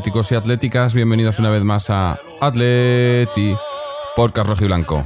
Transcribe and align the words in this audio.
Atléticos 0.00 0.32
y 0.32 0.34
atléticas, 0.34 0.94
bienvenidos 0.94 1.40
una 1.40 1.50
vez 1.50 1.62
más 1.62 1.90
a 1.90 2.18
Atleti 2.40 3.54
Podcast 4.16 4.48
Rojo 4.48 4.64
y 4.64 4.66
Blanco. 4.66 5.04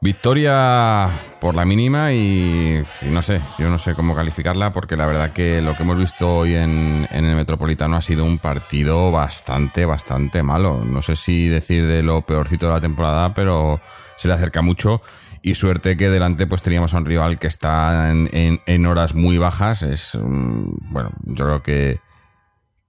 Victoria 0.00 1.10
por 1.38 1.54
la 1.54 1.66
mínima 1.66 2.14
y, 2.14 2.82
no 3.02 3.20
sé, 3.20 3.42
yo 3.58 3.68
no 3.68 3.76
sé 3.76 3.94
cómo 3.94 4.16
calificarla 4.16 4.72
porque 4.72 4.96
la 4.96 5.04
verdad 5.04 5.34
que 5.34 5.60
lo 5.60 5.76
que 5.76 5.82
hemos 5.82 5.98
visto 5.98 6.34
hoy 6.34 6.54
en, 6.54 7.06
en, 7.10 7.26
el 7.26 7.36
Metropolitano 7.36 7.98
ha 7.98 8.00
sido 8.00 8.24
un 8.24 8.38
partido 8.38 9.12
bastante, 9.12 9.84
bastante 9.84 10.42
malo. 10.42 10.82
No 10.82 11.02
sé 11.02 11.14
si 11.14 11.48
decir 11.48 11.86
de 11.86 12.02
lo 12.02 12.22
peorcito 12.22 12.68
de 12.68 12.72
la 12.72 12.80
temporada, 12.80 13.34
pero 13.34 13.82
se 14.16 14.28
le 14.28 14.34
acerca 14.34 14.62
mucho 14.62 15.02
y 15.42 15.56
suerte 15.56 15.98
que 15.98 16.08
delante 16.08 16.46
pues 16.46 16.62
teníamos 16.62 16.94
a 16.94 16.96
un 16.96 17.04
rival 17.04 17.38
que 17.38 17.48
está 17.48 18.10
en, 18.10 18.86
horas 18.86 19.14
muy 19.14 19.36
bajas. 19.36 19.82
Es, 19.82 20.16
bueno, 20.18 21.10
yo 21.26 21.44
creo 21.44 21.62
que, 21.62 22.00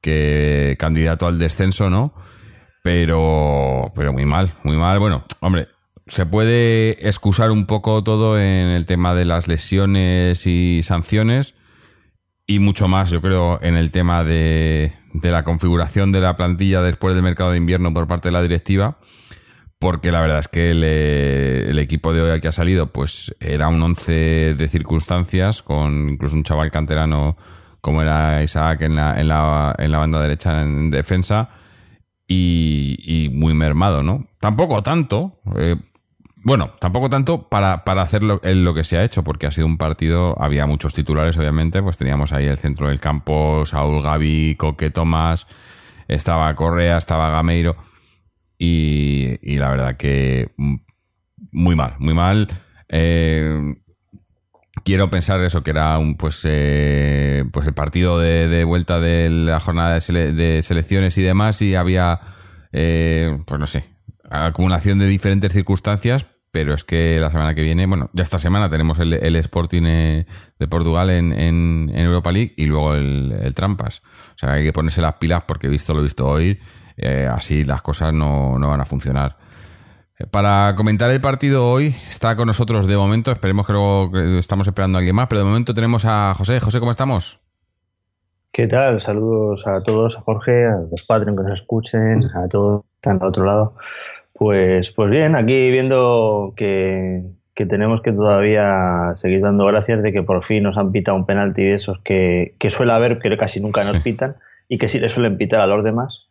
que 0.03 0.75
candidato 0.77 1.25
al 1.25 1.39
descenso, 1.39 1.89
¿no? 1.89 2.13
Pero, 2.83 3.91
pero 3.95 4.13
muy 4.13 4.25
mal, 4.25 4.53
muy 4.63 4.77
mal. 4.77 4.99
Bueno, 4.99 5.23
hombre, 5.39 5.69
se 6.05 6.27
puede 6.27 7.07
excusar 7.07 7.49
un 7.49 7.65
poco 7.65 8.03
todo 8.03 8.37
en 8.37 8.67
el 8.67 8.85
tema 8.85 9.15
de 9.15 9.25
las 9.25 9.47
lesiones 9.47 10.45
y 10.45 10.83
sanciones 10.83 11.55
y 12.45 12.59
mucho 12.59 12.87
más, 12.87 13.09
yo 13.09 13.21
creo, 13.21 13.57
en 13.63 13.77
el 13.77 13.89
tema 13.89 14.23
de, 14.25 14.93
de 15.13 15.31
la 15.31 15.43
configuración 15.43 16.11
de 16.11 16.19
la 16.19 16.35
plantilla 16.35 16.81
después 16.81 17.15
del 17.15 17.23
mercado 17.23 17.51
de 17.51 17.57
invierno 17.57 17.93
por 17.93 18.07
parte 18.07 18.27
de 18.27 18.33
la 18.33 18.41
directiva 18.41 18.99
porque 19.83 20.13
la 20.13 20.21
verdad 20.21 20.39
es 20.39 20.47
que 20.47 20.71
el, 20.71 21.77
equipo 21.77 22.13
de 22.13 22.21
hoy 22.21 22.39
que 22.39 22.47
ha 22.47 22.53
salido 22.53 22.87
pues 22.87 23.35
era 23.41 23.67
un 23.67 23.81
once 23.81 24.55
de 24.55 24.69
circunstancias 24.69 25.61
con 25.61 26.07
incluso 26.07 26.37
un 26.37 26.45
chaval 26.45 26.71
canterano 26.71 27.35
como 27.83 28.01
era 28.01 28.41
Isaac 28.41 28.83
en 28.83 28.95
la, 28.95 29.19
en 29.19 29.27
la, 29.27 29.75
en 29.77 29.91
la 29.91 29.97
banda 29.97 30.21
derecha 30.21 30.61
en 30.61 30.89
defensa 30.89 31.49
y, 32.25 33.29
muy 33.33 33.53
mermado, 33.53 34.01
¿no? 34.01 34.25
Tampoco 34.39 34.81
tanto, 34.81 35.41
eh, 35.57 35.75
bueno, 36.45 36.75
tampoco 36.79 37.09
tanto 37.09 37.49
para, 37.49 37.83
para 37.83 38.01
hacer 38.01 38.23
lo, 38.23 38.39
lo, 38.41 38.73
que 38.73 38.85
se 38.85 38.97
ha 38.97 39.03
hecho, 39.03 39.25
porque 39.25 39.47
ha 39.47 39.51
sido 39.51 39.67
un 39.67 39.77
partido, 39.77 40.41
había 40.41 40.65
muchos 40.65 40.93
titulares, 40.93 41.37
obviamente, 41.37 41.83
pues 41.83 41.97
teníamos 41.97 42.31
ahí 42.31 42.45
el 42.45 42.57
centro 42.57 42.87
del 42.87 43.01
campo, 43.01 43.65
Saúl 43.65 44.01
Gavi, 44.01 44.55
Coque 44.55 44.89
Tomás, 44.89 45.45
estaba 46.07 46.55
Correa, 46.55 46.95
estaba 46.95 47.31
Gameiro 47.31 47.75
y, 48.57 49.57
la 49.57 49.69
verdad 49.69 49.97
que 49.97 50.53
muy 51.51 51.75
mal, 51.75 51.95
muy 51.99 52.13
mal. 52.13 52.47
Eh, 52.87 53.75
quiero 54.83 55.09
pensar 55.09 55.41
eso, 55.41 55.63
que 55.63 55.71
era 55.71 55.97
un 55.97 56.15
pues 56.15 56.41
eh, 56.45 57.45
pues 57.51 57.67
el 57.67 57.73
partido 57.73 58.19
de, 58.19 58.63
vuelta 58.63 58.99
de 58.99 59.29
la 59.29 59.59
jornada 59.59 59.99
de, 59.99 60.61
selecciones 60.63 61.17
y 61.17 61.21
demás, 61.21 61.61
y 61.61 61.75
había 61.75 62.19
eh, 62.71 63.39
pues 63.45 63.59
no 63.59 63.67
sé, 63.67 63.85
acumulación 64.29 64.99
de 64.99 65.07
diferentes 65.07 65.53
circunstancias, 65.53 66.25
pero 66.51 66.73
es 66.73 66.83
que 66.83 67.19
la 67.19 67.31
semana 67.31 67.55
que 67.55 67.63
viene, 67.63 67.85
bueno, 67.87 68.09
ya 68.13 68.23
esta 68.23 68.37
semana 68.37 68.69
tenemos 68.69 68.99
el, 68.99 69.35
Sporting 69.35 69.83
de 69.83 70.67
Portugal 70.69 71.09
en, 71.09 71.33
en, 71.33 71.89
Europa 71.95 72.31
League 72.31 72.53
y 72.57 72.67
luego 72.67 72.93
el, 72.93 73.31
el 73.41 73.55
Trampas. 73.55 74.03
O 74.35 74.37
sea, 74.37 74.53
hay 74.53 74.63
que 74.63 74.73
ponerse 74.73 75.01
las 75.01 75.15
pilas 75.15 75.43
porque 75.47 75.67
visto 75.67 75.95
lo 75.95 76.03
visto 76.03 76.27
hoy 76.27 76.59
eh, 76.97 77.27
así 77.29 77.63
las 77.63 77.81
cosas 77.81 78.13
no, 78.13 78.57
van 78.59 78.81
a 78.81 78.85
funcionar. 78.85 79.37
Para 80.31 80.75
comentar 80.75 81.09
el 81.11 81.21
partido 81.21 81.69
hoy 81.69 81.95
está 82.07 82.35
con 82.35 82.47
nosotros 82.47 82.87
de 82.87 82.95
momento, 82.95 83.31
esperemos 83.31 83.67
que 83.67 83.73
luego 83.73 84.11
estamos 84.37 84.67
esperando 84.67 84.97
a 84.97 84.99
alguien 84.99 85.15
más, 85.15 85.27
pero 85.27 85.39
de 85.39 85.45
momento 85.45 85.73
tenemos 85.73 86.05
a 86.05 86.33
José. 86.35 86.59
José, 86.59 86.79
¿cómo 86.79 86.91
estamos? 86.91 87.39
¿Qué 88.51 88.67
tal? 88.67 88.99
Saludos 88.99 89.65
a 89.67 89.81
todos, 89.81 90.17
a 90.17 90.21
Jorge, 90.21 90.65
a 90.65 90.81
los 90.89 91.03
padres 91.03 91.35
que 91.35 91.41
nos 91.41 91.59
escuchen, 91.59 92.23
a 92.35 92.47
todos 92.47 92.83
que 92.83 92.95
están 92.95 93.21
al 93.21 93.29
otro 93.29 93.45
lado. 93.45 93.75
Pues, 94.33 94.91
pues 94.91 95.09
bien, 95.09 95.35
aquí 95.35 95.71
viendo 95.71 96.53
que, 96.55 97.23
tenemos 97.55 98.01
que 98.01 98.11
todavía 98.11 99.13
seguir 99.15 99.41
dando 99.41 99.65
gracias 99.65 100.03
de 100.03 100.13
que 100.13 100.23
por 100.23 100.43
fin 100.43 100.63
nos 100.63 100.77
han 100.77 100.91
pitado 100.91 101.17
un 101.17 101.25
penalti 101.25 101.63
de 101.63 101.73
esos 101.73 101.99
que, 101.99 102.55
suele 102.69 102.93
haber, 102.93 103.19
pero 103.19 103.37
casi 103.37 103.59
nunca 103.59 103.83
nos 103.83 104.01
pitan, 104.03 104.35
y 104.69 104.77
que 104.77 104.87
sí 104.87 104.99
le 104.99 105.09
suelen 105.09 105.37
pitar 105.37 105.59
a 105.59 105.67
los 105.67 105.83
demás 105.83 106.22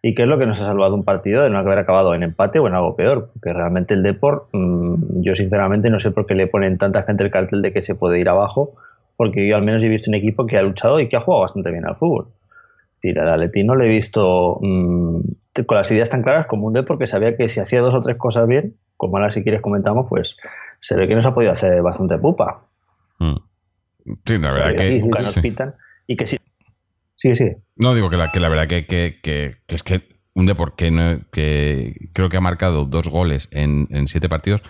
y 0.00 0.14
qué 0.14 0.22
es 0.22 0.28
lo 0.28 0.38
que 0.38 0.46
nos 0.46 0.60
ha 0.60 0.66
salvado 0.66 0.94
un 0.94 1.04
partido 1.04 1.42
de 1.42 1.50
no 1.50 1.58
haber 1.58 1.78
acabado 1.78 2.14
en 2.14 2.22
empate 2.22 2.58
o 2.58 2.68
en 2.68 2.74
algo 2.74 2.94
peor, 2.94 3.30
porque 3.32 3.52
realmente 3.52 3.94
el 3.94 4.02
Deport, 4.02 4.48
mm, 4.52 5.22
yo 5.22 5.34
sinceramente 5.34 5.90
no 5.90 5.98
sé 5.98 6.12
por 6.12 6.26
qué 6.26 6.34
le 6.34 6.46
ponen 6.46 6.78
tanta 6.78 7.02
gente 7.02 7.24
el 7.24 7.30
cartel 7.30 7.62
de 7.62 7.72
que 7.72 7.82
se 7.82 7.94
puede 7.94 8.20
ir 8.20 8.28
abajo, 8.28 8.74
porque 9.16 9.48
yo 9.48 9.56
al 9.56 9.62
menos 9.62 9.82
he 9.82 9.88
visto 9.88 10.10
un 10.10 10.14
equipo 10.14 10.46
que 10.46 10.56
ha 10.56 10.62
luchado 10.62 11.00
y 11.00 11.08
que 11.08 11.16
ha 11.16 11.20
jugado 11.20 11.42
bastante 11.42 11.72
bien 11.72 11.84
al 11.86 11.96
fútbol. 11.96 12.28
Es 12.28 13.02
decir, 13.02 13.18
al 13.18 13.28
Atleti 13.28 13.64
no 13.64 13.74
le 13.74 13.86
he 13.86 13.88
visto 13.88 14.58
mm, 14.60 15.20
con 15.66 15.76
las 15.76 15.90
ideas 15.90 16.10
tan 16.10 16.22
claras 16.22 16.46
como 16.46 16.68
un 16.68 16.72
Deport 16.72 17.00
que 17.00 17.06
sabía 17.06 17.36
que 17.36 17.48
si 17.48 17.58
hacía 17.58 17.80
dos 17.80 17.94
o 17.94 18.00
tres 18.00 18.16
cosas 18.16 18.46
bien, 18.46 18.74
como 18.96 19.16
ahora 19.16 19.32
si 19.32 19.42
quieres 19.42 19.60
comentamos, 19.60 20.06
pues 20.08 20.36
se 20.78 20.96
ve 20.96 21.08
que 21.08 21.16
nos 21.16 21.26
ha 21.26 21.34
podido 21.34 21.52
hacer 21.52 21.82
bastante 21.82 22.18
pupa. 22.18 22.62
Mm. 23.18 23.36
Sí, 24.24 24.38
la 24.38 24.52
verdad 24.52 24.76
que... 24.76 25.00
Nunca 25.00 25.22
nos 25.24 25.38
pitan 25.38 25.74
y 26.06 26.16
que 26.16 26.26
Sí, 26.26 27.34
sí. 27.34 27.50
No, 27.78 27.94
digo 27.94 28.10
que 28.10 28.16
la, 28.16 28.30
que 28.32 28.40
la 28.40 28.48
verdad 28.48 28.66
que, 28.66 28.86
que, 28.86 29.56
es 29.68 29.82
que 29.84 30.02
un 30.34 30.46
deporte 30.46 30.90
que, 30.90 31.20
que 31.32 32.08
creo 32.12 32.28
que 32.28 32.36
ha 32.36 32.40
marcado 32.40 32.84
dos 32.84 33.08
goles 33.08 33.48
en, 33.52 33.86
siete 34.08 34.28
partidos 34.28 34.62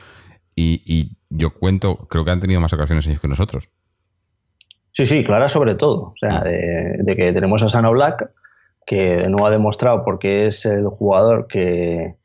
y, 0.55 1.17
yo 1.31 1.53
cuento, 1.53 1.97
creo 2.09 2.25
que 2.25 2.31
han 2.31 2.41
tenido 2.41 2.61
más 2.61 2.73
ocasiones 2.73 3.07
ellos 3.07 3.21
que 3.21 3.29
nosotros. 3.29 3.71
Sí, 4.93 5.07
sí, 5.07 5.23
clara 5.23 5.49
sobre 5.49 5.75
todo. 5.75 6.15
O 6.15 6.15
sea, 6.19 6.41
de, 6.41 7.15
que 7.17 7.33
tenemos 7.33 7.63
a 7.63 7.69
Sano 7.69 7.93
Black, 7.93 8.31
que 8.87 9.29
no 9.29 9.47
ha 9.47 9.51
demostrado 9.51 10.05
porque 10.05 10.47
es 10.47 10.65
el 10.67 10.87
jugador 10.87 11.47
que, 11.47 12.17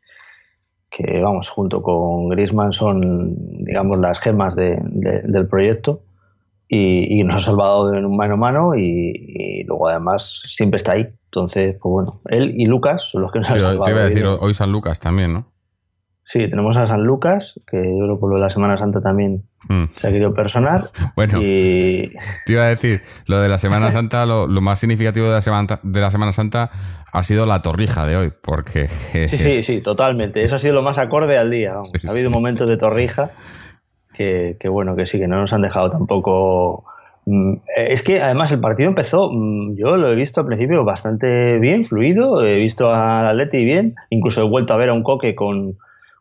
que 0.89 1.21
vamos, 1.21 1.49
junto 1.49 1.83
con 1.83 2.29
Grisman 2.29 2.73
son, 2.73 3.35
digamos, 3.65 3.99
las 3.99 4.19
gemas 4.19 4.55
del 4.55 5.47
proyecto 5.47 6.03
y, 6.73 7.23
nos 7.23 7.35
ha 7.35 7.39
salvado 7.39 7.89
de 7.89 8.05
un 8.05 8.17
mano 8.17 8.33
a 8.33 8.37
mano 8.37 8.75
y, 8.75 9.63
luego 9.65 9.89
además 9.89 10.41
siempre 10.45 10.77
está 10.77 10.93
ahí. 10.93 11.07
Entonces, 11.25 11.77
pues 11.81 11.91
bueno, 11.91 12.21
él 12.29 12.53
y 12.55 12.65
Lucas 12.65 13.03
son 13.09 13.23
los 13.23 13.31
que 13.31 13.39
nos 13.39 13.49
han 13.49 13.59
salvado. 13.59 13.83
Te 13.83 13.91
iba 13.91 14.01
a 14.01 14.05
decir 14.05 14.25
hoy 14.25 14.53
San 14.53 14.71
Lucas 14.71 14.99
también, 14.99 15.33
¿no? 15.33 15.53
Sí, 16.25 16.39
tenemos 16.49 16.77
a 16.77 16.87
San 16.87 17.03
Lucas, 17.03 17.59
que 17.69 17.77
yo 17.77 18.05
creo 18.05 18.15
que 18.15 18.19
por 18.19 18.29
lo 18.29 18.35
de 18.37 18.41
la 18.41 18.49
Semana 18.49 18.77
Santa 18.77 19.01
también 19.01 19.43
hmm. 19.67 19.85
se 19.91 20.07
ha 20.07 20.11
querido 20.11 20.33
personar. 20.33 20.81
bueno, 21.15 21.39
te 21.39 22.11
iba 22.47 22.63
a 22.63 22.69
decir, 22.69 23.01
lo 23.25 23.41
de 23.41 23.49
la 23.49 23.57
Semana 23.57 23.91
Santa, 23.91 24.25
lo, 24.25 24.47
más 24.47 24.79
significativo 24.79 25.27
de 25.27 25.33
la, 25.33 25.41
semana, 25.41 25.79
de 25.83 26.01
la 26.01 26.11
Semana 26.11 26.31
Santa 26.31 26.71
ha 27.11 27.23
sido 27.23 27.45
la 27.45 27.61
torrija 27.61 28.05
de 28.05 28.15
hoy, 28.15 28.31
porque... 28.41 28.87
sí, 28.87 29.27
sí, 29.27 29.63
sí, 29.63 29.81
totalmente. 29.81 30.43
Eso 30.43 30.55
ha 30.55 30.59
sido 30.59 30.73
lo 30.73 30.81
más 30.81 30.97
acorde 30.97 31.37
al 31.37 31.51
día. 31.51 31.73
ha 32.07 32.11
habido 32.11 32.29
momentos 32.29 32.67
de 32.69 32.77
torrija 32.77 33.31
que, 34.13 34.57
bueno, 34.69 34.95
que 34.95 35.07
sí, 35.07 35.19
que 35.19 35.27
no 35.27 35.41
nos 35.41 35.53
han 35.53 35.61
dejado 35.61 35.91
tampoco... 35.91 36.85
Mm, 37.25 37.55
es 37.77 38.03
que 38.03 38.21
además 38.21 38.51
el 38.51 38.59
partido 38.59 38.89
empezó, 38.89 39.29
mm, 39.31 39.75
yo 39.75 39.95
lo 39.95 40.11
he 40.11 40.15
visto 40.15 40.41
al 40.41 40.47
principio 40.47 40.83
bastante 40.83 41.57
bien, 41.59 41.85
fluido, 41.85 42.43
he 42.45 42.55
visto 42.55 42.91
al 42.93 43.27
Atleti 43.27 43.63
bien, 43.63 43.95
incluso 44.09 44.41
he 44.41 44.49
vuelto 44.49 44.73
a 44.73 44.77
ver 44.77 44.89
a 44.89 44.93
un 44.93 45.03
Coque 45.03 45.33
con, 45.33 45.77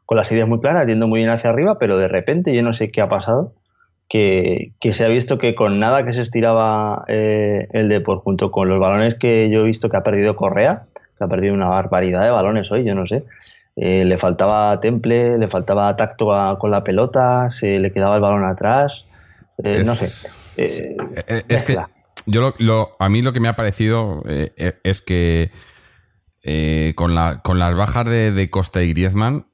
con 0.06 0.17
las 0.17 0.31
ideas 0.31 0.49
muy 0.49 0.61
claras, 0.61 0.87
yendo 0.87 1.09
muy 1.09 1.21
bien 1.21 1.31
hacia 1.31 1.50
arriba, 1.50 1.79
pero 1.79 1.97
de 1.97 2.09
repente 2.09 2.55
yo 2.55 2.62
no 2.62 2.73
sé 2.73 2.91
qué 2.91 3.00
ha 3.00 3.09
pasado, 3.09 3.53
que, 4.12 4.93
se 4.93 5.05
ha 5.05 5.09
visto 5.09 5.39
que 5.39 5.55
con 5.55 5.81
nada 5.81 6.05
que 6.05 6.12
se 6.12 6.21
estiraba 6.21 7.05
eh, 7.09 7.67
el 7.73 7.89
Deport 7.89 8.23
junto 8.23 8.50
con 8.50 8.69
los 8.69 8.79
balones 8.79 9.15
que 9.15 9.49
yo 9.50 9.61
he 9.61 9.65
visto 9.65 9.89
que 9.89 9.97
ha 9.97 10.03
perdido 10.03 10.37
Correa, 10.37 10.83
que 11.17 11.25
ha 11.25 11.29
perdido 11.29 11.55
una 11.55 11.69
barbaridad 11.69 12.23
de 12.23 12.31
balones 12.31 12.71
hoy, 12.71 12.85
yo 12.85 12.94
no 12.94 13.06
sé, 13.06 13.25
eh, 13.75 14.05
le 14.05 14.19
faltaba 14.19 14.79
temple, 14.81 15.39
le 15.39 15.49
faltaba 15.49 15.97
tacto 15.97 16.29
con 16.59 16.71
la 16.71 16.85
pelota, 16.85 17.51
se 17.51 17.79
le 17.79 17.91
quedaba 17.91 18.17
el 18.17 18.21
balón 18.21 18.45
atrás, 18.45 19.07
eh, 19.65 19.83
no 19.85 19.95
sé. 19.95 20.29
Eh, 20.59 20.97
es 21.49 21.63
que 21.63 21.79
yo 22.27 22.55
lo, 22.59 22.97
a 22.99 23.09
mí 23.09 23.23
lo 23.23 23.33
que 23.33 23.41
me 23.41 23.49
ha 23.49 23.57
parecido 23.57 24.23
es 24.27 25.01
que 25.01 25.51
con, 26.95 27.15
la, 27.15 27.41
con 27.43 27.59
las 27.59 27.75
bajas 27.75 28.05
de, 28.05 28.49
Costa 28.51 28.83
y 28.83 28.93
Griezmann, 28.93 29.47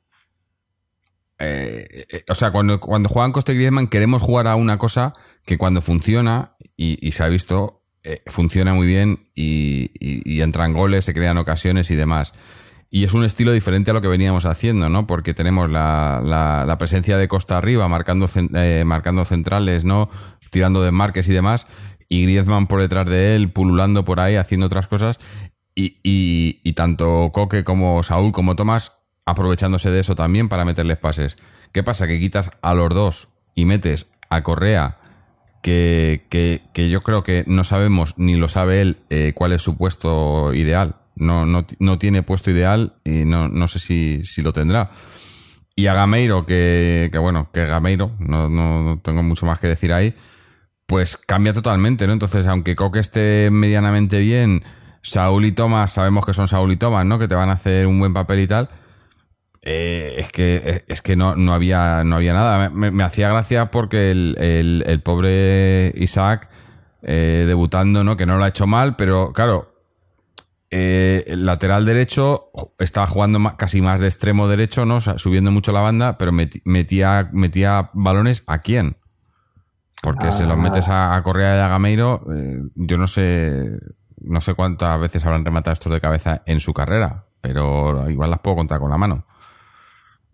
o 2.28 2.34
sea, 2.34 2.50
cuando, 2.50 2.80
cuando 2.80 3.08
juegan 3.08 3.30
Costa 3.30 3.52
y 3.52 3.54
Griezmann 3.54 3.86
queremos 3.86 4.20
jugar 4.20 4.48
a 4.48 4.56
una 4.56 4.78
cosa 4.78 5.12
que 5.46 5.58
cuando 5.58 5.80
funciona, 5.80 6.56
y, 6.76 7.12
se 7.12 7.22
ha 7.22 7.28
visto, 7.28 7.84
funciona 8.26 8.74
muy 8.74 8.88
bien 8.88 9.28
y, 9.36 9.92
y 10.00 10.40
entran 10.40 10.72
goles, 10.72 11.04
se 11.04 11.14
crean 11.14 11.38
ocasiones 11.38 11.92
y 11.92 11.94
demás. 11.94 12.34
Y 12.90 13.04
es 13.04 13.12
un 13.12 13.24
estilo 13.24 13.52
diferente 13.52 13.90
a 13.90 13.94
lo 13.94 14.00
que 14.00 14.08
veníamos 14.08 14.46
haciendo, 14.46 14.88
¿no? 14.88 15.06
Porque 15.06 15.34
tenemos 15.34 15.70
la, 15.70 16.22
la, 16.24 16.78
presencia 16.78 17.18
de 17.18 17.28
Costa 17.28 17.58
arriba, 17.58 17.86
marcando, 17.88 18.26
eh, 18.54 18.84
marcando 18.86 19.24
centrales, 19.26 19.84
¿no? 19.84 20.08
Tirando 20.50 20.82
de 20.82 20.90
marques 20.90 21.28
y 21.28 21.32
demás. 21.34 21.66
Y 22.08 22.22
Griezmann 22.22 22.66
por 22.66 22.80
detrás 22.80 23.06
de 23.06 23.36
él, 23.36 23.50
pululando 23.50 24.04
por 24.04 24.20
ahí, 24.20 24.36
haciendo 24.36 24.66
otras 24.66 24.86
cosas. 24.86 25.18
Y, 25.74 25.98
y, 26.02 26.72
tanto 26.72 27.30
Coque 27.32 27.62
como 27.62 28.02
Saúl 28.02 28.32
como 28.32 28.56
Tomás 28.56 28.98
aprovechándose 29.24 29.90
de 29.90 30.00
eso 30.00 30.16
también 30.16 30.48
para 30.48 30.64
meterles 30.64 30.96
pases. 30.96 31.36
¿Qué 31.72 31.82
pasa? 31.82 32.08
Que 32.08 32.18
quitas 32.18 32.50
a 32.62 32.74
los 32.74 32.88
dos 32.88 33.28
y 33.54 33.66
metes 33.66 34.10
a 34.30 34.42
Correa, 34.42 34.98
que, 35.62 36.26
que, 36.30 36.88
yo 36.88 37.02
creo 37.02 37.22
que 37.22 37.44
no 37.46 37.62
sabemos, 37.64 38.14
ni 38.16 38.36
lo 38.36 38.48
sabe 38.48 38.80
él, 38.80 38.98
eh, 39.10 39.32
cuál 39.34 39.52
es 39.52 39.62
su 39.62 39.76
puesto 39.76 40.54
ideal. 40.54 40.96
No, 41.18 41.46
no, 41.46 41.66
no 41.78 41.98
tiene 41.98 42.22
puesto 42.22 42.50
ideal 42.50 42.94
y 43.04 43.24
no, 43.24 43.48
no 43.48 43.68
sé 43.68 43.78
si, 43.78 44.24
si 44.24 44.42
lo 44.42 44.52
tendrá. 44.52 44.90
Y 45.78 45.86
a 45.86 45.94
Gameiro, 45.94 46.44
que, 46.44 47.08
que 47.12 47.18
bueno, 47.18 47.50
que 47.52 47.64
Gameiro, 47.64 48.10
no, 48.18 48.48
no, 48.48 49.00
tengo 49.00 49.22
mucho 49.22 49.46
más 49.46 49.60
que 49.60 49.68
decir 49.68 49.92
ahí, 49.92 50.14
pues 50.86 51.16
cambia 51.16 51.52
totalmente, 51.52 52.06
¿no? 52.06 52.12
Entonces, 52.12 52.46
aunque 52.48 52.74
Coque 52.74 52.98
esté 52.98 53.48
medianamente 53.52 54.18
bien, 54.18 54.64
Saúl 55.02 55.44
y 55.44 55.52
Tomás, 55.52 55.92
sabemos 55.92 56.26
que 56.26 56.34
son 56.34 56.48
Saúl 56.48 56.72
y 56.72 56.76
Tomás, 56.76 57.06
¿no? 57.06 57.18
Que 57.20 57.28
te 57.28 57.36
van 57.36 57.48
a 57.48 57.52
hacer 57.52 57.86
un 57.86 58.00
buen 58.00 58.12
papel 58.12 58.40
y 58.40 58.46
tal. 58.48 58.68
Eh, 59.62 60.14
es 60.18 60.32
que, 60.32 60.84
es 60.88 61.02
que 61.02 61.14
no, 61.14 61.36
no, 61.36 61.54
había, 61.54 62.02
no 62.02 62.16
había 62.16 62.32
nada. 62.32 62.70
Me, 62.70 63.02
hacía 63.04 63.28
gracia 63.28 63.70
porque 63.70 64.10
el, 64.10 64.82
el, 64.84 65.00
pobre 65.02 65.92
Isaac, 65.96 66.48
eh, 67.02 67.44
debutando, 67.46 68.02
¿no? 68.02 68.16
Que 68.16 68.26
no 68.26 68.36
lo 68.36 68.44
ha 68.44 68.48
hecho 68.48 68.66
mal, 68.66 68.96
pero 68.96 69.32
claro, 69.32 69.77
eh, 70.70 71.24
el 71.26 71.46
lateral 71.46 71.86
derecho 71.86 72.50
estaba 72.78 73.06
jugando 73.06 73.40
casi 73.56 73.80
más 73.80 74.00
de 74.00 74.06
extremo 74.06 74.48
derecho, 74.48 74.84
¿no? 74.84 75.00
subiendo 75.00 75.50
mucho 75.50 75.72
la 75.72 75.80
banda, 75.80 76.18
pero 76.18 76.32
metía, 76.32 77.30
metía 77.32 77.90
balones 77.94 78.44
a 78.46 78.58
quién. 78.58 78.96
Porque 80.02 80.30
se 80.30 80.46
los 80.46 80.56
metes 80.56 80.86
a, 80.88 81.20
Correa 81.24 81.56
y 81.56 81.60
a 81.60 81.68
Gameiro, 81.68 82.22
eh, 82.32 82.60
yo 82.76 82.98
no 82.98 83.08
sé, 83.08 83.64
no 84.20 84.40
sé 84.40 84.54
cuántas 84.54 85.00
veces 85.00 85.24
habrán 85.24 85.44
rematado 85.44 85.72
estos 85.72 85.92
de 85.92 86.00
cabeza 86.00 86.42
en 86.46 86.60
su 86.60 86.72
carrera, 86.72 87.24
pero 87.40 88.08
igual 88.08 88.30
las 88.30 88.38
puedo 88.38 88.56
contar 88.56 88.78
con 88.78 88.90
la 88.90 88.98
mano. 88.98 89.26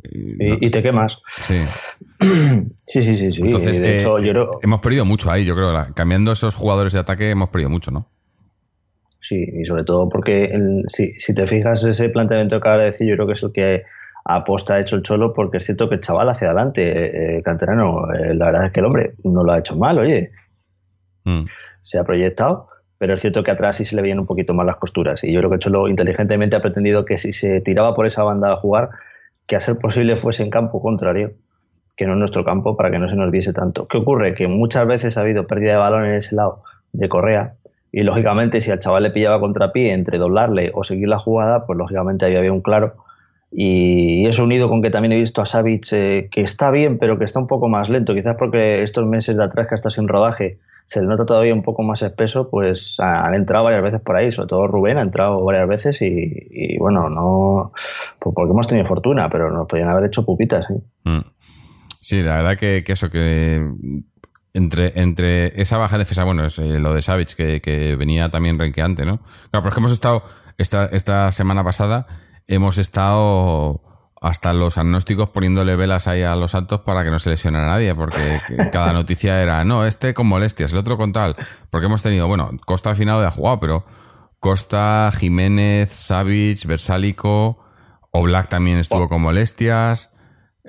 Y, 0.03 0.71
te 0.71 0.83
quemas. 0.83 1.23
Sí. 1.41 1.63
sí, 2.87 3.01
sí, 3.03 3.15
sí, 3.15 3.31
sí. 3.31 3.43
Entonces, 3.43 3.79
eh, 3.79 4.07
hemos 4.63 4.81
perdido 4.81 5.07
mucho 5.07 5.31
ahí, 5.31 5.47
yo 5.47 5.55
creo. 5.55 5.73
Cambiando 5.95 6.33
esos 6.33 6.55
jugadores 6.57 6.93
de 6.93 6.99
ataque 6.99 7.31
hemos 7.31 7.49
perdido 7.49 7.71
mucho, 7.71 7.91
¿no? 7.91 8.11
Sí, 9.25 9.43
y 9.55 9.65
sobre 9.65 9.85
todo 9.85 10.07
porque 10.11 10.53
si, 10.87 11.15
si, 11.19 11.35
te 11.35 11.47
fijas 11.47 11.83
ese 11.83 12.11
planteamiento 12.11 12.57
que 12.57 12.69
acaba 12.69 12.83
de 12.83 12.91
decir, 12.91 13.09
yo 13.09 13.15
creo 13.15 13.27
que 13.27 13.33
es 13.33 13.43
el 13.43 13.53
que 13.53 13.83
aposta 14.23 14.75
ha 14.75 14.81
hecho 14.81 14.97
el 14.97 15.03
Cholo, 15.03 15.33
porque 15.33 15.57
es 15.57 15.65
cierto 15.65 15.89
que 15.89 15.95
el 15.95 16.03
chaval 16.03 16.29
hacia 16.29 16.49
adelante, 16.49 17.39
eh, 17.39 17.43
Canterano, 17.43 18.13
eh, 18.13 18.35
la 18.35 18.47
verdad 18.47 18.67
es 18.67 18.73
que 18.73 18.81
el 18.81 18.87
hombre 18.87 19.15
no 19.25 19.43
lo 19.43 19.53
ha 19.53 19.59
hecho 19.61 19.77
mal, 19.77 19.99
oye. 19.99 20.31
Mm. 21.25 21.47
Se 21.81 21.99
ha 21.99 22.05
proyectado, 22.05 22.69
pero 22.99 23.15
es 23.15 23.23
cierto 23.23 23.43
que 23.43 23.51
atrás 23.51 23.79
sí 23.79 23.87
se 23.87 23.97
le 23.97 24.03
veían 24.03 24.21
un 24.21 24.27
poquito 24.27 24.53
más 24.53 24.67
las 24.67 24.77
costuras. 24.77 25.25
Y 25.25 25.33
yo 25.33 25.41
creo 25.41 25.49
que 25.49 25.57
el 25.57 25.61
Cholo 25.61 25.89
inteligentemente 25.89 26.57
ha 26.57 26.61
pretendido 26.61 27.07
que 27.07 27.17
si 27.17 27.33
se 27.33 27.63
tiraba 27.63 27.95
por 27.95 28.07
esa 28.07 28.25
banda 28.25 28.53
a 28.53 28.57
jugar, 28.57 28.91
que 29.47 29.57
a 29.57 29.61
ser 29.61 29.79
posible 29.79 30.19
fuese 30.19 30.43
en 30.43 30.51
campo 30.51 30.83
contrario, 30.83 31.33
que 31.97 32.07
no 32.07 32.13
en 32.13 32.19
nuestro 32.19 32.45
campo, 32.45 32.77
para 32.77 32.91
que 32.91 32.99
no 32.99 33.09
se 33.09 33.17
nos 33.17 33.31
viese 33.31 33.55
tanto. 33.55 33.87
¿Qué 33.87 33.97
ocurre? 33.97 34.35
Que 34.35 34.49
muchas 34.49 34.87
veces 34.87 35.17
ha 35.17 35.23
habido 35.23 35.47
pérdida 35.47 35.73
de 35.73 35.79
balón 35.79 36.05
en 36.05 36.17
ese 36.17 36.37
lado 36.37 36.63
de 36.93 37.09
Correa, 37.09 37.55
y 37.97 38.03
lógicamente, 38.03 38.61
si 38.61 38.73
al 38.73 38.81
chaval 38.81 39.05
le 39.05 39.11
pillaba 39.11 39.39
contrapié 39.39 39.93
entre 39.93 40.19
doblarle 40.19 40.73
o 40.75 40.83
seguir 40.83 41.07
la 41.07 41.21
jugada, 41.21 41.65
pues 41.65 41.79
lógicamente 41.79 42.27
había 42.27 42.53
un 42.53 42.61
claro. 42.61 42.97
Y 43.53 44.27
eso 44.27 44.43
unido 44.43 44.69
con 44.69 44.83
que 44.83 44.91
también 44.91 45.13
he 45.13 45.17
visto 45.21 45.41
a 45.41 45.47
Savic 45.47 45.93
eh, 45.93 46.29
que 46.29 46.41
está 46.41 46.73
bien, 46.73 46.99
pero 46.99 47.21
que 47.21 47.25
está 47.25 47.39
un 47.39 47.47
poco 47.47 47.69
más 47.69 47.91
lento, 47.91 48.13
quizás 48.13 48.35
porque 48.37 48.83
estos 48.83 49.07
meses 49.07 49.37
de 49.37 49.45
atrás 49.45 49.69
que 49.69 49.77
está 49.77 49.91
sin 49.91 50.09
rodaje 50.09 50.59
se 50.87 51.03
le 51.03 51.07
nota 51.07 51.25
todavía 51.25 51.55
un 51.55 51.63
poco 51.63 51.85
más 51.85 52.03
espeso, 52.03 52.51
pues 52.51 52.99
han 52.99 53.33
entrado 53.33 53.67
varias 53.67 53.85
veces 53.85 54.01
por 54.01 54.17
ahí, 54.17 54.33
sobre 54.33 54.49
todo 54.49 54.67
Rubén 54.67 54.99
ha 54.99 55.03
entrado 55.03 55.45
varias 55.45 55.69
veces 55.69 56.03
y, 56.03 56.77
bueno, 56.79 57.09
no 57.09 57.71
pues 58.19 58.35
porque 58.35 58.51
hemos 58.51 58.67
tenido 58.67 58.89
fortuna, 58.89 59.29
pero 59.31 59.53
nos 59.53 59.69
podían 59.69 59.89
haber 59.89 60.07
hecho 60.07 60.27
pupitas. 60.27 60.69
¿eh? 60.69 60.81
Mm. 61.05 61.25
Sí, 62.01 62.23
la 62.23 62.39
verdad 62.39 62.59
que, 62.59 62.83
que 62.85 62.93
eso, 62.93 63.09
que 63.09 63.65
entre, 64.55 65.01
entre 65.01 65.61
esa 65.61 65.77
baja 65.77 65.99
defensa, 65.99 66.25
bueno, 66.25 66.47
es 66.47 66.59
eh, 66.59 66.79
lo 66.79 66.95
de 66.95 67.03
Savage, 67.03 67.61
que, 67.61 67.97
venía 67.99 68.31
también 68.31 68.59
renqueante, 68.59 69.05
¿no? 69.05 69.19
Claro, 69.51 69.65
porque 69.65 69.81
hemos 69.81 69.91
estado, 69.91 70.23
esta, 70.57 70.87
esta 70.87 71.31
semana 71.33 71.65
pasada, 71.65 72.07
hemos 72.47 72.79
estado 72.79 73.83
hasta 74.23 74.55
los 74.55 74.79
agnósticos 74.79 75.29
poniéndole 75.31 75.77
velas 75.77 76.09
ahí 76.09 76.23
a 76.23 76.35
los 76.37 76.53
santos 76.53 76.81
para 76.81 77.05
que 77.05 77.11
no 77.11 77.19
se 77.19 77.31
lesione 77.31 77.59
a 77.59 77.67
nadie, 77.67 77.95
porque 77.95 78.41
cada 78.73 78.93
noticia 78.93 79.43
era, 79.43 79.65
no, 79.65 79.85
este 79.85 80.15
con 80.15 80.29
molestias, 80.29 80.73
el 80.73 80.79
otro 80.79 80.97
con 80.97 81.13
tal, 81.13 81.37
porque 81.69 81.87
hemos 81.87 82.03
tenido, 82.03 82.29
bueno, 82.29 82.51
Costa 82.65 82.91
al 82.91 82.97
final 82.97 83.25
ha 83.27 83.31
jugado, 83.33 83.61
pero 83.61 83.85
Costa, 84.39 85.11
Jiménez, 85.19 85.91
Savage, 85.91 86.61
Versálico, 86.67 87.59
Oblak 88.13 88.49
también 88.49 88.79
estuvo 88.79 89.09
con 89.09 89.21
molestias, 89.21 90.14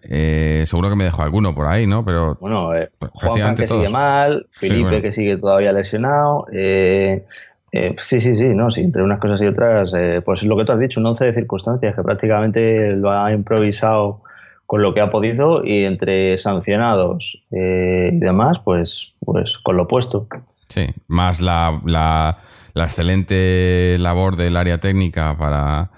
eh, 0.09 0.63
seguro 0.65 0.89
que 0.89 0.95
me 0.95 1.03
dejó 1.03 1.23
alguno 1.23 1.53
por 1.53 1.67
ahí, 1.67 1.87
¿no? 1.87 2.03
Pero 2.05 2.37
bueno, 2.39 2.75
eh, 2.75 2.89
Juan 3.13 3.55
que 3.55 3.67
sigue 3.67 3.89
mal, 3.89 4.45
Felipe 4.49 5.01
que 5.01 5.11
sigue 5.11 5.37
todavía 5.37 5.71
lesionado. 5.71 6.47
Eh, 6.51 7.25
eh, 7.71 7.95
sí, 7.99 8.21
sí, 8.21 8.35
sí, 8.35 8.45
no, 8.55 8.71
sí, 8.71 8.81
entre 8.81 9.03
unas 9.03 9.19
cosas 9.19 9.41
y 9.41 9.47
otras, 9.47 9.93
pues 10.23 10.43
lo 10.43 10.55
que 10.57 10.65
tú 10.65 10.71
has 10.71 10.79
dicho, 10.79 10.99
un 10.99 11.07
once 11.07 11.25
de 11.25 11.33
circunstancias 11.33 11.95
que 11.95 12.03
prácticamente 12.03 12.91
lo 12.91 13.11
ha 13.11 13.31
improvisado 13.33 14.21
con 14.65 14.81
lo 14.81 14.93
que 14.93 15.01
ha 15.01 15.09
podido 15.09 15.63
y 15.63 15.83
entre 15.83 16.37
sancionados 16.37 17.43
y 17.51 18.17
demás, 18.17 18.59
pues, 18.63 19.13
pues 19.19 19.57
con 19.57 19.77
lo 19.77 19.83
opuesto. 19.83 20.27
Sí, 20.69 20.87
más 21.07 21.41
la, 21.41 21.79
la, 21.85 22.37
la 22.73 22.83
excelente 22.85 23.97
labor 23.99 24.35
del 24.35 24.57
área 24.57 24.79
técnica 24.79 25.35
para, 25.37 25.91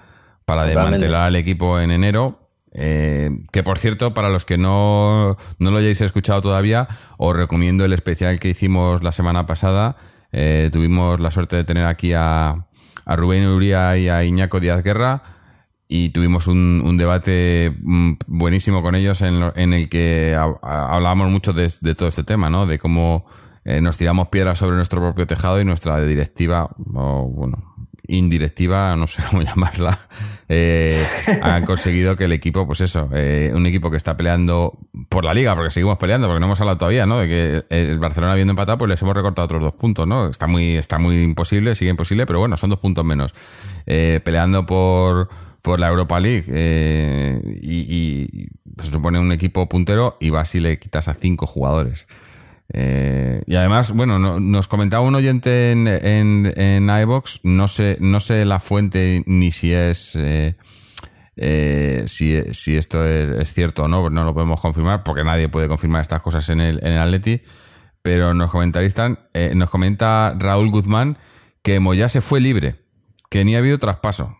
para 0.44 0.64
desmantelar 0.64 1.28
al 1.28 1.36
equipo 1.36 1.78
en 1.78 1.90
enero 1.90 2.47
eh, 2.80 3.30
que 3.52 3.62
por 3.62 3.78
cierto, 3.78 4.14
para 4.14 4.30
los 4.30 4.44
que 4.44 4.56
no, 4.56 5.36
no, 5.58 5.70
lo 5.70 5.78
hayáis 5.78 6.00
escuchado 6.00 6.40
todavía, 6.40 6.86
os 7.16 7.36
recomiendo 7.36 7.84
el 7.84 7.92
especial 7.92 8.38
que 8.38 8.48
hicimos 8.48 9.02
la 9.02 9.12
semana 9.12 9.46
pasada. 9.46 9.96
Eh, 10.30 10.70
tuvimos 10.72 11.18
la 11.18 11.30
suerte 11.30 11.56
de 11.56 11.64
tener 11.64 11.86
aquí 11.86 12.12
a, 12.12 12.66
a 13.04 13.16
Rubén 13.16 13.46
Uría 13.46 13.96
y 13.96 14.08
a 14.08 14.22
Iñaco 14.22 14.60
Díaz 14.60 14.84
Guerra 14.84 15.22
y 15.88 16.10
tuvimos 16.10 16.46
un, 16.46 16.96
debate 16.98 17.74
mm, 17.80 18.12
buenísimo 18.26 18.82
con 18.82 18.94
ellos 18.94 19.22
en, 19.22 19.42
en 19.56 19.72
el 19.72 19.88
que 19.88 20.36
hablábamos 20.62 21.30
mucho 21.30 21.52
de, 21.52 21.68
todo 21.96 22.08
este 22.08 22.24
tema, 22.24 22.50
¿no? 22.50 22.66
De 22.66 22.78
cómo 22.78 23.24
eh, 23.64 23.80
nos 23.80 23.96
tiramos 23.96 24.28
piedras 24.28 24.58
sobre 24.58 24.76
nuestro 24.76 25.00
propio 25.00 25.26
tejado 25.26 25.60
y 25.60 25.64
nuestra 25.64 26.00
directiva, 26.02 26.70
bueno, 26.76 27.74
indirectiva, 28.08 28.96
no 28.96 29.06
sé 29.06 29.22
cómo 29.30 29.42
llamarla, 29.42 30.00
eh, 30.48 31.06
han 31.42 31.64
conseguido 31.64 32.16
que 32.16 32.24
el 32.24 32.32
equipo, 32.32 32.66
pues 32.66 32.80
eso, 32.80 33.08
eh, 33.14 33.52
un 33.54 33.66
equipo 33.66 33.90
que 33.90 33.96
está 33.96 34.16
peleando 34.16 34.78
por 35.08 35.24
la 35.24 35.34
liga, 35.34 35.54
porque 35.54 35.70
seguimos 35.70 35.98
peleando, 35.98 36.26
porque 36.26 36.40
no 36.40 36.46
hemos 36.46 36.60
hablado 36.60 36.78
todavía, 36.78 37.06
¿no? 37.06 37.18
De 37.18 37.28
que 37.28 37.64
el 37.68 37.98
Barcelona 37.98 38.32
habiendo 38.32 38.52
empatado, 38.52 38.78
pues 38.78 38.88
les 38.88 39.02
hemos 39.02 39.14
recortado 39.14 39.44
otros 39.44 39.62
dos 39.62 39.74
puntos, 39.74 40.06
¿no? 40.08 40.28
Está 40.28 40.46
muy, 40.46 40.76
está 40.76 40.98
muy 40.98 41.22
imposible, 41.22 41.74
sigue 41.74 41.90
imposible, 41.90 42.26
pero 42.26 42.38
bueno, 42.38 42.56
son 42.56 42.70
dos 42.70 42.78
puntos 42.78 43.04
menos. 43.04 43.34
Eh, 43.86 44.20
peleando 44.24 44.64
por, 44.64 45.28
por 45.62 45.78
la 45.78 45.88
Europa 45.88 46.18
League 46.18 46.44
y, 47.62 48.48
se 48.82 48.92
supone 48.92 49.18
un 49.18 49.32
equipo 49.32 49.68
puntero 49.68 50.16
y 50.20 50.30
vas 50.30 50.54
y 50.54 50.60
le 50.60 50.78
quitas 50.78 51.08
a 51.08 51.14
cinco 51.14 51.46
jugadores. 51.46 52.06
Eh, 52.72 53.42
y 53.46 53.56
además, 53.56 53.92
bueno, 53.92 54.18
nos 54.18 54.68
comentaba 54.68 55.02
un 55.02 55.14
oyente 55.14 55.72
en, 55.72 55.86
en, 55.86 56.52
en 56.56 56.90
iVox, 56.90 57.40
no 57.44 57.66
sé, 57.66 57.96
no 58.00 58.20
sé 58.20 58.44
la 58.44 58.60
fuente 58.60 59.22
ni 59.26 59.52
si 59.52 59.72
es 59.72 60.14
eh, 60.16 60.54
eh, 61.36 62.04
si, 62.06 62.42
si, 62.52 62.76
esto 62.76 63.06
es, 63.06 63.52
cierto 63.54 63.84
o 63.84 63.88
no, 63.88 64.10
no 64.10 64.24
lo 64.24 64.34
podemos 64.34 64.60
confirmar, 64.60 65.02
porque 65.02 65.24
nadie 65.24 65.48
puede 65.48 65.68
confirmar 65.68 66.02
estas 66.02 66.20
cosas 66.20 66.48
en 66.50 66.60
el, 66.60 66.78
en 66.84 66.92
el 66.92 66.98
Atleti, 66.98 67.42
pero 68.02 68.34
nos 68.34 68.50
comentaristan, 68.50 69.18
nos 69.54 69.70
comenta 69.70 70.34
Raúl 70.38 70.70
Guzmán 70.70 71.18
que 71.62 71.80
Moya 71.80 72.08
se 72.08 72.20
fue 72.20 72.40
libre, 72.40 72.76
que 73.30 73.44
ni 73.44 73.54
ha 73.54 73.58
habido 73.58 73.78
traspaso. 73.78 74.37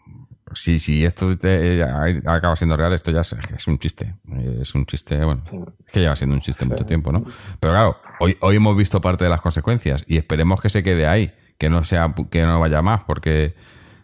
Sí, 0.54 0.78
sí, 0.78 1.04
esto 1.04 1.30
acaba 2.26 2.56
siendo 2.56 2.76
real, 2.76 2.92
esto 2.92 3.10
ya 3.10 3.20
es, 3.20 3.66
un 3.66 3.78
chiste. 3.78 4.14
Es 4.60 4.74
un 4.74 4.86
chiste, 4.86 5.22
bueno, 5.24 5.42
es 5.86 5.92
que 5.92 6.00
lleva 6.00 6.16
siendo 6.16 6.34
un 6.34 6.40
chiste 6.40 6.64
mucho 6.64 6.86
tiempo, 6.86 7.12
¿no? 7.12 7.24
Pero 7.60 7.72
claro, 7.72 7.96
hoy, 8.20 8.36
hoy 8.40 8.56
hemos 8.56 8.76
visto 8.76 9.00
parte 9.00 9.24
de 9.24 9.30
las 9.30 9.40
consecuencias 9.40 10.04
y 10.06 10.16
esperemos 10.16 10.60
que 10.60 10.68
se 10.68 10.82
quede 10.82 11.06
ahí, 11.06 11.32
que 11.58 11.70
no 11.70 11.84
sea, 11.84 12.14
que 12.30 12.42
no 12.42 12.60
vaya 12.60 12.82
más, 12.82 13.02
porque 13.06 13.54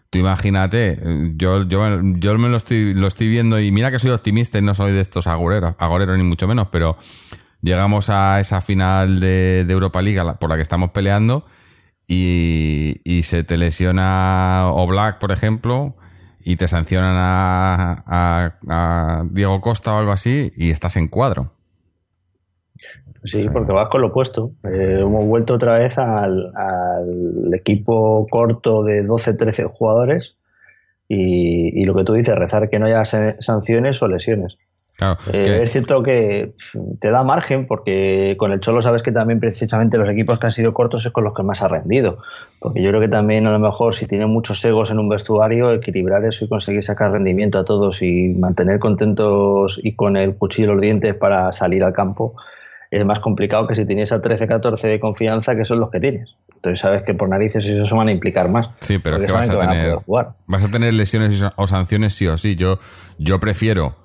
tú 0.09 0.19
imagínate, 0.19 0.99
yo, 1.35 1.63
yo, 1.63 2.01
yo 2.01 2.37
me 2.37 2.49
lo 2.49 2.57
estoy, 2.57 2.93
lo 2.93 3.07
estoy 3.07 3.27
viendo 3.27 3.59
y 3.59 3.71
mira 3.71 3.91
que 3.91 3.99
soy 3.99 4.11
optimista 4.11 4.57
y 4.57 4.61
no 4.61 4.73
soy 4.73 4.91
de 4.93 5.01
estos 5.01 5.27
agoreros, 5.27 5.75
agoreros 5.79 6.17
ni 6.17 6.23
mucho 6.23 6.47
menos, 6.47 6.67
pero 6.71 6.97
llegamos 7.61 8.09
a 8.09 8.39
esa 8.39 8.61
final 8.61 9.19
de, 9.19 9.65
de 9.65 9.73
Europa 9.73 10.01
League 10.01 10.21
por 10.39 10.49
la 10.49 10.55
que 10.55 10.61
estamos 10.61 10.91
peleando 10.91 11.45
y, 12.07 13.01
y 13.03 13.23
se 13.23 13.43
te 13.43 13.57
lesiona 13.57 14.67
Oblak, 14.67 15.19
por 15.19 15.31
ejemplo, 15.31 15.95
y 16.45 16.57
te 16.57 16.67
sancionan 16.67 17.15
a, 17.17 19.25
Diego 19.31 19.59
Costa 19.61 19.95
o 19.95 19.97
algo 19.97 20.11
así 20.11 20.51
y 20.55 20.69
estás 20.69 20.95
en 20.95 21.07
cuadro. 21.07 21.53
Sí, 23.23 23.49
porque 23.51 23.71
vas 23.71 23.89
con 23.89 24.01
lo 24.01 24.09
opuesto. 24.09 24.51
Eh, 24.63 24.99
hemos 25.01 25.25
vuelto 25.25 25.55
otra 25.55 25.79
vez 25.79 25.97
al, 25.97 26.53
equipo 27.51 28.27
corto 28.29 28.83
de 28.83 29.03
12-13 29.03 29.71
jugadores 29.71 30.37
y, 31.07 31.83
lo 31.85 31.95
que 31.95 32.03
tú 32.03 32.13
dices, 32.13 32.35
rezar 32.35 32.69
que 32.69 32.77
no 32.77 32.85
haya 32.85 33.03
sanciones 33.03 34.03
o 34.03 34.07
lesiones. 34.07 34.59
Eh, 35.33 35.59
es 35.61 35.71
cierto 35.71 36.01
que 36.03 36.53
te 36.99 37.11
da 37.11 37.23
margen 37.23 37.67
porque 37.67 38.35
con 38.37 38.53
el 38.53 38.61
Cholo 38.61 38.81
sabes 38.81 39.03
que 39.03 39.11
también 39.11 39.41
precisamente 39.41 39.97
los 39.97 40.09
equipos 40.09 40.39
que 40.39 40.47
han 40.47 40.51
sido 40.51 40.73
cortos 40.73 41.05
es 41.05 41.11
con 41.11 41.25
los 41.25 41.33
que 41.33 41.43
más 41.43 41.61
ha 41.61 41.67
rendido. 41.67 42.19
Porque 42.59 42.81
yo 42.81 42.89
creo 42.89 43.01
que 43.01 43.09
también 43.09 43.45
a 43.45 43.51
lo 43.51 43.59
mejor 43.59 43.93
si 43.93 44.07
tienen 44.07 44.29
muchos 44.29 44.63
egos 44.63 44.91
en 44.91 44.99
un 44.99 45.09
vestuario, 45.09 45.73
equilibrar 45.73 46.23
eso 46.23 46.45
y 46.45 46.47
conseguir 46.47 46.83
sacar 46.83 47.11
rendimiento 47.11 47.59
a 47.59 47.65
todos 47.65 48.01
y 48.01 48.29
mantener 48.29 48.79
contentos 48.79 49.79
y 49.83 49.95
con 49.95 50.15
el 50.15 50.35
cuchillo 50.35 50.73
los 50.73 50.81
dientes 50.81 51.13
para 51.15 51.51
salir 51.51 51.83
al 51.83 51.93
campo 51.93 52.35
es 52.91 53.05
más 53.05 53.19
complicado 53.19 53.67
que 53.67 53.75
si 53.75 53.85
tienes 53.85 54.11
a 54.11 54.21
13, 54.21 54.47
14 54.47 54.87
de 54.87 54.99
confianza, 54.99 55.55
que 55.55 55.65
son 55.65 55.79
los 55.79 55.89
que 55.89 55.99
tienes. 55.99 56.35
Entonces 56.55 56.79
sabes 56.79 57.03
que 57.03 57.13
por 57.13 57.27
narices 57.27 57.65
eso 57.65 57.85
se 57.85 57.95
van 57.95 58.07
a 58.07 58.11
implicar 58.11 58.49
más. 58.49 58.69
Sí, 58.79 58.99
pero 58.99 59.17
es 59.17 59.25
que 59.25 59.31
vas 59.31 59.49
a, 59.49 59.59
tener, 59.59 59.97
vas 60.07 60.63
a 60.63 60.71
tener 60.71 60.93
lesiones 60.93 61.43
o 61.55 61.67
sanciones 61.67 62.13
sí 62.13 62.27
o 62.27 62.37
sí. 62.37 62.55
Yo, 62.55 62.79
yo 63.17 63.39
prefiero, 63.39 63.95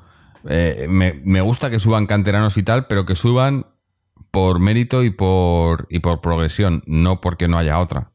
eh, 0.49 0.87
me, 0.89 1.15
me 1.25 1.41
gusta 1.41 1.71
que 1.71 1.79
suban 1.79 2.07
canteranos 2.07 2.57
y 2.57 2.63
tal, 2.63 2.87
pero 2.87 3.05
que 3.05 3.15
suban 3.15 3.67
por 4.31 4.61
mérito 4.61 5.03
y 5.03 5.11
por, 5.11 5.87
y 5.91 6.01
por 6.01 6.21
progresión, 6.21 6.83
no 6.87 7.21
porque 7.21 7.49
no 7.49 7.59
haya 7.59 7.79
otra. 7.79 8.13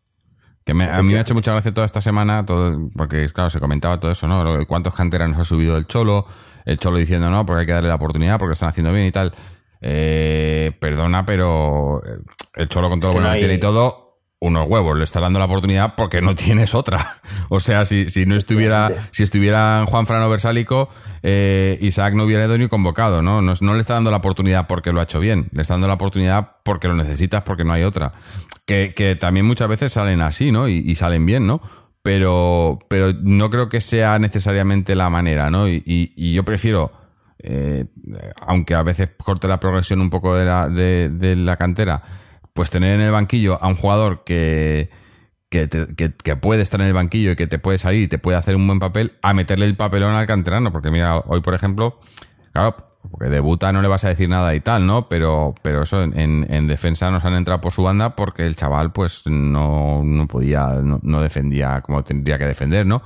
Que 0.63 0.71
a 0.71 0.75
mí 1.03 1.13
me 1.13 1.19
ha 1.19 1.21
hecho 1.21 1.35
mucha 1.35 1.51
gracia 1.51 1.71
toda 1.73 1.85
esta 1.85 2.01
semana, 2.01 2.43
todo, 2.43 2.89
porque 2.95 3.27
claro, 3.29 3.51
se 3.51 3.59
comentaba 3.59 3.99
todo 3.99 4.11
eso, 4.11 4.27
¿no? 4.27 4.65
Cuántos 4.65 4.95
canteranos 4.95 5.37
ha 5.37 5.43
subido 5.43 5.77
el 5.77 5.85
Cholo, 5.85 6.25
el 6.65 6.79
Cholo 6.79 6.97
diciendo 6.97 7.29
no, 7.29 7.45
porque 7.45 7.61
hay 7.61 7.65
que 7.67 7.73
darle 7.73 7.89
la 7.89 7.95
oportunidad, 7.95 8.39
porque 8.39 8.49
lo 8.49 8.53
están 8.53 8.69
haciendo 8.69 8.91
bien 8.91 9.05
y 9.05 9.11
tal. 9.11 9.31
Eh, 9.79 10.75
perdona, 10.79 11.23
pero 11.23 12.01
eh, 12.03 12.17
el 12.55 12.67
Cholo 12.67 12.89
con 12.89 12.99
todo 12.99 13.11
lo 13.13 13.19
bueno 13.19 13.31
que 13.33 13.39
tiene 13.39 13.53
y 13.53 13.59
todo, 13.59 14.04
unos 14.45 14.67
huevos, 14.67 14.97
le 14.97 15.03
está 15.03 15.19
dando 15.19 15.39
la 15.39 15.45
oportunidad 15.45 15.95
porque 15.95 16.21
no 16.21 16.35
tienes 16.35 16.75
otra. 16.75 17.21
O 17.49 17.59
sea, 17.59 17.85
si, 17.85 18.09
si 18.09 18.25
no 18.25 18.35
estuviera, 18.35 18.91
si 19.11 19.23
estuviera 19.23 19.85
Juan 19.87 20.05
Frano 20.05 20.29
Versálico, 20.29 20.89
eh, 21.23 21.77
Isaac 21.81 22.13
no 22.13 22.23
hubiera 22.23 22.45
ido 22.45 22.57
ni 22.57 22.67
convocado, 22.67 23.21
¿no? 23.21 23.41
¿no? 23.41 23.73
le 23.73 23.79
está 23.79 23.95
dando 23.95 24.11
la 24.11 24.17
oportunidad 24.17 24.67
porque 24.67 24.91
lo 24.91 24.99
ha 24.99 25.03
hecho 25.03 25.19
bien, 25.19 25.49
le 25.51 25.61
está 25.61 25.73
dando 25.73 25.87
la 25.87 25.95
oportunidad 25.95 26.57
porque 26.63 26.87
lo 26.87 26.95
necesitas, 26.95 27.43
porque 27.43 27.63
no 27.63 27.73
hay 27.73 27.83
otra. 27.83 28.13
Que, 28.65 29.17
también 29.19 29.45
muchas 29.45 29.67
veces 29.67 29.91
salen 29.91 30.21
así, 30.21 30.51
¿no? 30.51 30.67
Y, 30.67 30.95
salen 30.95 31.25
bien, 31.25 31.45
¿no? 31.45 31.61
Pero, 32.01 32.79
pero 32.87 33.13
no 33.13 33.49
creo 33.49 33.69
que 33.69 33.81
sea 33.81 34.19
necesariamente 34.19 34.95
la 34.95 35.09
manera, 35.09 35.49
¿no? 35.49 35.67
y 35.67 36.33
yo 36.33 36.43
prefiero 36.43 37.05
eh, 37.47 37.85
aunque 38.41 38.73
a 38.73 38.81
veces 38.81 39.09
corte 39.17 39.47
la 39.47 39.59
progresión 39.59 40.01
un 40.01 40.09
poco 40.09 40.35
de 40.35 40.45
la, 40.45 40.67
de, 40.67 41.35
la 41.35 41.57
cantera, 41.57 42.01
pues 42.55 42.69
tener 42.69 42.95
en 42.95 43.01
el 43.01 43.11
banquillo 43.11 43.61
a 43.61 43.67
un 43.67 43.75
jugador 43.75 44.23
que, 44.23 44.89
que, 45.49 45.67
puede 46.37 46.61
estar 46.61 46.79
en 46.79 46.87
el 46.87 46.93
banquillo 46.93 47.31
y 47.31 47.35
que 47.35 47.47
te 47.47 47.59
puede 47.59 47.77
salir 47.77 48.03
y 48.03 48.07
te 48.07 48.17
puede 48.17 48.37
hacer 48.37 48.55
un 48.55 48.65
buen 48.65 48.79
papel, 48.79 49.11
a 49.21 49.33
meterle 49.33 49.65
el 49.65 49.75
papelón 49.75 50.15
al 50.15 50.25
canterano. 50.25 50.71
Porque 50.71 50.89
mira, 50.89 51.19
hoy 51.19 51.41
por 51.41 51.53
ejemplo, 51.53 51.99
claro, 52.53 52.77
porque 53.11 53.29
debuta 53.29 53.73
no 53.73 53.81
le 53.81 53.89
vas 53.89 54.05
a 54.05 54.09
decir 54.09 54.29
nada 54.29 54.55
y 54.55 54.61
tal, 54.61 54.87
¿no? 54.87 55.09
Pero, 55.09 55.53
pero 55.61 55.81
eso, 55.81 56.01
en, 56.01 56.47
en 56.49 56.67
defensa 56.67 57.11
nos 57.11 57.25
han 57.25 57.33
entrado 57.33 57.59
por 57.59 57.73
su 57.73 57.83
banda 57.83 58.15
porque 58.15 58.45
el 58.45 58.55
chaval 58.55 58.93
pues 58.93 59.27
no, 59.27 60.01
no 60.05 60.25
podía, 60.25 60.67
no, 60.81 61.01
no 61.03 61.21
defendía 61.21 61.81
como 61.81 62.05
tendría 62.05 62.37
que 62.37 62.45
defender, 62.45 62.85
¿no? 62.85 63.01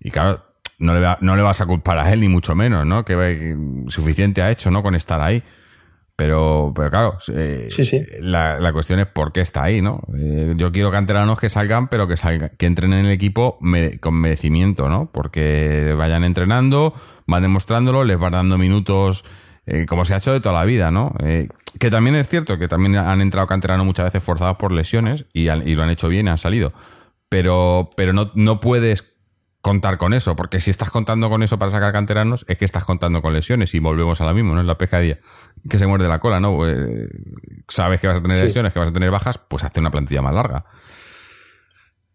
Y 0.00 0.10
claro, 0.10 0.42
no 0.78 0.98
le, 0.98 1.06
no 1.20 1.36
le 1.36 1.42
vas 1.42 1.60
a 1.60 1.66
culpar 1.66 1.98
a 1.98 2.10
él, 2.12 2.22
ni 2.22 2.28
mucho 2.28 2.54
menos, 2.54 2.86
¿no? 2.86 3.04
Que, 3.04 3.56
suficiente 3.88 4.40
ha 4.40 4.50
hecho, 4.50 4.70
¿no? 4.70 4.82
Con 4.82 4.94
estar 4.94 5.20
ahí. 5.20 5.42
Pero, 6.16 6.72
pero 6.74 6.90
claro, 6.90 7.18
eh, 7.34 7.68
La, 8.20 8.72
cuestión 8.72 9.00
es 9.00 9.06
por 9.06 9.32
qué 9.32 9.42
está 9.42 9.64
ahí, 9.64 9.82
¿no? 9.82 10.00
Eh, 10.18 10.54
yo 10.56 10.72
quiero 10.72 10.90
canteranos 10.90 11.38
que 11.38 11.50
salgan, 11.50 11.88
pero 11.88 12.08
que 12.08 12.16
salgan, 12.16 12.52
que 12.56 12.64
entren 12.64 12.94
en 12.94 13.04
el 13.04 13.12
equipo 13.12 13.58
con 14.00 14.14
merecimiento, 14.14 14.88
¿no? 14.88 15.10
Porque 15.12 15.94
vayan 15.96 16.24
entrenando, 16.24 16.94
van 17.26 17.42
demostrándolo, 17.42 18.02
les 18.04 18.18
van 18.18 18.32
dando 18.32 18.56
minutos, 18.56 19.26
eh, 19.66 19.84
como 19.84 20.06
se 20.06 20.14
ha 20.14 20.16
hecho 20.16 20.32
de 20.32 20.40
toda 20.40 20.54
la 20.54 20.64
vida, 20.64 20.90
¿no? 20.90 21.12
que 21.78 21.90
también 21.90 22.16
es 22.16 22.26
cierto 22.26 22.56
que 22.56 22.68
también 22.68 22.96
han 22.96 23.20
entrado 23.20 23.46
canteranos 23.46 23.84
muchas 23.84 24.06
veces 24.06 24.22
forzados 24.22 24.56
por 24.56 24.72
lesiones 24.72 25.26
y, 25.34 25.50
y 25.50 25.74
lo 25.74 25.82
han 25.82 25.90
hecho 25.90 26.08
bien 26.08 26.26
y 26.26 26.30
han 26.30 26.38
salido. 26.38 26.72
Pero, 27.28 27.90
pero 27.94 28.14
no, 28.14 28.30
no 28.34 28.60
puedes 28.60 29.15
contar 29.66 29.98
con 29.98 30.14
eso, 30.14 30.36
porque 30.36 30.60
si 30.60 30.70
estás 30.70 30.92
contando 30.92 31.28
con 31.28 31.42
eso 31.42 31.58
para 31.58 31.72
sacar 31.72 31.92
canteranos, 31.92 32.44
es 32.46 32.56
que 32.56 32.64
estás 32.64 32.84
contando 32.84 33.20
con 33.20 33.32
lesiones 33.32 33.74
y 33.74 33.80
volvemos 33.80 34.20
a 34.20 34.24
lo 34.24 34.32
mismo, 34.32 34.54
¿no? 34.54 34.60
Es 34.60 34.66
la 34.68 34.78
pescadilla 34.78 35.18
que 35.68 35.80
se 35.80 35.88
muerde 35.88 36.06
la 36.06 36.20
cola, 36.20 36.38
¿no? 36.38 36.56
Eh, 36.68 37.08
sabes 37.66 38.00
que 38.00 38.06
vas 38.06 38.18
a 38.18 38.22
tener 38.22 38.40
lesiones, 38.40 38.72
que 38.72 38.78
vas 38.78 38.90
a 38.90 38.92
tener 38.92 39.10
bajas, 39.10 39.38
pues 39.38 39.64
hazte 39.64 39.80
una 39.80 39.90
plantilla 39.90 40.22
más 40.22 40.34
larga. 40.34 40.66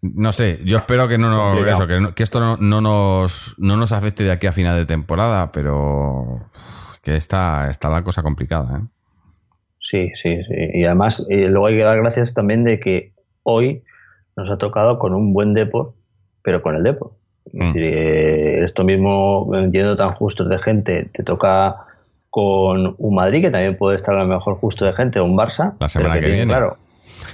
No 0.02 0.32
sé, 0.32 0.62
yo 0.64 0.78
espero 0.78 1.10
que 1.10 1.18
no 1.18 1.30
nos, 1.30 2.14
que, 2.16 2.24
esto 2.24 2.40
no, 2.40 2.80
nos, 2.80 3.56
no 3.58 3.76
nos 3.76 3.92
afecte 3.92 4.24
de 4.24 4.32
aquí 4.32 4.48
a 4.48 4.54
final 4.54 4.78
de 4.78 4.86
temporada, 4.86 5.52
pero 5.52 6.50
que 7.04 7.18
está, 7.18 7.70
está 7.70 7.90
la 7.90 8.02
cosa 8.02 8.24
complicada, 8.24 8.80
¿eh? 8.80 8.88
Sí, 9.82 10.10
sí, 10.16 10.38
sí. 10.44 10.56
Y 10.74 10.86
además, 10.86 11.26
eh, 11.30 11.50
luego 11.50 11.68
hay 11.68 11.76
que 11.76 11.84
dar 11.84 11.98
gracias 11.98 12.34
también 12.34 12.64
de 12.64 12.80
que 12.80 13.12
hoy 13.44 13.84
nos 14.38 14.50
ha 14.50 14.58
tocado 14.58 15.00
con 15.00 15.14
un 15.14 15.34
buen 15.34 15.52
depo, 15.52 15.96
pero 16.44 16.62
con 16.62 16.78
el 16.78 16.84
depo. 16.84 17.18
Mm. 17.54 17.74
Eh, 17.76 18.64
esto 18.64 18.84
mismo, 18.84 19.52
yendo 19.72 19.96
tan 19.96 20.14
justo 20.14 20.46
de 20.46 20.60
gente, 20.60 21.10
te 21.12 21.24
toca 21.24 21.86
con 22.30 22.96
un 22.98 23.16
Madrid 23.16 23.42
que 23.42 23.52
también 23.52 23.78
puede 23.78 23.96
estar 23.96 24.16
a 24.16 24.24
lo 24.24 24.28
mejor 24.28 24.56
justo 24.56 24.86
de 24.86 24.94
gente, 24.94 25.20
o 25.20 25.26
un 25.26 25.38
Barça. 25.38 25.74
La 25.80 25.90
semana 25.90 26.20
que, 26.20 26.28
viene. 26.28 26.48
Claro, 26.48 26.78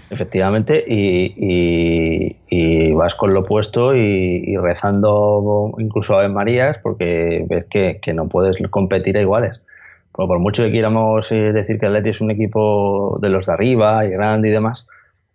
efectivamente, 0.10 0.84
y, 0.88 2.36
vas 2.94 3.14
con 3.14 3.34
lo 3.34 3.42
opuesto 3.42 3.96
y, 3.96 4.58
rezando 4.58 5.74
incluso 5.78 6.18
a 6.18 6.28
Marías 6.28 6.78
porque 6.82 7.46
ves 7.48 7.66
que, 7.70 8.14
no 8.14 8.28
puedes 8.28 8.58
competir 8.70 9.18
a 9.18 9.22
iguales. 9.22 9.62
por 10.12 10.40
mucho 10.40 10.64
que 10.64 10.72
quieramos 10.72 11.32
eh, 11.32 11.54
decir 11.54 11.80
que 11.80 11.86
Atleti 11.86 12.10
es 12.10 12.22
un 12.22 12.32
equipo 12.32 13.20
de 13.22 13.30
los 13.30 13.46
de 13.46 13.54
arriba 13.54 14.04
y 14.04 14.10
grande 14.10 14.50
y 14.50 14.52
demás, 14.52 14.88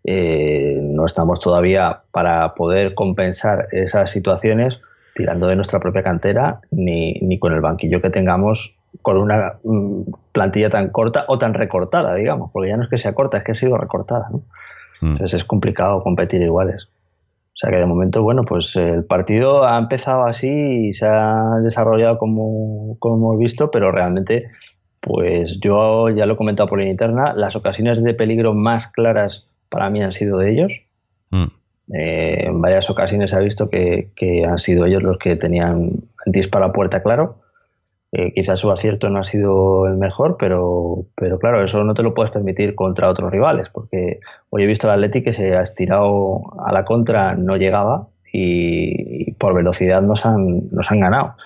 eh, 0.04 0.78
no 0.80 1.06
estamos 1.06 1.40
todavía 1.40 2.02
para 2.10 2.54
poder 2.54 2.94
compensar 2.94 3.68
esas 3.72 4.10
situaciones 4.10 4.82
tirando 5.14 5.46
de 5.46 5.56
nuestra 5.56 5.78
propia 5.78 6.02
cantera 6.02 6.60
ni, 6.70 7.14
ni 7.20 7.38
con 7.38 7.52
el 7.52 7.60
banquillo 7.60 8.00
que 8.00 8.10
tengamos 8.10 8.78
con 9.00 9.16
una 9.16 9.54
mm, 9.62 10.02
plantilla 10.32 10.70
tan 10.70 10.88
corta 10.88 11.24
o 11.28 11.38
tan 11.38 11.54
recortada, 11.54 12.14
digamos, 12.14 12.50
porque 12.52 12.70
ya 12.70 12.76
no 12.76 12.84
es 12.84 12.90
que 12.90 12.98
sea 12.98 13.14
corta, 13.14 13.38
es 13.38 13.44
que 13.44 13.52
ha 13.52 13.54
sido 13.54 13.76
recortada. 13.76 14.28
¿no? 14.30 14.42
Mm. 15.00 15.12
Entonces 15.12 15.40
es 15.40 15.44
complicado 15.44 16.02
competir 16.02 16.42
iguales. 16.42 16.88
O 17.54 17.56
sea 17.62 17.70
que 17.70 17.76
de 17.76 17.86
momento, 17.86 18.22
bueno, 18.22 18.44
pues 18.44 18.74
el 18.76 19.04
partido 19.04 19.64
ha 19.64 19.78
empezado 19.78 20.24
así 20.24 20.48
y 20.48 20.94
se 20.94 21.06
ha 21.06 21.58
desarrollado 21.62 22.18
como, 22.18 22.96
como 22.98 23.16
hemos 23.16 23.38
visto, 23.38 23.70
pero 23.70 23.92
realmente, 23.92 24.48
pues 25.00 25.60
yo 25.60 26.08
ya 26.08 26.26
lo 26.26 26.34
he 26.34 26.36
comentado 26.36 26.68
por 26.68 26.80
la 26.80 26.90
interna, 26.90 27.34
las 27.34 27.54
ocasiones 27.54 28.02
de 28.02 28.14
peligro 28.14 28.54
más 28.54 28.88
claras 28.88 29.46
para 29.72 29.90
mí 29.90 30.02
han 30.02 30.12
sido 30.12 30.38
de 30.38 30.52
ellos. 30.52 30.82
Mm. 31.30 31.46
Eh, 31.94 32.44
en 32.46 32.60
varias 32.60 32.88
ocasiones 32.90 33.30
se 33.30 33.36
ha 33.36 33.40
visto 33.40 33.68
que, 33.68 34.12
han 34.46 34.58
sido 34.58 34.86
ellos 34.86 35.02
los 35.02 35.18
que 35.18 35.34
tenían 35.36 35.90
el 36.26 36.32
disparo 36.32 36.66
a 36.66 36.72
puerta 36.72 37.02
claro. 37.02 37.38
Eh, 38.12 38.32
quizás 38.34 38.60
su 38.60 38.70
acierto 38.70 39.08
no 39.08 39.20
ha 39.20 39.24
sido 39.24 39.86
el 39.86 39.96
mejor, 39.96 40.36
pero, 40.38 41.06
pero 41.16 41.38
claro, 41.38 41.64
eso 41.64 41.82
no 41.82 41.94
te 41.94 42.02
lo 42.02 42.12
puedes 42.12 42.30
permitir 42.30 42.74
contra 42.74 43.08
otros 43.08 43.32
rivales, 43.32 43.70
porque 43.70 44.20
hoy 44.50 44.64
he 44.64 44.66
visto 44.66 44.86
al 44.86 44.98
Atleti 44.98 45.22
que 45.22 45.32
se 45.32 45.56
ha 45.56 45.62
estirado 45.62 46.42
a 46.62 46.72
la 46.72 46.84
contra, 46.84 47.34
no 47.34 47.56
llegaba 47.56 48.08
y, 48.30 49.32
por 49.32 49.54
velocidad 49.54 50.02
nos 50.02 50.26
han, 50.26 50.68
nos 50.70 50.92
han 50.92 51.00
ganado. 51.00 51.36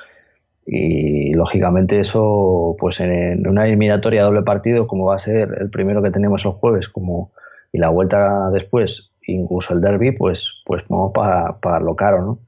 Y 0.66 1.32
lógicamente 1.34 2.00
eso, 2.00 2.74
pues 2.80 2.98
en, 2.98 3.46
una 3.46 3.66
eliminatoria 3.66 4.24
doble 4.24 4.42
partido, 4.42 4.88
como 4.88 5.04
va 5.04 5.14
a 5.14 5.20
ser 5.20 5.56
el 5.60 5.70
primero 5.70 6.02
que 6.02 6.10
tenemos 6.10 6.44
el 6.44 6.50
jueves, 6.50 6.88
como 6.88 7.30
y 7.76 7.78
la 7.78 7.90
vuelta 7.90 8.48
después, 8.50 9.10
incluso 9.26 9.74
el 9.74 9.82
derby, 9.82 10.12
pues, 10.12 10.62
pues 10.64 10.82
vamos 10.88 11.12
para, 11.12 11.58
para 11.60 11.78
lo 11.78 11.94
caro, 11.94 12.22
¿no? 12.22 12.38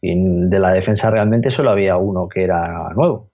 Y 0.00 0.14
de 0.48 0.58
la 0.58 0.72
defensa 0.72 1.10
realmente 1.10 1.50
solo 1.50 1.70
había 1.70 1.98
uno 1.98 2.28
que 2.28 2.42
era 2.42 2.88
nuevo. 2.96 3.28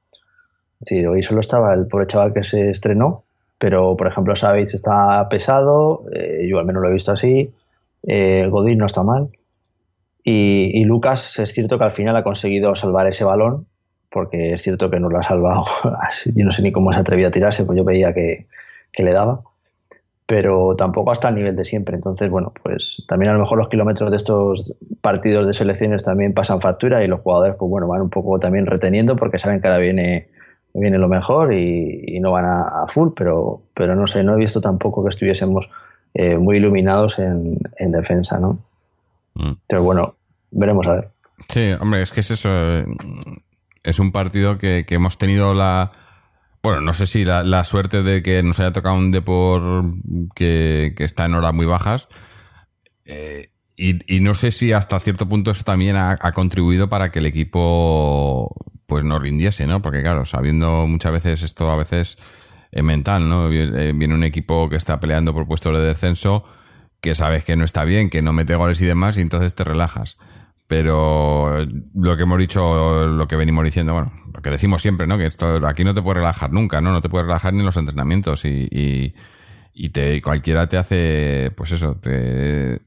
Es 0.80 0.88
decir, 0.88 1.06
hoy 1.06 1.22
solo 1.22 1.40
estaba 1.40 1.72
el 1.72 1.86
pobre 1.86 2.08
chaval 2.08 2.34
que 2.34 2.42
se 2.42 2.70
estrenó, 2.70 3.22
pero 3.58 3.96
por 3.96 4.08
ejemplo 4.08 4.34
Savage 4.34 4.74
está 4.74 5.28
pesado, 5.28 6.04
eh, 6.12 6.48
yo 6.50 6.58
al 6.58 6.66
menos 6.66 6.82
lo 6.82 6.88
he 6.88 6.94
visto 6.94 7.12
así, 7.12 7.52
eh, 8.02 8.48
Godín 8.50 8.78
no 8.78 8.86
está 8.86 9.04
mal, 9.04 9.28
y, 10.24 10.80
y, 10.80 10.84
Lucas 10.84 11.38
es 11.38 11.52
cierto 11.52 11.78
que 11.78 11.84
al 11.84 11.92
final 11.92 12.16
ha 12.16 12.24
conseguido 12.24 12.74
salvar 12.74 13.06
ese 13.06 13.22
balón, 13.24 13.66
porque 14.10 14.54
es 14.54 14.62
cierto 14.62 14.90
que 14.90 14.98
no 14.98 15.08
lo 15.08 15.20
ha 15.20 15.22
salvado, 15.22 15.64
yo 16.24 16.44
no 16.44 16.50
sé 16.50 16.62
ni 16.62 16.72
cómo 16.72 16.92
se 16.92 16.98
atrevió 16.98 17.28
a 17.28 17.30
tirarse, 17.30 17.64
pues 17.64 17.78
yo 17.78 17.84
veía 17.84 18.12
que, 18.12 18.46
que 18.92 19.04
le 19.04 19.12
daba 19.12 19.42
pero 20.26 20.75
tampoco 20.76 21.12
hasta 21.12 21.28
el 21.28 21.37
nivel 21.37 21.54
de 21.54 21.64
siempre. 21.64 21.95
Entonces, 21.95 22.28
bueno, 22.28 22.52
pues 22.62 23.04
también 23.09 23.30
a 23.30 23.35
lo 23.35 23.40
mejor 23.40 23.59
los 23.59 23.68
kilómetros 23.68 24.11
de 24.11 24.16
estos 24.16 24.75
partidos 25.00 25.47
de 25.47 25.54
selecciones 25.54 26.02
también 26.02 26.35
pasan 26.35 26.61
factura 26.61 27.04
y 27.04 27.06
los 27.06 27.21
jugadores, 27.21 27.54
pues 27.56 27.71
bueno, 27.71 27.87
van 27.87 28.02
un 28.02 28.11
poco 28.11 28.38
también 28.40 28.66
reteniendo 28.66 29.14
porque 29.14 29.38
saben 29.38 29.61
que 29.61 29.68
ahora 29.68 29.78
viene, 29.78 30.26
viene 30.75 30.99
lo 30.99 31.09
mejor 31.09 31.54
y, 31.54 32.18
no 32.21 32.33
van 32.33 32.45
a, 32.47 32.87
full, 32.88 33.11
pero, 33.16 33.62
pero 33.73 33.95
no 33.95 34.09
sé, 34.09 34.25
no 34.25 34.35
he 34.35 34.38
visto 34.38 34.61
tampoco 34.61 35.04
que 35.04 35.11
estuviésemos 35.11 35.71
eh, 36.12 36.37
muy 36.37 36.56
iluminados 36.56 37.21
en, 37.21 37.61
defensa, 37.78 38.40
¿no? 38.40 38.59
Mm. 39.35 39.52
Pero 39.68 39.85
bueno, 39.85 40.16
veremos 40.50 40.88
a 40.88 40.95
ver. 40.95 41.09
Sí, 41.49 41.71
hombre, 41.80 42.02
es 42.02 42.11
que 42.11 42.21
es 42.21 42.30
eso. 42.33 42.49
Eh, 42.50 42.85
es 43.85 44.00
un 44.00 44.11
partido 44.11 44.59
que, 44.59 44.85
que 44.85 44.97
hemos 44.97 45.18
tenido 45.18 45.54
la 45.54 45.92
bueno, 46.66 46.80
no 46.80 46.92
sé 46.94 47.06
si 47.06 47.25
la, 47.25 47.62
suerte 47.62 48.02
de 48.02 48.25
que 48.25 48.42
nos 48.42 48.58
haya 48.58 48.73
tocado 48.73 48.96
un 48.96 49.12
Depor 49.12 49.85
que, 50.35 50.94
que 50.96 51.04
está 51.04 51.26
en 51.26 51.35
horas 51.35 51.54
muy 51.54 51.64
bajas. 51.64 52.08
Eh, 53.04 53.50
y, 53.76 54.18
no 54.18 54.35
sé 54.35 54.50
si 54.50 54.73
hasta 54.73 54.99
cierto 54.99 55.28
punto 55.28 55.52
eso 55.52 55.62
también 55.62 55.94
ha, 55.94 56.16
contribuido 56.32 56.88
para 56.88 57.12
que 57.12 57.20
el 57.20 57.26
equipo 57.26 58.52
pues 58.87 59.04
no 59.04 59.20
rindiese, 59.20 59.64
¿no? 59.68 59.80
Porque 59.80 60.02
claro, 60.02 60.25
sabiendo 60.25 60.88
muchas 60.88 61.12
veces 61.12 61.42
esto 61.44 61.70
a 61.70 61.76
veces 61.76 62.18
es 62.73 62.82
mental, 62.82 63.28
¿no? 63.28 63.49
Eh, 63.52 63.92
viene 63.94 64.14
un 64.14 64.25
equipo 64.25 64.68
que 64.68 64.75
está 64.75 64.99
peleando 64.99 65.32
por 65.35 65.46
puestos 65.46 65.78
de 65.78 65.85
descenso, 65.85 66.42
que 67.00 67.14
sabes 67.14 67.44
que 67.44 67.54
no 67.54 67.64
está 67.64 67.85
bien, 67.85 68.11
que 68.11 68.23
no 68.23 68.32
mete 68.32 68.56
goles 68.56 68.82
y 68.82 68.87
demás, 68.87 69.18
y 69.18 69.20
entonces 69.20 69.54
te 69.54 69.62
relajas. 69.62 70.18
Pero 70.68 71.64
lo 71.94 72.16
que 72.16 72.23
hemos 72.25 72.38
dicho, 72.38 73.06
lo 73.06 73.28
que 73.28 73.37
venimos 73.37 73.64
diciendo, 73.64 73.92
bueno, 73.92 74.12
lo 74.35 74.42
que 74.42 74.50
decimos 74.50 74.82
siempre, 74.82 75.06
¿no? 75.06 75.16
Que 75.16 75.26
esto 75.26 75.64
aquí 75.66 75.85
no 75.85 75.94
te 75.94 76.02
puedes 76.02 76.18
relajar 76.18 76.52
nunca, 76.52 76.80
¿no? 76.80 76.92
No 76.92 77.00
te 77.00 77.08
puedes 77.08 77.26
relajar 77.26 77.52
ni 77.52 77.61
en 77.61 77.66
los 77.66 77.76
entrenamientos 77.76 78.44
y 78.44 79.14
y 79.78 79.90
te 79.90 80.23
cualquiera 80.23 80.66
te 80.68 80.78
hace 80.78 81.52
pues 81.54 81.70
eso 81.70 81.96
te, 81.96 82.80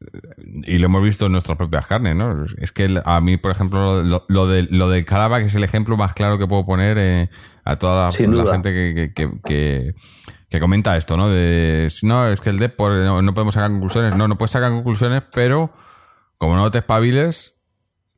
y 0.64 0.80
lo 0.80 0.88
hemos 0.88 1.04
visto 1.04 1.28
en 1.28 1.34
nuestras 1.34 1.56
propias 1.56 1.86
carnes 1.86 2.16
no 2.16 2.46
es 2.58 2.72
que 2.72 3.00
a 3.06 3.22
mí 3.22 3.38
por 3.38 3.52
ejemplo 3.52 4.02
lo, 4.02 4.26
lo 4.28 4.48
de 4.48 4.64
lo 4.64 4.90
de 4.90 5.06
que 5.06 5.46
es 5.46 5.54
el 5.54 5.64
ejemplo 5.64 5.98
más 5.98 6.16
claro 6.16 6.40
que 6.40 6.48
puedo 6.48 6.66
poner 6.66 6.98
eh, 6.98 7.30
a 7.64 7.76
toda 7.76 8.08
la, 8.08 8.12
gente 8.12 8.74
que, 8.74 9.14
que, 9.14 9.94
que, 10.50 10.60
comenta 10.60 10.98
esto 10.98 11.16
no 11.16 11.30
de 11.30 11.94
no 12.02 12.28
es 12.28 12.42
que 12.42 12.50
el 12.50 12.58
de 12.58 12.74
no, 12.76 13.22
no, 13.22 13.34
podemos 13.36 13.54
sacar 13.54 13.70
conclusiones 13.70 14.16
no 14.16 14.28
no 14.28 14.36
puedes 14.40 14.50
sacar 14.50 14.72
conclusiones 14.72 15.22
pero 15.32 15.72
como 16.40 16.56
no 16.56 16.72
te 16.72 16.80
espabiles 16.80 17.54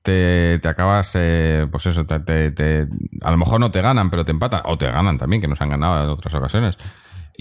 te, 0.01 0.59
te 0.59 0.69
acabas 0.69 1.11
eh, 1.15 1.67
pues 1.71 1.85
eso 1.85 2.05
te, 2.05 2.51
te, 2.51 2.87
a 3.21 3.31
lo 3.31 3.37
mejor 3.37 3.59
no 3.59 3.71
te 3.71 3.81
ganan 3.81 4.09
pero 4.09 4.25
te 4.25 4.31
empatan 4.31 4.61
o 4.65 4.77
te 4.77 4.89
ganan 4.89 5.17
también 5.17 5.41
que 5.41 5.47
nos 5.47 5.61
han 5.61 5.69
ganado 5.69 6.03
en 6.03 6.09
otras 6.09 6.33
ocasiones 6.33 6.77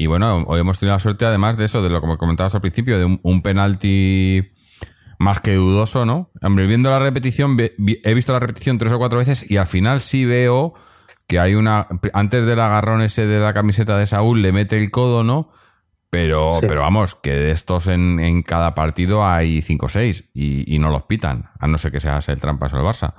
y 0.01 0.07
bueno, 0.07 0.45
hoy 0.47 0.61
hemos 0.61 0.79
tenido 0.79 0.95
la 0.95 0.99
suerte, 0.99 1.27
además 1.27 1.59
de 1.59 1.67
eso, 1.67 1.83
de 1.83 1.91
lo 1.91 2.01
que 2.01 2.17
comentabas 2.17 2.55
al 2.55 2.63
principio, 2.63 2.99
de 2.99 3.05
un, 3.05 3.43
penalti 3.43 4.51
más 5.19 5.41
que 5.41 5.55
dudoso, 5.55 6.07
¿no? 6.07 6.31
Hombre, 6.41 6.67
viendo 6.67 6.89
la 6.89 6.99
repetición, 6.99 7.59
he 7.59 8.15
visto 8.15 8.33
la 8.33 8.39
repetición 8.39 8.79
tres 8.79 8.95
o 8.95 8.99
cuatro 8.99 9.19
veces 9.19 9.49
y 9.51 9.59
al 9.59 9.67
final 9.67 10.01
sí 10.01 10.25
veo 10.25 10.73
que 11.27 11.39
hay 11.39 11.55
una. 11.55 11.87
Antes 12.15 12.47
del 12.47 12.61
agarrón 12.61 13.03
ese 13.03 13.27
de 13.27 13.41
la 13.41 13.53
camiseta 13.53 13.99
de 13.99 14.07
Saúl, 14.07 14.41
le 14.41 14.53
mete 14.53 14.79
el 14.79 14.91
codo, 14.91 15.23
¿no? 15.23 15.53
Pero, 16.11 16.53
pero 16.61 16.81
vamos, 16.81 17.15
que 17.15 17.31
de 17.31 17.53
estos 17.53 17.87
en, 17.87 18.43
cada 18.43 18.75
partido 18.75 19.25
hay 19.25 19.63
cinco 19.63 19.87
o 19.87 19.89
seis 19.89 20.29
y, 20.35 20.77
no 20.81 20.91
los 20.91 21.05
pitan, 21.05 21.51
a 21.61 21.69
no 21.69 21.79
ser 21.79 21.93
que 21.93 22.01
sea 22.01 22.19
el 22.27 22.41
trampas 22.41 22.73
o 22.75 22.79
el 22.79 22.85
Barça. 22.85 23.15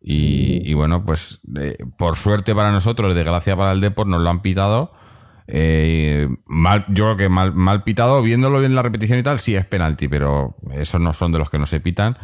Y, 0.00 0.74
bueno, 0.74 1.04
pues 1.04 1.40
eh, 1.58 1.78
por 1.96 2.16
suerte 2.16 2.54
para 2.54 2.72
nosotros, 2.72 3.14
desgracia 3.14 3.56
para 3.56 3.72
el 3.72 3.80
Deport, 3.80 4.10
nos 4.10 4.20
lo 4.20 4.30
han 4.30 4.42
pitado 4.42 4.92
eh, 5.46 6.28
mal, 6.46 6.86
yo 6.88 7.04
creo 7.04 7.16
que 7.16 7.28
mal, 7.28 7.54
mal 7.54 7.82
pitado, 7.82 8.22
viéndolo 8.22 8.60
bien 8.60 8.74
la 8.74 8.82
repetición 8.82 9.18
y 9.18 9.22
tal, 9.22 9.38
sí 9.38 9.54
es 9.54 9.66
penalti, 9.66 10.08
pero 10.08 10.56
esos 10.72 11.00
no 11.00 11.12
son 11.12 11.32
de 11.32 11.38
los 11.38 11.50
que 11.50 11.58
no 11.58 11.66
se 11.66 11.80
pitan. 11.80 12.16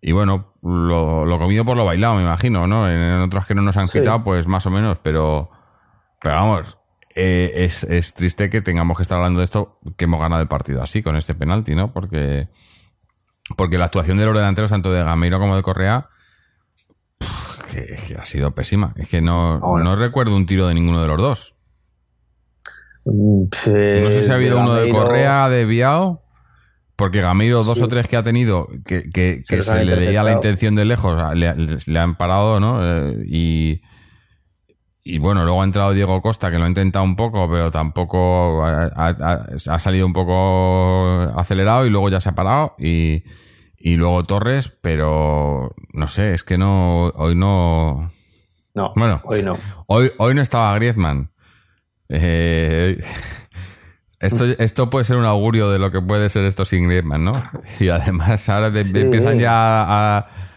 Y 0.00 0.12
bueno, 0.12 0.54
lo, 0.62 1.26
lo 1.26 1.38
comido 1.38 1.64
por 1.64 1.76
lo 1.76 1.84
bailado, 1.84 2.14
me 2.14 2.22
imagino, 2.22 2.66
¿no? 2.66 2.88
En, 2.90 3.20
otros 3.20 3.44
que 3.44 3.54
no 3.54 3.62
nos 3.62 3.76
han 3.76 3.88
pitado, 3.88 4.24
pues 4.24 4.46
más 4.46 4.64
o 4.66 4.70
menos, 4.70 4.98
pero, 5.02 5.50
pero 6.22 6.36
vamos, 6.36 6.78
eh, 7.14 7.64
es, 7.64 7.84
es, 7.84 8.14
triste 8.14 8.50
que 8.50 8.62
tengamos 8.62 8.96
que 8.96 9.02
estar 9.02 9.18
hablando 9.18 9.40
de 9.40 9.44
esto, 9.44 9.78
que 9.96 10.04
hemos 10.04 10.20
ganado 10.20 10.42
el 10.42 10.48
partido 10.48 10.82
así, 10.82 11.02
con 11.02 11.16
este 11.16 11.34
penalti, 11.34 11.74
¿no? 11.74 11.92
Porque, 11.92 12.48
porque 13.56 13.78
la 13.78 13.86
actuación 13.86 14.18
de 14.18 14.26
los 14.26 14.34
delanteros, 14.34 14.70
tanto 14.70 14.92
de 14.92 15.02
Gameiro 15.02 15.38
como 15.38 15.56
de 15.56 15.62
Correa, 15.62 16.08
que, 17.72 18.16
ha 18.18 18.24
sido 18.24 18.54
pésima. 18.54 18.94
Es 18.96 19.08
que 19.08 19.20
no, 19.20 19.58
no 19.58 19.96
recuerdo 19.96 20.34
un 20.34 20.46
tiro 20.46 20.66
de 20.66 20.74
ninguno 20.74 21.00
de 21.00 21.08
los 21.08 21.18
dos 21.18 21.56
no 23.04 24.10
sé 24.10 24.22
si 24.22 24.30
ha 24.30 24.34
habido 24.34 24.58
uno 24.58 24.74
de 24.74 24.88
Correa 24.88 25.48
desviado. 25.48 26.22
Porque 26.96 27.22
Gamiro, 27.22 27.64
dos 27.64 27.80
o 27.80 27.88
tres 27.88 28.08
que 28.08 28.18
ha 28.18 28.22
tenido, 28.22 28.68
que, 28.84 29.40
se, 29.42 29.84
le 29.86 29.96
veía 29.96 30.22
la 30.22 30.32
intención 30.32 30.74
de 30.74 30.84
lejos, 30.84 31.16
le, 31.34 31.98
han 31.98 32.16
parado, 32.16 32.60
¿no? 32.60 32.80
Eh, 32.84 33.24
y, 33.26 33.80
y 35.02 35.18
bueno, 35.18 35.44
luego 35.44 35.62
ha 35.62 35.64
entrado 35.64 35.92
Diego 35.92 36.20
Costa, 36.20 36.50
que 36.50 36.58
lo 36.58 36.64
ha 36.64 36.68
intentado 36.68 37.04
un 37.04 37.16
poco, 37.16 37.48
pero 37.50 37.70
tampoco 37.70 38.64
ha, 38.64 39.78
salido 39.78 40.06
un 40.06 40.12
poco 40.12 41.20
acelerado 41.38 41.86
y 41.86 41.90
luego 41.90 42.10
ya 42.10 42.20
se 42.20 42.28
ha 42.28 42.34
parado. 42.34 42.74
Y, 42.78 43.24
y 43.78 43.96
luego 43.96 44.24
Torres, 44.24 44.76
pero 44.82 45.74
no 45.94 46.06
sé, 46.06 46.34
es 46.34 46.44
que 46.44 46.58
no, 46.58 47.06
hoy 47.16 47.34
no. 47.34 48.10
No, 48.74 48.92
bueno, 48.94 49.22
hoy 49.24 49.42
no. 49.42 49.56
Hoy, 49.86 50.12
hoy 50.18 50.34
no 50.34 50.42
estaba 50.42 50.74
Griezmann. 50.74 51.30
Eh, 52.10 53.02
esto, 54.20 54.44
esto 54.44 54.90
puede 54.90 55.06
ser 55.06 55.16
un 55.16 55.24
augurio 55.24 55.70
de 55.70 55.78
lo 55.78 55.90
que 55.90 56.02
puede 56.02 56.28
ser 56.28 56.44
esto 56.44 56.66
sin 56.66 56.86
Griezmann, 56.88 57.24
¿no? 57.24 57.32
Y 57.80 57.88
además 57.88 58.46
ahora 58.50 58.68
empiezan 58.68 59.38
ya 59.38 60.18
a... 60.18 60.26
E, 60.26 60.49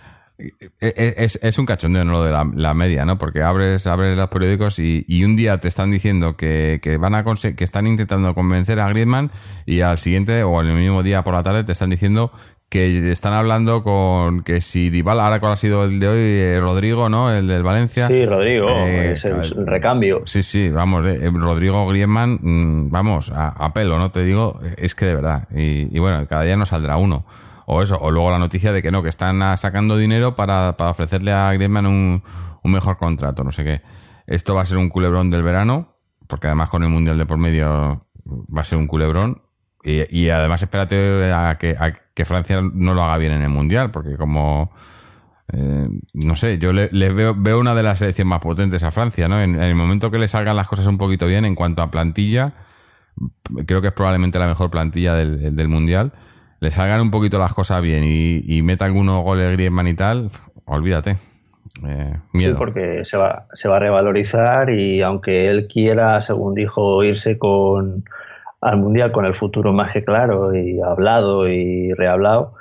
es, 0.79 1.39
es, 1.41 1.59
un 1.59 1.65
cachondeo. 1.65 2.03
Lo 2.05 2.23
de 2.23 2.31
la, 2.31 2.73
media, 2.73 3.05
¿no? 3.05 3.17
Porque 3.17 3.41
abres, 3.41 3.87
abres 3.87 4.17
los 4.17 4.29
periódicos 4.29 4.79
y, 4.79 5.05
y 5.07 5.23
un 5.23 5.35
día 5.35 5.59
te 5.59 5.67
están 5.67 5.91
diciendo 5.91 6.35
que, 6.35 6.79
que 6.81 6.97
van 6.97 7.15
a 7.15 7.23
que 7.23 7.63
están 7.63 7.87
intentando 7.87 8.33
convencer 8.33 8.79
a 8.79 8.89
Griezmann 8.89 9.31
y 9.65 9.81
al 9.81 9.97
siguiente 9.97 10.43
o 10.43 10.61
el 10.61 10.73
mismo 10.73 11.03
día 11.03 11.23
por 11.23 11.33
la 11.33 11.43
tarde 11.43 11.63
te 11.63 11.71
están 11.71 11.89
diciendo 11.89 12.31
que 12.73 13.11
están 13.11 13.33
hablando 13.33 13.83
con 13.83 14.41
que 14.41 14.59
si 14.59 14.89
Dival, 14.89 15.19
ahora 15.19 15.39
cuál 15.39 15.51
ha 15.51 15.57
sido 15.57 15.83
el 15.83 15.99
de 15.99 16.07
hoy, 16.07 16.17
eh, 16.19 16.59
Rodrigo, 16.59 17.07
¿no? 17.07 17.31
El 17.31 17.45
del 17.45 17.61
Valencia. 17.61 18.07
Sí, 18.07 18.25
Rodrigo, 18.25 18.67
eh, 18.67 19.11
es 19.11 19.25
el, 19.25 19.67
recambio. 19.67 20.23
Sí, 20.25 20.41
sí, 20.41 20.69
vamos, 20.69 21.05
eh, 21.05 21.29
Rodrigo 21.31 21.85
Griezmann, 21.87 22.39
mm, 22.41 22.89
vamos, 22.89 23.31
a, 23.31 23.71
pelo, 23.75 23.99
¿no? 23.99 24.09
Te 24.09 24.23
digo, 24.23 24.59
es 24.75 24.95
que 24.95 25.05
de 25.05 25.13
verdad. 25.13 25.47
Y, 25.55 25.99
bueno, 25.99 26.25
cada 26.27 26.41
día 26.41 26.57
nos 26.57 26.69
saldrá 26.69 26.97
uno. 26.97 27.25
O 27.65 27.81
eso, 27.81 27.97
o 27.99 28.11
luego 28.11 28.31
la 28.31 28.39
noticia 28.39 28.71
de 28.71 28.81
que 28.81 28.91
no, 28.91 29.03
que 29.03 29.09
están 29.09 29.57
sacando 29.57 29.97
dinero 29.97 30.35
para, 30.35 30.75
para 30.77 30.91
ofrecerle 30.91 31.31
a 31.31 31.51
Griezmann 31.53 31.85
un, 31.85 32.23
un 32.63 32.71
mejor 32.71 32.97
contrato, 32.97 33.43
no 33.43 33.51
sé 33.51 33.63
qué. 33.63 33.81
Esto 34.27 34.55
va 34.55 34.61
a 34.61 34.65
ser 34.65 34.77
un 34.77 34.89
culebrón 34.89 35.29
del 35.29 35.43
verano, 35.43 35.97
porque 36.27 36.47
además 36.47 36.69
con 36.69 36.83
el 36.83 36.89
Mundial 36.89 37.17
de 37.17 37.25
por 37.25 37.37
medio 37.37 38.07
va 38.25 38.61
a 38.61 38.63
ser 38.63 38.77
un 38.77 38.87
culebrón 38.87 39.41
y, 39.83 40.29
además 40.29 40.63
espérate 40.63 41.33
a 41.33 41.55
que, 41.55 41.75
a 41.77 41.93
que, 42.13 42.23
Francia 42.23 42.61
no 42.61 42.93
lo 42.93 43.03
haga 43.03 43.17
bien 43.17 43.33
en 43.33 43.41
el 43.41 43.49
Mundial, 43.49 43.91
porque 43.91 44.15
como... 44.15 44.71
Eh, 45.51 45.89
no 46.13 46.35
sé, 46.37 46.57
yo 46.57 46.71
le, 46.71 46.87
veo, 46.89 47.35
veo, 47.37 47.59
una 47.59 47.75
de 47.75 47.83
las 47.83 47.99
selecciones 47.99 48.29
más 48.29 48.39
potentes 48.39 48.81
a 48.81 48.91
Francia, 48.91 49.27
¿no? 49.27 49.41
En, 49.41 49.61
el 49.61 49.75
momento 49.75 50.09
que 50.09 50.17
le 50.17 50.29
salgan 50.29 50.55
las 50.55 50.69
cosas 50.69 50.87
un 50.87 50.97
poquito 50.97 51.27
bien 51.27 51.43
en 51.43 51.53
cuanto 51.53 51.81
a 51.81 51.91
plantilla, 51.91 52.53
creo 53.67 53.81
que 53.81 53.87
es 53.87 53.93
probablemente 53.93 54.39
la 54.39 54.47
mejor 54.47 54.71
plantilla 54.71 55.15
del, 55.15 55.53
del 55.53 55.67
Mundial, 55.67 56.13
le 56.63 56.71
salgan 56.71 57.01
un 57.01 57.11
poquito 57.11 57.37
las 57.37 57.53
cosas 57.53 57.81
bien 57.81 58.05
y, 58.05 58.41
y 58.47 58.61
meta 58.61 58.85
algunos 58.85 59.21
goles 59.21 59.51
Griezmann 59.51 59.87
y 59.89 59.95
tal, 59.95 60.31
olvídate. 60.63 61.17
Eh, 61.85 62.13
miedo. 62.31 62.53
Sí, 62.53 62.57
porque 62.57 63.03
se 63.03 63.17
va, 63.17 63.47
se 63.53 63.67
va 63.67 63.75
a 63.75 63.79
revalorizar 63.79 64.69
y 64.69 65.01
aunque 65.01 65.49
él 65.49 65.67
quiera, 65.67 66.21
según 66.21 66.53
dijo, 66.53 67.03
irse 67.03 67.37
con 67.37 68.05
al 68.61 68.77
Mundial 68.77 69.11
con 69.11 69.25
el 69.25 69.33
futuro 69.33 69.73
más 69.73 69.91
que 69.91 70.05
claro 70.05 70.55
y 70.55 70.79
hablado 70.79 71.49
y 71.49 71.91
rehablado. 71.91 72.53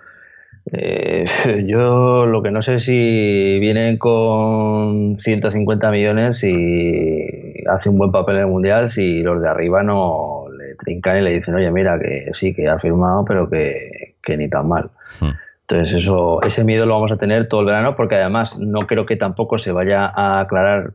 Eh, 0.73 1.25
yo 1.67 2.27
lo 2.27 2.43
que 2.43 2.51
no 2.51 2.63
sé 2.63 2.81
si 2.81 3.59
vienen 3.61 3.99
con 3.99 5.17
150 5.17 5.91
millones 5.93 6.43
y 6.43 7.65
hace 7.69 7.89
un 7.89 7.99
buen 7.99 8.11
papel 8.11 8.37
en 8.37 8.43
el 8.43 8.49
Mundial 8.49 8.89
si 8.89 9.23
los 9.23 9.41
de 9.41 9.49
arriba 9.49 9.85
no 9.85 10.47
le 10.51 10.75
trincan 10.77 11.19
y 11.19 11.21
le 11.23 11.31
dicen, 11.31 11.55
oye, 11.55 11.71
mira, 11.71 11.99
que 11.99 12.31
sí, 12.33 12.55
que 12.55 12.69
ha 12.69 12.79
firmado, 12.79 13.25
pero 13.25 13.49
que, 13.49 13.92
ni 14.29 14.49
tan 14.49 14.69
mal. 14.69 14.91
Hmm. 15.21 15.31
Entonces 15.63 16.01
eso, 16.01 16.41
ese 16.43 16.65
miedo 16.65 16.87
lo 16.87 16.95
vamos 16.95 17.13
a 17.13 17.17
tener 17.17 17.49
todo 17.49 17.61
el 17.61 17.67
verano 17.67 17.97
porque 17.97 18.17
además 18.17 18.59
no 18.59 18.81
creo 18.81 19.07
que 19.07 19.17
tampoco 19.17 19.59
se 19.59 19.73
vaya 19.73 20.05
a 20.05 20.41
aclarar, 20.41 20.93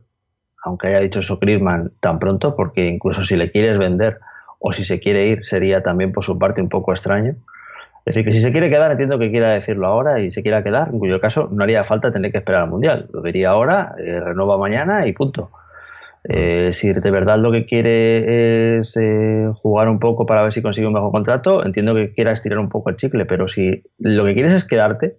aunque 0.62 0.88
haya 0.88 1.00
dicho 1.00 1.20
eso 1.20 1.38
Griezmann 1.38 1.92
tan 2.00 2.18
pronto, 2.18 2.54
porque 2.54 2.86
incluso 2.86 3.24
si 3.24 3.36
le 3.36 3.50
quieres 3.50 3.78
vender 3.78 4.18
o 4.58 4.72
si 4.72 4.84
se 4.84 5.00
quiere 5.00 5.26
ir 5.26 5.44
sería 5.44 5.82
también 5.82 6.12
por 6.12 6.24
su 6.24 6.38
parte 6.38 6.60
un 6.60 6.68
poco 6.68 6.92
extraño. 6.92 7.34
Es 8.04 8.14
decir, 8.14 8.24
que 8.24 8.32
si 8.32 8.40
se 8.40 8.52
quiere 8.52 8.70
quedar, 8.70 8.90
entiendo 8.90 9.18
que 9.18 9.30
quiera 9.30 9.50
decirlo 9.50 9.86
ahora 9.86 10.20
y 10.20 10.30
se 10.30 10.42
quiera 10.42 10.62
quedar, 10.62 10.88
en 10.92 10.98
cuyo 10.98 11.20
caso 11.20 11.48
no 11.52 11.64
haría 11.64 11.84
falta 11.84 12.10
tener 12.10 12.32
que 12.32 12.38
esperar 12.38 12.62
al 12.62 12.70
Mundial. 12.70 13.08
Lo 13.12 13.20
vería 13.20 13.50
ahora, 13.50 13.94
eh, 13.98 14.20
renueva 14.20 14.56
mañana 14.56 15.06
y 15.06 15.12
punto. 15.12 15.50
Eh, 16.24 16.70
si 16.72 16.92
de 16.92 17.10
verdad 17.10 17.38
lo 17.38 17.52
que 17.52 17.64
quiere 17.64 18.78
es 18.78 18.96
eh, 18.96 19.50
jugar 19.54 19.88
un 19.88 19.98
poco 19.98 20.26
para 20.26 20.42
ver 20.42 20.52
si 20.52 20.62
consigue 20.62 20.86
un 20.86 20.92
mejor 20.92 21.12
contrato, 21.12 21.64
entiendo 21.64 21.94
que 21.94 22.12
quiera 22.12 22.32
estirar 22.32 22.58
un 22.58 22.68
poco 22.68 22.90
el 22.90 22.96
chicle, 22.96 23.24
pero 23.24 23.48
si 23.48 23.84
lo 23.98 24.24
que 24.24 24.34
quieres 24.34 24.52
es 24.52 24.64
quedarte, 24.64 25.16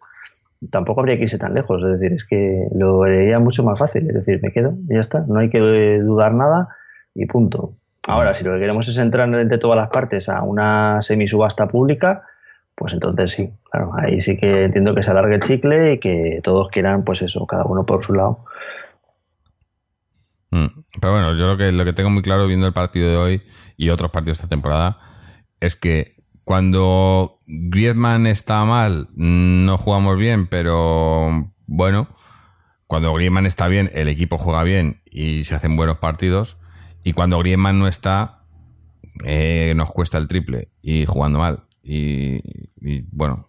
tampoco 0.69 1.01
habría 1.01 1.17
que 1.17 1.23
irse 1.23 1.37
tan 1.37 1.53
lejos. 1.53 1.81
Es 1.83 1.99
decir, 1.99 2.13
es 2.13 2.25
que 2.25 2.67
lo 2.75 2.99
vería 2.99 3.39
mucho 3.39 3.63
más 3.63 3.79
fácil. 3.79 4.07
Es 4.07 4.13
decir, 4.13 4.39
me 4.41 4.51
quedo 4.51 4.73
y 4.89 4.95
ya 4.95 4.99
está. 4.99 5.25
No 5.27 5.39
hay 5.39 5.49
que 5.49 5.59
dudar 5.59 6.33
nada 6.33 6.69
y 7.15 7.25
punto. 7.25 7.73
Ahora, 8.07 8.33
si 8.33 8.43
lo 8.43 8.53
que 8.53 8.59
queremos 8.59 8.87
es 8.87 8.97
entrar 8.97 9.33
entre 9.33 9.57
todas 9.57 9.77
las 9.77 9.89
partes 9.89 10.29
a 10.29 10.41
una 10.43 11.01
semisubasta 11.01 11.67
pública, 11.67 12.23
pues 12.75 12.93
entonces 12.93 13.33
sí, 13.33 13.51
claro, 13.69 13.91
ahí 13.97 14.21
sí 14.21 14.37
que 14.37 14.63
entiendo 14.63 14.95
que 14.95 15.03
se 15.03 15.11
alargue 15.11 15.35
el 15.35 15.41
chicle 15.41 15.93
y 15.93 15.99
que 15.99 16.39
todos 16.41 16.69
quieran, 16.69 17.03
pues 17.03 17.21
eso, 17.21 17.45
cada 17.45 17.65
uno 17.65 17.85
por 17.85 18.03
su 18.03 18.13
lado. 18.13 18.45
Mm. 20.51 20.67
Pero 20.99 21.13
bueno, 21.13 21.35
yo 21.35 21.47
lo 21.47 21.57
que, 21.57 21.71
lo 21.71 21.85
que 21.85 21.93
tengo 21.93 22.09
muy 22.09 22.21
claro 22.21 22.47
viendo 22.47 22.67
el 22.67 22.73
partido 22.73 23.09
de 23.09 23.17
hoy 23.17 23.41
y 23.77 23.89
otros 23.89 24.11
partidos 24.11 24.37
de 24.37 24.43
esta 24.43 24.49
temporada 24.49 24.97
es 25.59 25.75
que 25.75 26.19
cuando 26.43 27.41
Griezmann 27.45 28.25
está 28.25 28.65
mal, 28.65 29.09
no 29.13 29.77
jugamos 29.77 30.17
bien, 30.17 30.47
pero 30.47 31.53
bueno, 31.67 32.07
cuando 32.87 33.13
Griezmann 33.13 33.45
está 33.45 33.67
bien, 33.67 33.91
el 33.93 34.07
equipo 34.07 34.39
juega 34.39 34.63
bien 34.63 35.03
y 35.05 35.43
se 35.43 35.53
hacen 35.53 35.75
buenos 35.77 35.99
partidos. 35.99 36.57
Y 37.03 37.13
cuando 37.13 37.37
Griezmann 37.37 37.77
no 37.77 37.87
está, 37.87 38.45
eh, 39.25 39.73
nos 39.75 39.91
cuesta 39.91 40.17
el 40.17 40.27
triple 40.27 40.69
y 40.81 41.05
jugando 41.05 41.37
mal. 41.37 41.65
Y, 41.83 42.41
bueno, 43.11 43.48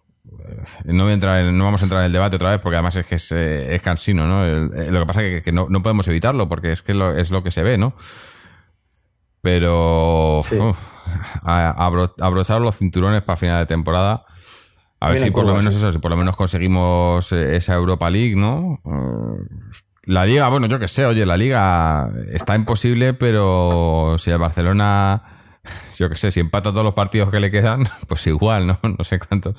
no, 0.85 1.03
voy 1.03 1.11
a 1.11 1.13
entrar 1.13 1.43
no 1.45 1.63
vamos 1.63 1.81
a 1.81 1.85
entrar 1.85 2.01
en 2.01 2.07
el 2.07 2.13
debate 2.13 2.35
otra 2.35 2.51
vez 2.51 2.59
porque 2.61 2.75
además 2.75 2.95
es 2.95 3.05
que 3.05 3.15
es, 3.15 3.31
eh, 3.31 3.79
cansino, 3.83 4.27
¿no? 4.27 4.45
lo 4.45 4.99
que 4.99 5.05
pasa 5.05 5.23
es 5.23 5.43
que, 5.43 5.51
no, 5.51 5.67
podemos 5.81 6.07
evitarlo 6.07 6.47
porque 6.47 6.71
es 6.71 6.81
que 6.81 6.93
es 7.17 7.31
lo 7.31 7.43
que 7.43 7.51
se 7.51 7.63
ve, 7.63 7.77
¿no? 7.77 7.93
Pero 9.41 10.39
abrochar 11.43 12.61
los 12.61 12.77
cinturones 12.77 13.23
para 13.23 13.37
final 13.37 13.59
de 13.59 13.65
temporada 13.65 14.25
a 15.01 15.09
ver 15.09 15.17
si 15.17 15.31
por 15.31 15.45
lo 15.45 15.55
menos 15.55 15.75
eso, 15.75 15.91
si 15.91 15.97
por 15.97 16.11
lo 16.11 16.17
menos 16.17 16.37
conseguimos 16.37 17.31
eh, 17.31 17.55
esa 17.55 17.73
Europa 17.73 18.07
League, 18.11 18.35
¿no? 18.35 18.79
Eh, 18.85 19.79
la 20.03 20.27
liga, 20.27 20.47
bueno, 20.47 20.67
yo 20.67 20.77
qué 20.77 20.87
sé, 20.87 21.07
oye, 21.07 21.25
la 21.25 21.37
liga 21.37 22.07
está 22.31 22.55
imposible, 22.55 23.15
pero 23.15 24.17
si 24.19 24.29
el 24.29 24.37
Barcelona, 24.37 25.23
yo 25.97 26.09
qué 26.09 26.15
sé, 26.15 26.31
si 26.31 26.39
empata 26.39 26.71
todos 26.71 26.83
los 26.83 26.93
partidos 26.93 27.29
que 27.29 27.39
le 27.39 27.51
quedan, 27.51 27.83
pues 28.07 28.25
igual, 28.27 28.67
¿no? 28.67 28.79
No 28.97 29.03
sé 29.03 29.19
cuánto. 29.19 29.53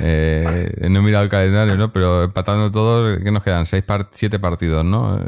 Eh, 0.00 0.88
no 0.88 1.00
he 1.00 1.02
mirado 1.02 1.24
el 1.24 1.30
calendario, 1.30 1.76
¿no? 1.76 1.92
Pero 1.92 2.24
empatando 2.24 2.70
todos, 2.70 3.18
¿qué 3.22 3.30
nos 3.30 3.42
quedan? 3.42 3.66
Seis 3.66 3.84
siete 4.12 4.38
partidos, 4.38 4.84
¿no? 4.84 5.20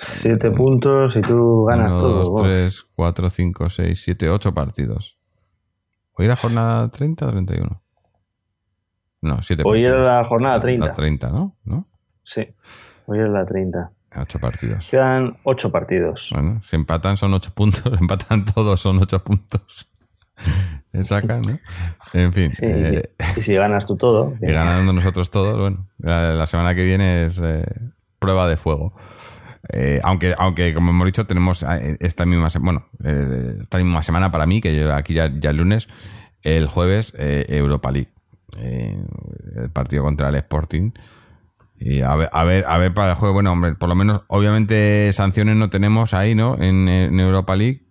siete 0.00 0.52
puntos 0.52 1.16
y 1.16 1.20
tú 1.20 1.64
ganas 1.64 1.92
uno, 1.92 2.02
todo. 2.02 2.18
Dos, 2.18 2.42
tres, 2.42 2.86
cuatro, 2.94 3.30
cinco, 3.30 3.68
seis, 3.68 4.00
siete, 4.02 4.30
ocho 4.30 4.54
partidos. 4.54 5.18
¿Hoy 6.12 6.26
era 6.26 6.36
jornada 6.36 6.88
30 6.88 7.26
o 7.26 7.30
31? 7.30 7.82
No, 9.22 9.42
siete 9.42 9.62
Hoy 9.64 9.84
era 9.84 10.00
la 10.00 10.24
jornada 10.24 10.60
30. 10.60 10.86
La 10.86 10.94
30, 10.94 11.28
¿no? 11.30 11.56
¿no? 11.64 11.84
Sí, 12.24 12.46
hoy 13.06 13.20
es 13.20 13.28
la 13.28 13.44
30. 13.44 13.92
Ocho 14.16 14.38
partidos. 14.38 14.88
Quedan 14.90 15.36
ocho 15.42 15.70
partidos. 15.70 16.30
Bueno, 16.32 16.60
si 16.62 16.76
empatan 16.76 17.16
son 17.16 17.34
ocho 17.34 17.52
puntos, 17.52 17.92
empatan 18.00 18.44
todos 18.44 18.80
son 18.80 18.98
ocho 18.98 19.22
puntos. 19.22 19.88
sacan, 21.02 21.42
¿no? 21.42 21.58
En 22.12 22.32
fin. 22.32 22.50
Eh, 22.60 23.02
y 23.36 23.42
si 23.42 23.54
ganas 23.54 23.86
tú 23.86 23.96
todo. 23.96 24.34
Y 24.40 24.52
ganando 24.52 24.92
nosotros 24.92 25.30
todos, 25.30 25.58
bueno, 25.58 25.86
la, 25.98 26.46
semana 26.46 26.74
que 26.74 26.84
viene 26.84 27.26
es 27.26 27.40
eh, 27.42 27.64
prueba 28.18 28.48
de 28.48 28.56
fuego. 28.56 28.94
Eh, 29.70 30.00
aunque, 30.02 30.34
aunque, 30.38 30.72
como 30.72 30.90
hemos 30.90 31.06
dicho, 31.06 31.26
tenemos 31.26 31.64
esta 32.00 32.24
misma, 32.24 32.48
bueno, 32.60 32.86
esta 33.60 33.78
misma 33.78 34.02
semana 34.02 34.30
para 34.30 34.46
mí, 34.46 34.60
que 34.60 34.74
yo 34.74 34.94
aquí 34.94 35.14
ya, 35.14 35.30
ya 35.38 35.50
el 35.50 35.56
lunes, 35.56 35.88
el 36.42 36.68
jueves, 36.68 37.12
Europa 37.18 37.90
League. 37.90 38.10
El 38.56 39.70
partido 39.72 40.04
contra 40.04 40.30
el 40.30 40.36
Sporting. 40.36 40.92
Y 41.80 42.02
a 42.02 42.14
ver, 42.16 42.28
a 42.32 42.44
ver, 42.44 42.64
a 42.66 42.78
ver 42.78 42.92
para 42.92 43.10
el 43.10 43.16
juego, 43.16 43.34
bueno, 43.34 43.52
hombre, 43.52 43.74
por 43.74 43.88
lo 43.88 43.94
menos, 43.94 44.24
obviamente 44.28 45.12
sanciones 45.12 45.56
no 45.56 45.70
tenemos 45.70 46.12
ahí, 46.12 46.34
¿no? 46.34 46.56
En, 46.58 46.88
Europa 46.88 47.54
League, 47.54 47.82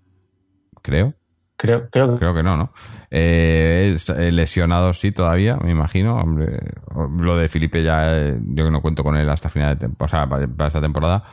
creo. 0.82 1.14
Creo, 1.56 1.90
creo, 1.90 2.16
creo 2.18 2.36
que 2.36 2.44
no, 2.44 2.56
¿no? 2.56 2.70
Eh, 3.10 3.96
eh, 4.18 4.32
lesionado 4.32 4.94
sí 4.94 5.12
todavía, 5.12 5.58
me 5.58 5.72
imagino. 5.72 6.18
Hombre, 6.18 6.60
lo 7.20 7.36
de 7.36 7.48
Felipe 7.48 7.84
ya, 7.84 8.36
yo 8.44 8.66
que 8.66 8.72
no 8.72 8.82
cuento 8.82 9.04
con 9.04 9.16
él 9.16 9.28
hasta 9.30 9.50
final 9.50 9.78
de 9.78 9.90
o 9.98 10.08
sea, 10.08 10.28
para, 10.28 10.68
esta 10.68 10.82
temporada. 10.82 11.24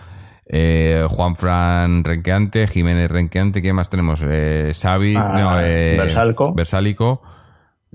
Juan 1.09 1.37
Fran 1.37 2.05
Renqueante, 2.05 2.67
Jiménez 2.69 3.11
Renqueante, 3.11 3.61
¿quién 3.61 3.77
más 3.77 3.89
tenemos? 3.89 4.25
Eh, 4.27 4.73
Xavi, 4.75 5.17
ah, 5.17 5.33
no, 5.37 6.55
Versálico. 6.55 7.23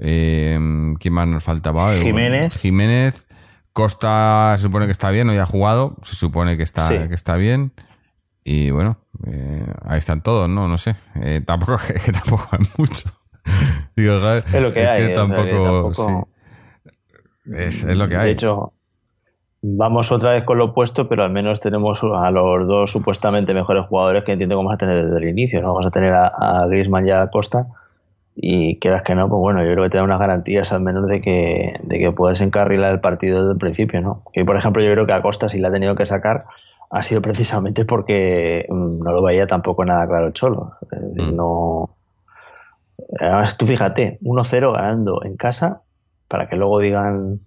Eh, 0.02 0.58
¿Quién 1.00 1.13
más 1.13 1.28
nos 1.28 1.43
faltaba? 1.43 1.93
Jiménez. 1.95 2.54
Jiménez. 2.60 3.28
Costa 3.73 4.55
se 4.58 4.63
supone 4.63 4.86
que 4.86 4.91
está 4.91 5.10
bien, 5.10 5.29
hoy 5.29 5.38
ha 5.38 5.45
jugado, 5.45 5.95
se 6.01 6.15
supone 6.15 6.58
que 6.58 6.63
está, 6.63 7.08
que 7.08 7.15
está 7.15 7.36
bien. 7.36 7.73
Y 8.43 8.71
bueno, 8.71 8.97
eh, 9.27 9.65
ahí 9.86 9.99
están 9.99 10.21
todos, 10.21 10.49
¿no? 10.49 10.67
No 10.67 10.77
sé. 10.77 10.95
Eh, 11.15 11.41
tampoco, 11.45 11.77
que, 12.05 12.12
tampoco 12.12 12.47
hay 12.51 12.65
mucho. 12.77 13.10
es 13.95 14.62
lo 14.62 14.73
que 14.73 14.88
hay. 14.88 15.13
tampoco, 15.13 16.27
es, 17.45 17.84
es, 17.84 17.97
lo 17.97 18.08
que 18.08 18.15
hay. 18.15 18.25
De 18.25 18.32
hecho, 18.32 18.73
vamos 19.62 20.12
otra 20.12 20.32
vez 20.32 20.43
con 20.43 20.58
lo 20.58 20.65
opuesto, 20.65 21.08
pero 21.08 21.23
al 21.23 21.32
menos 21.32 21.60
tenemos 21.60 22.03
a 22.03 22.32
los 22.32 22.67
dos 22.67 22.91
supuestamente 22.91 23.53
mejores 23.53 23.86
jugadores 23.88 24.23
que 24.23 24.32
entiendo 24.32 24.55
que 24.55 24.58
vamos 24.58 24.73
a 24.73 24.77
tener 24.77 25.03
desde 25.03 25.17
el 25.17 25.29
inicio. 25.29 25.62
¿no? 25.62 25.73
Vamos 25.73 25.88
a 25.88 25.91
tener 25.91 26.13
a, 26.13 26.27
a 26.27 26.67
Griezmann 26.67 27.08
y 27.08 27.12
a 27.12 27.27
Costa 27.27 27.67
y 28.41 28.80
quieras 28.80 29.04
que 29.04 29.15
no, 29.15 29.28
pues 29.28 29.39
bueno, 29.39 29.65
yo 29.65 29.73
creo 29.73 29.84
que 29.84 29.89
te 29.89 29.97
da 29.97 30.04
unas 30.04 30.19
garantías 30.19 30.71
al 30.71 30.80
menos 30.80 31.08
de 31.08 31.19
que, 31.19 31.73
de 31.84 31.99
que 31.99 32.12
puedes 32.13 32.39
encarrilar 32.39 32.93
el 32.93 33.02
partido 33.02 33.39
desde 33.39 33.52
el 33.52 33.58
principio, 33.58 33.99
¿no? 33.99 34.23
Que 34.32 34.45
por 34.45 34.56
ejemplo 34.56 34.82
yo 34.82 34.93
creo 34.93 35.06
que 35.06 35.12
Acosta 35.12 35.49
si 35.49 35.60
la 35.60 35.67
ha 35.67 35.71
tenido 35.73 35.95
que 35.95 36.06
sacar 36.06 36.45
ha 36.89 37.04
sido 37.04 37.21
precisamente 37.21 37.84
porque 37.84 38.65
mm, 38.69 39.04
no 39.04 39.12
lo 39.12 39.21
veía 39.21 39.45
tampoco 39.45 39.84
nada 39.84 40.08
claro 40.08 40.28
el 40.28 40.34
Cholo. 40.34 40.71
Mm. 40.89 41.36
No... 41.36 41.97
Además, 43.19 43.58
tú 43.58 43.65
fíjate, 43.65 44.19
1-0 44.21 44.73
ganando 44.73 45.21
en 45.25 45.36
casa 45.36 45.82
para 46.30 46.47
que 46.47 46.56
luego 46.56 46.80
digan 46.80 47.41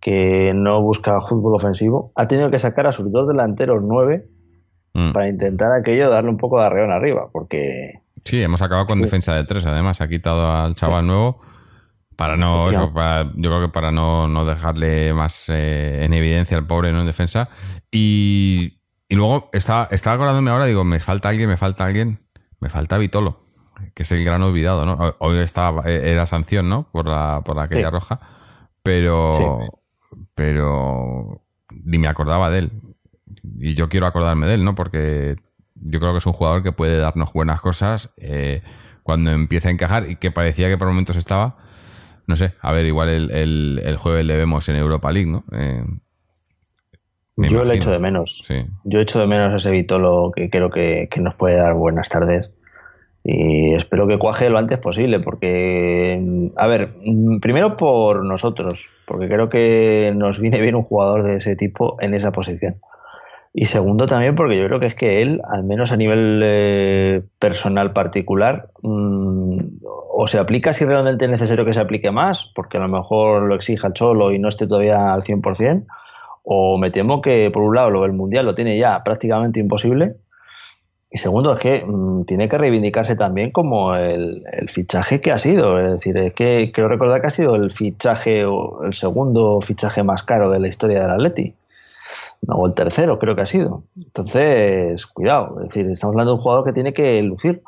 que 0.00 0.52
no 0.54 0.82
busca 0.82 1.18
fútbol 1.18 1.56
ofensivo. 1.56 2.12
Ha 2.14 2.28
tenido 2.28 2.50
que 2.50 2.60
sacar 2.60 2.86
a 2.86 2.92
sus 2.92 3.10
dos 3.10 3.26
delanteros 3.26 3.82
9 3.82 4.24
mm. 4.94 5.12
para 5.12 5.28
intentar 5.28 5.72
aquello 5.72 6.10
darle 6.10 6.30
un 6.30 6.36
poco 6.36 6.60
de 6.60 6.66
arreón 6.66 6.92
arriba, 6.92 7.28
porque 7.32 8.02
Sí, 8.24 8.40
hemos 8.40 8.62
acabado 8.62 8.86
con 8.86 9.00
defensa 9.00 9.34
de 9.34 9.44
tres, 9.44 9.66
además. 9.66 10.00
Ha 10.00 10.08
quitado 10.08 10.52
al 10.52 10.74
chaval 10.74 11.06
nuevo 11.06 11.40
para 12.16 12.36
no, 12.36 12.68
eso, 12.68 12.92
para, 12.92 13.24
yo 13.34 13.50
creo 13.50 13.60
que 13.62 13.68
para 13.68 13.90
no, 13.90 14.28
no 14.28 14.44
dejarle 14.44 15.12
más 15.14 15.48
eh, 15.48 16.04
en 16.04 16.12
evidencia 16.12 16.56
al 16.56 16.66
pobre 16.66 16.92
¿no? 16.92 17.00
en 17.00 17.06
defensa. 17.06 17.48
Y, 17.90 18.80
y 19.08 19.14
luego 19.16 19.50
estaba, 19.52 19.88
estaba 19.90 20.14
acordándome 20.14 20.50
ahora, 20.50 20.66
digo, 20.66 20.84
me 20.84 21.00
falta 21.00 21.28
alguien, 21.28 21.48
me 21.48 21.56
falta 21.56 21.84
alguien, 21.84 22.20
me 22.60 22.68
falta 22.68 22.98
Vitolo, 22.98 23.40
que 23.94 24.04
es 24.04 24.12
el 24.12 24.24
gran 24.24 24.42
olvidado, 24.42 24.86
¿no? 24.86 25.16
Hoy 25.18 25.38
estaba, 25.38 25.82
eh, 25.90 26.12
era 26.12 26.26
sanción, 26.26 26.68
¿no? 26.68 26.88
Por 26.92 27.08
la, 27.08 27.42
por 27.44 27.56
la 27.56 27.64
aquella 27.64 27.90
roja, 27.90 28.20
pero, 28.82 29.58
pero 30.34 31.42
ni 31.84 31.98
me 31.98 32.08
acordaba 32.08 32.50
de 32.50 32.58
él. 32.60 32.72
Y 33.58 33.74
yo 33.74 33.88
quiero 33.88 34.06
acordarme 34.06 34.46
de 34.46 34.54
él, 34.54 34.64
¿no? 34.64 34.74
Porque 34.74 35.36
yo 35.84 36.00
creo 36.00 36.12
que 36.12 36.18
es 36.18 36.26
un 36.26 36.32
jugador 36.32 36.62
que 36.62 36.72
puede 36.72 36.98
darnos 36.98 37.32
buenas 37.32 37.60
cosas 37.60 38.12
eh, 38.16 38.62
cuando 39.02 39.30
empieza 39.30 39.68
a 39.68 39.72
encajar 39.72 40.08
y 40.08 40.16
que 40.16 40.30
parecía 40.30 40.68
que 40.68 40.78
por 40.78 40.88
momentos 40.88 41.16
estaba. 41.16 41.56
No 42.26 42.36
sé, 42.36 42.52
a 42.60 42.72
ver, 42.72 42.86
igual 42.86 43.08
el, 43.08 43.80
el, 43.84 43.96
jueves 43.96 44.24
le 44.24 44.36
vemos 44.36 44.68
en 44.68 44.76
Europa 44.76 45.10
League, 45.10 45.30
¿no? 45.30 45.44
Eh, 45.52 45.84
yo 47.36 47.64
le 47.64 47.74
echo 47.74 47.90
de 47.90 47.98
menos. 47.98 48.42
Sí. 48.44 48.64
Yo 48.84 49.00
echo 49.00 49.18
de 49.18 49.26
menos 49.26 49.52
a 49.52 49.56
ese 49.56 49.70
Vitolo 49.70 50.30
que 50.34 50.48
creo 50.50 50.70
que, 50.70 51.08
que, 51.10 51.20
nos 51.20 51.34
puede 51.34 51.56
dar 51.56 51.74
buenas 51.74 52.08
tardes. 52.08 52.50
Y 53.24 53.74
espero 53.74 54.06
que 54.06 54.18
cuaje 54.18 54.50
lo 54.50 54.58
antes 54.58 54.78
posible, 54.78 55.20
porque, 55.20 56.50
a 56.56 56.66
ver, 56.66 56.94
primero 57.40 57.76
por 57.76 58.24
nosotros, 58.24 58.88
porque 59.06 59.28
creo 59.28 59.48
que 59.48 60.12
nos 60.14 60.40
viene 60.40 60.60
bien 60.60 60.74
un 60.74 60.82
jugador 60.82 61.22
de 61.24 61.36
ese 61.36 61.54
tipo 61.54 61.96
en 62.00 62.14
esa 62.14 62.32
posición. 62.32 62.76
Y 63.54 63.66
segundo 63.66 64.06
también 64.06 64.34
porque 64.34 64.56
yo 64.56 64.66
creo 64.66 64.80
que 64.80 64.86
es 64.86 64.94
que 64.94 65.20
él, 65.20 65.42
al 65.44 65.62
menos 65.62 65.92
a 65.92 65.96
nivel 65.96 66.40
eh, 66.42 67.22
personal 67.38 67.92
particular, 67.92 68.70
mm, 68.80 69.58
o 70.14 70.26
se 70.26 70.38
aplica 70.38 70.72
si 70.72 70.86
realmente 70.86 71.26
es 71.26 71.30
necesario 71.30 71.64
que 71.66 71.74
se 71.74 71.80
aplique 71.80 72.10
más, 72.10 72.50
porque 72.54 72.78
a 72.78 72.80
lo 72.80 72.88
mejor 72.88 73.42
lo 73.42 73.54
exija 73.54 73.92
Cholo 73.92 74.32
y 74.32 74.38
no 74.38 74.48
esté 74.48 74.66
todavía 74.66 75.12
al 75.12 75.22
100%, 75.22 75.84
o 76.44 76.78
me 76.78 76.90
temo 76.90 77.20
que 77.20 77.50
por 77.50 77.62
un 77.62 77.74
lado 77.74 77.90
lo 77.90 78.02
del 78.02 78.12
Mundial 78.12 78.46
lo 78.46 78.54
tiene 78.54 78.78
ya 78.78 79.04
prácticamente 79.04 79.60
imposible, 79.60 80.16
y 81.10 81.18
segundo 81.18 81.52
es 81.52 81.58
que 81.58 81.84
mm, 81.84 82.24
tiene 82.24 82.48
que 82.48 82.56
reivindicarse 82.56 83.16
también 83.16 83.50
como 83.50 83.94
el, 83.96 84.44
el, 84.50 84.70
fichaje 84.70 85.20
que 85.20 85.30
ha 85.30 85.36
sido, 85.36 85.78
es 85.78 85.92
decir, 85.92 86.16
es 86.16 86.32
que 86.32 86.72
creo 86.72 86.88
recordar 86.88 87.20
que 87.20 87.26
ha 87.26 87.30
sido 87.30 87.54
el 87.56 87.70
fichaje 87.70 88.46
o 88.46 88.82
el 88.84 88.94
segundo 88.94 89.60
fichaje 89.60 90.02
más 90.02 90.22
caro 90.22 90.50
de 90.50 90.58
la 90.58 90.68
historia 90.68 91.02
del 91.02 91.10
Atleti 91.10 91.54
o 92.48 92.66
el 92.66 92.74
tercero 92.74 93.18
creo 93.18 93.34
que 93.34 93.42
ha 93.42 93.46
sido. 93.46 93.84
Entonces, 93.96 95.06
cuidado, 95.06 95.60
es 95.60 95.68
decir, 95.68 95.90
estamos 95.90 96.14
hablando 96.14 96.32
de 96.32 96.36
un 96.36 96.42
jugador 96.42 96.64
que 96.64 96.72
tiene 96.72 96.92
que 96.92 97.22
lucir. 97.22 97.62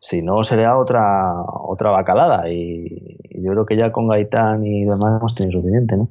Si 0.00 0.22
no, 0.22 0.42
sería 0.44 0.76
otra 0.76 1.32
otra 1.72 1.90
bacalada. 1.90 2.50
Y, 2.50 3.18
yo 3.30 3.52
creo 3.52 3.66
que 3.66 3.76
ya 3.76 3.90
con 3.90 4.06
Gaitán 4.06 4.64
y 4.64 4.84
demás 4.84 5.20
hemos 5.20 5.34
tenido 5.34 5.60
suficiente, 5.60 5.96
¿no? 5.96 6.08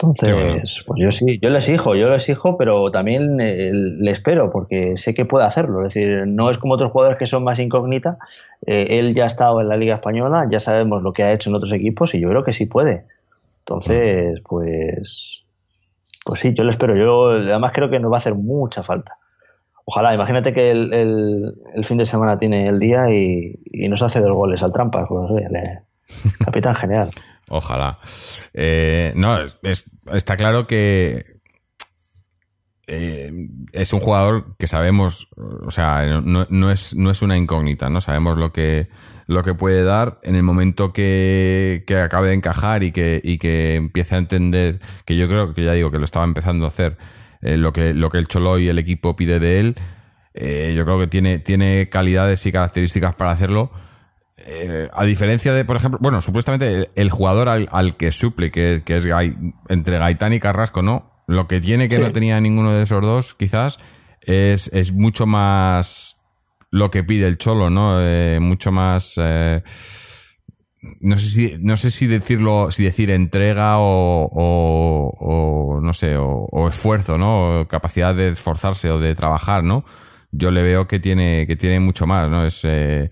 Entonces, 0.00 0.84
pues 0.86 1.00
yo 1.00 1.10
sí, 1.10 1.40
yo 1.42 1.50
le 1.50 1.58
exijo, 1.58 1.96
yo 1.96 2.08
le 2.08 2.14
exijo, 2.14 2.56
pero 2.56 2.88
también 2.92 3.40
eh, 3.40 3.72
le 3.72 4.10
espero 4.12 4.48
porque 4.52 4.96
sé 4.96 5.12
que 5.12 5.24
puede 5.24 5.44
hacerlo. 5.44 5.84
Es 5.84 5.92
decir, 5.92 6.24
no 6.24 6.50
es 6.50 6.58
como 6.58 6.74
otros 6.74 6.92
jugadores 6.92 7.18
que 7.18 7.26
son 7.26 7.42
más 7.42 7.58
incógnita. 7.58 8.16
Eh, 8.64 8.98
él 9.00 9.12
ya 9.12 9.24
ha 9.24 9.26
estado 9.26 9.60
en 9.60 9.68
la 9.68 9.76
Liga 9.76 9.96
Española, 9.96 10.46
ya 10.48 10.60
sabemos 10.60 11.02
lo 11.02 11.12
que 11.12 11.24
ha 11.24 11.32
hecho 11.32 11.50
en 11.50 11.56
otros 11.56 11.72
equipos 11.72 12.14
y 12.14 12.20
yo 12.20 12.28
creo 12.28 12.44
que 12.44 12.52
sí 12.52 12.66
puede. 12.66 13.06
Entonces, 13.58 14.40
pues, 14.48 15.42
pues 16.28 16.40
sí, 16.40 16.52
yo 16.52 16.62
lo 16.62 16.68
espero. 16.68 16.94
Yo 16.94 17.30
además 17.30 17.72
creo 17.72 17.88
que 17.88 17.98
nos 17.98 18.12
va 18.12 18.16
a 18.16 18.18
hacer 18.18 18.34
mucha 18.34 18.82
falta. 18.82 19.16
Ojalá, 19.86 20.12
imagínate 20.12 20.52
que 20.52 20.70
el, 20.70 21.54
fin 21.84 21.96
de 21.96 22.04
semana 22.04 22.38
tiene 22.38 22.68
el 22.68 22.78
día 22.78 23.10
y, 23.10 23.88
nos 23.88 24.02
hace 24.02 24.20
dos 24.20 24.36
goles 24.36 24.62
al 24.62 24.70
trampa. 24.70 25.06
Pues, 25.08 25.24
capitán 26.44 26.74
general. 26.74 27.08
Ojalá. 27.48 27.98
Eh, 28.52 29.14
no, 29.16 29.38
está 30.12 30.36
claro 30.36 30.66
que 30.66 31.37
eh, 32.90 33.30
es 33.72 33.92
un 33.92 34.00
jugador 34.00 34.56
que 34.56 34.66
sabemos, 34.66 35.28
o 35.36 35.70
sea, 35.70 36.22
no, 36.22 36.70
es, 36.70 36.96
no 36.96 37.10
es 37.10 37.20
una 37.22 37.36
incógnita, 37.36 37.90
¿no? 37.90 38.00
Sabemos 38.00 38.38
lo 38.38 38.50
que, 38.50 38.88
lo 39.26 39.42
que 39.42 39.52
puede 39.52 39.84
dar 39.84 40.18
en 40.22 40.36
el 40.36 40.42
momento 40.42 40.94
que, 40.94 41.84
acabe 42.02 42.28
de 42.28 42.34
encajar 42.34 42.82
y 42.82 42.90
que, 42.90 43.20
y 43.22 43.36
que 43.36 43.74
empiece 43.74 44.14
a 44.14 44.18
entender, 44.18 44.80
que 45.04 45.18
yo 45.18 45.28
creo 45.28 45.52
que 45.52 45.64
ya 45.64 45.72
digo 45.72 45.90
que 45.90 45.98
lo 45.98 46.06
estaba 46.06 46.24
empezando 46.24 46.64
a 46.64 46.68
hacer, 46.68 46.96
eh, 47.42 47.58
lo, 47.58 47.74
que, 47.74 47.92
lo 47.92 48.08
que 48.08 48.18
el 48.18 48.26
Cholo 48.26 48.58
y 48.58 48.68
el 48.68 48.78
equipo 48.78 49.14
pide 49.14 49.38
de 49.38 49.60
él. 49.60 49.74
Eh, 50.32 50.72
yo 50.74 50.86
creo 50.86 50.98
que 50.98 51.08
tiene, 51.08 51.40
tiene 51.40 51.90
calidades 51.90 52.46
y 52.46 52.52
características 52.52 53.14
para 53.14 53.32
hacerlo. 53.32 53.70
A 54.94 55.04
diferencia 55.04 55.52
de, 55.52 55.66
por 55.66 55.76
ejemplo, 55.76 55.98
bueno, 56.00 56.22
supuestamente 56.22 56.88
el, 56.94 57.10
jugador 57.10 57.50
al, 57.50 57.96
que 57.98 58.10
suple, 58.12 58.50
que, 58.50 58.82
es 58.86 59.06
entre 59.68 59.98
Gaitán 59.98 60.32
y 60.32 60.40
Carrasco, 60.40 60.80
¿no? 60.80 61.17
Lo 61.28 61.46
que 61.46 61.60
tiene 61.60 61.88
que 61.88 62.00
no 62.00 62.10
tenía 62.10 62.40
ninguno 62.40 62.72
de 62.72 62.82
esos 62.82 63.00
dos, 63.00 63.34
quizás, 63.34 63.78
es, 64.22 64.66
es 64.72 64.92
mucho 64.92 65.26
más 65.26 66.16
lo 66.72 66.90
que 66.90 67.04
pide 67.04 67.28
el 67.28 67.38
Cholo, 67.38 67.70
¿no? 67.70 68.00
mucho 68.40 68.72
más 68.72 69.16
no 71.00 71.18
sé 71.18 71.28
si 71.28 71.56
no 71.60 71.76
sé 71.76 71.90
si 71.90 72.06
decirlo 72.06 72.70
si 72.70 72.84
decir 72.84 73.10
entrega 73.10 73.78
o, 73.78 74.28
o, 74.30 75.80
no 75.80 75.92
sé 75.92 76.16
o, 76.16 76.68
esfuerzo 76.68 77.18
no 77.18 77.66
capacidad 77.68 78.14
de 78.14 78.28
esforzarse 78.28 78.90
o 78.90 79.00
de 79.00 79.14
trabajar 79.14 79.64
no 79.64 79.84
yo 80.30 80.50
le 80.50 80.62
veo 80.62 80.86
que 80.86 81.00
tiene 81.00 81.46
que 81.46 81.56
tiene 81.56 81.80
mucho 81.80 82.06
más 82.06 82.30
no 82.30 82.44
es 82.44 82.60
eh, 82.64 83.10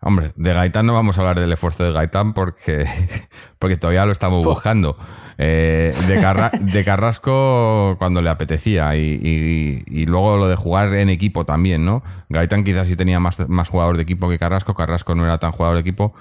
hombre 0.00 0.32
de 0.36 0.52
Gaitán 0.52 0.86
no 0.86 0.92
vamos 0.92 1.18
a 1.18 1.22
hablar 1.22 1.40
del 1.40 1.52
esfuerzo 1.52 1.84
de 1.84 1.92
Gaitán 1.92 2.32
porque 2.34 2.86
porque 3.58 3.76
todavía 3.76 4.06
lo 4.06 4.12
estamos 4.12 4.44
buscando 4.44 4.96
eh, 5.38 5.94
de, 6.06 6.72
de 6.72 6.84
Carrasco 6.84 7.96
cuando 7.98 8.22
le 8.22 8.30
apetecía 8.30 8.96
y, 8.96 9.82
y, 9.86 10.06
luego 10.06 10.36
lo 10.36 10.48
de 10.48 10.56
jugar 10.56 10.94
en 10.94 11.08
equipo 11.08 11.44
también 11.44 11.84
no 11.84 12.02
Gaitán 12.28 12.64
quizás 12.64 12.88
sí 12.88 12.96
tenía 12.96 13.18
más 13.20 13.48
más 13.48 13.68
jugador 13.68 13.96
de 13.96 14.04
equipo 14.04 14.28
que 14.28 14.38
Carrasco 14.38 14.74
Carrasco 14.74 15.14
no 15.14 15.24
era 15.24 15.38
tan 15.38 15.52
jugador 15.52 15.76
de 15.76 15.80
equipo 15.80 16.14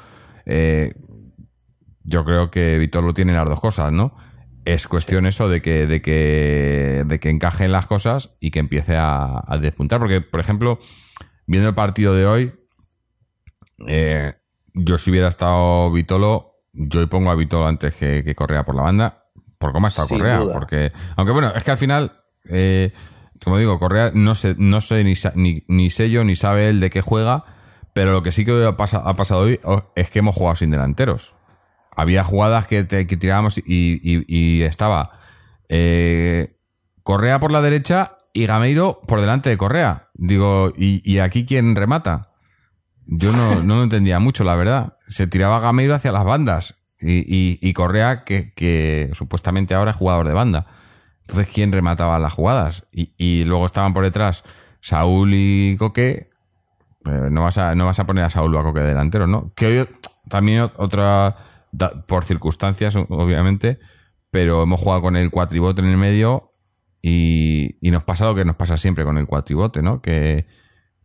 eh, 0.48 0.94
yo 2.08 2.24
creo 2.24 2.50
que 2.50 2.78
Víctor 2.78 3.04
lo 3.04 3.13
tiene 3.13 3.34
las 3.34 3.46
dos 3.46 3.60
cosas, 3.60 3.92
¿no? 3.92 4.16
Es 4.63 4.88
cuestión 4.88 5.28
eso 5.28 5.50
de 5.50 5.62
que, 5.62 5.86
de 5.88 6.02
que, 6.02 7.04
de 7.06 7.20
que 7.20 7.30
encajen 7.30 7.72
las 7.72 7.86
cosas 7.86 8.36
y 8.40 8.52
que 8.52 8.60
empiece 8.60 8.96
a, 8.98 9.44
despuntar. 9.62 10.00
Porque, 10.00 10.22
por 10.22 10.40
ejemplo, 10.40 10.80
viendo 11.46 11.70
el 11.70 11.76
partido 11.76 12.16
de 12.16 12.26
hoy, 12.26 12.54
eh, 13.86 14.34
yo 14.74 14.98
si 14.98 15.12
hubiera 15.12 15.28
estado 15.28 15.92
Vitolo, 15.92 16.62
yo 16.74 17.08
pongo 17.10 17.32
a 17.32 17.36
Vitolo 17.36 17.68
antes 17.68 17.96
que, 17.96 18.36
Correa 18.36 18.63
por 18.63 18.76
la 18.76 18.84
banda, 18.84 19.26
por 19.58 19.74
cómo 19.74 19.88
ha 19.88 19.90
estado 19.90 20.08
Correa. 20.08 20.42
Porque, 20.52 20.92
aunque 21.16 21.34
bueno, 21.34 21.52
es 21.56 21.63
que 21.63 21.72
al 21.72 21.78
final, 21.78 22.24
eh, 22.50 22.94
como 23.44 23.58
digo, 23.58 23.78
Correa 23.80 24.12
no 24.13 24.36
sé, 24.36 24.56
no 24.58 24.82
sé 24.82 25.04
ni, 25.04 25.13
ni, 25.36 25.63
ni 25.68 25.90
sé 25.90 26.10
yo 26.10 26.24
ni 26.24 26.36
sabe 26.36 26.70
él 26.70 26.80
de 26.80 26.90
qué 26.90 27.02
juega 27.02 27.46
pero 27.98 28.12
lo 28.12 28.22
que 28.22 28.32
sí 28.32 28.46
que 28.46 28.63
ha, 28.63 28.78
pasado 28.78 29.40
hoy 29.40 29.60
es 29.96 30.12
que 30.12 30.20
hemos 30.20 30.36
jugado 30.36 30.56
sin 30.56 30.70
delanteros. 30.70 31.34
Había 31.96 32.24
jugadas 32.24 32.68
que, 32.68 32.84
tirábamos 32.84 33.58
y, 33.58 34.62
estaba 34.62 35.13
eh, 35.68 36.60
Correa 37.02 37.40
por 37.40 37.52
la 37.52 37.63
derecha 37.63 38.20
y 38.34 38.46
Gameiro 38.46 39.02
por 39.08 39.20
delante 39.20 39.50
de 39.50 39.58
Correa. 39.58 40.10
Digo, 40.13 40.74
¿y, 40.78 41.18
aquí 41.18 41.48
quién 41.48 41.76
remata? 41.76 42.36
Yo 43.08 43.32
no, 43.32 43.63
no 43.63 43.78
lo 43.78 43.84
entendía 43.84 44.20
mucho, 44.20 44.43
la 44.43 44.56
verdad. 44.56 44.98
Se 45.08 45.28
tiraba 45.28 45.60
Gameiro 45.60 45.96
hacia 45.96 46.12
las 46.12 46.26
bandas 46.26 46.76
y, 47.00 47.74
Correa, 47.74 48.24
que, 48.24 49.12
supuestamente 49.13 49.76
ahora 49.76 49.91
es 49.91 49.98
jugador 49.98 50.28
de 50.28 50.34
banda. 50.34 50.67
Entonces, 51.22 51.54
¿quién 51.54 51.72
remataba 51.72 52.20
las 52.20 52.34
jugadas? 52.34 52.86
Y, 52.91 53.43
luego 53.46 53.65
estaban 53.65 53.93
por 53.93 54.04
detrás 54.04 54.43
Saúl 54.82 55.32
y 55.34 55.76
Coque 55.78 56.30
no, 57.04 57.43
vas 57.43 57.58
a, 57.58 57.76
no 57.76 57.86
vas 57.86 58.00
a 58.00 58.06
poner 58.06 58.24
a 58.24 58.30
Saúl 58.30 58.54
Baco 58.54 58.74
que 58.74 58.82
delantero, 58.82 59.28
¿no? 59.28 59.54
Que 59.56 59.65
hoy 59.80 59.88
también 60.30 60.70
otra, 60.78 61.38
por 62.08 62.26
circunstancias, 62.26 62.96
obviamente, 62.96 63.80
pero 64.32 64.63
hemos 64.63 64.82
jugado 64.82 65.02
con 65.02 65.15
el 65.15 65.32
cuatribote 65.32 65.82
en 65.82 65.88
el 65.88 65.98
medio 65.98 66.54
y, 67.02 67.78
nos 67.82 68.04
pasa 68.04 68.26
lo 68.26 68.36
que 68.36 68.46
nos 68.46 68.56
pasa 68.56 68.78
siempre 68.78 69.06
con 69.06 69.17
el 69.17 69.28
cuatribote, 69.28 69.82
¿no? 69.82 70.02
Que 70.02 70.46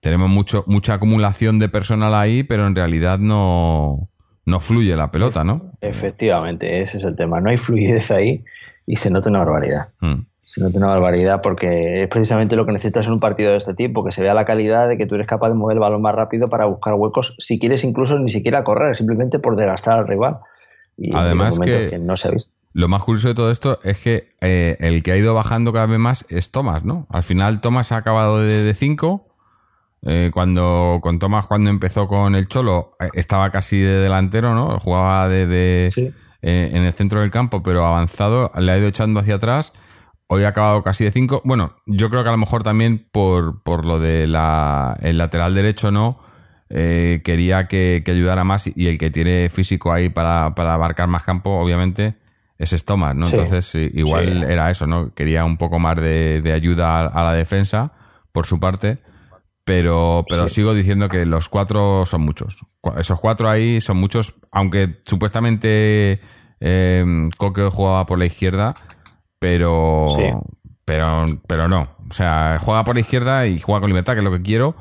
tenemos 0.02 0.28
mucho, 0.28 0.64
mucha 0.66 0.94
acumulación 0.94 1.58
de 1.58 1.70
personal 1.70 2.14
ahí, 2.14 2.42
pero 2.42 2.66
en 2.66 2.76
realidad 2.76 3.18
no, 3.18 4.10
no 4.44 4.60
fluye 4.60 4.94
la 4.94 5.10
pelota, 5.10 5.44
¿no? 5.44 5.72
Efectivamente, 5.80 6.82
ese 6.82 6.98
es 6.98 7.04
el 7.04 7.16
tema. 7.16 7.40
No 7.40 7.48
hay 7.48 7.56
fluidez 7.56 8.10
ahí 8.10 8.44
y 8.86 8.96
se 8.96 9.10
nota 9.10 9.30
una 9.30 9.38
barbaridad. 9.38 9.88
Mm 10.00 10.20
se 10.44 10.60
nota 10.60 10.78
una 10.78 10.88
barbaridad 10.88 11.40
porque 11.42 12.02
es 12.02 12.08
precisamente 12.08 12.56
lo 12.56 12.66
que 12.66 12.72
necesitas 12.72 13.06
en 13.06 13.14
un 13.14 13.20
partido 13.20 13.52
de 13.52 13.56
este 13.56 13.72
tipo, 13.72 14.04
que 14.04 14.12
se 14.12 14.22
vea 14.22 14.34
la 14.34 14.44
calidad 14.44 14.86
de 14.86 14.98
que 14.98 15.06
tú 15.06 15.14
eres 15.14 15.26
capaz 15.26 15.48
de 15.48 15.54
mover 15.54 15.76
el 15.76 15.80
balón 15.80 16.02
más 16.02 16.14
rápido 16.14 16.50
para 16.50 16.66
buscar 16.66 16.92
huecos, 16.92 17.36
si 17.38 17.58
quieres 17.58 17.84
incluso 17.84 18.18
ni 18.18 18.28
siquiera 18.28 18.62
correr, 18.64 18.96
simplemente 18.96 19.38
por 19.38 19.56
desgastar 19.56 19.98
al 20.00 20.06
rival. 20.06 20.38
Y 20.98 21.14
Además 21.14 21.58
que, 21.58 21.98
no 21.98 22.16
se 22.16 22.28
ha 22.28 22.30
visto. 22.32 22.52
Lo 22.74 22.88
más 22.88 23.02
curioso 23.02 23.28
de 23.28 23.34
todo 23.34 23.50
esto 23.50 23.78
es 23.82 23.98
que 23.98 24.34
eh, 24.42 24.76
el 24.80 25.02
que 25.02 25.12
ha 25.12 25.16
ido 25.16 25.32
bajando 25.32 25.72
cada 25.72 25.86
vez 25.86 25.98
más 25.98 26.26
es 26.28 26.50
Thomas, 26.50 26.84
¿no? 26.84 27.06
Al 27.10 27.22
final 27.22 27.60
Thomas 27.60 27.92
ha 27.92 27.96
acabado 27.96 28.40
de 28.42 28.74
5. 28.74 29.31
Eh, 30.04 30.30
cuando 30.32 30.98
con 31.00 31.20
Thomas 31.20 31.46
cuando 31.46 31.70
empezó 31.70 32.08
con 32.08 32.34
el 32.34 32.48
Cholo 32.48 32.94
eh, 32.98 33.08
estaba 33.14 33.50
casi 33.50 33.78
de 33.78 34.00
delantero, 34.00 34.54
¿no? 34.54 34.78
Jugaba 34.80 35.28
de, 35.28 35.86
en 36.42 36.82
el 36.82 36.92
centro 36.92 37.20
del 37.20 37.30
campo, 37.30 37.62
pero 37.62 37.86
avanzado, 37.86 38.50
le 38.58 38.72
ha 38.72 38.78
ido 38.78 38.88
echando 38.88 39.20
hacia 39.20 39.36
atrás 39.36 39.72
Hoy 40.34 40.44
ha 40.44 40.48
acabado 40.48 40.82
casi 40.82 41.04
de 41.04 41.10
5. 41.10 41.42
Bueno, 41.44 41.76
yo 41.84 42.08
creo 42.08 42.22
que 42.22 42.30
a 42.30 42.32
lo 42.32 42.38
mejor 42.38 42.62
también 42.62 43.06
por, 43.12 43.62
por 43.62 43.84
lo 43.84 44.00
de 44.00 44.26
la, 44.26 44.96
el 45.02 45.18
lateral 45.18 45.54
derecho, 45.54 45.90
¿no? 45.90 46.20
Eh, 46.70 47.20
quería 47.22 47.68
que, 47.68 48.02
ayudara 48.06 48.42
más 48.42 48.66
y 48.66 48.86
el 48.86 48.96
que 48.96 49.10
tiene 49.10 49.50
físico 49.50 49.92
ahí 49.92 50.08
para, 50.08 50.46
abarcar 50.46 51.06
más 51.06 51.24
campo, 51.24 51.50
obviamente, 51.50 52.14
es 52.56 52.70
Stomas, 52.70 53.14
¿no? 53.14 53.26
Entonces, 53.26 53.74
igual 53.74 54.44
era 54.44 54.70
eso, 54.70 54.86
¿no? 54.86 55.12
Quería 55.12 55.44
un 55.44 55.58
poco 55.58 55.78
más 55.78 55.96
de, 55.96 56.50
ayuda 56.54 57.00
a, 57.08 57.24
la 57.24 57.32
defensa, 57.34 57.92
por 58.32 58.46
su 58.46 58.58
parte, 58.58 59.00
pero, 59.64 60.24
pero 60.28 60.48
sigo 60.48 60.74
diciendo 60.74 61.08
que 61.08 61.24
los 61.24 61.48
cuatro 61.48 62.04
son 62.06 62.22
muchos. 62.22 62.64
Esos 62.98 63.20
cuatro 63.20 63.48
ahí 63.48 63.80
son 63.80 63.96
muchos, 63.96 64.34
aunque 64.50 65.00
supuestamente 65.06 66.20
eh, 66.60 67.04
Coque 67.38 67.68
jugaba 67.70 68.06
por 68.06 68.18
la 68.18 68.26
izquierda, 68.26 68.74
pero, 69.38 70.08
pero, 70.84 71.24
pero 71.46 71.68
no. 71.68 71.88
O 72.08 72.12
sea, 72.12 72.58
juega 72.60 72.84
por 72.84 72.96
la 72.96 73.00
izquierda 73.00 73.46
y 73.46 73.60
juega 73.60 73.80
con 73.80 73.90
libertad, 73.90 74.14
que 74.14 74.18
es 74.18 74.24
lo 74.24 74.32
que 74.32 74.42
quiero, 74.42 74.74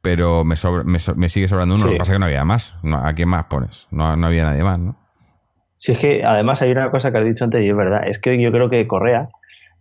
pero 0.00 0.44
me, 0.44 0.54
me, 0.84 1.28
sigue 1.28 1.48
sobrando 1.48 1.74
uno. 1.74 1.86
Lo 1.86 1.92
que 1.92 1.98
pasa 1.98 2.12
es 2.12 2.16
que 2.16 2.20
no 2.20 2.26
había 2.26 2.44
más. 2.44 2.76
¿A 2.84 3.14
quién 3.14 3.28
más 3.28 3.44
pones? 3.44 3.88
No, 3.90 4.16
no 4.16 4.26
había 4.26 4.44
nadie 4.44 4.62
más, 4.62 4.78
¿no? 4.78 4.96
Sí, 5.76 5.92
es 5.92 5.98
que 5.98 6.24
además 6.24 6.62
hay 6.62 6.70
una 6.70 6.90
cosa 6.90 7.12
que 7.12 7.18
has 7.18 7.24
dicho 7.24 7.44
antes 7.44 7.62
y 7.62 7.68
es 7.68 7.76
verdad. 7.76 8.06
Es 8.06 8.18
que 8.18 8.40
yo 8.40 8.50
creo 8.52 8.70
que 8.70 8.86
Correa, 8.86 9.28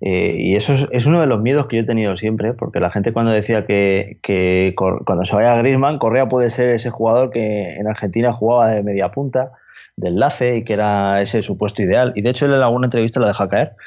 eh, 0.05 0.35
y 0.37 0.57
eso 0.57 0.73
es, 0.91 1.05
uno 1.05 1.21
de 1.21 1.27
los 1.27 1.41
miedos 1.41 1.67
que 1.67 1.77
yo 1.77 1.83
he 1.83 1.85
tenido 1.85 2.17
siempre, 2.17 2.53
porque 2.53 2.81
la 2.81 2.91
gente 2.91 3.13
cuando 3.13 3.31
decía 3.31 3.65
que, 3.65 4.19
que 4.21 4.75
cuando 4.75 5.23
se 5.23 5.33
vaya 5.33 5.53
a 5.53 5.57
Griezmann, 5.59 5.97
Correa 5.97 6.27
puede 6.27 6.49
ser 6.49 6.71
ese 6.71 6.89
jugador 6.89 7.29
que 7.29 7.75
en 7.75 7.87
Argentina 7.87 8.33
jugaba 8.33 8.67
de 8.67 8.83
media 8.83 9.11
punta 9.11 9.53
de 9.95 10.09
enlace 10.09 10.57
y 10.57 10.63
que 10.65 10.73
era 10.73 11.21
ese 11.21 11.41
supuesto 11.41 11.83
ideal. 11.83 12.11
Y 12.15 12.21
de 12.21 12.31
hecho 12.31 12.45
él 12.45 12.53
en 12.53 12.61
alguna 12.61 12.87
entrevista 12.87 13.21
lo 13.21 13.27
deja 13.27 13.47
caer. 13.47 13.77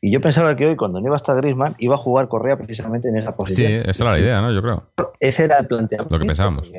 Y 0.00 0.10
yo 0.10 0.20
pensaba 0.20 0.56
que 0.56 0.66
hoy, 0.66 0.74
cuando 0.74 1.00
no 1.00 1.06
iba 1.06 1.14
a 1.14 1.16
estar 1.16 1.36
Grisman, 1.36 1.76
iba 1.78 1.94
a 1.94 1.98
jugar 1.98 2.26
Correa 2.26 2.56
precisamente 2.56 3.08
en 3.08 3.18
esa 3.18 3.30
posición. 3.30 3.82
Sí, 3.84 3.88
esa 3.88 4.02
era 4.02 4.12
la 4.14 4.18
idea, 4.18 4.40
¿no? 4.40 4.52
Yo 4.52 4.62
creo. 4.62 4.88
Ese 5.20 5.44
era 5.44 5.58
el 5.58 5.68
planteamiento. 5.68 6.12
Lo 6.12 6.18
que 6.18 6.26
pensábamos. 6.26 6.72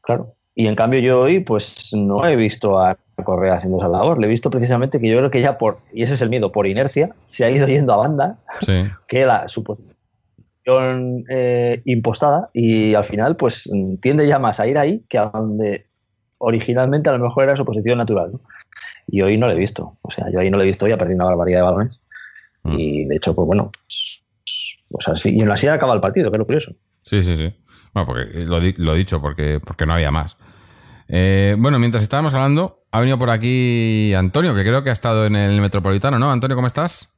Claro. 0.00 0.34
Y 0.54 0.66
en 0.66 0.76
cambio 0.76 1.00
yo 1.00 1.20
hoy, 1.20 1.40
pues 1.40 1.90
no 1.92 2.26
he 2.26 2.36
visto 2.36 2.80
a 2.80 2.96
Correa 3.24 3.54
haciendo 3.54 3.78
esa 3.78 3.88
labor. 3.88 4.18
Le 4.18 4.26
he 4.26 4.30
visto 4.30 4.50
precisamente 4.50 5.00
que 5.00 5.08
yo 5.08 5.18
creo 5.18 5.30
que 5.30 5.40
ya 5.40 5.58
por, 5.58 5.78
y 5.92 6.02
ese 6.02 6.14
es 6.14 6.22
el 6.22 6.30
miedo, 6.30 6.52
por 6.52 6.66
inercia, 6.66 7.10
se 7.26 7.44
ha 7.44 7.50
ido 7.50 7.66
yendo 7.66 7.92
a 7.92 7.96
banda, 7.96 8.38
que 9.08 9.20
era 9.20 9.48
su 9.48 9.64
posición 9.64 11.24
eh, 11.28 11.82
impostada, 11.84 12.50
y 12.52 12.94
al 12.94 13.04
final, 13.04 13.36
pues 13.36 13.70
tiende 14.00 14.26
ya 14.26 14.38
más 14.38 14.60
a 14.60 14.66
ir 14.66 14.78
ahí 14.78 15.04
que 15.08 15.18
a 15.18 15.26
donde 15.26 15.86
originalmente 16.38 17.08
a 17.08 17.12
lo 17.12 17.18
mejor 17.20 17.44
era 17.44 17.56
su 17.56 17.64
posición 17.64 17.98
natural. 17.98 18.32
Y 19.06 19.22
hoy 19.22 19.36
no 19.36 19.46
lo 19.46 19.52
he 19.52 19.56
visto. 19.56 19.96
O 20.02 20.10
sea, 20.10 20.26
yo 20.32 20.40
ahí 20.40 20.50
no 20.50 20.56
lo 20.56 20.62
he 20.62 20.66
visto 20.66 20.86
y 20.86 20.92
ha 20.92 20.98
perdido 20.98 21.16
una 21.16 21.26
barbaridad 21.26 21.58
de 21.58 21.64
balones. 21.64 22.00
Mm. 22.64 22.72
Y 22.78 23.04
de 23.06 23.16
hecho, 23.16 23.34
pues 23.34 23.46
bueno, 23.46 23.70
pues, 24.88 25.08
así, 25.08 25.34
y 25.34 25.40
en 25.40 25.48
la 25.48 25.56
silla 25.56 25.74
acaba 25.74 25.94
el 25.94 26.00
partido, 26.00 26.30
que 26.30 26.36
es 26.36 26.38
lo 26.38 26.46
curioso. 26.46 26.74
Sí, 27.02 27.22
sí, 27.22 27.36
sí. 27.36 27.52
Bueno, 27.94 28.06
porque 28.06 28.44
lo, 28.46 28.94
he 28.94 28.96
dicho, 28.96 29.20
porque, 29.20 29.60
porque 29.64 29.86
no 29.86 29.94
había 29.94 30.10
más. 30.10 30.36
Eh, 31.08 31.56
bueno, 31.58 31.78
mientras 31.78 32.02
estábamos 32.02 32.34
hablando, 32.34 32.81
ha 32.92 33.00
venido 33.00 33.18
por 33.18 33.30
aquí 33.30 34.12
Antonio, 34.12 34.54
que 34.54 34.62
creo 34.62 34.84
que 34.84 34.90
ha 34.90 34.92
estado 34.92 35.24
en 35.24 35.34
el 35.34 35.60
Metropolitano, 35.62 36.18
¿no? 36.18 36.30
Antonio, 36.30 36.54
¿cómo 36.54 36.66
estás? 36.66 37.08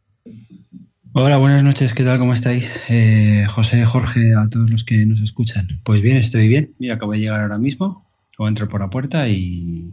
Hola, 1.12 1.36
buenas 1.36 1.64
noches, 1.64 1.94
¿qué 1.94 2.04
tal? 2.04 2.18
¿Cómo 2.18 2.32
estáis? 2.32 2.88
Eh, 2.90 3.44
José, 3.48 3.84
Jorge, 3.84 4.34
a 4.36 4.48
todos 4.48 4.70
los 4.70 4.84
que 4.84 5.04
nos 5.04 5.20
escuchan. 5.20 5.80
Pues 5.82 6.00
bien, 6.00 6.16
estoy 6.16 6.46
bien. 6.46 6.74
Mira, 6.78 6.94
acabo 6.94 7.12
de 7.12 7.18
llegar 7.18 7.40
ahora 7.40 7.58
mismo, 7.58 8.06
acabo 8.32 8.46
de 8.46 8.50
entrar 8.50 8.68
por 8.68 8.80
la 8.80 8.90
puerta 8.90 9.28
y, 9.28 9.92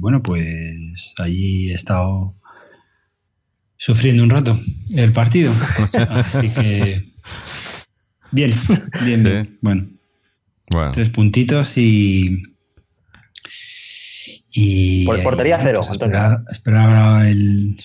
bueno, 0.00 0.22
pues 0.22 1.14
allí 1.18 1.70
he 1.70 1.74
estado 1.74 2.34
sufriendo 3.78 4.22
un 4.22 4.30
rato 4.30 4.58
el 4.94 5.12
partido. 5.12 5.52
Así 6.10 6.50
que 6.50 7.02
bien, 8.30 8.50
bien, 9.04 9.22
bien. 9.22 9.58
Bueno, 9.62 9.88
bueno, 10.70 10.90
tres 10.92 11.08
puntitos 11.08 11.78
y 11.78 12.38
y, 14.56 15.04
Por 15.04 15.20
portería 15.24 15.58
cero, 15.60 15.80
pues 15.84 15.98
esperar, 16.48 17.26
el, 17.26 17.76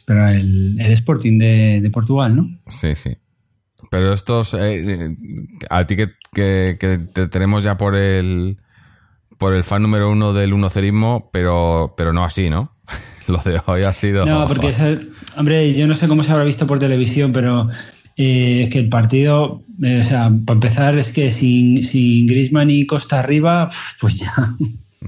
el, 0.79 0.91
Sporting 0.93 1.39
de, 1.39 1.89
Portugal, 1.91 2.35
¿no? 2.35 2.47
Sí, 2.67 2.93
sí. 2.93 3.17
Pero 3.89 4.13
estos, 4.13 4.53
eh, 4.53 5.15
a 5.67 5.87
ti 5.87 5.95
que, 5.95 7.07
te 7.11 7.27
tenemos 7.27 7.63
ya 7.63 7.75
por 7.75 7.95
el 7.95 8.57
por 9.39 9.55
el 9.55 9.63
fan 9.63 9.81
número 9.81 10.11
uno 10.11 10.33
del 10.33 10.53
unocerismo, 10.53 11.31
pero, 11.33 11.95
pero 11.97 12.13
no 12.13 12.23
así, 12.23 12.51
¿no? 12.51 12.75
Lo 13.27 13.37
de 13.37 13.59
hoy 13.65 13.83
ha 13.83 13.93
sido... 13.93 14.25
No, 14.25 14.47
porque, 14.47 14.67
es 14.69 14.81
hombre, 15.37 15.73
yo 15.73 15.87
no 15.87 15.95
sé 15.95 16.07
cómo 16.07 16.21
se 16.21 16.33
habrá 16.33 16.43
visto 16.43 16.67
por 16.67 16.77
televisión, 16.77 17.31
pero 17.31 17.67
eh, 18.17 18.61
es 18.63 18.69
que 18.69 18.79
el 18.79 18.89
partido, 18.89 19.63
eh, 19.81 19.99
o 19.99 20.03
sea, 20.03 20.29
para 20.45 20.57
empezar, 20.57 20.99
es 20.99 21.13
que 21.13 21.31
sin, 21.31 21.83
sin 21.83 22.27
Grisman 22.27 22.69
y 22.69 22.85
Costa 22.85 23.19
arriba, 23.21 23.71
pues 23.99 24.19
ya... 24.19 24.33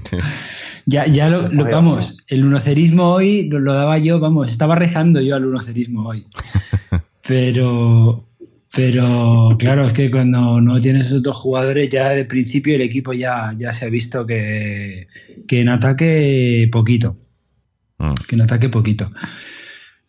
Ya, 0.86 1.06
ya 1.06 1.28
lo, 1.28 1.48
vamos, 1.70 2.24
el 2.28 2.44
unocerismo 2.44 3.12
hoy 3.12 3.48
lo, 3.48 3.72
daba 3.72 3.98
yo, 3.98 4.18
vamos, 4.18 4.48
estaba 4.48 4.74
rezando 4.74 5.20
yo 5.20 5.36
al 5.36 5.46
unocerismo 5.46 6.08
hoy. 6.08 6.26
Pero, 7.24 8.24
pero 8.74 9.56
claro, 9.56 9.86
es 9.86 9.92
que 9.92 10.10
cuando 10.10 10.60
no 10.60 10.80
tienes 10.80 11.06
esos 11.06 11.22
dos 11.22 11.36
jugadores, 11.36 11.88
ya 11.88 12.08
de 12.08 12.24
principio 12.24 12.74
el 12.74 12.80
equipo 12.80 13.12
ya, 13.12 13.54
ya 13.56 13.70
se 13.70 13.84
ha 13.86 13.88
visto 13.88 14.26
que, 14.26 15.06
que 15.46 15.60
en 15.60 15.68
ataque 15.68 16.68
poquito. 16.72 17.16
Mm. 17.98 18.14
Que 18.28 18.34
en 18.34 18.42
ataque 18.42 18.68
poquito. 18.68 19.08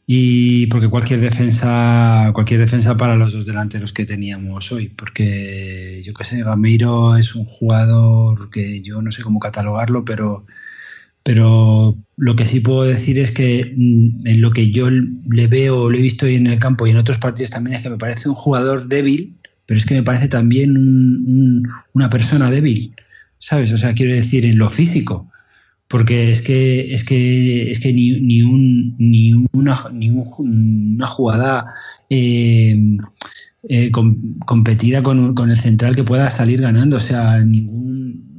Y 0.06 0.68
porque 0.68 0.90
cualquier 0.90 1.22
defensa, 1.22 2.32
cualquier 2.34 2.60
defensa 2.60 2.98
para 2.98 3.16
los 3.16 3.34
dos 3.34 3.46
delanteros 3.46 3.94
que 3.94 4.06
teníamos 4.06 4.72
hoy, 4.72 4.90
porque 4.90 6.02
yo 6.04 6.14
que 6.14 6.24
sé, 6.24 6.44
Gameiro 6.44 7.16
es 7.16 7.36
un 7.36 7.46
jugador 7.46 8.50
que 8.50 8.82
yo 8.82 9.02
no 9.02 9.12
sé 9.12 9.22
cómo 9.22 9.40
catalogarlo, 9.40 10.04
pero 10.04 10.46
pero 11.24 11.98
lo 12.18 12.36
que 12.36 12.46
sí 12.46 12.60
puedo 12.60 12.84
decir 12.84 13.18
es 13.18 13.32
que 13.32 13.74
mm, 13.76 14.28
en 14.28 14.42
lo 14.42 14.52
que 14.52 14.72
yo 14.72 14.90
le 14.90 15.48
veo, 15.48 15.90
lo 15.90 15.98
he 15.98 16.02
visto 16.02 16.26
hoy 16.26 16.36
en 16.36 16.48
el 16.48 16.60
campo 16.60 16.86
y 16.86 16.92
en 16.92 16.98
otros 16.98 17.18
partidos 17.18 17.52
también, 17.52 17.78
es 17.78 17.84
que 17.84 17.90
me 17.90 17.98
parece 17.98 18.30
un 18.30 18.36
jugador 18.36 18.88
débil, 18.88 19.38
pero 19.66 19.78
es 19.78 19.86
que 19.86 19.96
me 19.96 20.04
parece 20.04 20.28
también 20.28 21.64
una 21.94 22.10
persona 22.10 22.52
débil, 22.52 22.94
¿sabes? 23.38 23.72
O 23.72 23.78
sea, 23.78 23.94
quiero 23.94 24.14
decir, 24.14 24.46
en 24.46 24.58
lo 24.58 24.70
físico. 24.70 25.30
Porque 25.88 26.32
es 26.32 26.42
que, 26.42 26.92
es 26.92 27.04
que, 27.04 27.70
es 27.70 27.80
que 27.80 27.94
ni, 27.94 28.20
ni, 28.20 28.42
un, 28.42 28.96
ni, 28.98 29.34
una, 29.52 29.78
ni 29.94 30.10
una 30.10 31.08
jugada 31.08 31.68
eh, 32.10 32.76
eh, 33.70 33.92
competida 33.92 35.04
con, 35.04 35.36
con 35.36 35.52
el 35.52 35.58
central 35.58 35.96
que 35.96 36.04
pueda 36.04 36.30
salir 36.32 36.62
ganando. 36.62 36.98
O 36.98 37.00
sea, 37.00 37.40
ningún, 37.42 38.33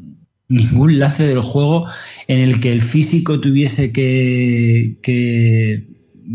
ningún 0.49 0.99
lance 0.99 1.27
del 1.27 1.41
juego 1.41 1.87
en 2.29 2.41
el 2.41 2.61
que 2.61 2.73
el 2.73 2.83
físico 2.83 3.41
tuviese 3.41 3.93
que, 3.93 4.97
que 5.03 5.87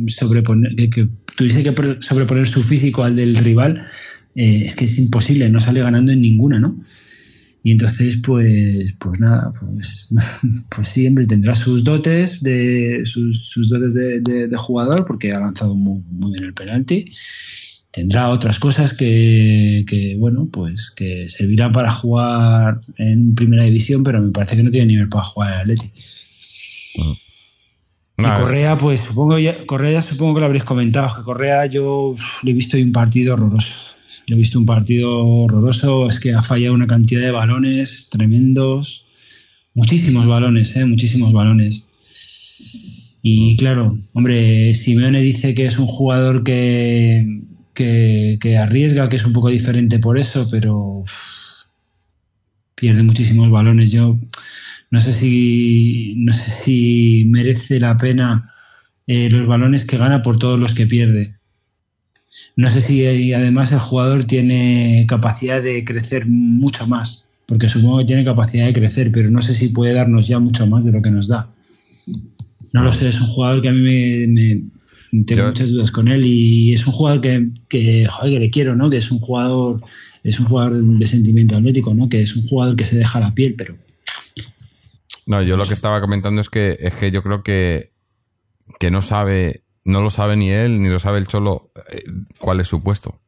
sobreponer, 0.07 0.75
que, 0.75 1.07
tuviese 1.35 1.63
que 1.63 1.97
sobreponer 2.01 2.47
su 2.47 2.63
físico 2.63 3.03
al 3.03 3.15
del 3.15 3.35
rival, 3.35 3.85
eh, 4.35 4.63
es 4.63 4.75
que 4.75 4.85
es 4.85 4.97
imposible, 4.99 5.49
no 5.49 5.59
sale 5.59 5.81
ganando 5.81 6.11
en 6.11 6.21
ninguna, 6.21 6.59
¿no? 6.59 6.81
Y 7.61 7.73
entonces, 7.73 8.17
pues, 8.23 8.93
pues 8.99 9.19
nada, 9.19 9.51
pues, 9.59 10.09
pues 10.69 10.87
siempre 10.87 11.25
tendrá 11.25 11.53
sus 11.55 11.83
dotes 11.83 12.41
de 12.41 13.01
sus, 13.03 13.69
dotes 13.69 13.93
de, 13.93 14.49
jugador, 14.55 15.05
porque 15.05 15.31
ha 15.33 15.39
lanzado 15.39 15.75
muy, 15.75 16.01
muy 16.09 16.31
bien 16.31 16.45
el 16.45 16.53
penalti 16.53 17.05
tendrá 17.91 18.29
otras 18.29 18.59
cosas 18.59 18.93
que, 18.93 20.15
bueno, 20.19 20.47
pues 20.51 20.91
que 20.91 21.27
servirán 21.27 21.71
para 21.71 21.91
jugar 21.91 22.81
en 22.97 23.35
primera 23.35 23.63
división, 23.63 24.03
pero 24.03 24.21
me 24.21 24.31
parece 24.31 24.55
que 24.55 24.63
no 24.63 24.71
tiene 24.71 24.87
nivel 24.87 25.09
para 25.09 25.23
jugar 25.23 25.53
al 25.53 25.59
Atleti. 25.61 25.91
Mm. 26.97 28.25
y 28.25 28.33
Correa, 28.33 28.77
pues 28.77 29.01
supongo 29.01 29.39
ya, 29.39 29.55
Correa 29.65 30.01
supongo 30.01 30.35
que 30.35 30.39
lo 30.41 30.45
habréis 30.47 30.65
comentado, 30.65 31.15
que 31.15 31.23
Correa 31.23 31.65
yo 31.65 32.15
le 32.43 32.51
he 32.51 32.53
visto 32.53 32.77
un 32.77 32.91
partido 32.91 33.33
horroroso. 33.33 33.95
Le 34.27 34.35
he 34.35 34.37
visto 34.37 34.59
un 34.59 34.65
partido 34.65 35.25
horroroso, 35.25 36.07
es 36.07 36.19
que 36.19 36.33
ha 36.33 36.43
fallado 36.43 36.75
una 36.75 36.87
cantidad 36.87 37.21
de 37.21 37.31
balones 37.31 38.09
tremendos, 38.11 39.07
muchísimos 39.73 40.27
balones, 40.27 40.75
¿eh? 40.75 40.85
muchísimos 40.85 41.33
balones. 41.33 41.85
Y 43.21 43.57
claro, 43.57 43.95
hombre, 44.13 44.73
Simeone 44.73 45.21
dice 45.21 45.53
que 45.53 45.65
es 45.65 45.77
un 45.77 45.87
jugador 45.87 46.43
que, 46.43 47.25
que, 48.39 48.57
arriesga, 48.57 49.09
que 49.09 49.15
es 49.15 49.25
un 49.25 49.33
poco 49.33 49.49
diferente 49.49 49.99
por 49.99 50.17
eso, 50.17 50.47
pero 50.51 51.03
pierde 52.75 53.03
muchísimos 53.03 53.49
balones. 53.49 53.91
Yo 53.91 54.19
no 54.91 55.01
sé 55.01 55.13
si, 55.13 56.13
no 56.17 56.33
sé 56.33 56.49
si 56.49 57.27
merece 57.29 57.79
la 57.79 57.97
pena 57.97 58.51
eh, 59.07 59.29
los 59.29 59.47
balones 59.47 59.85
que 59.85 59.97
gana 59.97 60.21
por 60.21 60.37
todos 60.37 60.59
los 60.59 60.73
que 60.73 60.87
pierde. 60.87 61.35
No 62.55 62.69
sé 62.69 62.81
si 62.81 63.33
además 63.33 63.71
el 63.71 63.79
jugador 63.79 64.25
tiene 64.25 65.05
capacidad 65.07 65.61
de 65.61 65.83
crecer 65.85 66.25
mucho 66.27 66.87
más, 66.87 67.29
porque 67.45 67.69
supongo 67.69 67.99
que 67.99 68.05
tiene 68.05 68.25
capacidad 68.25 68.65
de 68.65 68.73
crecer, 68.73 69.11
pero 69.11 69.29
no 69.29 69.41
sé 69.41 69.55
si 69.55 69.69
puede 69.69 69.93
darnos 69.93 70.27
ya 70.27 70.39
mucho 70.39 70.67
más 70.67 70.83
de 70.83 70.91
lo 70.91 71.01
que 71.01 71.11
nos 71.11 71.27
da. 71.27 71.47
No 72.73 72.83
lo 72.83 72.91
sé, 72.91 73.09
es 73.09 73.19
un 73.19 73.27
jugador 73.27 73.61
que 73.61 73.69
a 73.69 73.71
mí 73.71 74.27
me, 74.27 74.61
tengo 75.25 75.47
muchas 75.47 75.71
dudas 75.71 75.91
con 75.91 76.07
él 76.07 76.25
y 76.25 76.73
es 76.73 76.85
un 76.85 76.93
jugador 76.93 77.21
que, 77.21 77.49
que, 77.67 78.05
joder, 78.07 78.39
le 78.39 78.49
quiero, 78.49 78.75
¿no? 78.75 78.89
Que 78.89 78.97
es 78.97 79.11
un 79.11 79.19
jugador, 79.19 79.81
es 80.23 80.39
un 80.39 80.45
jugador 80.45 80.81
de 80.83 81.05
sentimiento 81.05 81.55
atlético, 81.57 81.93
¿no? 81.93 82.09
Que 82.09 82.21
es 82.21 82.35
un 82.35 82.47
jugador 82.47 82.75
que 82.75 82.85
se 82.85 82.97
deja 82.97 83.19
la 83.19 83.33
piel, 83.33 83.55
pero. 83.57 83.75
No, 85.25 85.41
yo 85.41 85.57
lo 85.57 85.65
que 85.65 85.73
estaba 85.73 86.01
comentando 86.01 86.41
es 86.41 86.49
que 86.49 86.77
es 86.79 86.93
que 86.95 87.11
yo 87.11 87.23
creo 87.23 87.43
que, 87.43 87.91
que 88.79 88.91
no 88.91 89.01
sabe, 89.01 89.63
no 89.83 90.01
lo 90.01 90.09
sabe 90.09 90.35
ni 90.35 90.51
él, 90.51 90.81
ni 90.81 90.89
lo 90.89 90.99
sabe 90.99 91.19
el 91.19 91.27
Cholo, 91.27 91.71
eh, 91.91 92.03
cuál 92.39 92.59
es 92.59 92.67
su 92.67 92.83
puesto. 92.83 93.19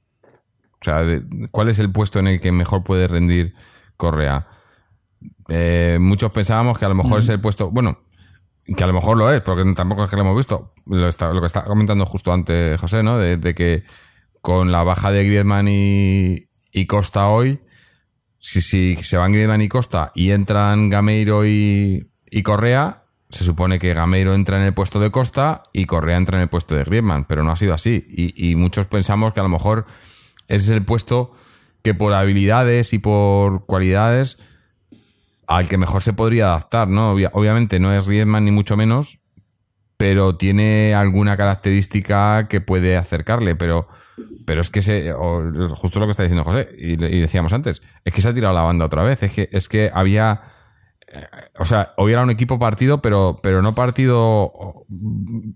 O 0.82 0.84
sea, 0.84 1.04
cuál 1.52 1.70
es 1.70 1.78
el 1.80 1.91
puesto 1.91 2.20
en 2.20 2.28
el 2.28 2.39
que 2.39 2.52
mejor 2.52 2.84
puede 2.84 3.08
rendir 3.08 3.54
Correa. 3.98 4.48
Eh, 5.48 5.98
muchos 6.00 6.32
pensábamos 6.32 6.79
que 6.79 6.86
a 6.86 6.90
lo 6.90 6.96
mejor 6.96 7.19
es 7.19 7.29
el 7.29 7.40
puesto. 7.40 7.69
Bueno, 7.69 8.00
que 8.65 8.83
a 8.83 8.87
lo 8.87 8.93
mejor 8.93 9.17
lo 9.17 9.31
es, 9.31 9.41
porque 9.41 9.69
tampoco 9.73 10.03
es 10.03 10.09
que 10.09 10.15
lo 10.15 10.23
hemos 10.23 10.37
visto. 10.37 10.73
Lo, 10.85 11.09
que 11.09 11.45
está 11.45 11.63
comentando 11.63 12.05
justo 12.05 12.31
antes 12.31 12.79
José, 12.79 13.03
¿no? 13.03 13.17
De, 13.17 13.55
que 13.55 13.83
con 14.41 14.71
la 14.71 14.83
baja 14.83 15.12
de 15.12 15.23
Griezmann 15.23 15.67
y, 15.67 16.47
Costa 16.87 17.27
hoy, 17.27 17.59
si, 18.39 18.62
si, 18.62 18.95
se 18.97 19.17
van 19.17 19.31
Griezmann 19.31 19.62
y 19.62 19.69
Costa 19.69 20.12
y 20.15 20.31
entran 20.31 20.89
Gameiro 20.89 21.45
y, 21.45 22.07
Correa, 22.43 23.03
se 23.29 23.43
supone 23.43 23.79
que 23.79 23.93
Gameiro 23.93 24.33
entra 24.33 24.57
en 24.57 24.63
el 24.63 24.73
puesto 24.73 24.99
de 24.99 25.12
Costa 25.12 25.63
y 25.73 25.85
Correa 25.85 26.17
entra 26.17 26.37
en 26.37 26.43
el 26.43 26.49
puesto 26.49 26.75
de 26.75 26.83
Griezmann, 26.83 27.25
pero 27.25 27.43
no 27.43 27.51
ha 27.51 27.55
sido 27.55 27.73
así. 27.73 28.05
Y, 28.09 28.51
y 28.51 28.55
muchos 28.55 28.85
pensamos 28.85 29.33
que 29.33 29.39
a 29.39 29.43
lo 29.43 29.49
mejor 29.49 29.85
ese 30.47 30.65
es 30.65 30.69
el 30.71 30.83
puesto 30.83 31.33
que 31.81 31.93
por 31.93 32.13
habilidades 32.13 32.93
y 32.93 32.99
por 32.99 33.65
cualidades 33.65 34.37
al 35.58 35.67
que 35.67 35.77
mejor 35.77 36.02
se 36.02 36.13
podría 36.13 36.47
adaptar, 36.47 36.87
¿no? 36.87 37.12
obviamente 37.12 37.79
no 37.79 37.93
es 37.93 38.08
Riedman 38.08 38.45
ni 38.45 38.52
mucho 38.52 38.77
menos, 38.77 39.19
pero 39.97 40.35
tiene 40.35 40.95
alguna 40.95 41.37
característica 41.37 42.47
que 42.47 42.62
puede 42.62 42.97
acercarle, 42.97 43.56
pero, 43.56 43.87
pero 44.45 44.62
es 44.62 44.69
que 44.69 44.81
se, 44.81 45.13
justo 45.75 45.99
lo 45.99 46.08
que 46.08 46.12
está 46.12 46.23
diciendo 46.23 46.43
José, 46.43 46.69
y, 46.77 46.95
decíamos 46.95 47.54
antes, 47.54 47.81
es 48.04 48.13
que 48.13 48.21
se 48.21 48.29
ha 48.29 48.33
tirado 48.33 48.54
la 48.54 48.62
banda 48.62 48.85
otra 48.85 49.04
vez, 49.04 49.21
es 49.23 49.33
que, 49.33 49.49
es 49.52 49.69
que 49.69 49.91
había, 49.93 50.41
o 51.57 51.65
sea, 51.65 51.93
hoy 51.97 52.13
era 52.13 52.23
un 52.23 52.29
equipo 52.29 52.57
partido, 52.57 53.01
pero, 53.01 53.39
pero 53.43 53.62
no 53.62 53.75
partido 53.75 54.51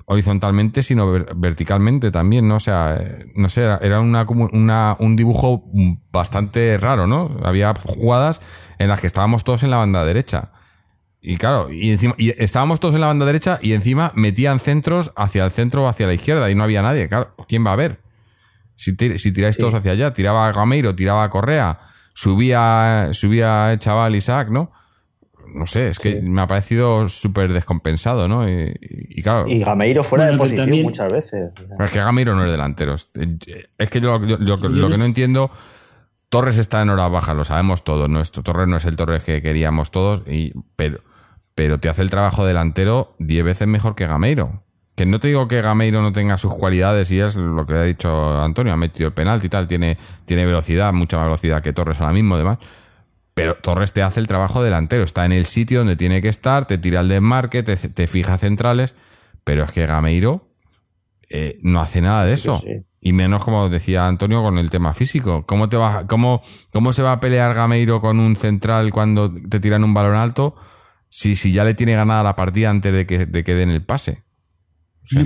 horizontalmente, 0.06 0.84
sino 0.84 1.12
verticalmente 1.36 2.12
también, 2.12 2.48
¿no? 2.48 2.56
O 2.56 2.60
sea, 2.60 3.02
no 3.36 3.48
sé, 3.50 3.64
era 3.82 4.00
una, 4.02 4.26
una, 4.30 4.96
un 5.00 5.16
dibujo 5.16 5.64
bastante 6.12 6.78
raro, 6.78 7.08
¿no? 7.08 7.38
Había 7.44 7.74
jugadas 7.74 8.42
en 8.80 8.90
las 8.90 9.00
que 9.02 9.08
estábamos 9.08 9.44
todos 9.44 9.64
en 9.64 9.72
la 9.72 9.78
banda 9.78 10.04
derecha. 10.04 10.52
Y 11.22 11.38
claro, 11.38 11.72
y 11.72 11.90
encima 11.92 12.14
y 12.18 12.30
estábamos 12.44 12.80
todos 12.80 12.94
en 12.94 13.02
la 13.02 13.08
banda 13.08 13.26
derecha 13.26 13.58
y 13.62 13.74
encima 13.74 14.12
metían 14.14 14.60
centros 14.60 15.12
hacia 15.16 15.44
el 15.44 15.52
centro 15.52 15.84
o 15.84 15.88
hacia 15.88 16.06
la 16.06 16.14
izquierda 16.14 16.52
y 16.52 16.56
no 16.56 16.64
había 16.64 16.82
nadie. 16.82 17.08
Claro, 17.08 17.34
¿quién 17.48 17.66
va 17.66 17.72
a 17.72 17.76
ver? 17.76 18.00
Si, 18.76 18.96
si 19.18 19.32
tiráis 19.32 19.58
todos 19.58 19.74
hacia 19.74 19.94
allá, 19.94 20.14
tiraba 20.14 20.48
a 20.48 20.52
Gameiro, 20.52 20.96
tiraba 20.96 21.24
a 21.24 21.30
Correa, 21.30 21.80
subía, 22.14 23.10
subía 23.14 23.72
el 23.72 23.80
chaval 23.80 24.16
Isaac, 24.16 24.50
¿no? 24.50 24.72
No 25.54 25.66
sé, 25.68 25.90
es 25.90 26.00
que 26.00 26.22
me 26.22 26.42
ha 26.42 26.48
parecido 26.48 27.08
súper 27.10 27.54
descompensado, 27.54 28.28
¿no? 28.28 28.48
Y, 28.50 29.22
claro. 29.22 29.48
Y 29.48 29.60
Gameiro 29.60 30.04
fuera 30.04 30.26
de 30.26 30.38
posición 30.38 30.70
muchas 30.84 31.12
veces. 31.12 31.52
es 31.80 31.92
que 31.92 32.00
Gameiro 32.00 32.36
no 32.36 32.46
es 32.46 32.52
delantero. 32.52 32.96
Es 32.96 33.90
que 33.90 34.02
yo, 34.02 34.20
lo 34.20 34.60
que 34.60 34.70
no 34.70 35.06
entiendo. 35.06 35.52
Torres 36.30 36.58
está 36.58 36.82
en 36.82 36.90
hora 36.90 37.08
baja, 37.08 37.34
lo 37.34 37.44
sabemos 37.44 37.84
todos. 37.84 38.10
Nuestro 38.10 38.44
Torres 38.44 38.68
no 38.68 38.78
es 38.78 38.86
el 38.86 38.98
Torres 38.98 39.24
que 39.24 39.42
queríamos 39.42 39.92
todos, 39.92 40.24
y, 40.28 40.54
pero, 40.76 41.00
pero 41.54 41.80
te 41.80 41.88
hace 41.88 42.02
el 42.02 42.10
trabajo 42.10 42.46
delantero 42.46 43.16
10 43.20 43.46
veces 43.46 43.68
mejor 43.68 43.96
que 43.96 44.08
Gameiro. 44.08 44.64
Que 44.96 45.06
no 45.06 45.20
te 45.20 45.28
digo 45.28 45.48
que 45.48 45.62
Gameiro 45.62 46.02
no 46.02 46.12
tenga 46.12 46.38
sus 46.38 46.54
cualidades 46.54 47.12
y 47.12 47.20
es 47.20 47.36
lo 47.36 47.66
que 47.66 47.74
ha 47.74 47.84
dicho 47.84 48.42
Antonio, 48.42 48.74
ha 48.74 48.78
metido 48.78 49.08
el 49.08 49.14
penalti 49.14 49.48
y 49.48 49.50
tal, 49.50 49.68
tiene, 49.68 49.98
tiene 50.26 50.46
velocidad, 50.46 50.94
mucha 50.94 51.18
más 51.18 51.28
velocidad 51.28 51.62
que 51.62 51.74
Torres 51.74 52.00
ahora 52.02 52.14
mismo, 52.14 52.36
además. 52.36 52.60
Pero 53.36 53.56
Torres 53.58 53.92
te 53.92 54.02
hace 54.02 54.20
el 54.20 54.28
trabajo 54.28 54.64
delantero, 54.64 55.04
está 55.04 55.26
en 55.26 55.34
el 55.34 55.46
sitio 55.46 55.80
donde 55.80 55.96
tiene 55.96 56.22
que 56.22 56.30
estar, 56.30 56.66
te 56.66 56.78
tira 56.78 57.02
el 57.02 57.10
desmarque, 57.10 57.62
te, 57.62 57.76
te 57.76 58.08
fija 58.08 58.38
centrales, 58.38 58.96
pero 59.44 59.66
es 59.66 59.72
que 59.72 59.86
Gameiro 59.86 60.48
eh, 61.30 61.60
no 61.62 61.82
hace 61.82 62.02
nada 62.02 62.26
de 62.26 62.34
eso. 62.34 62.64
Y 63.02 63.14
menos, 63.14 63.44
como 63.44 63.70
decía 63.70 64.08
Antonio, 64.08 64.42
con 64.42 64.58
el 64.58 64.70
tema 64.70 64.94
físico. 64.94 65.46
¿Cómo, 65.46 65.70
te 65.70 65.78
va, 65.78 66.08
cómo, 66.08 66.42
¿Cómo 66.72 66.94
se 66.94 67.04
va 67.04 67.12
a 67.12 67.20
pelear 67.20 67.54
Gameiro 67.54 68.00
con 68.00 68.20
un 68.20 68.36
central 68.36 68.92
cuando 68.92 69.32
te 69.32 69.60
tiran 69.60 69.84
un 69.84 69.94
balón 69.94 70.16
alto 70.16 70.56
si, 71.10 71.36
si 71.36 71.52
ya 71.52 71.64
le 71.64 71.74
tiene 71.74 71.94
ganada 71.94 72.24
la 72.24 72.36
partida 72.36 72.70
antes 72.70 72.94
de 72.94 73.06
que, 73.06 73.26
de 73.26 73.44
que 73.44 73.54
den 73.54 73.70
el 73.70 73.84
pase? 73.84 74.24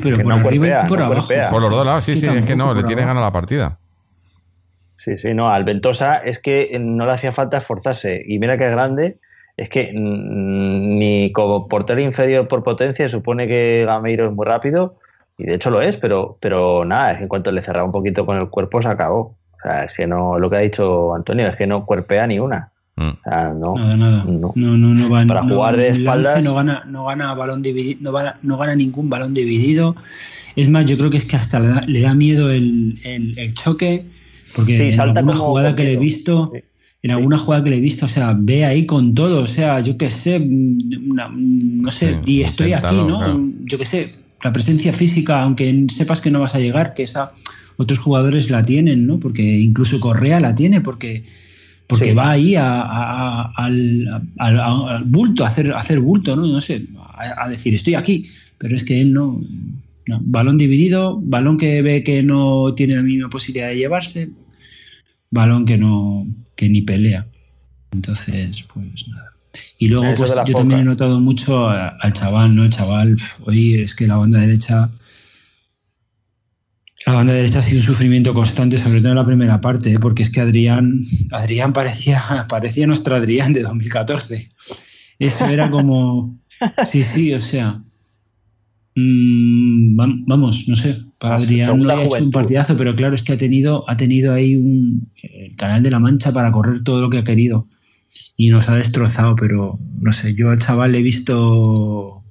pero 0.03 0.18
por 0.22 0.34
arriba 0.34 0.86
por 0.88 1.01
abajo. 1.01 1.28
Por 1.51 1.62
los 1.62 1.72
dos 1.72 1.86
lados, 1.86 2.03
sí, 2.03 2.16
sí, 2.16 2.28
es 2.28 2.45
que 2.45 2.55
no, 2.55 2.74
le 2.74 2.84
tiene 2.84 3.03
ganada 3.03 3.22
la 3.22 3.32
partida. 3.32 3.80
Sí, 5.00 5.18
sí, 5.18 5.34
no, 5.34 5.50
al 5.50 5.64
Ventosa 5.64 6.18
es 6.18 6.39
que 6.39 6.78
no 6.80 7.06
le 7.06 7.14
hacía 7.14 7.32
falta 7.32 7.58
esforzarse. 7.58 8.22
Y 8.26 8.38
mira 8.38 8.58
que 8.58 8.66
es 8.66 8.72
grande, 8.72 9.18
es 9.56 9.70
que 9.70 9.91
ni 9.93 11.32
como 11.32 11.68
portero 11.68 12.02
inferior 12.02 12.47
por 12.47 12.64
potencia 12.64 13.08
supone 13.08 13.47
que 13.47 13.86
Gameiro 13.86 14.28
es 14.28 14.34
muy 14.34 14.45
rápido, 14.45 14.97
y 15.38 15.45
de 15.45 15.56
hecho 15.56 15.70
lo 15.70 15.82
es, 15.82 15.97
pero, 15.97 16.38
pero 16.41 16.84
nada, 16.84 17.12
es 17.12 17.18
que 17.18 17.24
en 17.24 17.30
cuanto 17.30 17.52
le 17.52 17.64
cerraba 17.64 17.86
un 17.86 17.93
poquito 17.93 18.26
con 18.26 18.38
el 18.38 18.50
cuerpo 18.50 18.82
se 18.82 18.89
acabó. 18.89 19.38
O 19.52 19.62
sea, 19.64 19.86
es 19.86 19.91
que 19.95 20.06
no, 20.06 20.38
lo 20.38 20.50
que 20.50 20.58
ha 20.58 20.60
dicho 20.60 21.16
Antonio, 21.16 21.47
es 21.47 21.56
que 21.56 21.66
no 21.66 21.86
cuerpea 21.86 22.28
ni 22.28 22.39
una. 22.39 22.72
Mm. 22.97 23.10
O 23.10 23.24
sea, 23.24 23.54
no, 23.54 23.76
nada, 23.76 23.95
nada. 23.95 24.24
No, 24.26 24.52
no, 24.56 24.78
no, 24.78 25.10
va, 25.10 25.26
Para 25.26 25.43
jugar 25.43 25.78
de 25.78 25.89
espaldas. 25.89 26.43
No 26.43 26.56
gana, 26.56 26.84
no 26.88 27.06
gana 27.06 27.34
balón 27.36 27.62
dividido, 27.62 28.00
no, 28.02 28.12
gana, 28.12 28.38
no 28.41 28.58
gana 28.58 28.76
ningún 28.76 29.10
balón 29.10 29.34
dividido. 29.34 29.95
Es 30.58 30.70
más, 30.70 30.86
yo 30.86 30.97
creo 30.97 31.10
que 31.10 31.18
es 31.18 31.26
que 31.26 31.38
hasta 31.38 31.62
le 31.62 31.68
da, 31.70 31.82
le 31.88 32.02
da 32.02 32.14
miedo 32.14 32.52
el, 32.52 33.00
el, 33.06 33.39
el 33.39 33.54
choque 33.54 34.06
porque 34.54 34.93
en 34.93 35.00
alguna 35.00 35.36
jugada 35.36 35.76
que 35.76 35.84
le 35.84 35.93
he 35.93 35.97
visto, 35.97 36.52
en 37.02 37.12
alguna 37.12 37.38
jugada 37.38 37.64
que 37.64 37.70
le 37.70 37.78
he 37.78 37.82
visto, 37.82 38.06
o 38.06 38.10
sea, 38.10 38.36
ve 38.38 38.66
ahí 38.66 38.86
con 38.86 39.14
todo, 39.14 39.41
o 39.41 39.47
sea, 39.47 39.80
yo 39.80 39.97
qué 39.97 40.10
sé, 40.10 40.39
no 40.39 41.91
sé, 41.91 42.20
y 42.26 42.41
estoy 42.41 42.74
aquí, 42.74 42.95
¿no? 42.95 43.52
Yo 43.66 43.78
qué 43.78 43.86
sé, 43.86 44.12
la 44.43 44.52
presencia 44.54 44.93
física, 44.93 45.41
aunque 45.41 45.86
sepas 45.89 46.22
que 46.22 46.32
no 46.32 46.41
vas 46.41 46.56
a 46.56 46.60
llegar, 46.60 46.93
que 46.93 47.04
esa 47.04 47.34
otros 47.78 48.00
jugadores 48.00 48.50
la 48.50 48.64
tienen, 48.64 49.08
¿no? 49.08 49.20
Porque 49.20 49.41
incluso 49.41 50.00
Correa 50.02 50.41
la 50.41 50.54
tiene, 50.54 50.82
porque 50.82 51.24
porque 51.89 52.14
va 52.14 52.30
ahí 52.32 52.56
al, 52.56 54.22
bulto, 55.06 55.43
a 55.43 55.47
hacer, 55.47 55.74
hacer 55.74 56.00
bulto, 56.00 56.36
¿no? 56.36 56.45
No 56.45 56.62
sé, 56.62 56.84
a, 57.18 57.50
decir, 57.50 57.74
estoy 57.74 57.95
aquí, 57.95 58.28
pero 58.60 58.76
es 58.76 58.84
que 58.84 59.02
él 59.02 59.12
no, 59.12 59.41
balón 60.22 60.57
dividido, 60.57 61.20
balón 61.22 61.57
que 61.57 61.82
ve 61.82 62.03
que 62.03 62.24
no 62.24 62.74
tiene 62.76 62.95
la 62.95 63.03
misma 63.03 63.30
posibilidad 63.30 63.70
de 63.70 63.78
llevarse, 63.78 64.30
balón 65.30 65.66
que 65.66 65.78
no 65.78 66.28
que 66.55 66.70
ni 66.70 66.82
pelea. 66.82 67.28
Entonces, 67.91 68.64
pues 68.74 69.07
nada. 69.07 69.34
Y 69.78 69.88
luego, 69.88 70.14
pues 70.16 70.34
yo 70.45 70.53
también 70.53 70.82
he 70.82 70.84
notado 70.84 71.20
mucho 71.20 71.70
al 71.70 72.14
chaval, 72.14 72.55
¿no? 72.55 72.64
El 72.64 72.70
chaval, 72.70 73.16
hoy 73.45 73.76
es 73.76 73.95
que 73.95 74.07
la 74.07 74.18
banda 74.18 74.39
derecha. 74.39 74.89
La 77.05 77.14
banda 77.14 77.34
derecha 77.34 77.60
ha 77.60 77.62
sido 77.62 77.80
un 77.80 77.86
sufrimiento 77.86 78.34
constante, 78.34 78.78
sobre 78.78 78.99
todo 78.99 79.12
en 79.12 79.18
la 79.18 79.26
primera 79.26 79.62
parte, 79.62 79.93
¿eh? 79.93 79.99
porque 79.99 80.22
es 80.22 80.30
que 80.30 80.41
Adrián, 80.41 80.99
Adrián 81.32 81.72
parecía, 81.72 82.22
parecía 82.49 82.86
nuestro 82.88 83.16
Adrián 83.16 83.53
de 83.53 83.62
2014. 83.62 84.49
Eso 85.18 85.45
era 85.45 85.72
como. 85.72 86.38
Sí, 86.84 87.03
sí, 87.03 87.34
o 87.34 87.41
sea. 87.41 87.82
Mm, 88.96 89.96
vamos, 89.96 90.68
no 90.68 90.76
sé, 90.76 90.96
para 91.20 91.36
Adrián 91.36 91.80
no 91.80 91.90
ha 91.90 92.04
hecho 92.04 92.24
un 92.24 92.32
partidazo, 92.32 92.76
pero 92.76 92.96
claro, 92.96 93.16
es 93.16 93.24
que 93.24 93.34
ha 93.34 93.38
tenido, 93.38 93.90
ha 93.90 93.96
tenido 93.96 94.34
ahí 94.34 94.56
un 94.56 95.10
el 95.22 95.56
canal 95.56 95.84
de 95.84 95.92
la 95.92 96.00
Mancha 96.00 96.32
para 96.34 96.52
correr 96.52 96.82
todo 96.84 97.02
lo 97.02 97.10
que 97.10 97.20
ha 97.20 97.24
querido 97.24 97.68
y 98.36 98.50
nos 98.50 98.70
ha 98.70 98.76
destrozado, 98.76 99.36
pero 99.36 99.80
no 100.02 100.12
sé, 100.12 100.34
yo 100.34 100.50
al 100.50 100.60
chaval 100.60 100.92
le 100.92 101.00
he 101.00 101.04
visto 101.04 102.24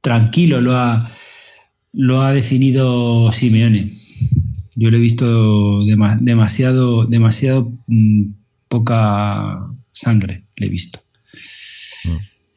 tranquilo, 0.00 0.60
lo 0.60 0.76
ha, 0.76 1.10
lo 1.92 2.22
ha 2.22 2.32
definido 2.32 3.30
Simeone. 3.30 3.88
Yo 4.74 4.90
le 4.90 4.98
he 4.98 5.00
visto 5.00 5.84
demasiado, 6.20 7.04
demasiado 7.06 7.72
mm, 7.88 8.30
poca 8.68 9.66
sangre, 9.90 10.44
le 10.56 10.66
he 10.66 10.68
visto. 10.68 11.00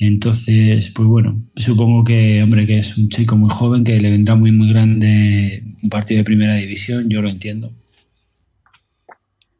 Entonces, 0.03 0.89
pues 0.89 1.07
bueno, 1.07 1.39
supongo 1.55 2.03
que, 2.03 2.41
hombre, 2.41 2.65
que 2.65 2.79
es 2.79 2.97
un 2.97 3.07
chico 3.09 3.37
muy 3.37 3.51
joven, 3.51 3.83
que 3.83 4.01
le 4.01 4.09
vendrá 4.09 4.33
muy, 4.33 4.51
muy 4.51 4.73
grande 4.73 5.63
un 5.83 5.89
partido 5.91 6.17
de 6.17 6.23
primera 6.23 6.55
división, 6.55 7.07
yo 7.07 7.21
lo 7.21 7.29
entiendo. 7.29 7.71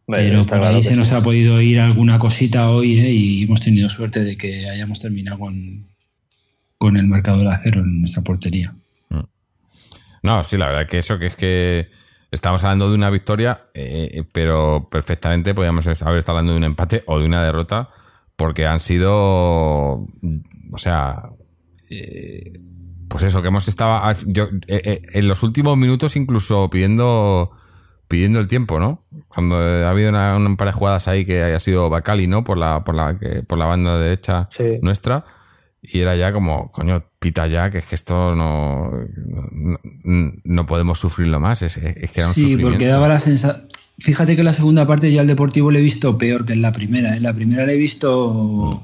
Pero 0.08 0.44
por 0.44 0.64
ahí 0.64 0.82
se 0.82 0.96
nos 0.96 1.14
ha 1.14 1.22
podido 1.22 1.62
ir 1.62 1.80
alguna 1.80 2.18
cosita 2.18 2.72
hoy 2.72 3.00
¿eh? 3.00 3.12
y 3.12 3.44
hemos 3.44 3.62
tenido 3.62 3.88
suerte 3.88 4.24
de 4.24 4.36
que 4.36 4.68
hayamos 4.68 5.00
terminado 5.00 5.38
con, 5.38 5.86
con 6.80 6.98
el 6.98 7.06
marcador 7.06 7.42
del 7.42 7.50
acero 7.50 7.82
en 7.82 8.00
nuestra 8.00 8.24
portería. 8.24 8.74
Mm. 9.10 9.20
No, 10.24 10.44
sí, 10.44 10.58
la 10.58 10.70
verdad 10.70 10.89
que 10.89 10.98
eso, 10.98 11.20
que 11.20 11.28
es 11.28 11.36
que 11.36 11.92
estamos 12.32 12.64
hablando 12.64 12.89
de 12.89 12.96
una 12.96 13.12
victoria, 13.12 13.66
eh, 13.76 14.24
pero 14.32 14.89
perfectamente 14.89 15.54
podríamos 15.54 15.86
haber 16.02 16.18
estado 16.18 16.39
hablando 16.39 16.54
de 16.54 16.58
un 16.58 16.64
empate 16.64 17.04
o 17.06 17.20
de 17.20 17.26
una 17.28 17.44
derrota 17.44 17.92
porque 18.36 18.66
han 18.66 18.80
sido, 18.80 20.08
o 20.72 20.78
sea, 20.78 21.30
eh, 21.90 22.60
pues 23.08 23.24
eso, 23.24 23.42
que 23.42 23.50
hemos 23.50 23.68
estado, 23.68 24.02
yo, 24.26 24.46
eh, 24.68 24.82
eh, 24.84 25.02
en 25.14 25.28
los 25.28 25.44
últimos 25.44 25.78
minutos 25.78 26.16
incluso 26.16 26.70
pidiendo 26.70 27.52
pidiendo 28.08 28.40
el 28.40 28.48
tiempo, 28.48 28.78
¿no? 28.78 29.06
Cuando 29.30 29.58
ha 29.58 29.90
habido 29.90 30.10
una, 30.10 30.36
un 30.36 30.58
par 30.58 30.68
de 30.68 30.74
jugadas 30.74 31.08
ahí 31.08 31.26
que 31.26 31.44
haya 31.44 31.62
sido 31.62 31.90
Bacali, 31.90 32.28
¿no? 32.28 32.44
Por 32.44 32.58
la, 32.58 32.84
por 32.84 32.94
la, 32.94 33.18
que, 33.18 33.42
por 33.44 33.58
la 33.58 33.66
banda 33.66 33.98
derecha 33.98 34.50
nuestra. 34.82 35.24
Y 35.82 36.02
era 36.02 36.18
ya 36.18 36.34
como, 36.34 36.70
coño, 36.72 37.06
pita 37.20 37.48
ya, 37.48 37.72
que 37.72 37.78
es 37.78 37.86
que 37.86 37.96
esto 37.96 38.36
no, 38.36 38.92
no, 40.04 40.66
podemos 40.66 41.00
sufrirlo 41.00 41.40
más. 41.40 41.62
Es, 41.62 41.78
es 41.78 42.12
que 42.12 42.20
era 42.20 42.28
un 42.28 42.34
sí, 42.34 42.58
porque 42.58 42.86
daba 42.88 43.08
la 43.08 43.20
sensación 43.20 43.66
Fíjate 44.00 44.36
que 44.36 44.44
la 44.44 44.54
segunda 44.54 44.88
parte 44.88 45.12
ya 45.12 45.22
al 45.22 45.28
Deportivo 45.28 45.72
le 45.72 45.80
he 45.80 45.84
visto 45.84 46.18
peor 46.18 46.46
que 46.46 46.54
en 46.54 46.62
la 46.62 46.72
primera. 46.72 47.10
En 47.10 47.16
¿eh? 47.16 47.20
la 47.22 47.34
primera 47.34 47.66
le 47.66 47.74
he 47.74 47.78
visto 47.78 48.84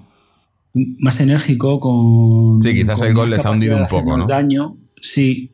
más 0.73 1.19
enérgico 1.19 1.79
con. 1.79 2.61
Sí, 2.61 2.73
quizás 2.73 3.01
el 3.01 3.13
gol 3.13 3.29
les 3.29 3.45
ha 3.45 3.51
hundido 3.51 3.77
un 3.77 3.87
poco, 3.87 4.17
¿no? 4.17 4.27
daño, 4.27 4.77
sí. 4.99 5.51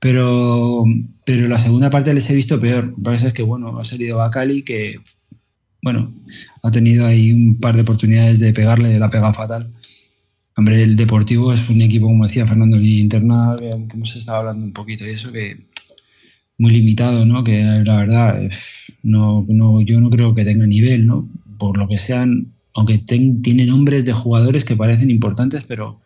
Pero, 0.00 0.84
pero 1.24 1.48
la 1.48 1.58
segunda 1.58 1.88
parte 1.90 2.12
les 2.12 2.28
he 2.28 2.34
visto 2.34 2.60
peor. 2.60 2.88
Lo 2.88 2.96
que 2.96 3.02
pasa 3.02 3.28
es 3.28 3.32
que, 3.32 3.42
bueno, 3.42 3.78
ha 3.78 3.84
salido 3.84 4.18
Bacali 4.18 4.62
que, 4.62 5.00
bueno, 5.82 6.12
ha 6.62 6.70
tenido 6.70 7.06
ahí 7.06 7.32
un 7.32 7.58
par 7.58 7.74
de 7.74 7.82
oportunidades 7.82 8.38
de 8.40 8.52
pegarle, 8.52 8.98
la 8.98 9.08
pega 9.08 9.32
fatal. 9.32 9.72
Hombre, 10.56 10.82
el 10.82 10.96
Deportivo 10.96 11.52
es 11.52 11.68
un 11.68 11.80
equipo, 11.80 12.06
como 12.06 12.26
decía 12.26 12.46
Fernando, 12.46 12.76
en 12.76 12.84
interna, 12.84 13.56
que 13.58 13.70
hemos 13.94 14.14
estado 14.14 14.38
hablando 14.38 14.64
un 14.64 14.72
poquito 14.72 15.04
y 15.04 15.10
eso, 15.10 15.32
que 15.32 15.58
muy 16.58 16.72
limitado, 16.72 17.26
¿no? 17.26 17.44
Que 17.44 17.62
la 17.62 17.96
verdad, 17.96 18.42
no, 19.02 19.44
no, 19.48 19.82
yo 19.82 20.00
no 20.00 20.10
creo 20.10 20.34
que 20.34 20.44
tenga 20.44 20.66
nivel, 20.66 21.06
¿no? 21.06 21.28
Por 21.58 21.76
lo 21.78 21.88
que 21.88 21.98
sean, 21.98 22.52
aunque 22.74 22.98
tiene 22.98 23.66
nombres 23.66 24.04
de 24.04 24.12
jugadores 24.12 24.64
que 24.64 24.76
parecen 24.76 25.10
importantes, 25.10 25.64
pero, 25.64 26.00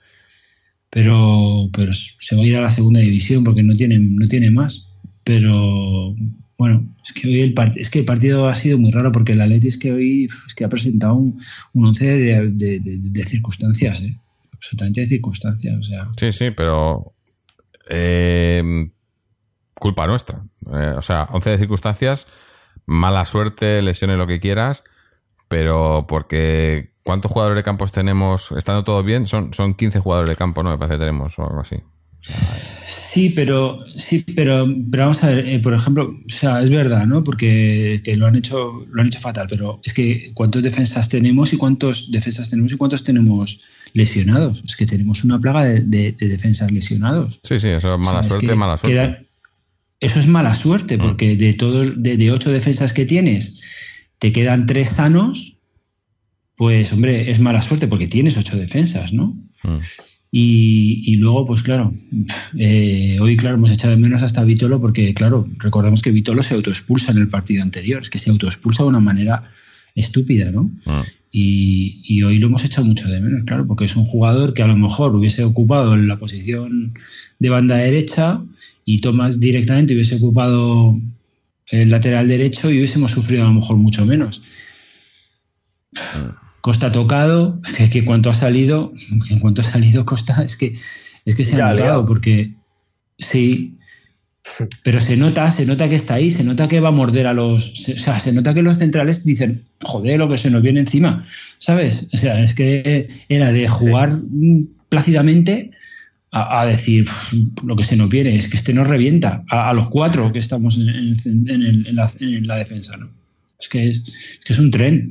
pero, 0.90 1.68
pero 1.72 1.92
se 1.92 2.36
va 2.36 2.42
a 2.42 2.46
ir 2.46 2.56
a 2.56 2.62
la 2.62 2.70
segunda 2.70 3.00
división 3.00 3.44
porque 3.44 3.62
no 3.62 3.76
tiene, 3.76 3.98
no 3.98 4.26
tiene 4.28 4.50
más. 4.50 4.94
Pero 5.24 6.14
bueno, 6.56 6.92
es 7.04 7.12
que 7.12 7.28
hoy 7.28 7.40
el, 7.40 7.54
es 7.76 7.90
que 7.90 8.00
el 8.00 8.04
partido 8.04 8.48
ha 8.48 8.54
sido 8.54 8.78
muy 8.78 8.90
raro 8.90 9.12
porque 9.12 9.32
el 9.32 9.40
Atleti 9.40 9.68
es 9.68 9.78
que 9.78 9.92
hoy 9.92 10.24
es 10.24 10.54
que 10.54 10.64
ha 10.64 10.68
presentado 10.68 11.14
un, 11.14 11.38
un 11.74 11.86
once 11.86 12.06
de, 12.06 12.52
de, 12.52 13.22
circunstancias, 13.24 14.02
¿eh? 14.02 14.16
absolutamente 14.52 15.02
de 15.02 15.06
circunstancias. 15.06 15.78
O 15.78 15.82
sea. 15.82 16.08
Sí, 16.18 16.32
sí, 16.32 16.46
pero 16.56 17.12
eh, 17.88 18.90
culpa 19.78 20.06
nuestra. 20.06 20.42
Eh, 20.72 20.94
o 20.96 21.02
sea, 21.02 21.28
11 21.30 21.50
de 21.50 21.58
circunstancias, 21.58 22.26
mala 22.86 23.24
suerte, 23.24 23.82
lesiones, 23.82 24.18
lo 24.18 24.26
que 24.26 24.40
quieras, 24.40 24.84
pero 25.48 26.06
porque 26.08 26.92
¿cuántos 27.02 27.32
jugadores 27.32 27.56
de 27.56 27.62
campos 27.62 27.92
tenemos? 27.92 28.52
Estando 28.52 28.84
todo 28.84 29.02
bien, 29.02 29.26
son, 29.26 29.54
son 29.54 29.74
15 29.74 30.00
jugadores 30.00 30.30
de 30.30 30.36
campo, 30.36 30.62
¿no? 30.62 30.70
Me 30.70 30.78
parece 30.78 30.94
que 30.94 31.00
tenemos 31.00 31.38
o 31.38 31.46
algo 31.46 31.60
así. 31.60 31.76
sí, 32.20 33.18
Sí, 33.18 33.32
pero 33.34 33.84
sí, 33.94 34.24
pero, 34.36 34.66
pero 34.90 35.02
vamos 35.04 35.24
a 35.24 35.28
ver, 35.28 35.48
eh, 35.48 35.58
por 35.60 35.74
ejemplo, 35.74 36.04
o 36.04 36.32
sea, 36.32 36.60
es 36.60 36.70
verdad, 36.70 37.06
¿no? 37.06 37.24
Porque 37.24 38.00
lo 38.16 38.26
han 38.26 38.36
hecho, 38.36 38.86
lo 38.90 39.00
han 39.00 39.08
hecho 39.08 39.18
fatal, 39.18 39.46
pero 39.48 39.80
es 39.84 39.92
que 39.92 40.30
cuántos 40.34 40.62
defensas 40.62 41.08
tenemos 41.08 41.52
y 41.52 41.56
cuántos 41.56 42.10
defensas 42.10 42.48
tenemos 42.48 42.72
y 42.72 42.76
cuántos 42.76 43.02
tenemos 43.02 43.64
lesionados. 43.92 44.62
Es 44.64 44.76
que 44.76 44.86
tenemos 44.86 45.24
una 45.24 45.38
plaga 45.38 45.64
de, 45.64 46.14
defensas 46.18 46.70
lesionados. 46.70 47.40
Sí, 47.42 47.58
sí, 47.58 47.68
eso 47.68 47.94
es 47.94 48.00
mala 48.00 48.22
suerte, 48.22 48.54
mala 48.54 48.76
suerte. 48.76 49.27
Eso 50.00 50.20
es 50.20 50.26
mala 50.26 50.54
suerte, 50.54 50.96
mm. 50.96 51.00
porque 51.00 51.36
de 51.36 51.54
todos, 51.54 52.02
de, 52.02 52.30
ocho 52.30 52.50
defensas 52.50 52.92
que 52.92 53.06
tienes, 53.06 53.60
te 54.18 54.32
quedan 54.32 54.66
tres 54.66 54.90
sanos, 54.90 55.60
pues 56.56 56.92
hombre, 56.92 57.30
es 57.30 57.40
mala 57.40 57.62
suerte 57.62 57.88
porque 57.88 58.08
tienes 58.08 58.36
ocho 58.36 58.56
defensas, 58.56 59.12
¿no? 59.12 59.36
Mm. 59.64 59.78
Y, 60.30 61.16
luego, 61.16 61.46
pues 61.46 61.62
claro, 61.62 61.92
eh, 62.58 63.18
hoy, 63.20 63.36
claro, 63.36 63.56
hemos 63.56 63.72
echado 63.72 63.94
de 63.94 64.00
menos 64.00 64.22
hasta 64.22 64.44
Vitolo 64.44 64.78
porque, 64.78 65.14
claro, 65.14 65.46
recordemos 65.56 66.02
que 66.02 66.10
Vitolo 66.10 66.42
se 66.42 66.54
autoexpulsa 66.54 67.12
en 67.12 67.18
el 67.18 67.28
partido 67.28 67.62
anterior. 67.62 68.02
Es 68.02 68.10
que 68.10 68.18
se 68.18 68.30
autoexpulsa 68.30 68.82
de 68.82 68.90
una 68.90 69.00
manera 69.00 69.50
estúpida, 69.94 70.50
¿no? 70.50 70.70
Ah. 70.84 71.02
Y, 71.30 72.22
hoy 72.22 72.38
lo 72.38 72.48
hemos 72.48 72.64
echado 72.64 72.86
mucho 72.86 73.08
de 73.08 73.20
menos, 73.20 73.44
claro, 73.44 73.66
porque 73.66 73.84
es 73.84 73.96
un 73.96 74.04
jugador 74.04 74.54
que 74.54 74.62
a 74.62 74.66
lo 74.66 74.76
mejor 74.76 75.14
hubiese 75.14 75.44
ocupado 75.44 75.94
en 75.94 76.08
la 76.08 76.18
posición 76.18 76.94
de 77.38 77.48
banda 77.48 77.76
derecha 77.76 78.42
y 78.88 79.00
Tomás 79.00 79.38
directamente 79.38 79.92
hubiese 79.92 80.16
ocupado 80.16 80.94
el 81.66 81.90
lateral 81.90 82.26
derecho 82.26 82.70
y 82.70 82.78
hubiésemos 82.78 83.12
sufrido 83.12 83.44
a 83.44 83.48
lo 83.48 83.52
mejor 83.52 83.76
mucho 83.76 84.06
menos. 84.06 84.40
Costa 86.62 86.90
tocado, 86.90 87.60
que, 87.76 87.90
que 87.90 88.06
cuanto 88.06 88.30
ha 88.30 88.34
salido, 88.34 88.94
en 89.30 89.40
cuanto 89.40 89.60
ha 89.60 89.64
salido 89.64 90.06
Costa, 90.06 90.42
es 90.42 90.56
que, 90.56 90.74
es 91.26 91.36
que 91.36 91.44
se 91.44 91.60
ha 91.60 91.72
notado, 91.72 92.06
porque 92.06 92.54
sí, 93.18 93.76
pero 94.82 95.02
se 95.02 95.18
nota, 95.18 95.50
se 95.50 95.66
nota 95.66 95.90
que 95.90 95.96
está 95.96 96.14
ahí, 96.14 96.30
se 96.30 96.42
nota 96.42 96.66
que 96.66 96.80
va 96.80 96.88
a 96.88 96.92
morder 96.92 97.26
a 97.26 97.34
los. 97.34 97.90
o 97.90 97.98
sea, 97.98 98.18
se 98.18 98.32
nota 98.32 98.54
que 98.54 98.62
los 98.62 98.78
centrales 98.78 99.22
dicen, 99.26 99.64
joder, 99.82 100.18
lo 100.18 100.28
que 100.30 100.38
se 100.38 100.50
nos 100.50 100.62
viene 100.62 100.80
encima, 100.80 101.26
¿sabes? 101.58 102.08
O 102.14 102.16
sea, 102.16 102.40
es 102.42 102.54
que 102.54 103.06
era 103.28 103.52
de 103.52 103.68
jugar 103.68 104.18
plácidamente 104.88 105.72
a, 106.30 106.66
decir 106.66 107.06
lo 107.64 107.76
que 107.76 107.84
se 107.84 107.96
nos 107.96 108.08
viene, 108.08 108.34
es 108.36 108.48
que 108.48 108.56
este 108.56 108.74
nos 108.74 108.86
revienta 108.86 109.44
a, 109.48 109.72
los 109.72 109.88
cuatro 109.88 110.30
que 110.32 110.38
estamos 110.38 110.78
en, 110.78 111.96
la, 112.46 112.56
defensa, 112.56 112.96
¿no? 112.96 113.10
Es 113.58 113.68
que 113.68 113.88
es, 113.88 114.40
que 114.44 114.52
es 114.52 114.58
un 114.58 114.70
tren 114.70 115.10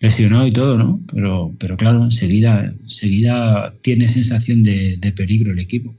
lesionado 0.00 0.46
y 0.46 0.52
todo, 0.52 0.76
¿no? 0.76 1.00
Pero, 1.12 1.54
pero 1.58 1.76
claro, 1.76 2.04
enseguida, 2.04 2.72
enseguida 2.82 3.72
tiene 3.82 4.08
sensación 4.08 4.62
de, 4.62 5.12
peligro 5.16 5.52
el 5.52 5.58
equipo. 5.58 5.94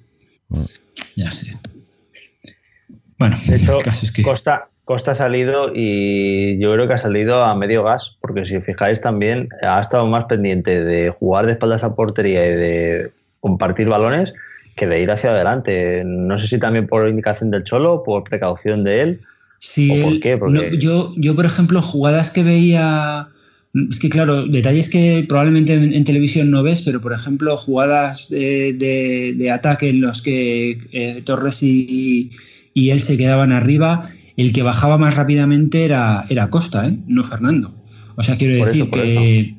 Ya 1.16 1.32
sé. 1.32 1.57
Bueno, 3.18 3.38
de 3.47 3.55
hecho, 3.55 3.78
Costa, 4.24 4.70
Costa 4.86 5.12
ha 5.12 5.16
salido 5.16 5.72
y 5.74 6.60
yo 6.60 6.74
creo 6.74 6.88
que 6.88 6.93
ha 6.93 6.97
salido 6.97 7.43
a 7.43 7.53
medio 7.55 7.84
gas, 7.84 8.18
porque 8.22 8.45
si 8.45 8.55
os 8.55 8.66
fijáis 8.66 9.01
también 9.01 9.49
ha 9.62 9.82
estado 9.82 10.07
más 10.07 10.26
pendiente 10.26 10.84
de 10.84 11.12
jugar 11.12 11.45
de 11.45 11.53
espaldas 11.53 11.84
a 11.84 11.95
portería 11.95 12.45
y 12.45 12.55
de 12.55 13.12
compartir 13.39 13.87
balones 13.87 14.33
que 14.75 14.87
de 14.87 15.01
ir 15.01 15.11
hacia 15.11 15.31
adelante. 15.31 16.03
No 16.05 16.37
sé 16.37 16.47
si 16.47 16.59
también 16.59 16.87
por 16.87 17.07
indicación 17.07 17.51
del 17.51 17.63
Cholo, 17.63 18.03
por 18.03 18.23
precaución 18.23 18.83
de 18.83 19.01
él. 19.01 19.21
Sí, 19.59 20.01
por 20.03 20.19
qué, 20.21 20.77
yo, 20.79 21.13
yo, 21.17 21.35
por 21.35 21.45
ejemplo, 21.45 21.81
jugadas 21.81 22.31
que 22.31 22.43
veía 22.43 23.27
es 23.73 23.99
que, 23.99 24.09
claro, 24.09 24.47
detalles 24.47 24.89
que 24.89 25.25
probablemente 25.27 25.73
en, 25.73 26.03
televisión 26.03 26.49
no 26.49 26.63
ves, 26.63 26.81
pero 26.81 27.01
por 27.01 27.13
ejemplo, 27.13 27.55
jugadas 27.55 28.31
eh, 28.35 28.73
de, 28.75 29.51
ataque 29.51 29.89
en 29.89 30.01
los 30.01 30.23
que 30.23 30.79
eh, 30.91 31.21
Torres 31.23 31.61
y, 31.61 32.31
él 32.73 33.01
se 33.01 33.17
quedaban 33.17 33.51
arriba, 33.51 34.09
el 34.37 34.53
que 34.53 34.63
bajaba 34.63 34.97
más 34.97 35.15
rápidamente 35.15 35.85
era, 35.85 36.25
era 36.29 36.49
Costa, 36.49 36.87
¿eh? 36.87 36.97
no 37.07 37.23
Fernando. 37.23 37.75
O 38.15 38.23
sea, 38.23 38.37
quiero 38.37 38.55
decir 38.55 38.89
que, 38.89 39.55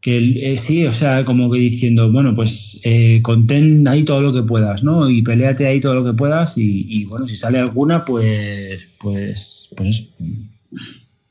que 0.00 0.56
sí, 0.58 0.86
o 0.86 0.92
sea, 0.92 1.24
como 1.24 1.50
que 1.50 1.58
diciendo, 1.58 2.10
bueno, 2.10 2.34
pues 2.34 2.82
contén 3.22 3.86
ahí 3.88 4.04
todo 4.04 4.20
lo 4.20 4.32
que 4.32 4.42
puedas, 4.42 4.82
¿no? 4.82 5.08
Y 5.08 5.22
peleate 5.22 5.66
ahí 5.66 5.80
todo 5.80 5.94
lo 5.94 6.04
que 6.04 6.12
puedas 6.12 6.56
y, 6.56 7.04
bueno, 7.06 7.26
si 7.26 7.36
sale 7.36 7.58
alguna, 7.58 8.04
pues, 8.04 8.90
pues, 9.00 9.74
pues 9.76 10.12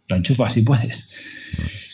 la 0.08 0.18
enchufas 0.18 0.54
si 0.54 0.62
puedes. 0.64 0.98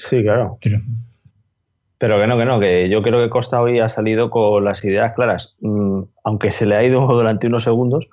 Sí, 0.09 0.21
claro. 0.21 0.57
Pero... 0.61 2.19
que 2.19 2.27
no, 2.27 2.37
que 2.37 2.45
no, 2.45 2.59
que 2.59 2.89
yo 2.89 3.01
creo 3.01 3.23
que 3.23 3.29
Costa 3.29 3.61
hoy 3.61 3.79
ha 3.79 3.89
salido 3.89 4.29
con 4.29 4.63
las 4.63 4.83
ideas 4.83 5.13
claras, 5.15 5.55
mm, 5.61 6.01
aunque 6.23 6.51
se 6.51 6.65
le 6.65 6.75
ha 6.75 6.83
ido 6.83 7.01
durante 7.07 7.47
unos 7.47 7.63
segundos, 7.63 8.09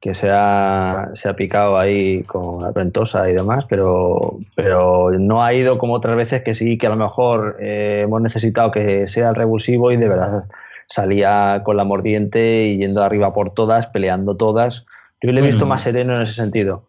que 0.00 0.14
se 0.14 0.30
ha, 0.30 1.10
se 1.14 1.28
ha 1.28 1.36
picado 1.36 1.78
ahí 1.78 2.22
con 2.22 2.62
la 2.62 2.70
ventosa 2.70 3.28
y 3.28 3.34
demás, 3.34 3.64
pero, 3.68 4.38
pero 4.54 5.10
no 5.18 5.42
ha 5.42 5.54
ido 5.54 5.78
como 5.78 5.94
otras 5.94 6.16
veces 6.16 6.42
que 6.42 6.54
sí, 6.54 6.78
que 6.78 6.86
a 6.86 6.90
lo 6.90 6.96
mejor 6.96 7.56
eh, 7.60 8.02
hemos 8.04 8.20
necesitado 8.20 8.70
que 8.70 9.06
sea 9.06 9.30
el 9.30 9.34
revulsivo 9.34 9.90
y 9.90 9.96
de 9.96 10.08
verdad 10.08 10.44
salía 10.88 11.62
con 11.64 11.76
la 11.76 11.84
mordiente 11.84 12.66
y 12.66 12.78
yendo 12.78 13.02
arriba 13.02 13.32
por 13.32 13.52
todas, 13.54 13.86
peleando 13.88 14.36
todas. 14.36 14.84
Yo 15.22 15.32
le 15.32 15.40
he 15.40 15.46
visto 15.46 15.66
más 15.66 15.82
sereno 15.82 16.14
en 16.14 16.22
ese 16.22 16.34
sentido. 16.34 16.84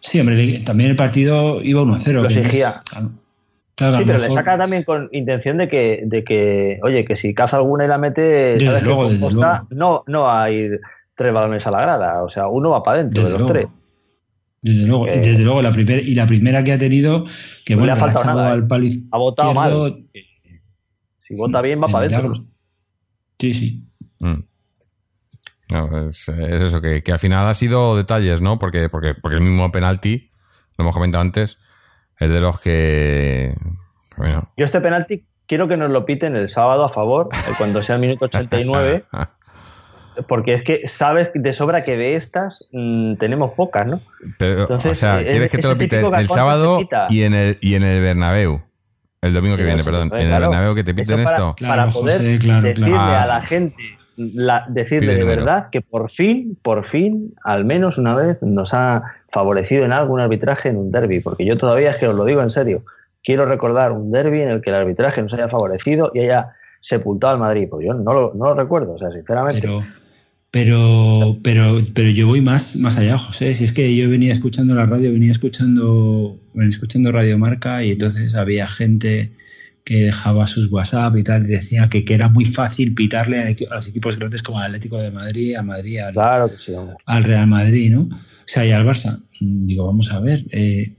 Sí, 0.00 0.20
hombre, 0.20 0.60
también 0.64 0.90
el 0.90 0.96
partido 0.96 1.62
iba 1.62 1.82
1-0. 1.82 2.12
Lo 2.12 2.24
exigía 2.24 2.74
sí, 3.78 4.04
pero 4.04 4.18
le 4.18 4.30
saca 4.30 4.58
también 4.58 4.82
con 4.82 5.08
intención 5.12 5.58
de 5.58 5.68
que, 5.68 6.02
de 6.04 6.24
que, 6.24 6.78
oye, 6.82 7.04
que 7.04 7.16
si 7.16 7.34
caza 7.34 7.56
alguna 7.56 7.84
y 7.84 7.88
la 7.88 7.98
mete, 7.98 8.58
¿sabes 8.60 8.82
luego, 8.82 9.08
no, 9.70 10.04
no 10.06 10.30
hay 10.30 10.70
tres 11.18 11.34
balones 11.34 11.66
a 11.66 11.72
la 11.72 11.80
grada, 11.80 12.22
o 12.22 12.28
sea, 12.28 12.46
uno 12.46 12.70
va 12.70 12.80
para 12.80 13.00
adentro 13.00 13.24
de 13.24 13.30
los 13.30 13.44
tres. 13.44 13.66
Desde 14.62 14.86
luego, 14.86 15.08
y 15.08 15.18
desde 15.18 15.42
luego 15.42 15.60
la 15.60 15.72
primera 15.72 16.00
y 16.00 16.14
la 16.14 16.26
primera 16.26 16.62
que 16.62 16.72
ha 16.72 16.78
tenido, 16.78 17.24
que 17.66 17.74
bueno, 17.74 17.92
le 17.92 18.00
ha, 18.00 18.06
echado 18.08 18.40
al 18.40 18.68
palo 18.68 18.86
Ha 19.10 19.18
votado 19.18 19.52
mal. 19.52 20.06
Si 21.18 21.34
vota 21.34 21.60
bien, 21.60 21.82
va 21.82 21.88
para 21.88 22.06
adentro. 22.06 22.44
Sí, 23.36 23.52
sí. 23.52 23.84
Mm. 24.20 24.44
es, 26.06 26.28
eso, 26.28 26.80
que, 26.80 27.02
que, 27.02 27.12
al 27.12 27.18
final 27.18 27.48
ha 27.48 27.54
sido 27.54 27.96
detalles, 27.96 28.40
¿no? 28.40 28.60
Porque, 28.60 28.88
porque, 28.88 29.14
porque 29.20 29.36
el 29.36 29.42
mismo 29.42 29.72
penalti, 29.72 30.30
lo 30.76 30.84
hemos 30.84 30.94
comentado 30.94 31.22
antes, 31.22 31.58
es 32.20 32.30
de 32.30 32.40
los 32.40 32.60
que. 32.60 33.54
Yo 34.56 34.64
este 34.64 34.80
penalti 34.80 35.24
quiero 35.46 35.66
que 35.66 35.76
nos 35.76 35.90
lo 35.90 36.04
piten 36.04 36.36
el 36.36 36.48
sábado 36.48 36.84
a 36.84 36.88
favor, 36.88 37.28
eh, 37.32 37.52
cuando 37.58 37.82
sea 37.82 37.96
el 37.96 38.02
minuto 38.02 38.24
89. 38.26 39.04
Porque 40.26 40.54
es 40.54 40.62
que 40.62 40.86
sabes 40.86 41.30
de 41.34 41.52
sobra 41.52 41.84
que 41.84 41.96
de 41.96 42.14
estas 42.14 42.68
mm, 42.72 43.14
tenemos 43.16 43.52
pocas, 43.52 43.86
¿no? 43.86 44.00
o 44.68 44.94
sea, 44.94 45.20
eh, 45.20 45.28
quieres 45.28 45.50
que 45.50 45.58
te 45.58 45.68
lo 45.68 45.78
piten 45.78 46.12
el 46.14 46.28
sábado 46.28 46.80
y 47.08 47.22
en 47.22 47.34
el, 47.34 47.58
y 47.60 47.74
en 47.74 47.82
el 47.84 48.02
Bernabéu. 48.02 48.62
El 49.20 49.34
domingo 49.34 49.56
que 49.56 49.64
viene, 49.64 49.82
perdón. 49.82 50.10
En 50.14 50.30
el 50.30 50.40
Bernabéu 50.40 50.74
que 50.74 50.84
te 50.84 50.94
piten 50.94 51.20
esto. 51.20 51.56
Para, 51.60 51.88
poder 51.88 52.20
decirle 52.20 52.96
a 52.96 53.26
la 53.26 53.40
gente, 53.40 53.76
decirle 54.68 55.16
de 55.16 55.24
verdad 55.24 55.68
que 55.70 55.80
por 55.80 56.10
fin, 56.10 56.56
por 56.62 56.84
fin, 56.84 57.34
al 57.44 57.64
menos 57.64 57.98
una 57.98 58.14
vez 58.14 58.38
nos 58.42 58.74
ha 58.74 59.02
favorecido 59.30 59.84
en 59.84 59.92
algún 59.92 60.20
arbitraje 60.20 60.68
en 60.68 60.76
un 60.76 60.90
derby, 60.90 61.20
porque 61.20 61.44
yo 61.44 61.56
todavía 61.56 61.90
es 61.90 61.96
que 61.98 62.08
os 62.08 62.14
lo 62.14 62.24
digo 62.24 62.42
en 62.42 62.50
serio, 62.50 62.84
quiero 63.22 63.44
recordar 63.46 63.92
un 63.92 64.10
derby 64.10 64.40
en 64.40 64.50
el 64.50 64.60
que 64.62 64.70
el 64.70 64.76
arbitraje 64.76 65.22
nos 65.22 65.32
haya 65.34 65.48
favorecido 65.48 66.10
y 66.14 66.20
haya 66.20 66.54
sepultado 66.80 67.34
al 67.34 67.40
Madrid, 67.40 67.68
pues 67.68 67.86
yo 67.86 67.94
no 67.94 68.12
lo, 68.12 68.32
no 68.34 68.46
lo 68.46 68.54
recuerdo, 68.54 68.92
o 68.92 68.98
sea, 68.98 69.10
sinceramente. 69.10 69.60
Pero, 69.60 69.84
pero, 70.50 71.38
pero, 71.42 71.82
pero 71.94 72.08
yo 72.08 72.26
voy 72.26 72.40
más, 72.40 72.76
más 72.76 72.96
allá, 72.96 73.18
José. 73.18 73.54
Si 73.54 73.64
es 73.64 73.72
que 73.72 73.94
yo 73.94 74.08
venía 74.08 74.32
escuchando 74.32 74.74
la 74.74 74.86
radio, 74.86 75.12
venía 75.12 75.32
escuchando, 75.32 76.40
venía 76.54 76.70
escuchando 76.70 77.12
Radio 77.12 77.38
Marca 77.38 77.84
y 77.84 77.92
entonces 77.92 78.34
había 78.34 78.66
gente 78.66 79.32
que 79.84 80.04
dejaba 80.04 80.46
sus 80.46 80.70
WhatsApp 80.70 81.16
y 81.16 81.24
tal, 81.24 81.46
y 81.46 81.52
decía 81.52 81.88
que, 81.88 82.04
que 82.04 82.14
era 82.14 82.28
muy 82.28 82.44
fácil 82.44 82.94
pitarle 82.94 83.38
a, 83.40 83.74
los 83.74 83.88
equipos 83.88 84.18
grandes 84.18 84.42
como 84.42 84.58
el 84.60 84.66
Atlético 84.66 84.98
de 84.98 85.10
Madrid, 85.10 85.54
a 85.56 85.62
Madrid, 85.62 86.00
al, 86.00 86.14
al 87.06 87.24
Real 87.24 87.46
Madrid, 87.46 87.90
¿no? 87.92 88.02
O 88.02 88.50
sea, 88.50 88.66
y 88.66 88.72
al 88.72 88.86
Barça. 88.86 89.22
Digo, 89.40 89.86
vamos 89.86 90.12
a 90.12 90.20
ver, 90.20 90.44
eh, 90.50 90.92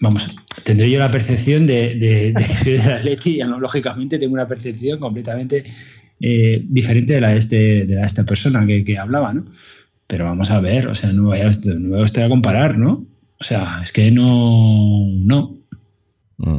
vamos, 0.00 0.34
tendré 0.64 0.90
yo 0.90 0.98
la 0.98 1.10
percepción 1.10 1.66
de, 1.66 1.94
de, 1.94 2.32
de, 2.32 2.78
del 2.78 2.92
Atleti 2.92 3.30
y 3.40 3.44
lógicamente 3.44 4.18
tengo 4.18 4.34
una 4.34 4.46
percepción 4.46 4.98
completamente 4.98 5.64
eh, 6.20 6.62
diferente 6.68 7.14
de 7.14 7.20
la 7.20 7.28
de, 7.30 7.38
este, 7.38 7.84
de 7.86 7.94
la 7.94 8.04
esta 8.04 8.24
persona 8.24 8.66
que, 8.66 8.84
que, 8.84 8.98
hablaba, 8.98 9.32
¿no? 9.32 9.44
Pero 10.06 10.24
vamos 10.24 10.50
a 10.50 10.60
ver, 10.60 10.88
o 10.88 10.94
sea, 10.94 11.12
no 11.12 11.24
voy 11.24 11.38
a, 11.38 11.50
no 11.78 12.04
a 12.04 12.28
comparar, 12.28 12.78
¿no? 12.78 13.06
O 13.40 13.44
sea, 13.44 13.80
es 13.82 13.90
que 13.92 14.10
no, 14.10 15.06
no. 15.24 15.56
Mm. 16.36 16.58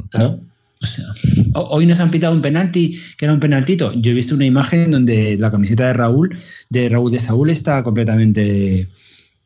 O 0.81 0.85
sea, 0.85 1.05
hoy 1.53 1.85
nos 1.85 1.99
han 1.99 2.09
pitado 2.09 2.33
un 2.33 2.41
penalti, 2.41 2.97
que 3.17 3.25
era 3.25 3.33
un 3.33 3.39
penaltito. 3.39 3.93
Yo 3.93 4.11
he 4.11 4.15
visto 4.15 4.33
una 4.33 4.45
imagen 4.45 4.89
donde 4.89 5.37
la 5.37 5.51
camiseta 5.51 5.87
de 5.87 5.93
Raúl, 5.93 6.35
de 6.69 6.89
Raúl 6.89 7.11
de 7.11 7.19
Saúl, 7.19 7.51
está 7.51 7.83
completamente 7.83 8.87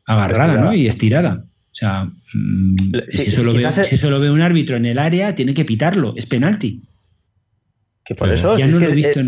agarrada, 0.06 0.56
¿no? 0.56 0.72
Y 0.72 0.86
estirada. 0.86 1.44
O 1.44 1.78
sea, 1.78 2.10
mm, 2.32 2.76
si, 3.10 3.22
eso 3.24 3.42
lo 3.42 3.52
ve, 3.52 4.30
un 4.30 4.40
árbitro 4.40 4.78
en 4.78 4.86
el 4.86 4.98
área, 4.98 5.34
tiene 5.34 5.52
que 5.52 5.66
pitarlo. 5.66 6.14
Es 6.16 6.24
penalti. 6.24 6.80
Que 8.02 8.14
por 8.14 8.32
eso 8.32 8.56
ya 8.56 8.66
no 8.66 8.78
lo 8.78 8.88
he 8.88 8.94
visto 8.94 9.20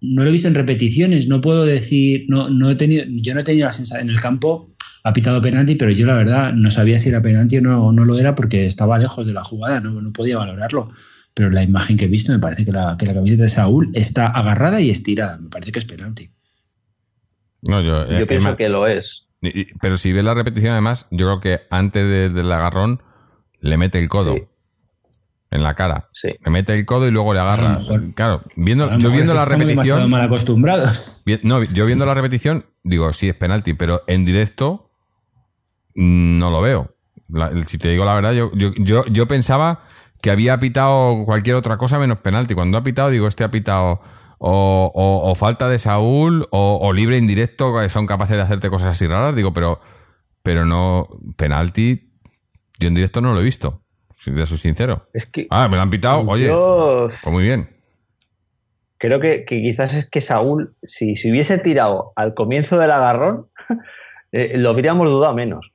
no 0.00 0.22
lo 0.22 0.28
he 0.28 0.32
visto 0.32 0.48
en 0.48 0.54
repeticiones, 0.54 1.26
no 1.28 1.40
puedo 1.40 1.64
decir, 1.64 2.24
no, 2.28 2.48
no 2.50 2.70
he 2.70 2.74
tenido, 2.76 3.04
yo 3.08 3.34
no 3.34 3.40
he 3.40 3.44
tenido 3.44 3.66
la 3.66 3.72
sensación 3.72 4.08
en 4.08 4.14
el 4.14 4.20
campo, 4.20 4.70
ha 5.04 5.12
pitado 5.12 5.40
penalti, 5.40 5.74
pero 5.74 5.90
yo 5.90 6.06
la 6.06 6.14
verdad 6.14 6.52
no 6.52 6.70
sabía 6.70 6.98
si 6.98 7.08
era 7.08 7.22
penalti 7.22 7.56
o 7.58 7.60
no, 7.62 7.92
no 7.92 8.04
lo 8.04 8.18
era 8.18 8.34
porque 8.34 8.64
estaba 8.66 8.98
lejos 8.98 9.26
de 9.26 9.32
la 9.32 9.42
jugada, 9.44 9.80
no, 9.80 10.00
no 10.00 10.12
podía 10.12 10.38
valorarlo. 10.38 10.90
Pero 11.34 11.50
la 11.50 11.62
imagen 11.62 11.96
que 11.96 12.06
he 12.06 12.08
visto 12.08 12.32
me 12.32 12.38
parece 12.40 12.64
que 12.64 12.72
la, 12.72 12.96
que 12.98 13.06
la 13.06 13.14
camiseta 13.14 13.44
de 13.44 13.48
Saúl 13.48 13.90
está 13.94 14.26
agarrada 14.26 14.80
y 14.80 14.90
estirada, 14.90 15.36
me 15.38 15.48
parece 15.48 15.70
que 15.72 15.78
es 15.78 15.84
penalti. 15.84 16.30
No, 17.62 17.80
yo, 17.80 18.08
Yo 18.08 18.18
eh, 18.18 18.26
pienso 18.26 18.48
ima- 18.50 18.56
que 18.56 18.68
lo 18.68 18.86
es. 18.86 19.28
y- 19.40 19.60
y- 19.62 19.66
Pero 19.80 19.96
si 19.96 20.12
ves 20.12 20.24
la 20.24 20.34
repetición, 20.34 20.72
además, 20.72 21.06
yo 21.10 21.26
creo 21.26 21.40
que 21.40 21.60
antes 21.70 22.04
de- 22.04 22.28
del 22.30 22.50
agarrón 22.52 23.02
le 23.60 23.76
mete 23.76 23.98
el 23.98 24.08
codo 24.08 24.34
Sí. 24.34 24.42
En 25.50 25.62
la 25.62 25.74
cara. 25.74 26.08
Sí. 26.12 26.28
Le 26.44 26.50
mete 26.50 26.74
el 26.74 26.84
codo 26.84 27.06
y 27.06 27.10
luego 27.10 27.32
le 27.34 27.40
agarra. 27.40 27.78
mejor- 27.78 28.14
Claro, 28.14 28.42
viendo, 28.56 28.98
yo 28.98 29.10
viendo 29.10 29.32
la 29.34 29.44
repetición. 29.46 30.10
mal 30.10 30.22
acostumbrados. 30.22 31.22
vi- 31.24 31.40
No, 31.42 31.62
yo 31.62 31.86
viendo 31.86 32.04
la 32.06 32.14
repetición, 32.14 32.66
digo, 32.84 33.12
sí, 33.12 33.28
es 33.30 33.34
penalti, 33.34 33.72
pero 33.74 34.02
en 34.06 34.24
directo 34.24 34.90
mm, 35.94 36.38
no 36.38 36.50
lo 36.50 36.60
veo. 36.60 36.94
La- 37.28 37.50
si 37.64 37.78
te 37.78 37.88
digo 37.90 38.04
la 38.04 38.14
verdad, 38.14 38.32
yo, 38.32 38.50
yo, 38.54 38.70
yo, 38.78 39.04
yo 39.06 39.26
pensaba 39.28 39.82
que 40.22 40.30
había 40.30 40.58
pitado 40.58 41.24
cualquier 41.24 41.56
otra 41.56 41.76
cosa 41.76 41.98
menos 41.98 42.18
penalti. 42.18 42.54
Cuando 42.54 42.78
ha 42.78 42.82
pitado, 42.82 43.10
digo, 43.10 43.28
este 43.28 43.44
ha 43.44 43.50
pitado 43.50 44.00
o, 44.38 44.92
o- 44.94 45.30
o 45.30 45.34
falta 45.34 45.68
de 45.68 45.78
Saúl 45.78 46.46
o, 46.50 46.78
o 46.80 46.92
libre 46.92 47.18
indirecto, 47.18 47.72
que 47.78 47.88
son 47.88 48.06
capaces 48.06 48.36
de 48.36 48.42
hacerte 48.42 48.68
cosas 48.70 48.88
así 48.88 49.06
raras. 49.06 49.34
Digo, 49.34 49.52
pero, 49.52 49.80
pero 50.42 50.64
no, 50.64 51.08
penalti, 51.36 52.12
yo 52.78 52.88
en 52.88 52.94
directo 52.94 53.20
no 53.20 53.32
lo 53.34 53.40
he 53.40 53.44
visto. 53.44 53.82
Si 54.20 54.32
te 54.34 54.44
soy 54.46 54.58
sincero. 54.58 55.06
Es 55.14 55.30
que 55.30 55.46
Ah, 55.48 55.68
me 55.68 55.76
lo 55.76 55.82
han 55.82 55.90
pitado, 55.90 56.22
oye, 56.26 56.48
pues 56.50 57.26
muy 57.32 57.44
bien. 57.44 57.68
creo 58.98 59.20
que, 59.20 59.44
que 59.44 59.62
quizás 59.62 59.94
es 59.94 60.10
que 60.10 60.20
Saúl, 60.20 60.74
si 60.82 61.14
se 61.14 61.30
hubiese 61.30 61.58
tirado 61.58 62.12
al 62.16 62.34
comienzo 62.34 62.78
del 62.80 62.90
agarrón, 62.90 63.46
eh, 64.32 64.58
lo 64.58 64.70
habríamos 64.70 65.08
dudado 65.08 65.34
menos. 65.34 65.70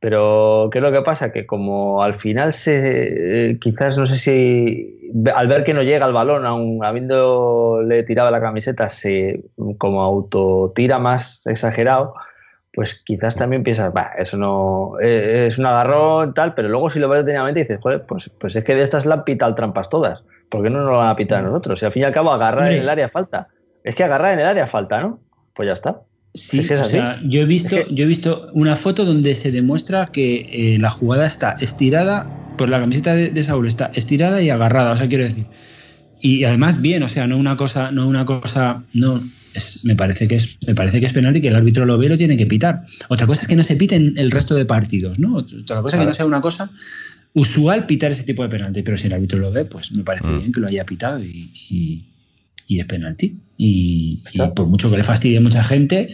Pero 0.00 0.70
¿qué 0.72 0.78
es 0.78 0.82
lo 0.82 0.90
que 0.90 1.02
pasa? 1.02 1.32
Que 1.32 1.44
como 1.44 2.02
al 2.02 2.14
final 2.14 2.54
se 2.54 3.50
eh, 3.50 3.58
quizás 3.60 3.98
no 3.98 4.06
sé 4.06 4.16
si 4.18 5.12
al 5.34 5.46
ver 5.46 5.62
que 5.62 5.74
no 5.74 5.82
llega 5.82 6.06
el 6.06 6.14
balón, 6.14 6.46
aun 6.46 6.82
habiéndole 6.82 8.04
tirado 8.04 8.30
la 8.30 8.40
camiseta, 8.40 8.88
se 8.88 9.44
como 9.76 10.02
autotira 10.02 10.98
más 10.98 11.46
exagerado, 11.46 12.14
pues 12.74 13.02
quizás 13.04 13.36
también 13.36 13.62
piensas, 13.62 13.92
va, 13.94 14.10
eso 14.18 14.36
no 14.36 14.94
eh, 15.02 15.46
es 15.46 15.58
un 15.58 15.66
agarrón 15.66 16.32
tal, 16.34 16.54
pero 16.54 16.68
luego 16.68 16.88
si 16.90 16.98
lo 17.00 17.08
ves 17.08 17.20
detenidamente 17.20 17.60
dices, 17.60 17.78
joder, 17.82 18.02
pues, 18.06 18.30
pues 18.40 18.56
es 18.56 18.64
que 18.64 18.74
de 18.74 18.82
estas 18.82 19.04
la 19.06 19.16
han 19.16 19.24
pitado 19.24 19.54
trampas 19.54 19.90
todas. 19.90 20.20
¿Por 20.48 20.62
qué 20.62 20.70
no 20.70 20.78
nos 20.80 20.90
lo 20.90 20.98
van 20.98 21.08
a 21.08 21.16
pitar 21.16 21.38
a 21.38 21.42
nosotros? 21.42 21.78
Si 21.80 21.86
al 21.86 21.92
fin 21.92 22.02
y 22.02 22.04
al 22.06 22.12
cabo 22.12 22.32
agarrar 22.32 22.72
en 22.72 22.80
el 22.80 22.88
área 22.88 23.08
falta. 23.08 23.48
Es 23.84 23.94
que 23.94 24.04
agarrar 24.04 24.34
en 24.34 24.40
el 24.40 24.46
área 24.46 24.66
falta, 24.66 25.00
¿no? 25.00 25.18
Pues 25.54 25.66
ya 25.66 25.72
está. 25.72 26.00
Sí, 26.34 26.60
Es 26.60 26.68
que 26.68 26.74
es 26.74 26.80
o 26.80 26.82
así. 26.82 26.92
sea, 26.92 27.20
yo 27.24 27.40
he 27.42 27.44
visto, 27.46 27.76
Es 27.76 27.86
que- 27.86 27.94
yo 27.94 28.04
he 28.04 28.06
visto 28.06 28.48
una 28.54 28.76
foto 28.76 29.04
donde 29.04 29.34
se 29.34 29.50
demuestra 29.50 30.06
que 30.06 30.48
eh, 30.74 30.78
la 30.78 30.88
jugada 30.90 31.26
está 31.26 31.56
estirada, 31.60 32.26
por 32.56 32.68
la 32.68 32.80
camiseta 32.80 33.14
de, 33.14 33.30
de 33.30 33.42
Saúl 33.42 33.66
está 33.66 33.90
estirada 33.94 34.40
y 34.42 34.50
agarrada, 34.50 34.92
o 34.92 34.96
sea, 34.96 35.08
quiero 35.08 35.24
decir. 35.24 35.46
Y 36.20 36.44
además 36.44 36.80
bien, 36.80 37.02
o 37.02 37.08
sea, 37.08 37.26
no 37.26 37.36
una 37.36 37.56
cosa, 37.56 37.90
no 37.90 38.06
una 38.06 38.24
cosa, 38.24 38.82
no, 38.94 39.20
es- 39.54 39.84
me 39.84 39.94
parece 39.96 40.26
que 40.28 40.36
es, 40.36 40.58
me 40.66 40.74
parece 40.74 41.00
que 41.00 41.06
es 41.06 41.12
penalti 41.12 41.40
que 41.40 41.48
el 41.48 41.56
árbitro 41.56 41.84
lo 41.86 41.98
ve 41.98 42.06
y 42.06 42.08
lo 42.10 42.18
tiene 42.18 42.36
que 42.36 42.46
pitar. 42.46 42.82
Otra 43.08 43.26
cosa 43.26 43.42
es 43.42 43.48
que 43.48 43.56
no 43.56 43.62
se 43.62 43.76
piten 43.76 44.14
el 44.16 44.30
resto 44.30 44.54
de 44.54 44.64
partidos, 44.66 45.18
¿no? 45.18 45.36
Otra 45.36 45.82
cosa 45.82 45.96
es 45.96 46.00
que 46.00 46.06
no 46.06 46.12
sea 46.12 46.26
una 46.26 46.40
cosa 46.40 46.70
usual 47.34 47.86
pitar 47.86 48.12
ese 48.12 48.24
tipo 48.24 48.42
de 48.42 48.48
penalti, 48.50 48.82
pero 48.82 48.96
si 48.98 49.06
el 49.06 49.14
árbitro 49.14 49.38
lo 49.38 49.50
ve, 49.50 49.64
pues 49.64 49.92
me 49.92 50.02
parece 50.04 50.28
Mm. 50.32 50.38
bien 50.38 50.52
que 50.52 50.60
lo 50.60 50.66
haya 50.68 50.84
pitado 50.84 51.22
y, 51.22 51.50
y- 51.70 52.04
y 52.66 52.78
es 52.78 52.84
penalti. 52.86 53.36
Y, 53.64 54.22
por 54.56 54.66
mucho 54.66 54.90
que 54.90 54.96
le 54.96 55.04
fastidie 55.04 55.36
a 55.38 55.40
mucha 55.40 55.62
gente, 55.62 56.10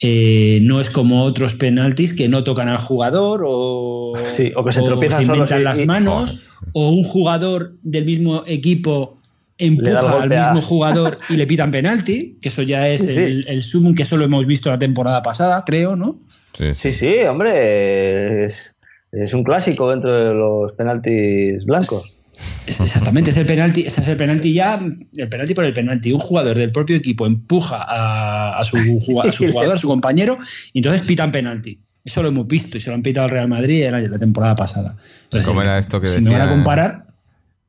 eh, 0.00 0.58
no 0.62 0.80
es 0.80 0.90
como 0.90 1.22
otros 1.24 1.54
penaltis 1.54 2.12
que 2.12 2.28
no 2.28 2.42
tocan 2.44 2.68
al 2.68 2.78
jugador 2.78 3.42
o, 3.46 4.14
Sí, 4.36 4.50
o 4.56 4.64
que 4.64 4.72
se 4.72 4.82
tropiezan 4.82 5.18
se 5.20 5.24
inventan 5.32 5.62
las 5.64 5.78
y- 5.80 5.86
manos 5.86 6.46
o 6.72 6.90
un 6.90 7.04
jugador 7.04 7.76
del 7.82 8.04
mismo 8.04 8.42
equipo 8.46 9.14
empuja 9.58 10.22
al 10.22 10.28
mismo 10.30 10.60
jugador 10.62 11.18
y 11.28 11.36
le 11.36 11.46
pitan 11.46 11.70
penalti, 11.70 12.38
que 12.40 12.48
eso 12.48 12.62
ya 12.62 12.88
es 12.88 13.02
Sí, 13.06 13.14
sí. 13.14 13.18
el, 13.18 13.44
el 13.48 13.62
sumum 13.62 13.94
que 13.94 14.04
solo 14.04 14.24
hemos 14.24 14.46
visto 14.46 14.70
la 14.70 14.78
temporada 14.78 15.20
pasada, 15.22 15.64
creo, 15.66 15.96
¿no? 15.96 16.20
Sí, 16.56 16.74
Sí, 16.74 16.92
sí, 16.92 17.14
hombre, 17.28 18.44
es, 18.44 18.74
es 19.12 19.32
un 19.34 19.44
clásico 19.44 19.90
dentro 19.90 20.12
de 20.12 20.34
los 20.34 20.72
penaltis 20.72 21.64
blancos. 21.64 22.20
Es- 22.66 22.80
Exactamente, 22.80 23.30
es 23.30 23.36
el 23.36 23.46
penalti, 23.46 23.82
es 23.82 23.98
el 24.06 24.16
penalti 24.16 24.52
ya, 24.52 24.80
el 25.16 25.28
penalti 25.28 25.54
por 25.54 25.64
el 25.64 25.72
penalti. 25.72 26.12
Un 26.12 26.20
jugador 26.20 26.56
del 26.56 26.70
propio 26.70 26.96
equipo 26.96 27.26
empuja 27.26 27.82
a, 27.82 28.58
a 28.58 28.64
su, 28.64 28.76
a 28.76 29.32
su 29.32 29.46
jugador, 29.52 29.74
a 29.74 29.78
su 29.78 29.88
compañero, 29.88 30.38
y 30.72 30.78
entonces 30.78 31.02
pitan 31.02 31.32
penalti. 31.32 31.80
Eso 32.04 32.22
lo 32.22 32.28
hemos 32.28 32.46
visto 32.46 32.76
y 32.76 32.80
se 32.80 32.90
lo 32.90 32.94
han 32.96 33.02
pitado 33.02 33.24
al 33.24 33.30
Real 33.30 33.48
Madrid 33.48 33.84
en 33.84 33.92
la, 33.92 34.00
la 34.00 34.18
temporada 34.18 34.54
pasada. 34.54 34.96
Entonces, 35.24 35.48
¿Cómo 35.48 35.62
era 35.62 35.78
esto 35.78 36.00
que 36.00 36.06
si 36.06 36.20
me 36.20 36.30
van 36.30 36.40
a 36.40 36.44
decía- 36.44 36.54
comparar, 36.54 37.06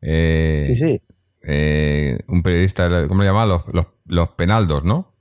Eh, 0.01 0.63
Sí, 0.67 0.75
sí. 0.75 1.01
Eh, 1.43 2.17
un 2.27 2.43
periodista, 2.43 2.87
¿cómo 3.07 3.21
le 3.21 3.27
llama? 3.29 3.45
Los, 3.45 3.63
los, 3.73 3.87
los 4.05 4.29
penaldos, 4.29 4.83
¿no? 4.83 5.13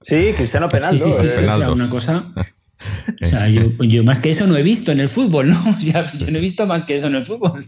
Sí, 0.00 0.32
Cristiano 0.36 0.68
Penaldo. 0.68 1.04
sí, 1.04 1.12
sí, 1.12 1.18
sí, 1.20 1.26
eh, 1.26 1.30
sí, 1.30 1.44
o 1.44 1.56
sea, 1.58 1.70
una 1.72 1.88
cosa. 1.88 2.32
O 3.22 3.24
sea, 3.24 3.48
yo, 3.48 3.62
yo 3.80 4.04
más 4.04 4.20
que 4.20 4.30
eso 4.30 4.46
no 4.46 4.54
he 4.56 4.62
visto 4.62 4.92
en 4.92 5.00
el 5.00 5.08
fútbol, 5.08 5.48
¿no? 5.48 5.56
Yo 5.80 5.92
no 6.30 6.36
he 6.38 6.40
visto 6.40 6.66
más 6.66 6.84
que 6.84 6.94
eso 6.94 7.06
en 7.06 7.14
el 7.14 7.24
fútbol. 7.24 7.64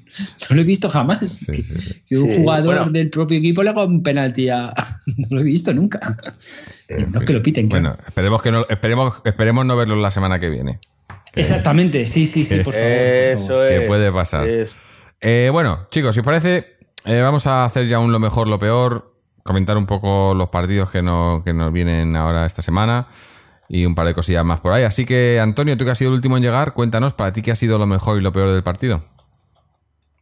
No 0.51 0.57
lo 0.57 0.61
he 0.61 0.65
visto 0.65 0.91
jamás. 0.91 1.27
Sí, 1.27 1.63
sí, 1.63 1.79
sí. 1.79 2.03
Que 2.07 2.19
un 2.19 2.31
Sí, 2.31 2.37
jugador 2.37 2.77
bueno. 2.77 2.91
del 2.93 3.09
propio 3.09 3.39
equipo 3.39 3.63
le 3.63 3.71
haga 3.71 3.85
un 3.85 4.03
penalti 4.03 4.51
a. 4.51 4.73
No 5.31 5.37
lo 5.37 5.41
he 5.41 5.45
visto 5.45 5.73
nunca. 5.73 5.99
no 7.09 7.21
es 7.21 7.27
que 7.27 7.33
lo 7.33 7.43
piten. 7.43 7.69
claro. 7.69 7.83
Bueno, 7.91 7.99
esperemos 8.07 8.43
que 8.43 8.53
no, 8.53 8.67
esperemos, 8.69 9.15
esperemos 9.25 9.65
no 9.67 9.77
verlo 9.77 9.97
la 9.97 10.11
semana 10.11 10.39
que 10.39 10.51
viene. 10.51 10.79
Que- 11.33 11.41
Exactamente, 11.41 12.05
sí, 12.05 12.27
sí, 12.27 12.45
sí, 12.45 12.57
por 12.57 12.75
favor. 12.75 12.89
por 12.91 12.99
Eso 12.99 13.47
favor. 13.49 13.65
es. 13.67 13.81
Que 13.81 13.87
puede 13.87 14.13
pasar. 14.13 14.49
es- 14.49 14.77
Eh, 15.23 15.49
bueno, 15.51 15.89
chicos, 15.91 16.15
si 16.15 16.21
os 16.21 16.27
parece, 16.27 16.77
eh, 17.09 17.21
vamos 17.21 17.47
a 17.47 17.65
hacer 17.65 17.89
ya 17.89 17.99
un 17.99 18.13
lo 18.13 18.19
mejor, 18.19 18.49
lo 18.49 18.59
peor, 18.59 19.15
comentar 19.43 19.77
un 19.79 19.87
poco 19.87 20.35
los 20.35 20.51
partidos 20.51 20.91
que, 20.91 21.03
no, 21.03 21.43
que 21.45 21.55
nos 21.55 21.73
vienen 21.73 22.15
ahora 22.17 22.45
esta 22.45 22.63
semana 22.63 23.09
y 23.69 23.85
un 23.85 23.95
par 23.95 24.07
de 24.07 24.15
cosillas 24.15 24.45
más 24.45 24.61
por 24.61 24.73
ahí. 24.73 24.85
Así 24.85 25.05
que, 25.05 25.41
Antonio, 25.41 25.77
tú 25.77 25.85
que 25.85 25.91
has 25.91 25.99
sido 25.99 26.11
el 26.11 26.17
último 26.17 26.37
en 26.37 26.43
llegar, 26.43 26.75
cuéntanos 26.75 27.15
para 27.15 27.33
ti 27.33 27.43
qué 27.43 27.51
ha 27.51 27.57
sido 27.57 27.79
lo 27.79 27.87
mejor 27.87 28.19
y 28.19 28.23
lo 28.23 28.33
peor 28.33 28.51
del 28.51 28.63
partido. 28.63 29.03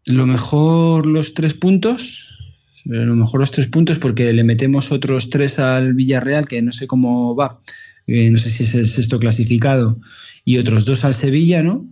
Lo 0.06 0.26
mejor 0.26 1.06
los 1.06 1.34
tres 1.34 1.54
puntos. 1.54 2.38
Eh, 2.84 3.04
Lo 3.04 3.16
mejor 3.16 3.40
los 3.40 3.50
tres 3.50 3.66
puntos 3.66 3.98
porque 3.98 4.32
le 4.32 4.44
metemos 4.44 4.92
otros 4.92 5.30
tres 5.30 5.58
al 5.58 5.94
Villarreal, 5.94 6.46
que 6.46 6.62
no 6.62 6.70
sé 6.70 6.86
cómo 6.86 7.34
va. 7.34 7.58
Eh, 8.06 8.30
no 8.30 8.38
sé 8.38 8.50
si 8.50 8.62
es 8.62 8.74
el 8.76 8.86
sexto 8.86 9.18
clasificado. 9.18 9.98
Y 10.44 10.58
otros 10.58 10.84
dos 10.84 11.04
al 11.04 11.14
Sevilla, 11.14 11.62
¿no? 11.62 11.84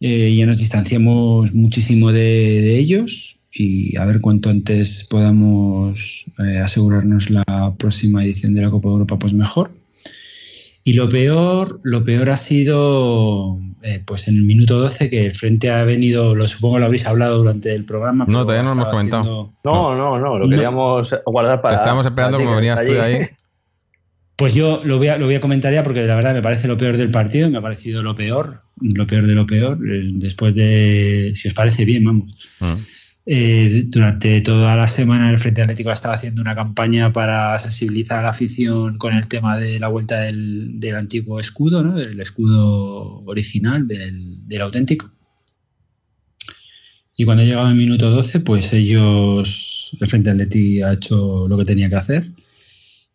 Eh, 0.00 0.34
ya 0.34 0.46
nos 0.46 0.58
distanciamos 0.58 1.52
muchísimo 1.54 2.12
de, 2.12 2.20
de 2.62 2.78
ellos 2.78 3.40
y 3.58 3.96
a 3.96 4.04
ver 4.04 4.20
cuánto 4.20 4.50
antes 4.50 5.06
podamos 5.10 6.26
eh, 6.38 6.58
asegurarnos 6.58 7.30
la 7.30 7.74
próxima 7.78 8.24
edición 8.24 8.54
de 8.54 8.62
la 8.62 8.70
Copa 8.70 8.88
de 8.88 8.92
Europa, 8.94 9.18
pues 9.18 9.32
mejor. 9.32 9.70
Y 10.84 10.92
lo 10.92 11.08
peor, 11.08 11.80
lo 11.82 12.04
peor 12.04 12.30
ha 12.30 12.36
sido 12.36 13.58
eh, 13.82 14.00
pues 14.06 14.28
en 14.28 14.36
el 14.36 14.42
minuto 14.44 14.78
12 14.78 15.10
que 15.10 15.26
el 15.26 15.34
frente 15.34 15.68
ha 15.70 15.82
venido, 15.82 16.34
lo 16.36 16.46
supongo 16.46 16.78
lo 16.78 16.84
habréis 16.84 17.06
hablado 17.06 17.38
durante 17.38 17.74
el 17.74 17.84
programa. 17.84 18.24
No, 18.28 18.42
todavía 18.44 18.62
no 18.62 18.68
lo 18.68 18.74
hemos 18.74 18.88
comentado. 18.90 19.20
haciendo- 19.22 19.52
No, 19.64 19.96
no, 19.96 20.18
no, 20.20 20.38
lo 20.38 20.44
No. 20.46 20.50
queríamos 20.54 21.12
guardar 21.26 21.60
para. 21.60 21.74
Te 21.74 21.80
estábamos 21.80 22.06
esperando 22.06 22.38
como 22.38 22.54
venías 22.54 22.80
está 22.80 22.86
tú 22.88 22.94
de 22.94 23.00
allí. 23.02 23.14
ahí. 23.16 23.26
Pues 24.36 24.54
yo 24.54 24.82
lo 24.84 24.98
voy, 24.98 25.08
a, 25.08 25.16
lo 25.18 25.24
voy 25.24 25.34
a 25.34 25.40
comentar 25.40 25.72
ya 25.72 25.82
porque 25.82 26.04
la 26.04 26.14
verdad 26.14 26.34
me 26.34 26.42
parece 26.42 26.68
lo 26.68 26.76
peor 26.76 26.96
del 26.98 27.10
partido, 27.10 27.48
me 27.50 27.56
ha 27.58 27.62
parecido 27.62 28.02
lo 28.02 28.14
peor, 28.14 28.60
lo 28.80 29.06
peor 29.06 29.26
de 29.26 29.34
lo 29.34 29.46
peor. 29.46 29.78
eh, 29.90 30.10
Después 30.12 30.54
de, 30.54 31.32
si 31.34 31.48
os 31.48 31.54
parece 31.54 31.84
bien, 31.86 32.04
vamos. 32.04 32.32
Mm. 32.60 32.74
Eh, 33.28 33.86
durante 33.88 34.40
toda 34.40 34.76
la 34.76 34.86
semana 34.86 35.30
el 35.30 35.38
Frente 35.38 35.60
Atlético 35.60 35.90
ha 35.90 35.94
estado 35.94 36.14
haciendo 36.14 36.40
una 36.40 36.54
campaña 36.54 37.12
para 37.12 37.58
sensibilizar 37.58 38.20
a 38.20 38.22
la 38.22 38.28
afición 38.28 38.98
con 38.98 39.14
el 39.14 39.26
tema 39.26 39.58
de 39.58 39.80
la 39.80 39.88
vuelta 39.88 40.20
del, 40.20 40.78
del 40.78 40.94
antiguo 40.94 41.40
escudo, 41.40 41.82
¿no? 41.82 41.96
del 41.96 42.20
escudo 42.20 43.24
original, 43.24 43.88
del, 43.88 44.46
del 44.46 44.60
auténtico. 44.60 45.10
Y 47.16 47.24
cuando 47.24 47.42
ha 47.42 47.46
llegado 47.46 47.68
el 47.68 47.74
minuto 47.74 48.10
12, 48.10 48.40
pues 48.40 48.72
ellos, 48.72 49.96
el 50.00 50.06
Frente 50.06 50.30
Atlético 50.30 50.86
ha 50.86 50.92
hecho 50.92 51.48
lo 51.48 51.58
que 51.58 51.64
tenía 51.64 51.88
que 51.88 51.96
hacer 51.96 52.30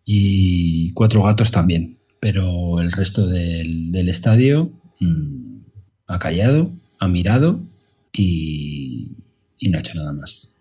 y 0.04 0.92
cuatro 0.92 1.24
gatos 1.24 1.52
también, 1.52 1.98
pero 2.20 2.80
el 2.82 2.92
resto 2.92 3.28
del, 3.28 3.94
del 3.94 4.10
estadio 4.10 4.74
mm, 5.00 5.60
ha 6.08 6.20
callado, 6.20 6.70
ha 7.00 7.08
mirado 7.08 7.62
y, 8.12 9.12
y 9.62 9.70
no 9.70 9.78
ha 9.78 9.80
hecho 9.80 9.96
nada 9.96 10.12
más. 10.12 10.56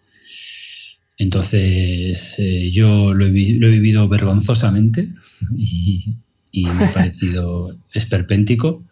Entonces 1.19 2.39
eh, 2.39 2.71
yo 2.71 3.13
lo 3.13 3.27
he, 3.27 3.31
lo 3.31 3.67
he 3.67 3.71
vivido 3.71 4.09
vergonzosamente 4.09 5.09
y, 5.57 6.15
y 6.53 6.65
me 6.67 6.85
ha 6.85 6.93
parecido 6.93 7.77
esperpéntico, 7.93 8.85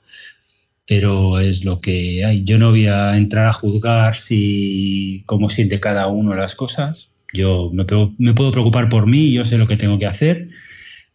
pero 0.89 1.39
es 1.39 1.65
lo 1.65 1.81
que 1.81 2.25
hay. 2.25 2.43
Yo 2.43 2.59
no 2.59 2.71
voy 2.71 2.87
a 2.87 3.17
entrar 3.17 3.47
a 3.47 3.53
juzgar 3.53 4.17
si 4.17 5.23
cómo 5.27 5.49
siente 5.49 5.79
cada 5.79 6.09
uno 6.09 6.35
las 6.35 6.57
cosas, 6.57 7.13
yo 7.33 7.71
me 7.73 7.85
puedo, 7.85 8.15
preocupar 8.51 8.89
por 8.89 9.07
mí, 9.07 9.33
yo 9.33 9.45
sé 9.45 9.59
lo 9.59 9.67
que 9.67 9.77
tengo 9.77 9.99
que 9.99 10.07
hacer, 10.07 10.49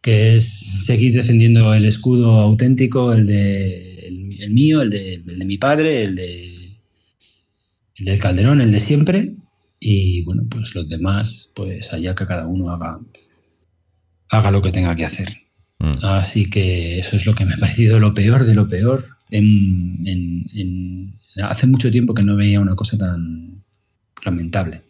que 0.01 0.33
es 0.33 0.85
seguir 0.85 1.15
defendiendo 1.15 1.73
el 1.73 1.85
escudo 1.85 2.39
auténtico, 2.39 3.13
el 3.13 3.25
de 3.25 4.07
el, 4.07 4.51
mío, 4.51 4.81
el 4.81 4.89
de, 4.89 5.15
el 5.15 5.39
de 5.39 5.45
mi 5.45 5.57
padre, 5.57 6.03
el 6.03 6.15
de 6.15 6.52
el 7.97 8.05
del 8.05 8.19
Calderón, 8.19 8.61
el 8.61 8.71
de 8.71 8.79
siempre, 8.79 9.33
y 9.79 10.23
bueno, 10.23 10.43
pues 10.49 10.73
los 10.75 10.87
demás, 10.87 11.51
pues 11.55 11.93
allá 11.93 12.15
que 12.15 12.25
cada 12.25 12.47
uno 12.47 12.71
haga, 12.71 12.99
haga 14.29 14.51
lo 14.51 14.61
que 14.61 14.71
tenga 14.71 14.95
que 14.95 15.05
hacer. 15.05 15.29
Mm. 15.79 15.91
Así 16.03 16.49
que 16.49 16.99
eso 16.99 17.17
es 17.17 17.25
lo 17.25 17.35
que 17.35 17.45
me 17.45 17.53
ha 17.53 17.57
parecido 17.57 17.99
lo 17.99 18.13
peor 18.13 18.45
de 18.45 18.55
lo 18.55 18.67
peor. 18.67 19.05
hace 21.43 21.67
mucho 21.67 21.91
tiempo 21.91 22.13
que 22.13 22.23
no 22.23 22.35
veía 22.35 22.59
una 22.59 22.75
cosa 22.75 22.97
tan 22.97 23.63
lamentable. 24.25 24.81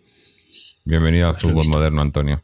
Bienvenido 0.85 1.29
al 1.29 1.35
fútbol 1.35 1.67
moderno, 1.67 2.01
Antonio. 2.01 2.43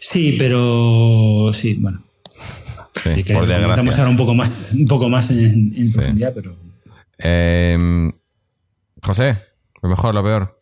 Sí, 0.00 0.36
pero 0.38 1.50
sí, 1.52 1.74
bueno. 1.74 2.02
Sí, 3.02 3.22
que 3.22 3.34
por 3.34 3.50
ahora 3.52 4.08
un 4.08 4.16
poco 4.16 4.34
más, 4.34 4.74
un 4.78 4.88
poco 4.88 5.08
más 5.08 5.30
en, 5.30 5.92
profundidad, 5.92 6.32
pero. 6.34 6.56
Em, 7.18 8.12
José, 9.02 9.38
lo 9.82 9.88
mejor, 9.88 10.14
lo 10.14 10.22
peor. 10.22 10.56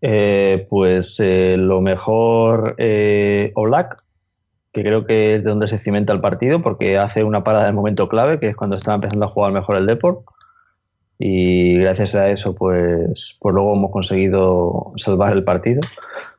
Eh, 0.00 0.66
pues 0.68 1.18
eh, 1.20 1.56
lo 1.56 1.80
mejor 1.80 2.74
eh, 2.76 3.52
Oblak, 3.54 4.02
que 4.72 4.82
creo 4.82 5.06
que 5.06 5.36
es 5.36 5.44
de 5.44 5.50
donde 5.50 5.66
se 5.66 5.78
cimenta 5.78 6.12
el 6.12 6.20
partido, 6.20 6.60
porque 6.60 6.98
hace 6.98 7.24
una 7.24 7.42
parada 7.42 7.64
en 7.64 7.70
el 7.70 7.76
momento 7.76 8.08
clave, 8.08 8.38
que 8.38 8.48
es 8.48 8.56
cuando 8.56 8.76
está 8.76 8.94
empezando 8.94 9.24
a 9.24 9.28
jugar 9.28 9.52
mejor 9.52 9.76
el 9.76 9.86
Deport. 9.86 10.20
Y 11.18 11.78
gracias 11.78 12.14
a 12.16 12.28
eso, 12.28 12.54
pues, 12.54 13.38
pues 13.40 13.54
luego 13.54 13.74
hemos 13.74 13.92
conseguido 13.92 14.92
salvar 14.96 15.32
el 15.32 15.44
partido, 15.44 15.80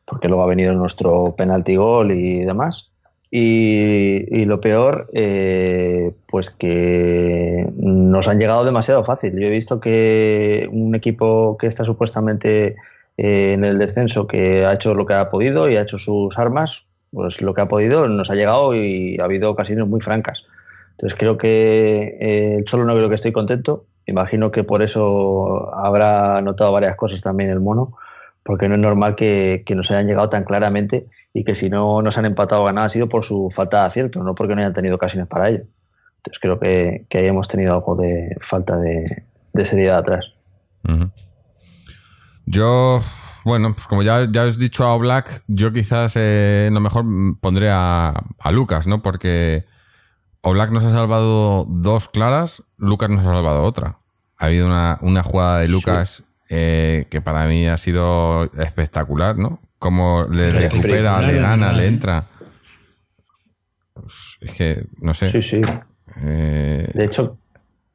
porque 0.06 0.28
luego 0.28 0.44
ha 0.44 0.48
venido 0.48 0.76
nuestro 0.76 1.36
penalti 1.36 1.76
gol 1.76 2.12
y 2.12 2.44
demás. 2.44 2.92
Y, 3.32 4.46
lo 4.46 4.62
peor, 4.62 5.08
eh, 5.14 6.14
pues 6.36 6.50
que 6.50 7.66
nos 7.78 8.28
han 8.28 8.40
llegado 8.40 8.66
demasiado 8.66 9.06
fácil. 9.06 9.40
Yo 9.40 9.48
he 9.48 9.50
visto 9.50 9.80
que 9.80 10.68
un 10.70 10.94
equipo 10.94 11.56
que 11.58 11.66
está 11.66 11.86
supuestamente 11.86 12.76
eh, 13.16 13.54
en 13.54 13.64
el 13.64 13.78
descenso, 13.78 14.28
que 14.28 14.66
ha 14.66 14.74
hecho 14.74 14.94
lo 14.96 15.06
que 15.06 15.14
ha 15.14 15.30
podido 15.30 15.70
y 15.70 15.78
ha 15.78 15.82
hecho 15.84 15.98
sus 15.98 16.38
armas, 16.38 16.88
pues 17.14 17.42
lo 17.42 17.54
que 17.54 17.62
ha 17.62 17.70
podido 17.70 18.06
nos 18.10 18.30
ha 18.32 18.36
llegado 18.36 18.76
y 18.76 19.18
ha 19.18 19.24
habido 19.24 19.50
ocasiones 19.50 19.88
muy 19.88 20.02
francas. 20.02 20.46
Entonces 20.98 21.18
creo 21.18 21.38
que 21.38 22.18
eh, 22.20 22.56
el 22.58 22.66
Cholo 22.66 22.84
no 22.84 22.96
creo 22.96 23.08
que 23.08 23.16
estoy 23.16 23.32
contento. 23.32 23.86
Imagino 24.06 24.52
que 24.52 24.66
por 24.66 24.82
eso 24.84 25.74
habrá 25.74 26.42
notado 26.42 26.74
varias 26.74 26.98
cosas 26.98 27.22
también 27.22 27.50
el 27.50 27.62
mono, 27.62 27.94
porque 28.44 28.68
no 28.68 28.76
es 28.76 28.82
normal 28.82 29.16
que, 29.16 29.64
que 29.66 29.74
nos 29.74 29.90
hayan 29.90 30.08
llegado 30.08 30.28
tan 30.28 30.44
claramente 30.44 31.08
y 31.34 31.46
que 31.46 31.56
si 31.56 31.70
no 31.70 32.02
nos 32.02 32.18
han 32.18 32.26
empatado 32.26 32.64
o 32.64 32.66
ganado 32.66 32.88
ha 32.88 32.90
sido 32.90 33.08
por 33.08 33.24
su 33.24 33.50
falta 33.50 33.80
de 33.80 33.88
acierto, 33.88 34.22
no 34.22 34.36
porque 34.36 34.54
no 34.54 34.60
hayan 34.60 34.74
tenido 34.74 34.96
ocasiones 34.96 35.30
para 35.30 35.48
ello. 35.48 35.64
Entonces 36.26 36.40
creo 36.40 36.60
que, 36.60 37.06
que 37.08 37.20
ahí 37.20 37.28
hemos 37.28 37.48
tenido 37.48 37.74
algo 37.74 37.96
de 37.96 38.36
falta 38.42 38.78
de, 38.78 39.06
seriedad 39.64 40.00
atrás. 40.00 40.26
Yo, 42.48 43.02
bueno, 43.44 43.74
pues 43.74 43.86
como 43.86 44.02
ya, 44.02 44.28
ya 44.32 44.44
os 44.44 44.58
he 44.58 44.60
dicho 44.60 44.88
a 44.88 44.98
Black, 44.98 45.44
yo 45.48 45.72
quizás 45.72 46.14
eh, 46.16 46.70
lo 46.72 46.80
mejor 46.80 47.06
pondré 47.40 47.70
a, 47.72 48.24
a, 48.40 48.52
Lucas, 48.52 48.88
¿no? 48.88 49.04
Porque 49.04 49.66
Black 50.44 50.72
nos 50.72 50.84
ha 50.84 50.92
salvado 50.92 51.66
dos 51.66 52.08
claras, 52.08 52.64
Lucas 52.78 53.10
nos 53.10 53.20
ha 53.22 53.34
salvado 53.36 53.64
otra. 53.64 53.98
Ha 54.40 54.46
habido 54.46 54.66
una, 54.66 54.98
una 55.02 55.22
jugada 55.22 55.60
de 55.60 55.68
Lucas 55.68 56.24
eh, 56.50 57.06
que 57.12 57.22
para 57.22 57.46
mí 57.46 57.68
ha 57.68 57.78
sido 57.78 58.52
espectacular, 58.60 59.38
¿no? 59.38 59.60
Como 59.78 60.26
le 60.26 60.50
recupera, 60.52 61.22
le 61.22 61.40
gana, 61.40 61.72
le 61.72 61.86
entra. 61.86 62.24
Pues, 63.94 64.38
es 64.42 64.52
que, 64.58 64.86
no 65.00 65.14
sé. 65.14 65.30
Sí, 65.30 65.42
sí. 65.44 65.62
Eh, 66.24 66.90
de 66.94 67.06
hecho, 67.06 67.38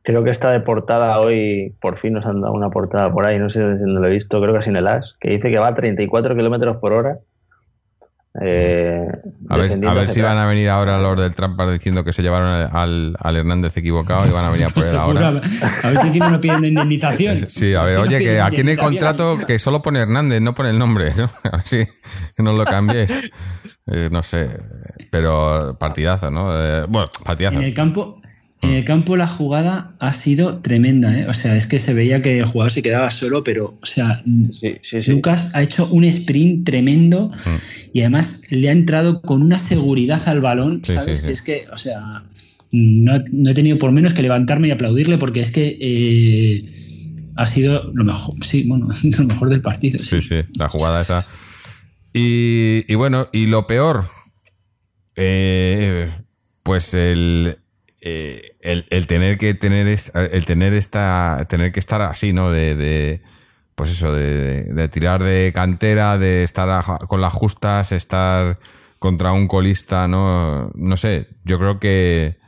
creo 0.03 0.25
que 0.25 0.31
está 0.31 0.51
de 0.51 0.61
portada 0.61 1.18
hoy, 1.21 1.75
por 1.81 1.99
fin 1.99 2.14
nos 2.14 2.27
han 2.27 2.41
dado 2.41 2.55
una 2.55 2.71
portada 2.71 3.12
por 3.12 3.25
ahí, 3.27 3.39
no 3.39 3.51
sé 3.51 3.75
si 3.77 3.85
lo 3.85 4.05
he 4.05 4.11
visto, 4.11 4.41
creo 4.41 4.53
que 4.53 4.61
es 4.61 4.68
en 4.68 4.77
el 4.77 4.87
AS, 4.87 5.16
que 5.21 5.31
dice 5.31 5.51
que 5.51 5.59
va 5.59 5.68
a 5.68 5.75
34 5.75 6.35
kilómetros 6.37 6.77
por 6.79 6.93
hora. 6.93 7.18
Eh, 8.39 9.09
a 9.49 9.57
ver, 9.57 10.09
si 10.09 10.20
van 10.20 10.39
a 10.39 10.47
venir 10.47 10.68
ahora 10.68 10.99
los 10.99 11.18
del 11.20 11.35
Trump 11.35 11.61
diciendo 11.72 12.05
que 12.05 12.12
se 12.12 12.22
llevaron 12.22 12.70
al, 12.72 13.16
al, 13.18 13.37
Hernández 13.37 13.76
equivocado 13.76 14.24
y 14.28 14.31
van 14.31 14.45
a 14.45 14.51
venir 14.51 14.66
a 14.66 14.68
por 14.68 14.85
él 14.85 14.97
ahora. 14.97 15.28
A 15.28 15.89
ver 15.89 15.99
si 15.99 16.07
encima 16.07 16.31
no 16.31 16.41
piden 16.41 16.64
indemnización. 16.64 17.39
Sí, 17.49 17.74
a 17.74 17.83
ver, 17.83 17.99
oye, 17.99 18.18
que 18.20 18.41
aquí 18.41 18.61
en 18.61 18.68
el 18.68 18.78
contrato 18.78 19.37
que 19.47 19.59
solo 19.59 19.83
pone 19.83 20.01
Hernández, 20.01 20.41
no 20.41 20.55
pone 20.55 20.70
el 20.70 20.78
nombre, 20.78 21.12
¿no? 21.16 21.24
A 21.51 21.57
ver 21.57 21.66
si 21.66 21.85
no 22.39 22.53
lo 22.53 22.64
cambiéis. 22.64 23.11
Eh, 23.87 24.09
no 24.12 24.22
sé, 24.22 24.49
pero 25.11 25.76
partidazo, 25.78 26.31
¿no? 26.31 26.53
Eh, 26.55 26.87
bueno, 26.89 27.09
partidazo. 27.24 27.59
En 27.59 27.64
el 27.64 27.74
campo, 27.74 28.20
en 28.62 28.70
el 28.72 28.84
campo 28.84 29.16
la 29.16 29.26
jugada 29.26 29.94
ha 30.00 30.12
sido 30.12 30.58
tremenda, 30.58 31.18
¿eh? 31.18 31.26
O 31.28 31.32
sea, 31.32 31.56
es 31.56 31.66
que 31.66 31.78
se 31.78 31.94
veía 31.94 32.20
que 32.20 32.40
el 32.40 32.44
jugador 32.44 32.70
se 32.70 32.82
quedaba 32.82 33.11
solo, 33.11 33.42
pero, 33.42 33.78
o 33.80 33.86
sea, 33.86 34.22
Lucas 35.06 35.52
ha 35.54 35.62
hecho 35.62 35.86
un 35.86 36.04
sprint 36.04 36.66
tremendo 36.66 37.30
y 37.92 38.00
además 38.00 38.42
le 38.50 38.68
ha 38.68 38.72
entrado 38.72 39.22
con 39.22 39.42
una 39.42 39.58
seguridad 39.58 40.20
al 40.28 40.42
balón, 40.42 40.82
¿sabes? 40.84 41.22
Que 41.22 41.32
es 41.32 41.42
que, 41.42 41.64
o 41.72 41.78
sea, 41.78 42.22
no, 42.72 43.16
he 43.50 43.54
tenido 43.54 43.78
por 43.78 43.92
menos 43.92 44.12
que 44.12 44.22
levantarme 44.22 44.68
y 44.68 44.70
aplaudirle 44.72 45.16
porque 45.16 45.40
es 45.40 45.50
que 45.50 45.78
eh, 45.80 47.32
ha 47.36 47.46
sido 47.46 47.90
lo 47.94 48.04
mejor, 48.04 48.34
sí, 48.42 48.68
bueno, 48.68 48.88
lo 49.18 49.24
mejor 49.24 49.48
del 49.48 49.62
partido. 49.62 50.02
Sí, 50.02 50.20
sí, 50.20 50.36
la 50.58 50.68
jugada 50.68 51.00
esa. 51.00 51.26
Y, 52.12 52.94
bueno, 52.94 53.28
y 53.32 53.46
lo 53.46 53.66
peor, 53.66 54.08
eh, 55.16 56.11
pues 56.62 56.92
el, 56.92 57.59
eh, 58.03 58.57
el, 58.61 59.07
tener 59.07 59.36
que 59.36 59.53
tener 59.53 59.86
el 59.86 60.44
tener 60.46 60.72
esta 60.72 61.46
tener 61.51 61.70
que 61.70 61.80
estar 61.80 62.01
así 62.01 62.32
no 62.32 62.51
de, 62.51 63.20
pues 63.74 63.90
eso 63.90 64.11
de, 64.12 64.88
tirar 64.88 65.22
de 65.22 65.53
cantera 65.55 66.16
de 66.16 66.42
estar 66.42 66.98
con 67.07 67.20
las 67.20 67.34
justas 67.34 67.92
estar 67.92 68.59
contra 68.98 69.32
un 69.32 69.46
colista 69.46 70.09
no 70.09 70.70
no 70.74 70.96
sé 70.96 71.28
yo 71.44 71.59
creo 71.59 71.78
que 71.78 72.38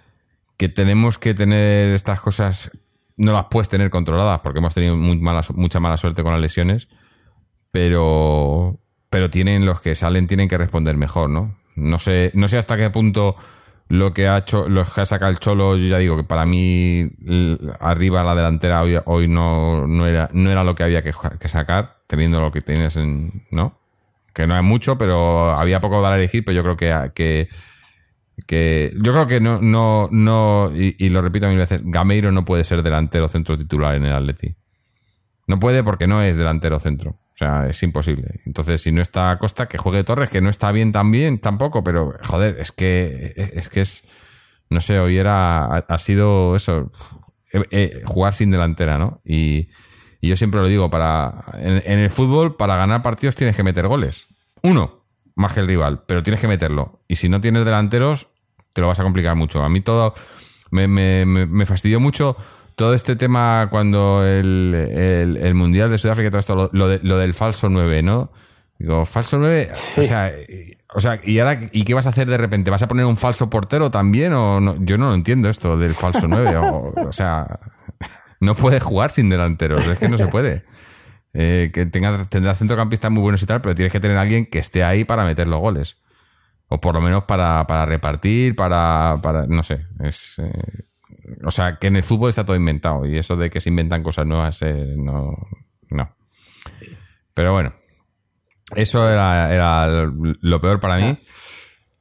que 0.57 0.71
tenemos 0.71 1.19
que 1.19 1.35
tener 1.35 1.89
estas 1.93 2.23
cosas 2.23 2.71
no 3.19 3.35
las 3.35 3.47
puedes 3.51 3.69
tener 3.69 3.91
controladas 3.91 4.41
porque 4.41 4.61
hemos 4.61 4.73
tenido 4.73 4.97
mucha 4.97 5.81
mala 5.81 5.97
suerte 5.99 6.23
con 6.23 6.33
las 6.33 6.41
lesiones 6.41 6.89
pero 7.71 8.81
pero 9.11 9.29
tienen 9.29 9.67
los 9.67 9.83
que 9.83 9.95
salen 9.97 10.27
tienen 10.27 10.49
que 10.49 10.57
responder 10.57 10.97
mejor 10.97 11.29
no 11.29 11.59
no 11.75 11.99
sé 11.99 12.31
no 12.33 12.49
sé 12.49 12.57
hasta 12.57 12.79
qué 12.79 12.89
punto 12.89 13.37
lo 13.89 14.13
que 14.13 14.29
ha 14.29 14.39
hecho, 14.39 14.69
lo 14.69 14.85
que 14.85 15.01
ha 15.01 15.07
sacado 15.07 15.31
el 15.31 15.39
Cholo, 15.39 15.77
yo 15.77 15.87
ya 15.87 15.99
digo 15.99 16.17
que 16.17 16.25
para 16.25 16.47
mí 16.47 17.11
arriba 17.81 18.25
la 18.25 18.35
delantera 18.35 18.83
hoy, 18.83 18.99
hoy 19.05 19.29
no, 19.29 19.87
no, 19.87 20.07
era, 20.07 20.31
no 20.33 20.51
era 20.51 20.65
lo 20.65 20.75
que 20.75 20.83
había 20.83 21.03
que, 21.03 21.13
sacar, 21.49 21.99
teniendo 22.07 22.41
lo 22.41 22.51
que 22.51 22.61
tienes 22.61 22.97
en, 22.97 23.45
¿no? 23.51 23.79
Que 24.33 24.47
no 24.47 24.57
es 24.57 24.63
mucho, 24.63 24.97
pero 24.97 25.51
había 25.53 25.81
poco 25.81 26.01
dar 26.01 26.15
a 26.15 26.17
elegir, 26.17 26.45
pero 26.45 26.57
yo 26.57 26.63
creo 26.63 26.77
que, 26.77 27.13
que, 27.15 27.49
que 28.47 28.95
yo 28.97 29.13
creo 29.13 29.27
que 29.27 29.41
no, 29.41 29.61
no, 29.61 30.09
no, 30.11 30.71
y, 30.75 30.97
y, 30.99 31.11
lo 31.11 31.21
repito 31.21 31.47
mil 31.49 31.59
veces, 31.59 31.83
Gameiro 31.85 32.33
no 32.33 32.45
puede 32.45 32.65
ser 32.65 32.83
delantero 32.83 33.29
centro 33.29 33.59
titular 33.59 33.95
en 33.95 34.07
el 34.07 34.13
Atleti. 34.13 34.57
No 35.47 35.59
puede 35.59 35.85
porque 35.85 36.07
no 36.07 36.23
es 36.23 36.37
delantero 36.37 36.81
centro. 36.81 37.19
O 37.33 37.35
sea, 37.35 37.67
es 37.67 37.83
imposible. 37.83 38.41
Entonces, 38.45 38.83
si 38.83 38.93
no 38.93 39.01
está 39.01 39.39
Costa, 39.39 39.67
que 39.67 39.79
juegue 39.79 40.05
Torres, 40.05 40.29
que 40.29 40.43
no 40.43 40.51
está 40.51 40.71
bien 40.71 40.93
también, 40.93 41.39
tampoco, 41.39 41.83
pero 41.83 42.13
joder, 42.25 42.59
es 42.61 42.73
que 42.73 43.33
es 43.37 43.69
que 43.71 43.81
es. 43.81 44.05
No 44.69 44.81
sé, 44.81 44.99
hoy 44.99 45.17
era. 45.17 45.65
Ha, 45.65 45.99
sido 45.99 46.55
eso. 46.55 46.93
Eh, 47.53 47.63
eh, 47.71 48.03
jugar 48.05 48.35
sin 48.35 48.51
delantera, 48.51 48.99
¿no? 48.99 49.21
Y, 49.25 49.69
yo 50.21 50.37
siempre 50.37 50.61
lo 50.61 50.69
digo, 50.69 50.91
para. 50.91 51.45
En, 51.55 51.99
el 51.99 52.11
fútbol, 52.11 52.57
para 52.57 52.77
ganar 52.77 53.03
partidos 53.03 53.35
tienes 53.35 53.57
que 53.57 53.63
meter 53.63 53.89
goles. 53.89 54.27
Uno, 54.63 55.07
más 55.35 55.55
que 55.55 55.61
el 55.61 55.67
rival, 55.67 56.05
pero 56.07 56.23
tienes 56.23 56.41
que 56.41 56.49
meterlo. 56.49 57.01
Y 57.09 57.17
si 57.17 57.31
no 57.31 57.41
tienes 57.41 57.65
delanteros, 57.65 58.29
te 58.75 58.83
lo 58.83 58.89
vas 58.89 59.01
a 59.01 59.05
complicar 59.05 59.37
mucho. 59.37 59.63
A 59.63 59.69
mí 59.71 59.81
todo. 59.81 60.15
Me, 60.71 60.87
me, 60.87 61.27
me 61.27 61.67
fastidió 61.67 61.99
mucho 61.99 62.37
todo 62.75 62.95
este 62.95 63.17
tema 63.17 63.69
cuando 63.71 64.25
el, 64.27 64.75
el, 65.41 65.55
Mundial 65.55 65.91
de 65.91 65.99
Sudáfrica, 65.99 66.31
todo 66.31 66.41
esto, 66.41 66.71
lo, 66.73 66.99
lo, 67.03 67.19
del 67.19 67.35
falso 67.35 67.69
9, 67.69 68.03
¿no? 68.03 68.33
Digo, 68.79 69.05
falso 69.05 69.39
9, 69.39 69.71
o 69.97 70.03
sea, 70.03 70.33
o 70.95 71.01
sea, 71.01 71.21
¿y 71.23 71.39
ahora 71.39 71.59
y 71.73 71.85
qué 71.85 71.95
vas 71.95 72.07
a 72.07 72.11
hacer 72.11 72.29
de 72.29 72.37
repente? 72.37 72.71
¿Vas 72.71 72.83
a 72.83 72.89
poner 72.89 73.05
un 73.07 73.17
falso 73.17 73.49
portero 73.49 73.91
también? 73.91 74.33
o 74.33 74.61
no? 74.61 74.77
Yo 74.85 74.99
no 74.99 75.09
lo 75.09 75.15
entiendo 75.15 75.49
esto 75.49 75.77
del 75.77 75.95
falso 75.95 76.29
9. 76.29 76.57
o, 76.57 77.13
sea, 77.13 77.61
no 78.41 78.55
puedes 78.55 78.83
jugar 78.83 79.11
sin 79.11 79.31
delanteros, 79.31 79.87
es 79.87 79.99
que 79.99 80.09
no 80.09 80.19
se 80.19 80.27
puede. 80.27 80.65
Eh, 81.35 81.71
que 81.73 81.87
tenga, 81.87 82.27
tendrá 82.27 82.55
centrocampistas 82.55 83.11
muy 83.11 83.23
buenos 83.23 83.43
y 83.43 83.47
tal, 83.47 83.63
pero 83.63 83.75
tienes 83.75 83.93
que 83.93 84.01
tener 84.01 84.19
a 84.19 84.21
alguien 84.21 84.47
que 84.47 84.59
esté 84.59 84.85
ahí 84.85 85.05
para 85.05 85.25
meter 85.25 85.49
los 85.49 85.61
goles. 85.61 85.97
O 86.69 86.81
por 86.81 86.95
lo 86.95 87.01
menos 87.01 87.25
para, 87.25 87.67
para 87.67 87.87
repartir, 87.87 88.55
para, 88.57 89.17
para. 89.23 89.47
No 89.47 89.63
sé. 89.63 89.87
Es. 90.01 90.39
Eh, 90.39 90.53
o 91.45 91.51
sea, 91.51 91.77
que 91.77 91.89
en 91.89 91.97
el 91.97 92.03
fútbol 92.03 92.31
está 92.31 92.45
todo 92.45 92.57
inventado 92.57 93.07
y 93.07 93.19
eso 93.19 93.37
de 93.37 93.51
que 93.51 93.61
se 93.61 93.71
inventan 93.71 94.03
cosas 94.03 94.27
nuevas, 94.27 94.63
eh, 94.63 94.95
no, 94.97 95.37
no. 95.91 96.15
Pero 97.35 97.53
bueno. 97.53 97.75
Eso 98.77 99.09
era, 99.09 99.91
lo 100.11 100.61
peor 100.61 100.81
para 100.81 100.97
mí. 100.97 101.19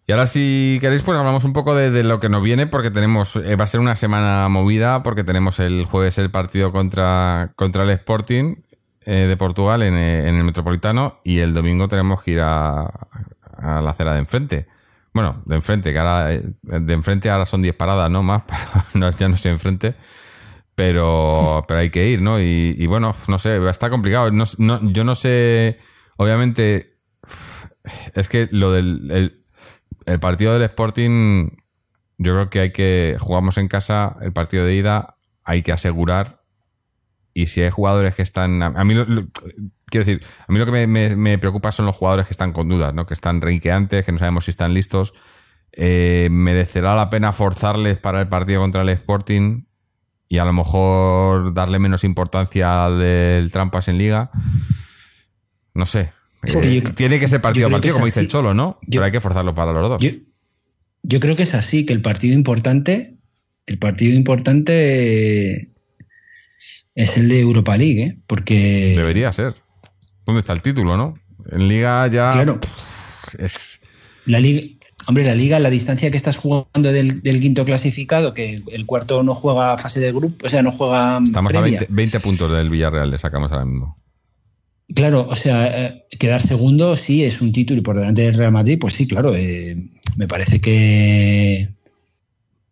Y 0.07 0.11
ahora 0.11 0.25
si 0.25 0.77
queréis, 0.81 1.03
pues 1.03 1.17
hablamos 1.17 1.43
un 1.43 1.53
poco 1.53 1.75
de, 1.75 2.03
lo 2.03 2.19
que 2.19 2.29
nos 2.29 2.43
viene, 2.43 2.67
porque 2.67 2.91
tenemos, 2.91 3.35
eh, 3.35 3.55
va 3.55 3.65
a 3.65 3.67
ser 3.67 3.79
una 3.79 3.95
semana 3.95 4.47
movida, 4.49 5.03
porque 5.03 5.23
tenemos 5.23 5.59
el 5.59 5.85
jueves 5.85 6.17
el 6.17 6.31
partido 6.31 6.71
contra, 6.71 7.53
contra 7.55 7.83
el 7.83 7.91
Sporting 7.91 8.55
eh, 9.05 9.27
de 9.27 9.37
Portugal 9.37 9.83
en, 9.83 9.95
eh, 9.95 10.27
en, 10.29 10.35
el 10.35 10.43
Metropolitano 10.43 11.19
y 11.23 11.39
el 11.39 11.53
domingo 11.53 11.87
tenemos 11.87 12.23
que 12.23 12.31
ir 12.31 12.39
a, 12.41 12.81
a 12.81 13.81
la 13.81 13.91
acera 13.91 14.13
de 14.13 14.19
enfrente. 14.19 14.67
Bueno, 15.13 15.43
de 15.45 15.55
enfrente, 15.55 15.91
que 15.91 15.99
ahora 15.99 16.27
de 16.27 16.93
enfrente 16.93 17.29
ahora 17.29 17.45
son 17.45 17.61
10 17.61 17.75
paradas, 17.75 18.09
¿no? 18.09 18.23
Más, 18.23 18.43
no, 18.93 19.11
ya 19.11 19.27
no 19.27 19.37
sé 19.37 19.49
enfrente. 19.49 19.95
Pero, 20.73 21.65
pero 21.67 21.81
hay 21.81 21.89
que 21.89 22.07
ir, 22.07 22.21
¿no? 22.21 22.39
Y, 22.39 22.85
bueno, 22.87 23.13
no 23.27 23.37
sé, 23.37 23.57
está 23.69 23.89
complicado. 23.89 24.31
No, 24.31 24.45
yo 24.91 25.03
no 25.03 25.15
sé, 25.15 25.77
obviamente, 26.17 26.97
es 28.15 28.29
que 28.29 28.47
lo 28.51 28.71
del 28.71 29.43
el, 30.05 30.19
partido 30.19 30.53
del 30.53 30.63
Sporting, 30.63 31.49
yo 32.17 32.33
creo 32.33 32.49
que 32.49 32.59
hay 32.61 32.71
que, 32.71 33.17
jugamos 33.19 33.57
en 33.57 33.67
casa, 33.67 34.15
el 34.21 34.31
partido 34.31 34.65
de 34.65 34.75
ida, 34.75 35.17
hay 35.43 35.61
que 35.61 35.73
asegurar. 35.73 36.41
Y 37.33 37.47
si 37.47 37.61
hay 37.61 37.69
jugadores 37.69 38.15
que 38.15 38.21
están, 38.21 38.63
a, 38.63 38.83
mí, 38.83 38.95
quiero 39.91 40.05
decir, 40.05 40.23
a 40.47 40.51
mí 40.51 40.57
lo 40.57 40.65
que 40.65 40.87
me, 40.87 41.37
preocupa 41.37 41.71
son 41.71 41.85
los 41.85 41.95
jugadores 41.95 42.25
que 42.25 42.33
están 42.33 42.53
con 42.53 42.67
dudas, 42.67 42.93
¿no? 42.93 43.05
Que 43.05 43.13
están 43.13 43.41
reinqueantes, 43.41 44.03
que 44.03 44.11
no 44.11 44.17
sabemos 44.17 44.45
si 44.45 44.51
están 44.51 44.73
listos. 44.73 45.13
Eh, 45.73 46.29
¿Merecerá 46.31 46.95
la 46.95 47.09
pena 47.09 47.31
forzarles 47.31 47.97
para 47.99 48.21
el 48.21 48.27
partido 48.27 48.61
contra 48.61 48.81
el 48.81 48.89
Sporting? 48.89 49.65
y 50.31 50.37
a 50.37 50.45
lo 50.45 50.53
mejor 50.53 51.53
darle 51.53 51.77
menos 51.77 52.05
importancia 52.05 52.85
al 52.85 52.99
del 52.99 53.51
Trampas 53.51 53.89
en 53.89 53.97
Liga. 53.97 54.31
No 55.73 55.85
sé. 55.85 56.13
Eh, 56.43 56.81
tiene 56.95 57.19
que 57.19 57.27
ser 57.27 57.41
partido 57.41 57.67
a 57.67 57.69
partido, 57.69 57.95
como 57.95 58.05
dice 58.05 58.21
el 58.21 58.29
Cholo, 58.29 58.53
¿no? 58.53 58.79
Pero 58.89 59.03
hay 59.03 59.11
que 59.11 59.19
forzarlo 59.19 59.53
para 59.53 59.73
los 59.73 59.89
dos. 59.89 60.01
Yo, 61.03 61.19
creo 61.19 61.35
que 61.35 61.43
es 61.43 61.53
así, 61.53 61.85
que 61.85 61.91
el 61.91 62.01
partido 62.01 62.33
importante, 62.33 63.17
el 63.65 63.77
partido 63.77 64.15
importante 64.15 65.73
es 66.95 67.17
el 67.17 67.27
de 67.27 67.41
Europa 67.41 67.75
League, 67.75 68.01
¿eh? 68.01 68.17
Porque. 68.25 68.93
Debería 68.95 69.33
ser. 69.33 69.55
¿Dónde 70.25 70.39
está 70.39 70.53
el 70.53 70.61
título, 70.61 70.97
no? 70.97 71.15
En 71.49 71.67
Liga 71.67 72.07
ya. 72.07 72.29
Claro. 72.29 72.59
Es... 73.37 73.81
La 74.25 74.39
Liga. 74.39 74.77
Hombre, 75.07 75.25
la 75.25 75.33
liga, 75.33 75.59
la 75.59 75.71
distancia 75.71 76.11
que 76.11 76.17
estás 76.17 76.37
jugando 76.37 76.93
del, 76.93 77.23
quinto 77.23 77.65
clasificado, 77.65 78.33
que 78.33 78.61
el 78.71 78.85
cuarto 78.85 79.23
no 79.23 79.33
juega 79.33 79.77
fase 79.77 79.99
de 79.99 80.11
grupo, 80.11 80.45
o 80.45 80.49
sea, 80.49 80.61
no 80.61 80.71
juega. 80.71 81.19
Estamos 81.23 81.53
a 81.55 81.61
20, 81.61 82.19
puntos 82.19 82.51
del 82.51 82.69
Villarreal, 82.69 83.09
le 83.09 83.17
sacamos 83.17 83.51
ahora 83.51 83.65
mismo. 83.65 83.95
Claro, 84.93 85.25
o 85.27 85.35
sea, 85.35 85.85
eh, 85.85 86.03
quedar 86.19 86.41
segundo 86.41 86.95
sí 86.97 87.23
es 87.23 87.41
un 87.41 87.51
título 87.51 87.79
y 87.79 87.83
por 87.83 87.97
delante 87.97 88.23
del 88.23 88.35
Real 88.35 88.51
Madrid, 88.51 88.77
pues 88.79 88.93
sí, 88.93 89.07
claro, 89.07 89.33
eh, 89.33 89.75
me 90.17 90.27
parece 90.27 90.59
que 90.61 91.69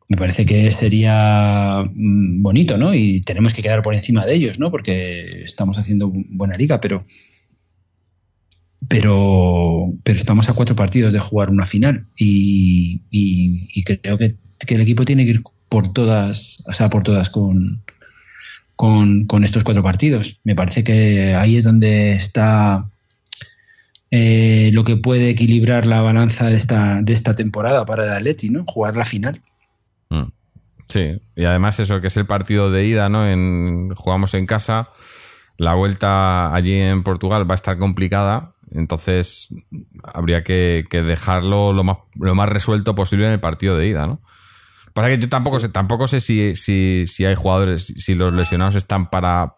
me 0.10 0.18
parece 0.18 0.46
que 0.46 0.72
sería 0.72 1.84
mm, 1.94 2.42
bonito, 2.42 2.78
¿no? 2.78 2.94
Y 2.94 3.22
tenemos 3.22 3.54
que 3.54 3.62
quedar 3.62 3.82
por 3.82 3.96
encima 3.96 4.26
de 4.26 4.36
ellos, 4.36 4.60
¿no? 4.60 4.70
Porque 4.70 5.28
estamos 5.28 5.78
haciendo 5.78 6.12
buena 6.14 6.58
liga, 6.58 6.82
pero 6.82 7.06
pero, 8.90 9.94
pero 10.04 10.18
estamos 10.18 10.50
a 10.50 10.54
cuatro 10.54 10.76
partidos 10.76 11.14
de 11.14 11.20
jugar 11.20 11.52
una 11.52 11.68
final 11.68 12.06
y, 12.18 13.00
creo 13.86 14.18
que, 14.18 14.36
el 14.68 14.82
equipo 14.82 15.06
tiene 15.06 15.26
que 15.26 15.32
ir 15.32 15.44
por 15.70 15.94
todas, 15.94 16.64
o 16.68 16.74
sea, 16.74 16.90
por 16.90 17.04
todas 17.04 17.30
con, 17.30 17.84
con, 18.76 19.44
estos 19.44 19.64
cuatro 19.64 19.84
partidos. 19.84 20.42
Me 20.44 20.56
parece 20.56 20.84
que 20.84 21.36
ahí 21.36 21.56
es 21.56 21.66
donde 21.66 22.14
está 22.14 22.90
eh, 24.10 24.72
lo 24.74 24.84
que 24.84 24.98
puede 24.98 25.30
equilibrar 25.30 25.86
la 25.86 26.02
balanza 26.02 26.48
de 26.48 26.56
esta, 26.56 27.04
de 27.04 27.14
esta 27.14 27.36
temporada 27.36 27.86
para 27.86 28.06
el 28.06 28.12
Atleti, 28.12 28.50
¿no? 28.50 28.64
Jugar 28.66 28.98
la 28.98 29.06
final. 29.06 29.40
Mm. 30.10 30.32
Sí, 30.88 31.22
y 31.36 31.46
además 31.46 31.80
eso 31.80 32.02
que 32.02 32.08
es 32.08 32.18
el 32.18 32.26
partido 32.26 32.72
de 32.72 32.88
ida, 32.88 33.08
¿no? 33.08 33.30
En, 33.30 33.94
jugamos 33.94 34.34
en 34.34 34.48
casa. 34.48 34.90
La 35.58 35.76
vuelta 35.76 36.56
allí 36.56 36.74
en 36.74 37.04
Portugal 37.04 37.48
va 37.48 37.54
a 37.54 37.56
estar 37.56 37.78
complicada 37.78 38.56
entonces, 38.72 39.50
habría 40.04 40.44
que, 40.44 40.86
dejarlo 40.92 41.74
lo 41.74 41.84
más, 41.84 41.98
lo 42.16 42.36
más 42.36 42.50
resuelto 42.50 42.96
posible 42.96 43.26
en 43.26 43.34
el 43.34 43.40
partido 43.40 43.78
de 43.78 43.88
ida, 43.88 44.08
¿no? 44.08 44.22
Pasa 44.94 45.10
que 45.10 45.20
yo 45.20 45.30
tampoco 45.30 45.60
sé, 45.60 45.70
tampoco 45.70 46.08
sé 46.08 46.20
si, 46.20 46.56
si, 46.56 47.06
si 47.08 47.26
hay 47.26 47.36
jugadores, 47.36 47.86
si 47.86 48.16
los 48.16 48.34
lesionados 48.34 48.76
están 48.76 49.10
para, 49.10 49.56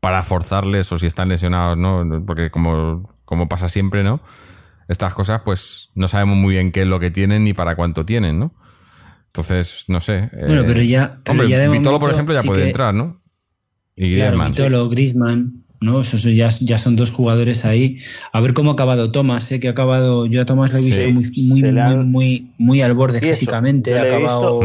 para 0.00 0.22
forzarles 0.22 0.90
o 0.92 0.98
si 0.98 1.06
están 1.06 1.28
lesionados, 1.28 1.76
¿no? 1.76 2.24
Porque 2.26 2.50
como, 2.50 3.18
como 3.24 3.48
pasa 3.48 3.68
siempre, 3.68 4.02
¿no? 4.02 4.20
Estas 4.88 5.14
cosas, 5.14 5.40
pues 5.44 5.90
no 5.94 6.08
sabemos 6.08 6.36
muy 6.36 6.54
bien 6.54 6.70
qué 6.70 6.82
es 6.82 6.86
lo 6.86 7.00
que 7.00 7.10
tienen 7.10 7.44
ni 7.44 7.54
para 7.54 7.76
cuánto 7.76 8.04
tienen, 8.04 8.38
¿no? 8.38 8.54
Entonces, 9.26 9.84
no 9.88 10.00
sé. 10.00 10.30
Bueno, 10.32 10.62
pero 10.66 10.82
ya. 10.82 11.18
hombre, 11.28 11.68
Vitolo, 11.68 11.98
por 11.98 12.12
ejemplo, 12.12 12.34
ya 12.34 12.42
puede 12.42 12.66
entrar, 12.66 12.94
¿no? 12.94 13.20
Y 13.96 14.16
claro, 14.16 14.44
Vitolo, 14.44 14.88
Griezmann. 14.88 15.63
¿No? 15.84 16.00
Eso, 16.00 16.16
ya, 16.28 16.48
ya, 16.48 16.78
son 16.78 16.96
dos 16.96 17.10
jugadores 17.10 17.64
ahí. 17.64 18.00
A 18.32 18.40
ver 18.40 18.54
cómo 18.54 18.70
ha 18.70 18.72
acabado 18.72 19.12
Thomas, 19.12 19.50
¿eh? 19.52 19.60
que 19.60 19.68
ha 19.68 19.72
acabado, 19.72 20.26
yo 20.26 20.42
a 20.42 20.46
Thomas 20.46 20.72
lo 20.72 20.78
he 20.78 20.82
visto 20.82 21.08
muy, 21.10 21.24
muy, 21.62 22.04
muy, 22.04 22.54
muy, 22.58 22.82
al 22.82 22.94
borde 22.94 23.20
físicamente. 23.20 23.98
Ha 23.98 24.02
acabado... 24.02 24.60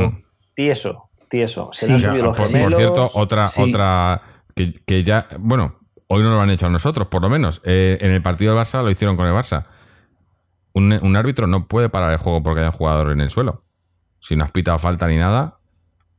Tieso, 0.56 1.10
tieso. 1.30 1.70
Se 1.72 2.00
por, 2.00 2.36
por, 2.36 2.48
cierto, 2.48 3.12
otra, 3.14 3.48
otra 3.58 4.22
que, 4.86 5.04
ya, 5.04 5.28
bueno, 5.40 5.80
hoy 6.08 6.24
no 6.24 6.32
lo 6.32 6.42
han 6.42 6.50
hecho 6.50 6.66
a 6.66 6.70
nosotros, 6.70 7.08
por 7.08 7.22
lo 7.22 7.30
menos. 7.30 7.62
Eh, 7.64 7.98
en 8.02 8.12
el 8.12 8.22
partido 8.22 8.54
del 8.54 8.62
Barça 8.62 8.84
lo 8.84 8.90
hicieron 8.90 9.16
con 9.16 9.28
el 9.28 9.34
Barça. 9.34 9.66
Un, 10.74 10.92
un, 10.92 11.16
árbitro 11.16 11.48
no 11.48 11.68
puede 11.68 11.90
parar 11.90 12.12
el 12.12 12.18
juego 12.18 12.44
porque 12.44 12.62
haya 12.62 12.70
un 12.70 12.76
jugador 12.76 13.12
en 13.12 13.22
el 13.22 13.30
suelo. 13.30 13.64
Si 14.20 14.36
no 14.36 14.44
has 14.44 14.52
pitado 14.52 14.78
falta 14.80 15.08
ni 15.08 15.18
nada, 15.18 15.59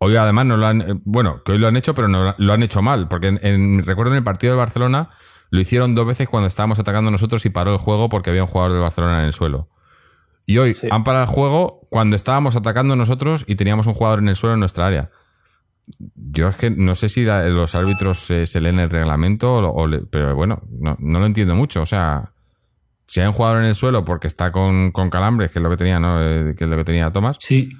Hoy 0.03 0.17
además 0.17 0.47
no 0.47 0.57
lo 0.57 0.67
han, 0.67 0.81
eh, 0.81 0.95
bueno, 1.05 1.43
que 1.45 1.53
hoy 1.53 1.59
lo 1.59 1.69
han 1.69 1.77
hecho, 1.77 1.95
pero 1.95 2.09
no 2.09 2.35
lo 2.37 2.53
han 2.55 2.63
hecho 2.63 2.81
mal, 2.81 3.07
porque 3.07 3.39
en, 3.43 3.85
recuerdo 3.85 4.13
en 4.13 4.19
el 4.19 4.25
partido 4.25 4.55
de 4.55 4.59
Barcelona 4.59 5.11
lo 5.51 5.61
hicieron 5.61 5.95
dos 5.95 6.07
veces 6.07 6.27
cuando 6.27 6.47
estábamos 6.47 6.79
atacando 6.79 7.11
nosotros 7.11 7.45
y 7.45 7.51
paró 7.51 7.73
el 7.73 7.79
juego 7.79 8.09
porque 8.09 8.31
había 8.31 8.43
un 8.43 8.49
jugador 8.49 8.73
de 8.73 8.81
Barcelona 8.81 9.21
en 9.21 9.27
el 9.27 9.35
suelo. 9.35 9.69
Y 10.47 10.57
hoy 10.57 10.75
han 10.91 11.05
parado 11.05 11.25
el 11.25 11.31
juego 11.31 11.87
cuando 11.91 12.17
estábamos 12.17 12.57
atacando 12.57 12.97
nosotros 12.97 13.45
y 13.47 13.57
teníamos 13.57 13.87
un 13.89 13.93
jugador 13.93 14.21
en 14.21 14.29
el 14.29 14.37
suelo 14.37 14.55
en 14.55 14.61
nuestra 14.61 14.87
área. 14.87 15.11
Yo 16.15 16.49
es 16.49 16.57
que 16.57 16.71
no 16.71 16.95
sé 16.95 17.11
si 17.11 17.25
los 17.25 17.75
árbitros 17.75 18.21
se, 18.21 18.61
leen 18.61 18.79
el 18.79 18.89
reglamento, 18.89 19.59
o, 19.59 19.87
pero 20.11 20.35
bueno, 20.35 20.63
no, 20.71 20.97
lo 20.99 21.27
entiendo 21.27 21.55
mucho. 21.55 21.83
O 21.83 21.87
sea, 21.87 22.33
si 23.07 23.21
hay 23.21 23.27
un 23.27 23.35
jugador 23.35 23.59
en 23.59 23.67
el 23.67 23.75
suelo 23.75 24.03
porque 24.03 24.29
está 24.29 24.51
con, 24.51 24.93
con 24.93 25.11
calambres, 25.11 25.53
que 25.53 25.59
es 25.59 25.63
lo 25.63 25.69
que 25.69 25.77
tenía, 25.77 26.01
¿no? 26.01 26.23
Eh, 26.23 26.55
que 26.57 26.65
es 26.65 26.71
lo 26.71 26.77
que 26.79 26.85
tenía 26.85 27.13
Tomás. 27.13 27.37
Sí 27.39 27.71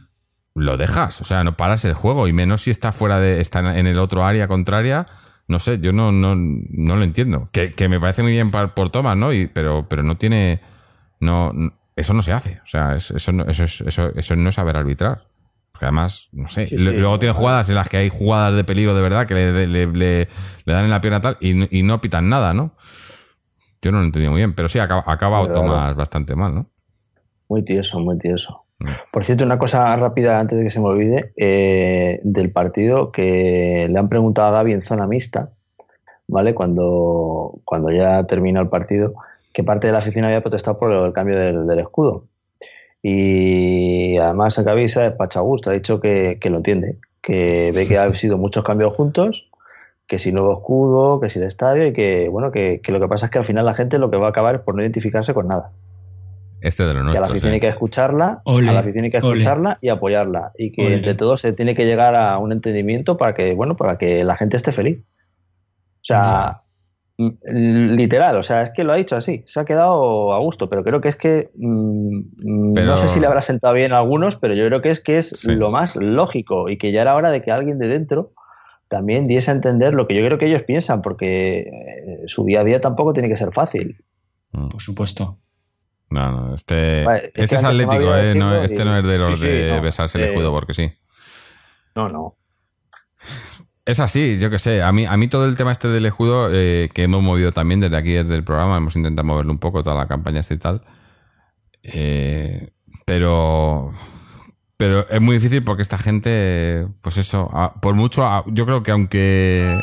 lo 0.55 0.77
dejas, 0.77 1.21
o 1.21 1.25
sea, 1.25 1.45
no 1.45 1.57
paras 1.57 1.85
el 1.85 1.95
juego 1.95 2.29
y 2.29 2.33
menos 2.33 2.63
si 2.63 2.71
está 2.71 2.93
fuera 2.93 3.21
de, 3.21 3.41
está 3.41 3.79
en 3.79 3.87
el 3.87 3.99
otro 3.99 4.25
área 4.25 4.49
contraria, 4.49 5.07
no 5.51 5.59
sé, 5.59 5.81
yo 5.81 5.93
no, 5.93 6.13
no, 6.13 6.35
no 6.37 6.97
lo 6.97 7.03
entiendo. 7.03 7.49
Que, 7.53 7.73
que 7.73 7.89
me 7.89 7.99
parece 7.99 8.23
muy 8.23 8.33
bien 8.33 8.51
por, 8.51 8.73
por 8.73 8.91
Thomas, 8.91 9.17
¿no? 9.17 9.33
Y, 9.33 9.49
pero, 9.49 9.89
pero 9.89 10.05
no 10.05 10.17
tiene, 10.17 10.61
no, 11.19 11.53
eso 11.97 12.15
no 12.15 12.23
se 12.23 12.33
hace, 12.33 12.61
o 12.63 12.67
sea, 12.67 12.95
eso, 12.97 13.33
no, 13.33 13.45
eso, 13.45 13.65
eso, 13.65 14.13
eso 14.15 14.37
no 14.37 14.49
es 14.49 14.55
saber 14.55 14.77
arbitrar. 14.77 15.27
Porque 15.73 15.87
además, 15.87 16.29
no 16.33 16.49
sé, 16.51 16.69
luego 16.77 17.19
tiene 17.19 17.35
jugadas 17.35 17.69
en 17.69 17.75
las 17.75 17.89
que 17.89 17.97
hay 17.97 18.11
jugadas 18.11 18.55
de 18.55 18.65
peligro 18.65 18.95
de 18.95 19.03
verdad 19.03 19.27
que 19.27 19.35
le, 19.35 19.67
le, 19.67 19.87
le, 19.87 20.29
dan 20.67 20.85
en 20.85 20.91
la 20.91 21.01
pierna 21.01 21.21
tal 21.21 21.37
y, 21.41 21.79
y, 21.79 21.83
no 21.83 22.01
pitan 22.01 22.29
nada, 22.29 22.53
¿no? 22.53 22.77
Yo 23.83 23.91
no 23.91 23.99
lo 23.99 24.05
entendí 24.05 24.29
muy 24.29 24.39
bien, 24.39 24.53
pero 24.53 24.69
sí, 24.69 24.79
acaba, 24.79 25.03
acaba 25.07 25.51
Thomas 25.53 25.97
bastante 25.97 26.37
mal, 26.37 26.55
¿no? 26.55 26.71
Muy 27.49 27.65
tieso, 27.65 27.99
muy 27.99 28.19
tieso. 28.19 28.67
Por 29.11 29.25
cierto, 29.25 29.45
una 29.45 29.59
cosa 29.59 29.95
rápida 29.97 30.39
antes 30.39 30.57
de 30.57 30.65
que 30.65 30.71
se 30.71 30.81
me 30.81 30.87
olvide, 30.87 31.33
eh, 31.37 32.21
del 32.23 32.51
partido 32.51 33.13
que 33.13 33.87
le 33.91 33.99
han 33.99 34.09
preguntado 34.09 34.49
a 34.49 34.53
Gaby 34.53 34.73
en 34.73 34.83
zona 34.83 35.07
mixta, 35.07 35.51
¿vale? 36.27 36.55
Cuando, 36.55 37.61
cuando 37.65 37.91
ya 37.91 38.25
terminó 38.25 38.61
el 38.61 38.69
partido, 38.69 39.15
que 39.53 39.65
parte 39.65 39.87
de 39.87 39.93
la 39.93 39.99
afición 39.99 40.25
había 40.25 40.41
protestado 40.41 40.79
por 40.79 40.93
el 40.93 41.13
cambio 41.13 41.39
del, 41.39 41.79
escudo. 41.79 42.25
Y 43.03 44.17
además 44.17 44.59
Gaby 44.59 44.89
se 44.89 45.03
despacha 45.03 45.41
gusto, 45.41 45.71
ha 45.71 45.75
dicho 45.75 46.01
que, 46.01 46.39
lo 46.45 46.57
entiende, 46.57 46.97
que 47.21 47.73
ve 47.75 47.87
que 47.87 47.99
ha 47.99 48.15
sido 48.15 48.39
muchos 48.39 48.65
cambios 48.65 48.95
juntos, 48.95 49.51
que 50.07 50.19
si 50.19 50.33
nuevo 50.33 50.55
escudo, 50.55 51.21
que 51.21 51.29
si 51.29 51.39
el 51.39 51.47
estadio, 51.47 51.87
y 51.87 51.93
que 51.93 52.29
bueno, 52.29 52.51
que, 52.51 52.81
que 52.83 52.93
lo 52.93 53.01
que 53.01 53.09
pasa 53.09 53.27
es 53.27 53.33
que 53.33 53.39
al 53.39 53.45
final 53.45 53.67
la 53.67 53.75
gente 53.75 53.99
lo 53.99 54.11
que 54.11 54.17
va 54.17 54.27
a 54.27 54.31
acabar 54.31 54.55
es 54.55 54.61
por 54.63 54.75
no 54.75 54.83
identificarse 54.83 55.35
con 55.35 55.49
nada. 55.49 55.71
Este 56.61 56.85
de 56.85 56.95
los 56.95 57.05
nuestros. 57.05 57.15
Que 57.15 57.19
a 57.19 57.29
la 57.29 57.33
afición 57.33 57.53
hay 57.55 57.61
que 57.61 57.69
escucharla, 57.69 58.43
a 58.45 58.61
la 58.61 58.81
afición 58.81 59.05
hay 59.05 59.11
que 59.11 59.17
escucharla 59.19 59.79
y 59.81 59.89
apoyarla. 59.89 60.53
Y 60.59 60.73
que 60.73 60.95
entre 60.95 61.15
todos 61.15 61.41
se 61.41 61.53
tiene 61.53 61.75
que 61.75 61.87
llegar 61.87 62.15
a 62.15 62.39
un 62.39 62.53
entendimiento 62.53 63.17
para 63.17 63.35
que, 63.35 63.55
bueno, 63.55 63.77
para 63.77 63.97
que 63.97 64.25
la 64.25 64.37
gente 64.37 64.57
esté 64.57 64.73
feliz. 64.73 64.99
O 65.01 66.05
sea, 66.05 66.63
literal, 67.45 68.37
o 68.37 68.43
sea, 68.43 68.63
es 68.63 68.71
que 68.75 68.85
lo 68.85 68.93
ha 68.93 68.97
dicho 68.97 69.17
así, 69.17 69.43
se 69.47 69.61
ha 69.61 69.65
quedado 69.65 70.33
a 70.33 70.39
gusto, 70.39 70.69
pero 70.69 70.83
creo 70.83 71.01
que 71.01 71.09
es 71.09 71.17
que 71.17 71.51
mm, 71.55 72.21
no 72.43 72.97
sé 72.97 73.09
si 73.09 73.21
le 73.21 73.27
habrá 73.27 73.43
sentado 73.43 73.75
bien 73.75 73.93
a 73.93 73.99
algunos, 73.99 74.37
pero 74.37 74.55
yo 74.55 74.65
creo 74.67 74.81
que 74.81 74.89
es 74.89 75.01
que 75.01 75.19
es 75.19 75.45
lo 75.45 75.71
más 75.71 75.97
lógico 75.97 76.69
y 76.71 76.79
que 76.79 76.93
ya 76.93 77.03
era 77.03 77.15
hora 77.15 77.31
de 77.31 77.43
que 77.43 77.51
alguien 77.51 77.79
de 77.79 77.89
dentro 77.89 78.33
también 78.89 79.25
diese 79.25 79.51
a 79.51 79.55
entender 79.55 79.95
lo 79.95 80.09
que 80.09 80.17
yo 80.17 80.25
creo 80.27 80.39
que 80.39 80.47
ellos 80.47 80.65
piensan, 80.65 81.03
porque 81.03 81.61
eh, 81.61 82.23
su 82.27 82.45
día 82.45 82.61
a 82.61 82.65
día 82.65 82.81
tampoco 82.81 83.13
tiene 83.13 83.29
que 83.29 83.37
ser 83.37 83.53
fácil. 83.53 83.97
mm. 84.53 84.69
por 84.69 84.81
supuesto. 84.81 85.39
No, 86.11 86.33
no, 86.33 86.55
este, 86.55 87.05
este 87.35 87.57
es 87.57 87.65
atlético, 87.65 88.17
¿eh? 88.17 88.33
este 88.65 88.85
no 88.85 88.97
es 88.99 89.05
de 89.05 89.19
los 89.19 89.41
de 89.41 89.81
besarse 89.81 90.19
el 90.19 90.25
escudo 90.25 90.51
porque 90.51 90.75
sí. 90.75 90.93
No, 91.95 92.09
no. 92.09 92.37
Es 93.87 93.99
así, 93.99 94.39
yo 94.39 94.51
que 94.51 94.59
sé. 94.59 94.83
A 94.83 94.93
mí, 94.93 95.07
a 95.07 95.17
mí 95.17 95.29
todo 95.29 95.47
el 95.47 95.57
tema 95.57 95.73
este 95.73 95.89
del 95.89 96.07
escudo, 96.07 96.49
eh, 96.53 96.91
que 96.95 97.05
hemos 97.05 97.23
movido 97.23 97.53
también 97.53 97.81
desde 97.81 97.97
aquí, 97.97 98.13
desde 98.13 98.35
el 98.35 98.45
programa, 98.45 98.77
hemos 98.77 98.95
intentado 98.97 99.27
moverlo 99.27 99.53
un 99.53 99.59
poco, 99.59 99.83
toda 99.83 99.97
la 99.97 100.07
campaña 100.07 100.41
este 100.41 100.55
y 100.55 100.59
tal. 100.59 100.83
Eh, 101.83 102.71
pero. 103.05 103.93
Pero 104.77 105.07
es 105.09 105.21
muy 105.21 105.35
difícil 105.35 105.63
porque 105.63 105.83
esta 105.83 105.99
gente, 105.99 106.87
pues 107.03 107.19
eso, 107.19 107.51
por 107.83 107.95
mucho, 107.95 108.23
yo 108.47 108.65
creo 108.65 108.83
que 108.83 108.91
aunque. 108.93 109.81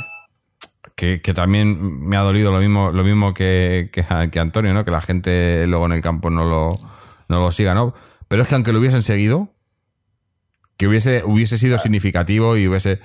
Que, 0.98 1.20
también 1.20 2.08
me 2.08 2.18
ha 2.18 2.22
dolido 2.22 2.52
lo 2.52 2.60
mismo, 2.60 2.92
lo 2.92 3.04
mismo 3.04 3.34
que, 3.34 3.92
que, 3.94 4.40
Antonio, 4.40 4.74
¿no? 4.74 4.84
Que 4.84 4.90
la 4.90 5.02
gente 5.02 5.68
luego 5.68 5.86
en 5.86 5.92
el 5.92 6.02
campo 6.02 6.32
no 6.32 6.44
lo, 6.44 6.70
no 7.30 7.40
lo 7.40 7.52
siga, 7.52 7.76
¿no? 7.76 7.94
Pero 8.28 8.42
es 8.42 8.48
que 8.48 8.56
aunque 8.56 8.74
lo 8.74 8.80
hubiesen 8.80 9.04
seguido, 9.04 9.54
que 10.76 10.88
hubiese, 10.88 11.24
hubiese 11.24 11.60
sido 11.60 11.78
significativo 11.78 12.58
y 12.58 12.68
hubiese 12.68 13.00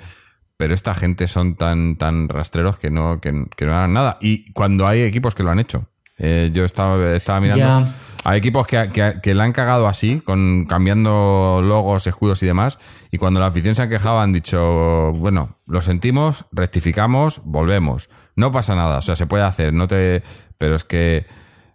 pero 0.62 0.74
esta 0.74 0.94
gente 0.94 1.26
son 1.26 1.56
tan, 1.56 1.96
tan 1.96 2.28
rastreros 2.28 2.78
que 2.78 2.88
no, 2.88 3.20
que, 3.20 3.32
no 3.32 3.74
hagan 3.74 3.94
nada. 3.94 4.18
Y 4.20 4.52
cuando 4.52 4.86
hay 4.86 5.02
equipos 5.02 5.34
que 5.34 5.42
lo 5.42 5.50
han 5.50 5.58
hecho. 5.58 5.88
Eh, 6.18 6.50
yo 6.52 6.64
estaba, 6.64 7.16
estaba 7.16 7.40
mirando. 7.40 7.90
Hay 8.24 8.38
equipos 8.38 8.66
que, 8.66 9.20
que, 9.22 9.34
la 9.34 9.44
han 9.44 9.52
cagado 9.52 9.88
así, 9.88 10.20
con 10.20 10.66
cambiando 10.66 11.60
logos, 11.62 12.06
escudos 12.06 12.42
y 12.42 12.46
demás. 12.46 12.78
Y 13.10 13.18
cuando 13.18 13.40
la 13.40 13.46
afición 13.46 13.74
se 13.74 13.82
ha 13.82 13.88
quejado, 13.88 14.20
han 14.20 14.32
dicho, 14.32 15.12
bueno, 15.14 15.58
lo 15.66 15.80
sentimos, 15.80 16.44
rectificamos, 16.52 17.40
volvemos. 17.44 18.08
No 18.36 18.52
pasa 18.52 18.74
nada, 18.74 18.98
o 18.98 19.02
sea, 19.02 19.16
se 19.16 19.26
puede 19.26 19.44
hacer, 19.44 19.72
no 19.72 19.88
te. 19.88 20.22
Pero 20.56 20.76
es 20.76 20.84
que 20.84 21.26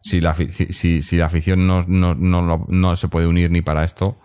si 0.02 0.22
la, 0.22 0.34
si, 0.34 1.02
si 1.02 1.18
la 1.18 1.26
afición 1.26 1.68
no, 1.68 1.84
no, 1.86 2.16
no, 2.16 2.66
no 2.68 2.96
se 2.96 3.08
puede 3.10 3.28
unir 3.28 3.52
ni 3.52 3.62
para 3.62 3.84
esto, 3.84 4.18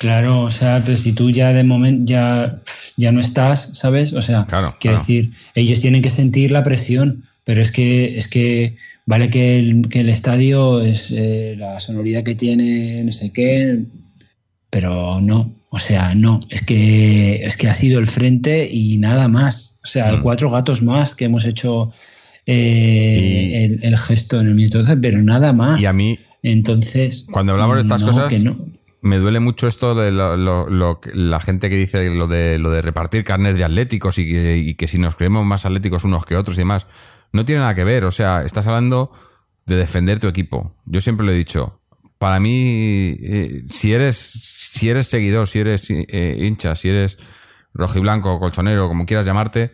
Claro, 0.00 0.44
o 0.44 0.50
sea, 0.50 0.80
pero 0.82 0.96
si 0.96 1.12
tú 1.12 1.30
ya 1.30 1.52
de 1.52 1.62
momento 1.62 2.10
ya, 2.10 2.62
ya 2.96 3.12
no 3.12 3.20
estás, 3.20 3.76
¿sabes? 3.76 4.14
O 4.14 4.22
sea, 4.22 4.46
quiero 4.80 4.96
decir, 4.96 5.34
ellos 5.54 5.78
tienen 5.80 6.00
que 6.00 6.08
sentir 6.08 6.52
la 6.52 6.62
presión, 6.64 7.24
pero 7.44 7.60
es 7.60 7.70
que, 7.70 8.16
es 8.16 8.26
que 8.26 8.78
vale 9.10 9.28
que 9.28 9.58
el, 9.58 9.88
que 9.88 10.00
el 10.00 10.08
estadio 10.08 10.80
es 10.80 11.10
eh, 11.10 11.56
la 11.58 11.80
sonoridad 11.80 12.22
que 12.22 12.36
tiene, 12.36 13.02
no 13.02 13.10
sé 13.10 13.32
qué, 13.32 13.82
pero 14.70 15.20
no, 15.20 15.52
o 15.68 15.78
sea, 15.80 16.14
no, 16.14 16.38
es 16.48 16.62
que, 16.62 17.42
es 17.42 17.56
que 17.56 17.68
ha 17.68 17.74
sido 17.74 17.98
el 17.98 18.06
frente 18.06 18.68
y 18.70 18.98
nada 18.98 19.26
más. 19.26 19.80
O 19.82 19.86
sea, 19.88 20.12
mm. 20.12 20.22
cuatro 20.22 20.48
gatos 20.52 20.80
más 20.82 21.16
que 21.16 21.24
hemos 21.24 21.44
hecho 21.44 21.92
eh, 22.46 23.78
el, 23.82 23.96
gesto 23.96 24.38
en 24.38 24.46
el 24.46 24.54
minuto 24.54 24.78
12, 24.78 24.96
pero 24.98 25.20
nada 25.20 25.52
más. 25.52 25.82
Y 25.82 25.86
a 25.86 25.92
mí, 25.92 26.16
entonces, 26.44 27.26
cuando 27.32 27.52
hablamos 27.52 27.76
de 27.76 27.80
estas 27.80 28.04
cosas, 28.04 28.32
me 29.02 29.18
duele 29.18 29.40
mucho 29.40 29.66
esto 29.66 29.96
de 29.96 30.12
lo, 30.12 31.00
la 31.14 31.40
gente 31.40 31.68
que 31.68 31.74
dice 31.74 32.10
lo 32.10 32.28
de, 32.28 32.58
lo 32.58 32.70
de 32.70 32.80
repartir 32.80 33.24
carnes 33.24 33.56
de 33.56 33.64
atléticos 33.64 34.18
y 34.18 34.76
que, 34.76 34.86
si 34.86 34.98
nos 34.98 35.16
creemos 35.16 35.44
más 35.44 35.66
atléticos 35.66 36.04
unos 36.04 36.24
que 36.26 36.36
otros 36.36 36.56
y 36.58 36.60
demás. 36.60 36.86
No 37.32 37.44
tiene 37.44 37.60
nada 37.60 37.74
que 37.74 37.84
ver. 37.84 38.04
O 38.04 38.10
sea, 38.10 38.42
estás 38.42 38.66
hablando 38.66 39.12
de 39.66 39.76
defender 39.76 40.18
tu 40.18 40.28
equipo. 40.28 40.76
Yo 40.86 41.00
siempre 41.00 41.26
lo 41.26 41.32
he 41.32 41.36
dicho. 41.36 41.80
Para 42.18 42.38
mí, 42.40 43.16
eh, 43.20 43.62
si 43.68 43.92
eres 43.92 44.60
si 44.72 44.88
eres 44.88 45.08
seguidor, 45.08 45.48
si 45.48 45.58
eres 45.58 45.90
eh, 45.90 46.36
hincha, 46.40 46.74
si 46.74 46.88
eres 46.88 47.18
rojiblanco, 47.74 48.38
colchonero, 48.38 48.88
como 48.88 49.04
quieras 49.04 49.26
llamarte, 49.26 49.72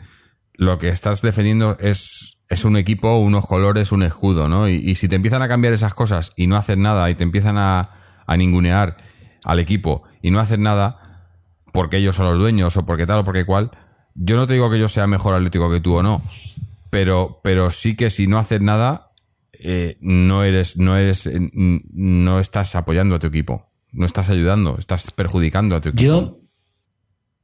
lo 0.55 0.79
que 0.79 0.89
estás 0.89 1.23
defendiendo 1.23 1.77
es, 1.79 2.39
es 2.49 2.65
un 2.65 2.77
equipo, 2.77 3.17
unos 3.19 3.47
colores, 3.47 3.93
un 3.93 4.03
escudo, 4.03 4.49
¿no? 4.49 4.69
Y, 4.69 4.95
si 4.95 5.09
te 5.09 5.17
empiezan 5.17 5.43
a 5.43 5.49
cambiar 5.49 5.75
esas 5.75 5.95
cosas 5.95 6.33
y 6.35 6.47
no 6.47 6.57
haces 6.57 6.79
nada 6.79 7.11
y 7.11 7.15
te 7.15 7.25
empiezan 7.25 7.59
a, 7.59 7.91
ningunear 8.37 8.97
al 9.45 9.61
equipo 9.61 10.03
y 10.21 10.33
no 10.33 10.41
hacer 10.41 10.59
nada 10.59 11.31
porque 11.73 11.99
ellos 11.99 12.17
son 12.17 12.27
los 12.27 12.39
dueños 12.39 12.77
o 12.77 12.85
porque 12.85 13.07
tal 13.07 13.21
o 13.21 13.25
porque 13.25 13.45
cual, 13.45 13.71
yo 14.17 14.37
no 14.37 14.49
te 14.49 14.55
digo 14.55 14.69
que 14.69 14.81
yo 14.81 14.89
sea 14.89 15.07
mejor 15.07 15.37
atlético 15.37 15.71
que 15.71 15.79
tú 15.79 15.95
o 15.95 16.03
no, 16.03 16.21
pero, 16.97 17.41
pero 17.43 17.71
sí 17.71 17.95
que 17.95 18.09
si 18.09 18.27
no 18.27 18.39
haces 18.39 18.63
nada, 18.63 19.13
eh, 19.53 19.99
no 20.01 20.45
eres, 20.45 20.79
no 20.79 20.97
eres, 20.97 21.27
eh, 21.27 21.39
no 21.53 22.41
estás 22.41 22.75
apoyando 22.75 23.17
a 23.17 23.19
tu 23.19 23.27
equipo, 23.27 23.71
no 23.93 24.07
estás 24.07 24.31
ayudando, 24.31 24.79
estás 24.79 25.11
perjudicando 25.11 25.77
a 25.77 25.83
tu 25.83 25.91
equipo. 25.91 26.03
Yo, 26.03 26.41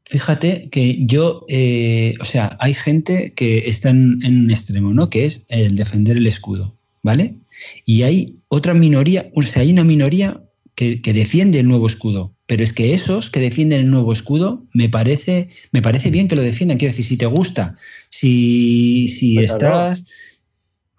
fíjate 0.06 0.70
que 0.70 1.04
yo, 1.04 1.44
eh, 1.50 2.14
o 2.18 2.24
sea, 2.24 2.56
hay 2.60 2.72
gente 2.72 3.34
que 3.34 3.58
está 3.66 3.90
en, 3.90 4.20
en, 4.24 4.44
un 4.44 4.50
extremo, 4.50 4.94
¿no? 4.94 5.10
Que 5.10 5.26
es 5.26 5.44
el 5.50 5.76
defender 5.76 6.16
el 6.16 6.26
escudo, 6.26 6.74
¿vale? 7.02 7.36
Y 7.84 8.04
hay 8.04 8.24
otra 8.48 8.72
minoría, 8.72 9.30
o 9.34 9.42
sea, 9.42 9.60
hay 9.60 9.72
una 9.72 9.84
minoría 9.84 10.42
que, 10.74 11.12
defiende 11.12 11.60
el 11.60 11.68
nuevo 11.68 11.86
escudo. 11.86 12.34
Pero 12.52 12.64
es 12.64 12.74
que 12.74 12.92
esos 12.92 13.30
que 13.30 13.40
defienden 13.40 13.80
el 13.80 13.90
nuevo 13.90 14.12
escudo, 14.12 14.66
me 14.74 14.90
parece, 14.90 15.48
me 15.70 15.80
parece 15.80 16.10
bien 16.10 16.28
que 16.28 16.36
lo 16.36 16.42
defiendan. 16.42 16.76
Quiero 16.76 16.92
decir, 16.92 17.06
si 17.06 17.16
te 17.16 17.24
gusta, 17.24 17.76
si, 18.10 19.08
si 19.08 19.36
pues 19.36 19.52
estás. 19.52 20.04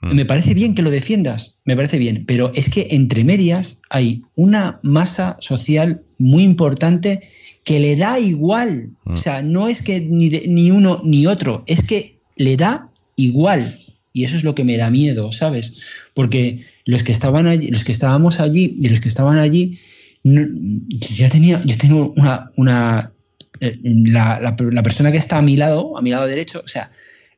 Mm. 0.01 0.15
Me 0.15 0.25
parece 0.25 0.55
bien 0.55 0.73
que 0.73 0.81
lo 0.81 0.89
defiendas, 0.89 1.59
me 1.63 1.75
parece 1.75 1.99
bien, 1.99 2.25
pero 2.25 2.51
es 2.55 2.71
que 2.71 2.87
entre 2.89 3.23
medias 3.23 3.83
hay 3.91 4.23
una 4.33 4.79
masa 4.81 5.37
social 5.41 6.01
muy 6.17 6.41
importante 6.41 7.21
que 7.63 7.79
le 7.79 7.97
da 7.97 8.19
igual. 8.19 8.89
O 9.05 9.11
mm. 9.11 9.17
sea, 9.17 9.43
no 9.43 9.67
es 9.67 9.83
que 9.83 10.01
ni, 10.01 10.31
ni 10.31 10.71
uno 10.71 11.01
ni 11.03 11.27
otro, 11.27 11.63
es 11.67 11.83
que 11.83 12.17
le 12.35 12.57
da 12.57 12.89
igual. 13.15 13.79
Y 14.11 14.23
eso 14.23 14.35
es 14.37 14.43
lo 14.43 14.55
que 14.55 14.63
me 14.63 14.77
da 14.77 14.89
miedo, 14.89 15.31
¿sabes? 15.31 15.83
Porque 16.15 16.65
los 16.85 17.03
que 17.03 17.11
estaban 17.11 17.45
allí, 17.45 17.67
los 17.67 17.83
que 17.83 17.91
estábamos 17.91 18.39
allí 18.39 18.75
y 18.79 18.89
los 18.89 19.01
que 19.01 19.09
estaban 19.09 19.37
allí, 19.37 19.77
yo 20.23 21.29
tenía, 21.29 21.61
yo 21.63 21.77
tengo 21.77 22.13
una, 22.15 22.51
una 22.55 23.11
eh, 23.59 23.79
la, 23.83 24.39
la, 24.39 24.83
persona 24.83 25.11
que 25.11 25.17
está 25.17 25.37
a 25.37 25.41
mi 25.41 25.57
lado, 25.57 25.97
a 25.97 26.01
mi 26.01 26.11
lado 26.11 26.27
derecho, 26.27 26.61
o 26.63 26.67
sea, 26.67 26.91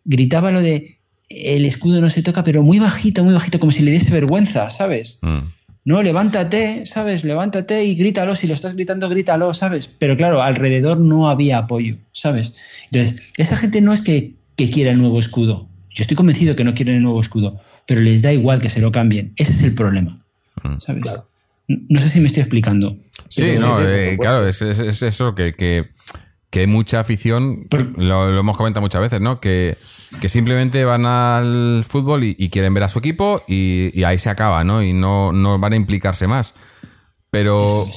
gritaba 0.04 0.52
lo 0.52 0.62
de 0.62 1.00
el 1.30 1.66
escudo 1.66 2.02
no 2.02 2.10
se 2.10 2.22
toca, 2.22 2.44
pero 2.44 2.62
muy 2.62 2.80
bajito, 2.80 3.24
muy 3.24 3.34
bajito, 3.34 3.60
como 3.60 3.72
si 3.72 3.84
le 3.84 3.92
diese 3.92 4.12
vergüenza, 4.12 4.70
¿sabes? 4.70 5.20
Mm. 5.24 5.40
No, 5.86 6.04
levántate, 6.04 6.86
¿sabes? 6.86 7.24
Levántate 7.24 7.86
y 7.86 7.96
grítalo. 7.96 8.36
Si 8.36 8.48
lo 8.48 8.54
estás 8.54 8.76
gritando, 8.76 9.10
grítalo, 9.10 9.54
¿sabes? 9.54 9.88
Pero 9.88 10.18
claro, 10.18 10.42
alrededor 10.42 11.00
no 11.00 11.30
había 11.30 11.60
apoyo, 11.60 11.98
¿sabes? 12.12 12.88
Entonces, 12.92 13.34
esa 13.38 13.56
gente 13.56 13.82
no 13.82 13.94
es 13.94 14.02
que, 14.02 14.34
que 14.56 14.70
quiera 14.70 14.92
el 14.92 14.98
nuevo 14.98 15.20
escudo. 15.20 15.68
Yo 15.92 16.02
estoy 16.02 16.16
convencido 16.16 16.56
que 16.56 16.64
no 16.64 16.74
quieren 16.74 16.96
el 16.96 17.04
nuevo 17.04 17.22
escudo 17.22 17.60
pero 17.86 18.02
les 18.02 18.22
da 18.22 18.34
igual 18.34 18.62
que 18.62 18.70
se 18.70 18.82
lo 18.82 18.92
cambien. 18.92 19.34
Ese 19.36 19.54
es 19.54 19.64
el 19.64 19.76
problema. 19.76 20.20
Mm. 20.64 20.80
¿Sabes? 20.80 21.28
No 21.68 21.99
sé 21.99 22.09
si 22.09 22.20
me 22.20 22.28
estoy 22.28 22.41
explicando. 22.41 22.97
Sí, 23.30 23.55
no, 23.59 23.82
eh, 23.82 24.18
claro, 24.20 24.47
es, 24.47 24.61
eso 24.61 25.36
que, 25.36 25.53
que, 25.53 25.89
hay 26.59 26.68
mucha 26.68 27.01
afición, 27.01 27.68
lo, 27.97 28.39
hemos 28.39 28.55
comentado 28.55 28.82
muchas 28.82 29.01
veces, 29.01 29.20
¿no? 29.20 29.41
Que, 29.41 29.76
simplemente 29.76 30.86
van 30.86 31.05
al 31.05 31.84
fútbol 31.88 32.24
y, 32.24 32.49
quieren 32.49 32.74
ver 32.74 32.84
a 32.84 32.89
su 32.89 32.99
equipo 32.99 33.43
y, 33.47 34.03
ahí 34.03 34.20
se 34.20 34.30
acaba, 34.30 34.63
¿no? 34.63 34.84
Y 34.84 34.93
no, 34.93 35.32
no 35.32 35.59
van 35.59 35.74
a 35.74 35.76
implicarse 35.76 36.28
más. 36.28 36.53
Pero, 37.30 37.88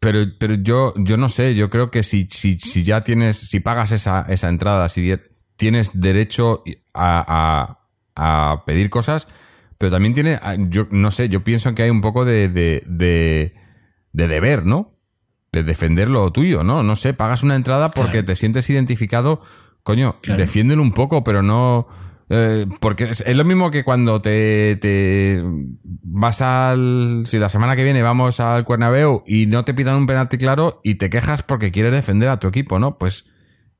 pero, 0.00 0.24
pero 0.38 0.54
yo, 0.54 0.94
yo 0.96 1.16
no 1.16 1.28
sé, 1.28 1.54
yo 1.54 1.70
creo 1.70 1.90
que 1.90 2.02
si, 2.02 2.26
si, 2.30 2.58
si 2.58 2.82
ya 2.82 3.04
tienes, 3.04 3.36
si 3.36 3.60
pagas 3.60 3.92
esa, 3.92 4.26
esa 4.28 4.48
entrada, 4.48 4.88
si 4.88 5.14
tienes 5.56 6.00
derecho 6.00 6.64
a 6.94 7.78
a 8.14 8.62
pedir 8.66 8.90
cosas, 8.90 9.28
pero 9.82 9.90
también 9.90 10.14
tiene, 10.14 10.38
ah, 10.40 10.54
yo 10.56 10.86
no 10.92 11.10
sé, 11.10 11.28
yo 11.28 11.42
pienso 11.42 11.74
que 11.74 11.82
hay 11.82 11.90
un 11.90 12.02
poco 12.02 12.24
de, 12.24 12.48
de, 12.48 12.84
de, 12.86 13.52
deber, 14.28 14.64
¿no? 14.64 14.96
De 15.50 15.64
defender 15.64 16.08
lo 16.08 16.30
tuyo, 16.30 16.62
¿no? 16.62 16.84
No 16.84 16.94
sé, 16.94 17.14
pagas 17.14 17.42
una 17.42 17.56
entrada 17.56 17.88
porque 17.88 18.22
te 18.22 18.36
sientes 18.36 18.70
identificado, 18.70 19.40
coño, 19.82 20.20
defiéndelo 20.22 20.82
un 20.82 20.92
poco, 20.92 21.24
pero 21.24 21.42
no... 21.42 21.88
Eh, 22.30 22.66
porque 22.78 23.10
es, 23.10 23.36
lo 23.36 23.44
mismo 23.44 23.72
que 23.72 23.82
cuando 23.82 24.22
te, 24.22 24.76
te, 24.76 25.42
vas 25.82 26.40
al. 26.42 27.24
Si 27.26 27.38
la 27.38 27.48
semana 27.48 27.74
que 27.74 27.82
viene 27.82 28.02
vamos 28.02 28.38
al 28.38 28.64
Cuernabéu 28.64 29.24
y 29.26 29.46
no 29.46 29.64
te 29.64 29.74
pidan 29.74 29.96
un 29.96 30.06
penalti 30.06 30.38
claro 30.38 30.80
y 30.84 30.94
te 30.94 31.10
quejas 31.10 31.42
porque 31.42 31.72
quieres 31.72 31.92
defender 31.92 32.28
a 32.28 32.38
tu 32.38 32.46
equipo, 32.46 32.78
¿no? 32.78 32.98
Pues 32.98 33.26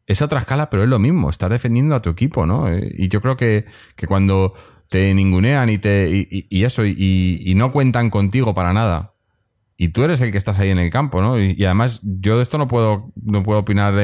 es 0.06 0.22
otra 0.22 0.40
escala, 0.40 0.70
pero 0.70 0.82
es 0.82 0.88
lo 0.88 0.98
mismo, 0.98 1.30
estar 1.30 1.50
defendiendo 1.50 1.94
a 1.94 2.02
tu 2.02 2.10
equipo, 2.10 2.46
¿no? 2.46 2.68
Eh, 2.68 2.92
y 2.96 3.08
yo 3.08 3.20
creo 3.20 3.36
que, 3.36 3.64
cuando 4.08 4.52
te 4.92 5.14
ningunean 5.14 5.70
y, 5.70 5.78
te, 5.78 6.28
y, 6.30 6.64
eso, 6.64 6.84
y, 6.84 7.50
no 7.56 7.72
cuentan 7.72 8.10
contigo 8.10 8.52
para 8.52 8.74
nada, 8.74 9.14
y 9.78 9.88
tú 9.88 10.04
eres 10.04 10.20
el 10.20 10.30
que 10.30 10.36
estás 10.36 10.58
ahí 10.58 10.68
en 10.68 10.78
el 10.78 10.90
campo, 10.90 11.22
¿no? 11.22 11.40
Y, 11.40 11.64
además, 11.64 12.00
yo 12.02 12.36
de 12.36 12.42
esto 12.42 12.58
no 12.58 12.68
puedo, 12.68 13.10
no 13.16 13.42
puedo 13.42 13.60
opinar, 13.60 13.94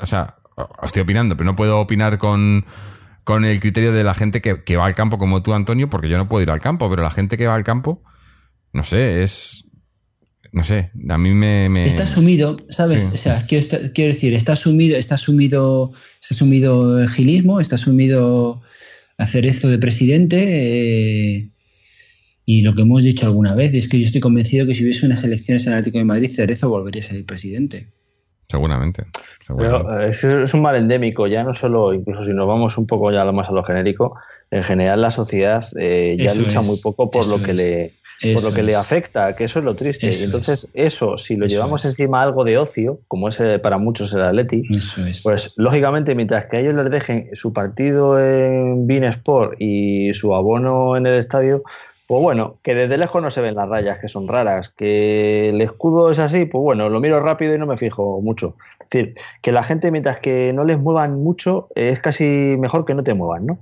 o 0.00 0.06
sea, 0.06 0.36
estoy 0.82 1.02
opinando, 1.02 1.36
pero 1.36 1.50
no 1.50 1.54
puedo 1.54 1.78
opinar 1.78 2.16
con, 2.16 2.64
con 3.24 3.44
el 3.44 3.60
criterio 3.60 3.92
de 3.92 4.04
la 4.04 4.14
gente 4.14 4.40
que, 4.40 4.64
que 4.64 4.78
va 4.78 4.86
al 4.86 4.94
campo 4.94 5.18
como 5.18 5.42
tú, 5.42 5.52
Antonio, 5.52 5.90
porque 5.90 6.08
yo 6.08 6.16
no 6.16 6.30
puedo 6.30 6.42
ir 6.42 6.50
al 6.50 6.62
campo, 6.62 6.88
pero 6.88 7.02
la 7.02 7.10
gente 7.10 7.36
que 7.36 7.46
va 7.46 7.54
al 7.54 7.64
campo, 7.64 8.02
no 8.72 8.84
sé, 8.84 9.22
es, 9.22 9.66
no 10.50 10.64
sé, 10.64 10.92
a 11.10 11.18
mí 11.18 11.34
me... 11.34 11.86
Está 11.86 12.06
sumido, 12.06 12.56
¿sabes? 12.70 13.10
O 13.12 13.18
sea, 13.18 13.44
quiero, 13.46 13.66
decir, 13.94 14.32
está 14.32 14.56
sumido, 14.56 14.96
está 14.96 15.18
sumido, 15.18 15.92
está 16.22 16.34
sumido 16.34 17.02
el 17.02 17.08
gilismo, 17.10 17.60
está 17.60 17.76
sumido 17.76 18.62
hacer 19.22 19.46
esto 19.46 19.68
de 19.68 19.78
presidente. 19.78 20.38
Eh, 20.40 21.48
Y 22.44 22.62
lo 22.62 22.74
que 22.74 22.82
hemos 22.82 23.04
dicho 23.04 23.26
alguna 23.26 23.54
vez 23.54 23.72
es 23.72 23.88
que 23.88 23.98
yo 23.98 24.04
estoy 24.04 24.20
convencido 24.20 24.66
que 24.66 24.74
si 24.74 24.82
hubiese 24.82 25.06
unas 25.06 25.22
elecciones 25.22 25.66
en 25.66 25.72
el 25.72 25.78
Atlético 25.78 25.98
de 25.98 26.04
Madrid, 26.04 26.28
Cerezo 26.28 26.68
volvería 26.68 27.00
a 27.00 27.04
ser 27.04 27.18
el 27.18 27.24
presidente. 27.24 27.88
Seguramente. 28.48 29.06
Pero 29.56 30.00
eh, 30.00 30.10
es, 30.10 30.52
un 30.52 30.60
mal 30.60 30.76
endémico, 30.76 31.26
ya 31.26 31.44
no 31.44 31.54
solo, 31.54 31.94
incluso 31.94 32.24
si 32.24 32.32
nos 32.32 32.46
vamos 32.46 32.76
un 32.76 32.86
poco 32.86 33.10
ya 33.12 33.24
más 33.32 33.48
a 33.48 33.52
lo 33.52 33.62
genérico, 33.62 34.16
en 34.50 34.62
general 34.62 35.00
la 35.00 35.10
sociedad 35.10 35.64
eh, 35.78 36.16
ya 36.18 36.34
lucha 36.34 36.60
muy 36.60 36.78
poco 36.82 37.10
por 37.10 37.26
lo 37.28 37.42
que 37.42 37.54
le 37.54 37.94
por 38.34 38.42
lo 38.44 38.52
que 38.52 38.62
le 38.62 38.76
afecta, 38.76 39.34
que 39.34 39.44
eso 39.44 39.58
es 39.58 39.64
lo 39.64 39.74
triste. 39.74 40.08
y 40.08 40.22
entonces 40.24 40.68
eso, 40.74 41.16
si 41.16 41.36
lo 41.36 41.46
llevamos 41.46 41.84
encima 41.84 42.22
algo 42.22 42.44
de 42.44 42.58
ocio, 42.58 43.00
como 43.08 43.28
es 43.28 43.40
eh, 43.40 43.58
para 43.58 43.78
muchos 43.78 44.12
el 44.14 44.22
Atleti, 44.22 44.62
pues 45.22 45.52
lógicamente 45.56 46.14
mientras 46.14 46.46
que 46.46 46.58
a 46.58 46.60
ellos 46.60 46.74
les 46.74 46.90
dejen 46.90 47.30
su 47.32 47.52
partido 47.52 48.18
en 48.18 48.86
Bean 48.86 49.04
Sport 49.04 49.56
y 49.58 50.14
su 50.14 50.34
abono 50.34 50.96
en 50.96 51.06
el 51.06 51.18
estadio, 51.18 51.62
pues 52.06 52.22
bueno, 52.22 52.56
que 52.62 52.74
desde 52.74 52.98
lejos 52.98 53.22
no 53.22 53.30
se 53.30 53.40
ven 53.40 53.54
las 53.54 53.68
rayas, 53.68 53.98
que 53.98 54.08
son 54.08 54.28
raras, 54.28 54.70
que 54.70 55.42
el 55.42 55.60
escudo 55.60 56.10
es 56.10 56.18
así, 56.18 56.44
pues 56.44 56.62
bueno, 56.62 56.88
lo 56.88 57.00
miro 57.00 57.20
rápido 57.20 57.54
y 57.54 57.58
no 57.58 57.66
me 57.66 57.76
fijo 57.76 58.20
mucho. 58.20 58.56
Es 58.82 58.88
decir, 58.90 59.14
que 59.40 59.52
la 59.52 59.62
gente 59.62 59.90
mientras 59.90 60.18
que 60.18 60.52
no 60.52 60.64
les 60.64 60.78
muevan 60.78 61.22
mucho, 61.22 61.68
es 61.74 62.00
casi 62.00 62.26
mejor 62.26 62.84
que 62.84 62.94
no 62.94 63.02
te 63.02 63.14
muevan, 63.14 63.46
¿no? 63.46 63.58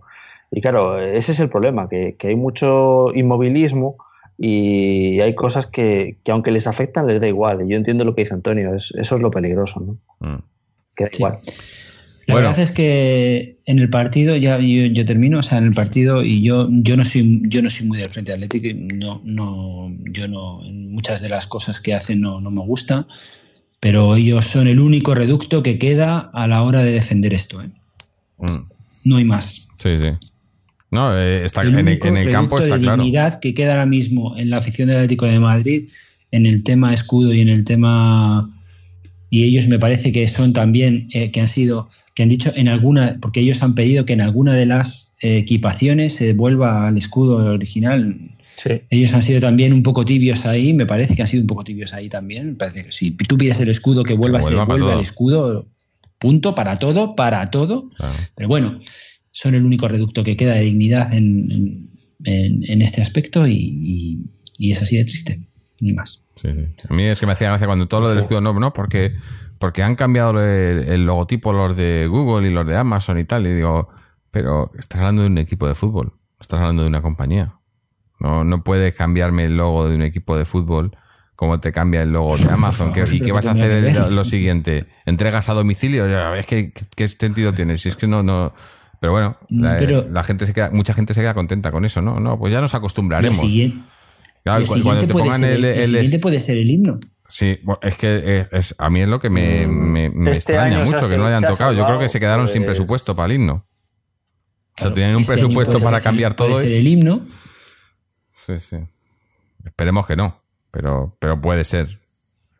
Y 0.50 0.60
claro, 0.60 0.98
ese 0.98 1.32
es 1.32 1.40
el 1.40 1.48
problema, 1.48 1.88
que, 1.88 2.16
que 2.18 2.28
hay 2.28 2.36
mucho 2.36 3.14
inmovilismo 3.14 3.96
y 4.42 5.20
hay 5.20 5.34
cosas 5.34 5.66
que, 5.66 6.16
aunque 6.30 6.50
les 6.50 6.66
afectan 6.66 7.06
les 7.06 7.20
da 7.20 7.28
igual. 7.28 7.62
Y 7.62 7.72
yo 7.72 7.76
entiendo 7.76 8.04
lo 8.06 8.14
que 8.14 8.22
dice 8.22 8.32
Antonio, 8.32 8.74
eso 8.74 8.96
es 8.98 9.20
lo 9.20 9.30
peligroso, 9.30 9.80
¿no? 9.80 10.26
Mm. 10.26 10.42
Que 10.96 11.04
da 11.04 11.10
igual. 11.12 11.38
La 12.26 12.34
verdad 12.36 12.58
es 12.58 12.72
que 12.72 13.58
en 13.66 13.78
el 13.80 13.90
partido, 13.90 14.36
ya 14.36 14.58
yo, 14.58 15.04
termino, 15.04 15.40
o 15.40 15.42
sea, 15.42 15.58
en 15.58 15.66
el 15.66 15.74
partido, 15.74 16.22
y 16.22 16.42
yo, 16.42 16.68
yo 16.70 16.96
no 16.96 17.04
soy, 17.04 17.42
yo 17.48 17.60
no 17.60 17.68
soy 17.68 17.86
muy 17.86 17.98
del 17.98 18.08
frente 18.08 18.32
atlético, 18.32 18.68
no, 18.94 19.20
no, 19.24 19.94
yo 20.10 20.26
no, 20.26 20.60
muchas 20.72 21.20
de 21.20 21.28
las 21.28 21.46
cosas 21.46 21.80
que 21.80 21.92
hacen 21.92 22.22
no, 22.22 22.40
me 22.40 22.62
gusta, 22.62 23.06
pero 23.80 24.14
ellos 24.16 24.46
son 24.46 24.68
el 24.68 24.80
único 24.80 25.14
reducto 25.14 25.62
que 25.62 25.78
queda 25.78 26.30
a 26.32 26.46
la 26.46 26.62
hora 26.62 26.82
de 26.82 26.92
defender 26.92 27.34
esto, 27.34 27.60
¿eh? 27.62 27.68
mm. 28.38 28.70
No 29.04 29.16
hay 29.16 29.24
más. 29.24 29.68
Sí, 29.76 29.98
sí. 29.98 30.29
No, 30.90 31.16
eh, 31.16 31.44
está 31.44 31.62
en, 31.62 31.86
el 31.86 31.98
campo 32.30 32.58
está 32.58 32.74
de 32.74 32.82
claro. 32.82 33.02
dignidad 33.02 33.38
que 33.38 33.54
queda 33.54 33.72
ahora 33.72 33.86
mismo 33.86 34.36
en 34.36 34.50
la 34.50 34.58
afición 34.58 34.88
del 34.88 34.96
Atlético 34.96 35.26
de 35.26 35.38
Madrid, 35.38 35.88
en 36.32 36.46
el 36.46 36.64
tema 36.64 36.92
escudo 36.92 37.32
y 37.32 37.40
en 37.40 37.48
el 37.48 37.64
tema 37.64 38.50
y 39.32 39.44
ellos 39.44 39.68
me 39.68 39.78
parece 39.78 40.10
que 40.10 40.26
son 40.26 40.52
también 40.52 41.08
eh, 41.12 41.30
que 41.30 41.40
han 41.40 41.48
sido 41.48 41.88
que 42.14 42.24
han 42.24 42.28
dicho 42.28 42.52
en 42.56 42.68
alguna 42.68 43.18
porque 43.22 43.40
ellos 43.40 43.62
han 43.62 43.76
pedido 43.76 44.04
que 44.04 44.12
en 44.12 44.20
alguna 44.20 44.54
de 44.54 44.66
las 44.66 45.14
eh, 45.22 45.38
equipaciones 45.38 46.14
se 46.14 46.32
vuelva 46.32 46.88
al 46.88 46.96
escudo 46.96 47.36
original. 47.54 48.18
Ellos 48.90 49.14
han 49.14 49.22
sido 49.22 49.40
también 49.40 49.72
un 49.72 49.82
poco 49.82 50.04
tibios 50.04 50.44
ahí, 50.44 50.74
me 50.74 50.84
parece 50.84 51.16
que 51.16 51.22
han 51.22 51.28
sido 51.28 51.42
un 51.42 51.46
poco 51.46 51.64
tibios 51.64 51.94
ahí 51.94 52.10
también. 52.10 52.56
parece 52.56 52.84
que 52.84 52.92
si 52.92 53.12
tú 53.12 53.38
pides 53.38 53.58
el 53.60 53.70
escudo 53.70 54.04
que 54.04 54.12
vuelva, 54.12 54.42
se 54.42 54.54
vuelve 54.54 54.92
al 54.92 55.00
escudo, 55.00 55.66
punto 56.18 56.54
para 56.54 56.76
todo, 56.76 57.16
para 57.16 57.50
todo. 57.50 57.90
Pero 58.34 58.48
bueno, 58.48 58.78
son 59.32 59.54
el 59.54 59.64
único 59.64 59.88
reducto 59.88 60.24
que 60.24 60.36
queda 60.36 60.54
de 60.54 60.62
dignidad 60.62 61.12
en, 61.12 61.88
este 62.24 63.02
aspecto 63.02 63.46
y, 63.46 64.26
es 64.58 64.82
así 64.82 64.96
de 64.96 65.04
triste, 65.04 65.40
ni 65.80 65.92
más. 65.92 66.22
A 66.88 66.94
mí 66.94 67.04
es 67.04 67.20
que 67.20 67.26
me 67.26 67.32
hacía 67.32 67.48
gracia 67.48 67.66
cuando 67.66 67.88
todo 67.88 68.02
lo 68.02 68.08
del 68.10 68.18
escudo 68.18 68.40
no, 68.40 68.52
no, 68.58 68.72
porque, 68.72 69.14
porque 69.58 69.82
han 69.82 69.96
cambiado 69.96 70.38
el, 70.40 71.04
logotipo 71.04 71.52
los 71.52 71.76
de 71.76 72.06
Google 72.08 72.48
y 72.48 72.52
los 72.52 72.66
de 72.66 72.76
Amazon 72.76 73.18
y 73.18 73.24
tal, 73.24 73.46
y 73.46 73.54
digo, 73.54 73.88
pero 74.30 74.70
estás 74.78 75.00
hablando 75.00 75.22
de 75.22 75.28
un 75.28 75.38
equipo 75.38 75.66
de 75.66 75.74
fútbol, 75.74 76.12
estás 76.40 76.60
hablando 76.60 76.82
de 76.82 76.88
una 76.88 77.02
compañía. 77.02 77.54
No, 78.18 78.44
no 78.44 78.62
puedes 78.62 78.94
cambiarme 78.94 79.46
el 79.46 79.56
logo 79.56 79.88
de 79.88 79.96
un 79.96 80.02
equipo 80.02 80.36
de 80.36 80.44
fútbol 80.44 80.94
como 81.40 81.58
te 81.58 81.72
cambia 81.72 82.02
el 82.02 82.12
logo 82.12 82.36
de 82.36 82.50
Amazon. 82.50 82.92
¿Y 83.12 83.20
qué 83.20 83.32
vas 83.32 83.46
a 83.46 83.52
hacer 83.52 84.12
lo 84.12 84.24
siguiente? 84.24 84.88
¿Entregas 85.06 85.48
a 85.48 85.54
domicilio? 85.54 86.04
Es 86.34 86.44
que, 86.44 86.70
¿qué 86.94 87.08
sentido 87.08 87.54
tiene? 87.54 87.78
Si 87.78 87.88
es 87.88 87.96
que 87.96 88.06
no, 88.06 88.22
no, 88.22 88.52
pero 89.00 89.12
bueno, 89.14 89.36
mm, 89.48 90.12
la, 90.12 90.22
gente 90.24 90.44
se 90.44 90.52
queda, 90.52 90.70
mucha 90.70 90.92
gente 90.92 91.14
se 91.14 91.22
queda 91.22 91.32
contenta 91.32 91.72
con 91.72 91.86
eso, 91.86 92.02
¿no? 92.02 92.20
No, 92.20 92.38
pues 92.38 92.52
ya 92.52 92.60
nos 92.60 92.74
acostumbraremos. 92.74 93.38
El 93.38 93.48
siguiente, 93.48 93.78
cuando 94.44 95.06
te 95.06 95.12
pongan 95.12 95.42
el, 95.42 95.64
el, 95.64 95.86
siguiente 95.86 96.18
puede 96.18 96.38
ser 96.38 96.58
el 96.58 96.70
himno. 96.70 97.00
Sí, 97.30 97.58
es 97.80 97.96
que 97.96 98.46
es, 98.52 98.74
a 98.76 98.90
mí 98.90 99.00
es 99.00 99.08
lo 99.08 99.18
que 99.18 99.30
me, 99.30 99.66
mm. 99.66 100.28
este 100.28 100.52
extraña 100.52 100.84
mucho 100.84 101.08
que 101.08 101.16
no 101.16 101.22
lo 101.22 101.28
hayan 101.28 101.44
tocado. 101.44 101.72
Yo 101.72 101.86
creo 101.86 101.98
que 101.98 102.10
se 102.10 102.20
quedaron 102.20 102.46
sin 102.46 102.64
pues 102.64 102.76
presupuesto 102.76 103.16
para 103.16 103.32
el 103.32 103.40
himno. 103.40 103.64
o 104.78 104.82
sea, 104.82 104.92
tenían 104.92 105.14
un 105.14 105.22
este 105.22 105.32
presupuesto 105.32 105.80
para 105.80 106.02
cambiar 106.02 106.34
todo. 106.34 106.50
Puede 106.50 106.66
ser 106.66 106.76
el 106.76 106.86
himno. 106.86 107.22
Sí, 108.46 108.58
sí. 108.58 108.76
Esperemos 109.64 110.06
que 110.06 110.16
no, 110.16 110.36
pero, 110.70 111.16
pero 111.18 111.40
puede 111.40 111.64
ser. 111.64 112.00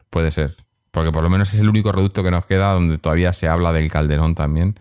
Puede 0.08 0.30
ser. 0.30 0.56
Porque 0.90 1.12
por 1.12 1.22
lo 1.22 1.28
menos 1.28 1.52
es 1.52 1.60
el 1.60 1.68
único 1.68 1.92
reducto 1.92 2.22
que 2.22 2.30
nos 2.30 2.46
queda 2.46 2.72
donde 2.72 2.96
todavía 2.96 3.34
se 3.34 3.46
habla 3.46 3.72
del 3.72 3.90
Calderón 3.90 4.34
también 4.34 4.80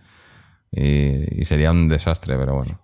y, 0.71 1.45
sería 1.45 1.71
un 1.71 1.87
desastre, 1.87 2.37
pero 2.37 2.55
bueno. 2.55 2.79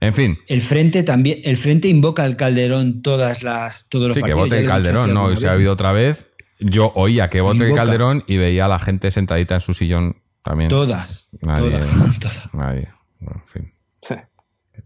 En 0.00 0.14
fin. 0.14 0.38
El 0.46 0.62
frente 0.62 1.02
también, 1.02 1.40
el 1.44 1.56
frente 1.56 1.88
invoca 1.88 2.22
al 2.22 2.36
Calderón 2.36 3.02
todas 3.02 3.42
las, 3.42 3.88
todos 3.88 4.08
los 4.08 4.14
sí, 4.14 4.22
que 4.22 4.34
vote 4.34 4.60
el 4.60 4.66
Calderón, 4.66 5.12
¿no? 5.12 5.32
Y 5.32 5.36
se 5.36 5.48
ha 5.48 5.52
habido 5.52 5.72
otra 5.72 5.92
vez. 5.92 6.26
Yo 6.60 6.92
oía 6.94 7.30
que 7.30 7.40
vote 7.40 7.68
el 7.68 7.74
Calderón 7.74 8.24
y 8.26 8.36
veía 8.36 8.66
a 8.66 8.68
la 8.68 8.78
gente 8.78 9.10
sentadita 9.10 9.54
en 9.54 9.60
su 9.60 9.74
sillón 9.74 10.22
también. 10.42 10.70
Todas. 10.70 11.28
Nadie. 11.40 11.70
Todas. 11.70 12.50
Nadie. 12.54 12.88
en 13.20 13.46
fin. 13.46 13.72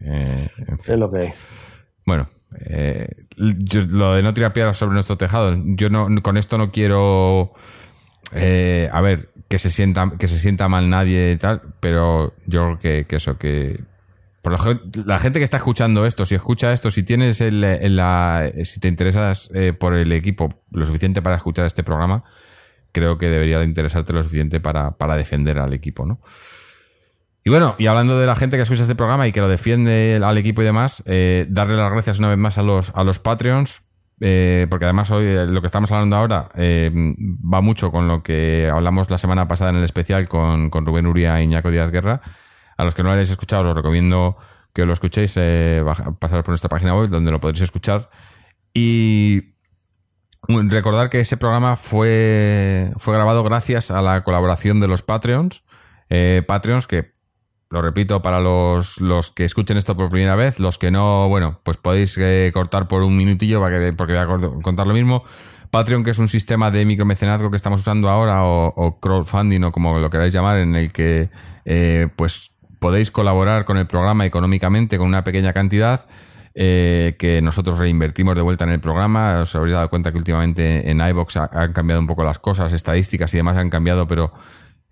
Eh, 0.05 0.49
Es 0.79 0.87
lo 0.97 1.11
que 1.11 1.33
Bueno, 2.05 2.29
eh, 2.65 3.07
lo 3.37 4.13
de 4.13 4.23
no 4.23 4.33
tirar 4.33 4.53
piedras 4.53 4.77
sobre 4.77 4.93
nuestro 4.93 5.17
tejado, 5.17 5.55
yo 5.65 5.89
no, 5.89 6.09
con 6.21 6.37
esto 6.37 6.57
no 6.57 6.71
quiero. 6.71 7.53
Eh, 8.33 8.89
a 8.91 9.01
ver, 9.01 9.31
que 9.47 9.59
se 9.59 9.69
sienta, 9.69 10.13
que 10.17 10.27
se 10.27 10.39
sienta 10.39 10.67
mal 10.67 10.89
nadie 10.89 11.31
y 11.31 11.37
tal, 11.37 11.61
pero 11.79 12.33
yo 12.45 12.77
creo 12.77 13.05
que, 13.07 13.15
eso, 13.15 13.37
que 13.37 13.81
por 14.41 14.53
la 15.05 15.19
gente 15.19 15.39
que 15.39 15.45
está 15.45 15.57
escuchando 15.57 16.05
esto, 16.05 16.25
si 16.25 16.35
escucha 16.35 16.73
esto, 16.73 16.91
si 16.91 17.03
tienes 17.03 17.39
el, 17.41 17.61
la, 17.95 18.51
si 18.63 18.79
te 18.79 18.87
interesas 18.87 19.49
eh, 19.53 19.73
por 19.73 19.93
el 19.93 20.11
equipo 20.11 20.49
lo 20.71 20.85
suficiente 20.85 21.21
para 21.21 21.37
escuchar 21.37 21.65
este 21.65 21.83
programa, 21.83 22.23
creo 22.91 23.17
que 23.17 23.29
debería 23.29 23.59
de 23.59 23.65
interesarte 23.65 24.13
lo 24.13 24.23
suficiente 24.23 24.59
para, 24.59 24.91
para 24.91 25.15
defender 25.15 25.59
al 25.59 25.73
equipo, 25.73 26.05
¿no? 26.05 26.19
Y 27.45 27.49
bueno, 27.49 27.75
y 27.77 27.87
hablando 27.87 28.17
de 28.17 28.25
la 28.25 28.35
gente 28.35 28.55
que 28.55 28.63
escucha 28.63 28.83
este 28.83 28.95
programa 28.95 29.27
y 29.27 29.33
que 29.33 29.41
lo 29.41 29.49
defiende 29.49 30.19
al 30.23 30.37
equipo 30.37 30.61
y 30.61 30.65
demás, 30.65 31.03
eh, 31.05 31.45
darle 31.49 31.75
las 31.75 31.91
gracias 31.91 32.19
una 32.19 32.29
vez 32.29 32.37
más 32.37 32.57
a 32.57 32.63
los, 32.63 32.91
a 32.95 33.03
los 33.03 33.19
Patreons, 33.19 33.83
eh, 34.19 34.67
porque 34.69 34.85
además 34.85 35.11
hoy 35.11 35.25
eh, 35.25 35.45
lo 35.47 35.61
que 35.61 35.67
estamos 35.67 35.91
hablando 35.91 36.15
ahora 36.15 36.49
eh, 36.55 36.91
va 36.93 37.61
mucho 37.61 37.91
con 37.91 38.07
lo 38.07 38.23
que 38.23 38.69
hablamos 38.71 39.09
la 39.09 39.17
semana 39.17 39.47
pasada 39.47 39.71
en 39.71 39.77
el 39.77 39.83
especial 39.83 40.27
con, 40.27 40.71
Rubén 40.71 41.07
Uria 41.07 41.39
e 41.39 41.43
Iñaco 41.43 41.71
Díaz 41.71 41.91
Guerra. 41.91 42.21
A 42.77 42.83
los 42.83 42.95
que 42.95 43.03
no 43.03 43.09
lo 43.09 43.13
hayáis 43.13 43.29
escuchado, 43.29 43.69
os 43.69 43.75
recomiendo 43.75 44.37
que 44.73 44.85
lo 44.85 44.93
escuchéis, 44.93 45.33
pasar 46.19 46.43
por 46.43 46.49
nuestra 46.49 46.69
página 46.69 46.95
web 46.95 47.09
donde 47.09 47.31
lo 47.31 47.39
podréis 47.39 47.61
escuchar. 47.61 48.09
Y 48.73 49.53
recordar 50.47 51.11
que 51.11 51.19
ese 51.19 51.37
programa 51.37 51.75
fue, 51.75 52.91
fue 52.97 53.13
grabado 53.13 53.43
gracias 53.43 53.91
a 53.91 54.01
la 54.01 54.23
colaboración 54.23 54.79
de 54.79 54.87
los 54.87 55.03
Patreons. 55.03 55.63
Patreons 56.47 56.87
que 56.87 57.12
lo 57.73 57.81
repito 57.81 58.21
para 58.21 58.39
los, 58.39 59.01
los, 59.01 59.31
que 59.31 59.45
escuchen 59.45 59.77
esto 59.77 59.97
por 59.97 60.11
primera 60.11 60.35
vez, 60.35 60.59
los 60.59 60.77
que 60.77 60.91
no, 60.91 61.27
bueno, 61.27 61.59
pues 61.63 61.77
podéis 61.77 62.15
eh, 62.19 62.51
cortar 62.53 62.87
por 62.87 63.01
un 63.01 63.17
minutillo 63.17 63.65
que, 63.67 63.93
porque 63.97 64.13
voy 64.13 64.21
a 64.21 64.61
contar 64.61 64.85
lo 64.85 64.93
mismo. 64.93 65.23
Patreon, 65.71 66.03
que 66.03 66.11
es 66.11 66.19
un 66.19 66.27
sistema 66.27 66.69
de 66.69 66.85
micromecenazgo 66.85 67.49
que 67.49 67.57
estamos 67.57 67.81
usando 67.81 68.09
ahora, 68.09 68.43
o, 68.43 68.99
crowdfunding, 69.01 69.63
o 69.63 69.71
como 69.71 69.97
lo 69.97 70.11
queráis 70.11 70.31
llamar, 70.31 70.59
en 70.59 70.75
el 70.75 70.91
que 70.91 71.31
eh, 71.65 72.09
pues 72.15 72.51
podéis 72.77 73.09
colaborar 73.09 73.65
con 73.65 73.79
el 73.79 73.87
programa 73.87 74.27
económicamente 74.27 74.99
con 74.99 75.07
una 75.07 75.23
pequeña 75.23 75.51
cantidad. 75.51 76.05
Eh, 76.55 77.15
que 77.17 77.41
nosotros 77.41 77.79
reinvertimos 77.79 78.35
de 78.35 78.43
vuelta 78.43 78.65
en 78.65 78.69
el 78.69 78.79
programa. 78.79 79.39
Os 79.41 79.55
habréis 79.55 79.73
dado 79.73 79.89
cuenta 79.89 80.11
que 80.11 80.19
últimamente 80.19 80.91
en 80.91 81.01
iBox 81.01 81.37
han 81.37 81.73
cambiado 81.73 81.99
un 81.99 82.05
poco 82.05 82.23
las 82.23 82.37
cosas, 82.37 82.71
estadísticas 82.73 83.33
y 83.33 83.37
demás 83.37 83.57
han 83.57 83.71
cambiado, 83.71 84.07
pero 84.07 84.31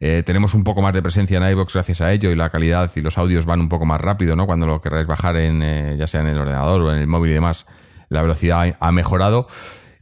eh, 0.03 0.23
tenemos 0.25 0.55
un 0.55 0.63
poco 0.63 0.81
más 0.81 0.95
de 0.95 1.03
presencia 1.03 1.37
en 1.37 1.47
iVoox 1.51 1.75
gracias 1.75 2.01
a 2.01 2.11
ello 2.11 2.31
y 2.31 2.35
la 2.35 2.49
calidad 2.49 2.89
y 2.95 3.01
los 3.01 3.19
audios 3.19 3.45
van 3.45 3.61
un 3.61 3.69
poco 3.69 3.85
más 3.85 4.01
rápido, 4.01 4.35
¿no? 4.35 4.47
Cuando 4.47 4.65
lo 4.65 4.81
queráis 4.81 5.05
bajar 5.05 5.37
en, 5.37 5.61
eh, 5.61 5.95
ya 5.95 6.07
sea 6.07 6.21
en 6.21 6.27
el 6.27 6.39
ordenador 6.39 6.81
o 6.81 6.91
en 6.91 6.97
el 6.97 7.05
móvil 7.05 7.29
y 7.29 7.33
demás, 7.35 7.67
la 8.09 8.23
velocidad 8.23 8.75
ha 8.79 8.91
mejorado. 8.91 9.45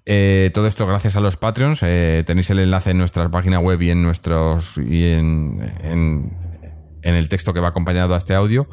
Eh, 0.05 0.51
todo 0.53 0.67
esto 0.67 0.87
gracias 0.87 1.17
a 1.17 1.19
los 1.19 1.35
Patreons. 1.35 1.81
tenéis 1.81 2.49
el 2.49 2.59
enlace 2.59 2.91
en 2.91 2.97
nuestra 2.97 3.29
página 3.29 3.59
web 3.59 3.81
y 3.81 3.89
en 3.89 4.01
nuestros 4.01 4.77
y 4.77 5.11
en, 5.11 5.59
en, 5.83 6.31
el 7.03 7.27
texto 7.27 7.53
que 7.53 7.59
va 7.59 7.67
acompañado 7.67 8.15
a 8.15 8.17
este 8.17 8.35
audio, 8.35 8.69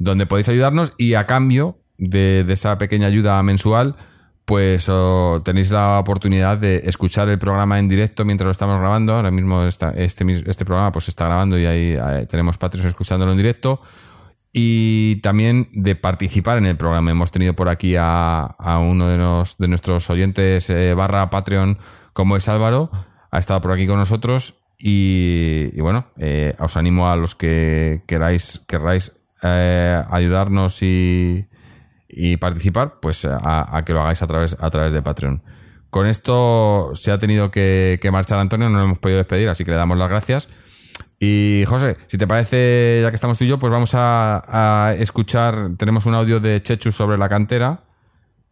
donde 0.00 0.26
podéis 0.26 0.48
ayudarnos 0.48 0.92
y 0.98 1.14
a 1.14 1.24
cambio 1.24 1.78
de 1.98 2.44
esa 2.48 2.76
pequeña 2.78 3.06
ayuda 3.06 3.40
mensual, 3.44 3.94
pues 4.44 4.90
tenéis 5.42 5.70
la 5.70 5.98
oportunidad 5.98 6.58
de 6.58 6.82
escuchar 6.84 7.28
el 7.28 7.38
programa 7.38 7.78
en 7.78 7.88
directo 7.88 8.24
mientras 8.24 8.46
lo 8.46 8.52
estamos 8.52 8.78
grabando. 8.78 9.14
Ahora 9.14 9.30
mismo 9.30 9.62
este, 9.64 10.04
este 10.04 10.64
programa 10.64 10.92
pues 10.92 11.08
está 11.08 11.26
grabando 11.26 11.58
y 11.58 11.64
ahí, 11.64 12.26
tenemos 12.28 12.58
Patreon 12.58 12.86
escuchándolo 12.86 13.32
en 13.32 13.38
directo. 13.38 13.80
y 14.56 15.16
también 15.16 15.68
de 15.72 15.96
participar 15.96 16.58
en 16.58 16.66
el 16.66 16.76
programa. 16.76 17.10
Hemos 17.10 17.32
tenido 17.32 17.54
por 17.54 17.68
aquí 17.68 17.96
a, 17.98 18.54
uno 18.80 19.08
de, 19.08 19.68
nuestros 19.68 20.10
oyentes 20.10 20.70
eh, 20.70 20.94
barra 20.94 21.28
Patreon, 21.30 21.78
como 22.12 22.36
es 22.36 22.48
Álvaro, 22.48 22.90
ha 23.30 23.38
estado 23.38 23.60
por 23.60 23.72
aquí 23.72 23.86
con 23.86 23.98
nosotros 23.98 24.62
y, 24.78 25.80
bueno, 25.80 26.06
eh, 26.18 26.54
os 26.58 26.76
animo 26.76 27.08
a 27.08 27.16
los 27.16 27.34
que 27.34 28.02
queráis, 28.06 28.62
queráis 28.68 29.12
eh, 29.42 30.02
ayudarnos 30.10 30.82
y, 30.82 31.46
participar, 32.38 33.00
pues 33.00 33.24
a, 33.24 33.82
que 33.84 33.92
lo 33.92 34.00
hagáis 34.00 34.22
a 34.22 34.26
través, 34.26 34.56
a 34.58 34.70
través 34.70 34.92
de 34.92 35.02
Patreon. 35.02 35.42
Con 35.90 36.06
esto 36.06 36.90
se 36.94 37.12
ha 37.12 37.18
tenido 37.18 37.50
que, 37.50 37.98
que 38.02 38.10
marchar 38.10 38.38
Antonio, 38.38 38.68
no 38.68 38.78
lo 38.78 38.84
hemos 38.84 38.98
podido 38.98 39.18
despedir, 39.18 39.48
así 39.48 39.64
que 39.64 39.70
le 39.70 39.76
damos 39.76 39.96
las 39.98 40.08
gracias. 40.08 40.48
Y 41.20 41.64
José, 41.66 41.96
si 42.06 42.18
te 42.18 42.26
parece, 42.26 43.00
ya 43.02 43.10
que 43.10 43.14
estamos 43.14 43.38
tú 43.38 43.44
y 43.44 43.48
yo, 43.48 43.58
pues 43.58 43.72
vamos 43.72 43.92
a, 43.94 44.94
escuchar, 44.98 45.70
tenemos 45.78 46.06
un 46.06 46.14
audio 46.14 46.40
de 46.40 46.62
Chechu 46.62 46.92
sobre 46.92 47.16
la 47.16 47.28
cantera 47.28 47.84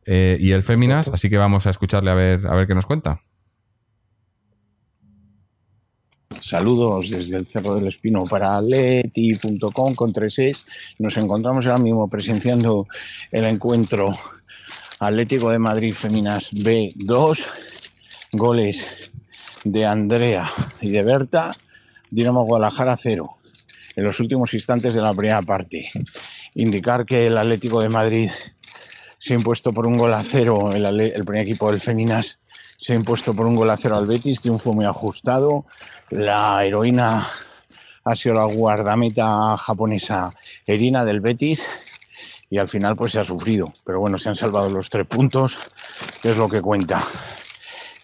eh, 0.07 0.37
y 0.41 0.53
el 0.53 0.63
Féminas, 0.63 1.09
así 1.09 1.29
que 1.29 1.37
vamos 1.37 1.67
a 1.67 1.71
escucharle 1.71 2.11
a 2.11 2.15
ver, 2.15 2.47
a 2.47 2.55
ver 2.55 2.67
qué 2.67 2.75
nos 2.75 2.87
cuenta. 2.87 3.21
Saludos 6.53 7.09
desde 7.09 7.37
el 7.37 7.47
Cerro 7.47 7.77
del 7.77 7.89
Espino 7.89 8.19
para 8.29 8.61
leti.com 8.61 9.95
con 9.95 10.13
3 10.13 10.67
Nos 10.99 11.17
encontramos 11.17 11.65
ahora 11.65 11.79
mismo 11.79 12.11
presenciando 12.11 12.87
el 13.31 13.47
encuentro 13.47 14.13
Atlético 15.01 15.49
de 15.49 15.59
Madrid 15.59 15.95
Féminas 15.95 16.53
B2, 16.53 17.43
goles 18.33 18.85
de 19.65 19.87
Andrea 19.87 20.53
y 20.83 20.91
de 20.91 21.03
Berta. 21.03 21.53
Dinamo 22.11 22.45
Guadalajara 22.45 22.99
0 22.99 23.35
en 23.97 24.05
los 24.05 24.21
últimos 24.21 24.53
instantes 24.53 24.93
de 24.93 25.01
la 25.01 25.15
primera 25.15 25.41
parte. 25.41 25.91
Indicar 26.55 27.07
que 27.07 27.29
el 27.29 27.39
Atlético 27.39 27.81
de 27.81 27.89
Madrid 27.89 28.31
se 29.19 29.33
ha 29.33 29.37
impuesto 29.39 29.73
por 29.73 29.87
un 29.87 29.97
gol 29.97 30.13
a 30.13 30.23
cero, 30.23 30.71
el, 30.75 30.85
el 30.85 31.25
primer 31.25 31.45
equipo 31.45 31.71
del 31.71 31.81
Feminas 31.81 32.41
se 32.83 32.95
ha 32.95 32.97
impuesto 32.97 33.33
por 33.33 33.47
un 33.47 33.55
gol 33.55 33.71
a 33.71 33.77
cero 33.77 33.97
al 33.97 34.07
Betis, 34.07 34.41
triunfo 34.41 34.73
muy 34.73 34.85
ajustado. 34.85 35.67
La 36.13 36.63
heroína 36.63 37.27
ha 38.05 38.15
sido 38.15 38.35
la 38.35 38.45
guardameta 38.45 39.57
japonesa 39.57 40.31
Erina 40.67 41.07
del 41.07 41.23
Betis 41.23 41.65
y 42.51 42.59
al 42.59 42.69
final 42.69 42.97
pues 42.97 43.13
se 43.13 43.21
ha 43.21 43.25
sufrido. 43.25 43.73
Pero 43.83 44.01
bueno, 44.01 44.19
se 44.19 44.29
han 44.29 44.35
salvado 44.35 44.69
los 44.69 44.91
tres 44.91 45.07
puntos, 45.07 45.59
que 46.21 46.33
es 46.33 46.37
lo 46.37 46.51
que 46.51 46.61
cuenta. 46.61 47.03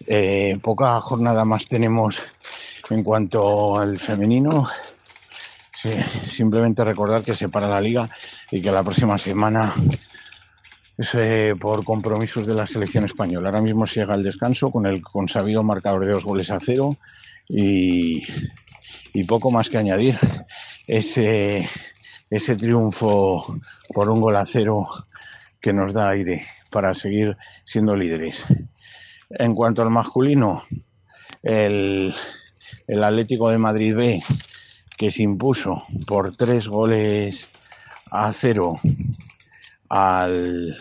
Eh, 0.07 0.57
poca 0.63 0.99
jornada 1.01 1.45
más 1.45 1.67
tenemos 1.67 2.19
en 2.89 3.03
cuanto 3.03 3.79
al 3.79 3.99
femenino, 3.99 4.67
simplemente 6.31 6.83
recordar 6.83 7.21
que 7.21 7.35
se 7.35 7.47
para 7.47 7.67
la 7.67 7.79
liga 7.79 8.09
y 8.49 8.59
que 8.59 8.71
la 8.71 8.81
próxima 8.81 9.19
semana 9.19 9.71
es 10.97 11.13
eh, 11.13 11.53
por 11.61 11.85
compromisos 11.85 12.47
de 12.47 12.55
la 12.55 12.65
selección 12.65 13.03
española. 13.03 13.49
Ahora 13.49 13.61
mismo 13.61 13.85
se 13.85 13.99
llega 13.99 14.15
al 14.15 14.23
descanso 14.23 14.71
con 14.71 14.87
el 14.87 15.03
consabido 15.03 15.61
marcador 15.61 16.07
de 16.07 16.13
dos 16.13 16.25
goles 16.25 16.49
a 16.49 16.59
cero 16.59 16.97
y, 17.49 18.23
poco 19.27 19.51
más 19.51 19.69
que 19.69 19.77
añadir. 19.77 20.17
Ese, 20.87 21.69
ese 22.29 22.55
triunfo 22.55 23.59
por 23.93 24.09
un 24.09 24.21
gol 24.21 24.37
a 24.37 24.45
cero 24.45 24.87
que 25.61 25.73
nos 25.73 25.93
da 25.93 26.09
aire 26.09 26.45
para 26.71 26.93
seguir 26.93 27.37
siendo 27.65 27.95
líderes. 27.95 28.45
En 29.29 29.53
cuanto 29.53 29.81
al 29.81 29.89
masculino, 29.89 30.63
el, 31.43 32.15
el 32.87 33.03
Atlético 33.03 33.49
de 33.49 33.57
Madrid 33.57 33.95
B, 33.95 34.23
que 34.97 35.11
se 35.11 35.23
impuso 35.23 35.83
por 36.07 36.35
tres 36.35 36.67
goles 36.67 37.49
a 38.11 38.33
cero 38.33 38.79
al 39.89 40.77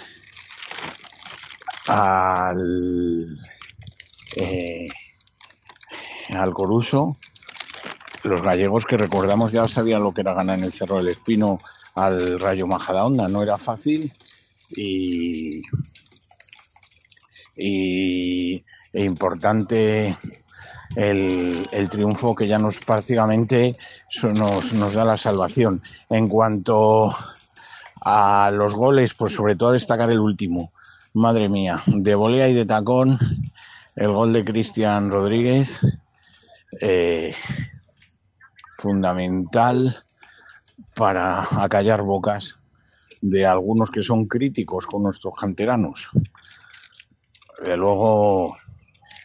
al 1.89 3.39
eh, 4.37 4.89
al 6.31 6.53
Coruso 6.53 7.17
los 8.25 8.43
gallegos 8.43 8.85
que 8.85 8.97
recordamos 8.97 9.53
ya 9.53 9.69
sabían 9.69 10.03
lo 10.03 10.13
que 10.13 10.23
era 10.23 10.35
ganar 10.35 10.59
en 10.59 10.65
el 10.65 10.73
Cerro 10.73 10.97
del 10.97 11.09
Espino 11.09 11.61
al 11.95 12.41
Rayo 12.41 12.67
Majadahonda 12.67 13.29
no 13.29 13.43
era 13.43 13.59
fácil 13.59 14.13
y, 14.77 15.63
y 17.57 18.65
e 18.93 19.05
importante 19.05 20.17
el, 20.97 21.89
triunfo 21.91 22.35
que 22.35 22.47
ya 22.47 22.59
nos 22.59 22.81
prácticamente 22.81 23.75
nos, 24.23 24.73
nos 24.73 24.95
da 24.95 25.05
la 25.05 25.17
salvación. 25.17 25.83
En 26.09 26.29
cuanto 26.29 27.15
a 28.01 28.51
los 28.53 28.75
goles, 28.75 29.15
pues 29.15 29.35
sobre 29.35 29.57
todo 29.57 29.73
destacar 29.73 30.11
el 30.11 30.21
último. 30.21 30.73
Madre 31.15 31.49
mía, 31.49 31.83
de 31.87 32.15
volea 32.15 32.49
y 32.49 32.55
de 32.55 32.67
tacón, 32.67 33.19
el 33.97 34.09
gol 34.09 34.33
de 34.33 34.45
Cristian 34.45 35.11
Rodríguez, 35.11 35.81
eh, 36.81 37.35
fundamental 38.75 40.05
para 40.95 41.43
acallar 41.63 42.03
bocas 42.03 42.59
de 43.21 43.47
algunos 43.47 43.91
que 43.91 44.03
son 44.03 44.27
críticos 44.27 44.87
con 44.87 45.03
nuestros 45.03 45.35
canteranos. 45.35 46.11
De 47.65 47.77
luego, 47.77 48.57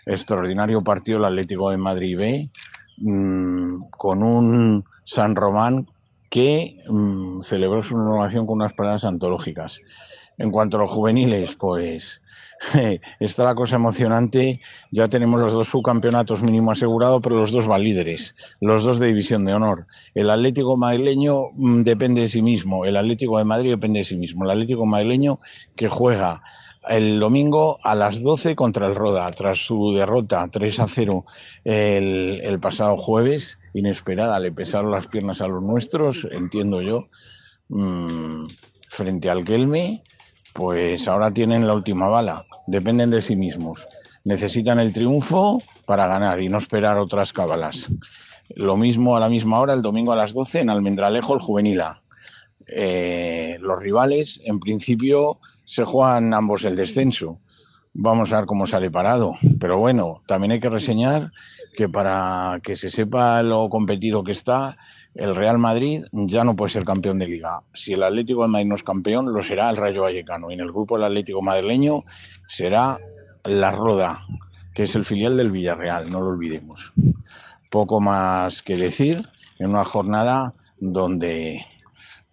extraordinario 0.06 0.84
partido 0.84 1.20
el 1.20 1.26
Atlético 1.26 1.70
de 1.70 1.78
Madrid 1.78 2.18
B, 2.18 2.50
mm, 2.98 3.90
con 3.92 4.24
un 4.24 4.84
San 5.06 5.36
Román 5.36 5.88
que 6.30 6.78
mm, 6.90 7.42
celebró 7.42 7.84
su 7.84 7.96
renovación 7.96 8.48
con 8.48 8.56
unas 8.56 8.74
palabras 8.74 9.06
antológicas. 9.06 9.80
En 10.40 10.50
cuanto 10.50 10.78
a 10.78 10.82
los 10.82 10.92
juveniles, 10.92 11.56
pues 11.56 12.23
está 13.20 13.44
la 13.44 13.56
cosa 13.56 13.76
emocionante. 13.76 14.60
Ya 14.92 15.08
tenemos 15.08 15.40
los 15.40 15.54
dos 15.54 15.68
subcampeonatos 15.68 16.42
mínimo 16.42 16.72
asegurados, 16.72 17.22
pero 17.22 17.38
los 17.38 17.52
dos 17.52 17.68
van 17.68 17.84
líderes, 17.84 18.36
los 18.62 18.84
dos 18.84 19.00
de 19.00 19.08
división 19.08 19.46
de 19.46 19.54
honor. 19.54 19.88
El 20.14 20.30
Atlético 20.30 20.78
madrileño 20.78 21.50
mm, 21.56 21.84
depende 21.84 22.22
de 22.22 22.30
sí 22.30 22.42
mismo, 22.42 22.86
el 22.86 22.98
Atlético 22.98 23.38
de 23.38 23.46
Madrid 23.46 23.72
depende 23.72 24.00
de 24.00 24.06
sí 24.06 24.16
mismo. 24.16 24.46
El 24.46 24.52
Atlético 24.52 24.86
madrileño 24.86 25.40
que 25.76 25.90
juega 25.90 26.44
el 26.88 27.20
domingo 27.20 27.80
a 27.84 27.96
las 27.96 28.22
12 28.22 28.56
contra 28.56 28.88
el 28.88 28.96
Roda, 28.96 29.30
tras 29.32 29.60
su 29.60 29.94
derrota 29.94 30.48
3 30.52 30.80
a 30.80 30.88
0 30.88 31.26
el, 31.64 32.60
pasado 32.60 32.98
jueves, 32.98 33.60
inesperada, 33.74 34.40
le 34.40 34.52
pesaron 34.52 34.92
las 34.92 35.08
piernas 35.08 35.42
a 35.42 35.48
los 35.48 35.64
nuestros, 35.64 36.28
entiendo 36.32 36.82
yo, 36.82 37.08
mm, 37.70 38.44
frente 38.90 39.30
al 39.30 39.46
Kelme, 39.46 40.04
pues 40.54 41.08
ahora 41.08 41.32
tienen 41.32 41.68
la 41.68 41.74
última 41.74 42.08
bala, 42.08 42.46
dependen 42.68 43.10
de 43.10 43.22
sí 43.22 43.36
mismos, 43.36 43.88
necesitan 44.24 44.80
el 44.80 44.94
triunfo 44.94 45.62
para 45.86 46.08
ganar 46.08 46.42
y 46.42 46.48
no 46.48 46.60
esperar 46.60 46.98
otras 46.98 47.34
cábalas. 47.34 47.90
Lo 48.56 48.78
mismo 48.78 49.18
a 49.18 49.20
la 49.20 49.30
misma 49.30 49.60
hora, 49.60 49.74
el 49.74 49.82
domingo 49.82 50.12
a 50.12 50.16
las 50.16 50.34
12 50.34 50.62
en 50.62 50.70
Almendralejo, 50.70 51.34
el 51.34 51.40
Juvenila. 51.40 52.02
Eh, 52.68 53.58
los 53.60 53.80
rivales, 53.80 54.42
en 54.46 54.60
principio, 54.60 55.40
se 55.66 55.86
juegan 55.86 56.34
ambos 56.34 56.64
el 56.66 56.76
descenso. 56.76 57.40
Vamos 57.96 58.34
a 58.34 58.38
ver 58.38 58.46
cómo 58.48 58.66
sale 58.66 58.90
parado. 58.90 59.36
Pero 59.60 59.78
bueno, 59.78 60.22
también 60.26 60.52
hay 60.52 60.60
que 60.60 60.70
reseñar 60.70 61.32
que 61.76 61.90
para 61.90 62.60
que 62.64 62.76
se 62.76 62.90
sepa 62.90 63.44
lo 63.44 63.70
competido 63.70 64.24
que 64.24 64.32
está, 64.32 64.78
el 65.14 65.36
Real 65.36 65.60
Madrid 65.60 66.04
ya 66.12 66.44
no 66.44 66.56
puede 66.56 66.72
ser 66.72 66.86
campeón 66.86 67.20
de 67.20 67.28
liga. 67.28 67.62
Si 67.74 67.94
el 67.94 68.02
Atlético 68.02 68.42
de 68.42 68.48
Madrid 68.48 68.68
no 68.68 68.76
es 68.76 68.84
campeón, 68.84 69.32
lo 69.32 69.44
será 69.44 69.70
el 69.70 69.78
Rayo 69.78 70.02
Vallecano. 70.02 70.50
Y 70.50 70.56
en 70.56 70.62
el 70.62 70.72
grupo 70.72 70.96
del 70.96 71.06
Atlético 71.06 71.42
madrileño 71.42 72.04
será 72.48 72.98
la 73.44 73.72
Roda, 73.72 74.26
que 74.74 74.84
es 74.84 74.96
el 74.96 75.06
filial 75.06 75.38
del 75.38 75.52
Villarreal, 75.52 76.10
no 76.10 76.20
lo 76.22 76.30
olvidemos. 76.30 76.94
Poco 77.70 78.00
más 78.02 78.62
que 78.62 78.76
decir 78.76 79.22
en 79.60 79.70
una 79.70 79.84
jornada 79.84 80.54
donde 80.80 81.66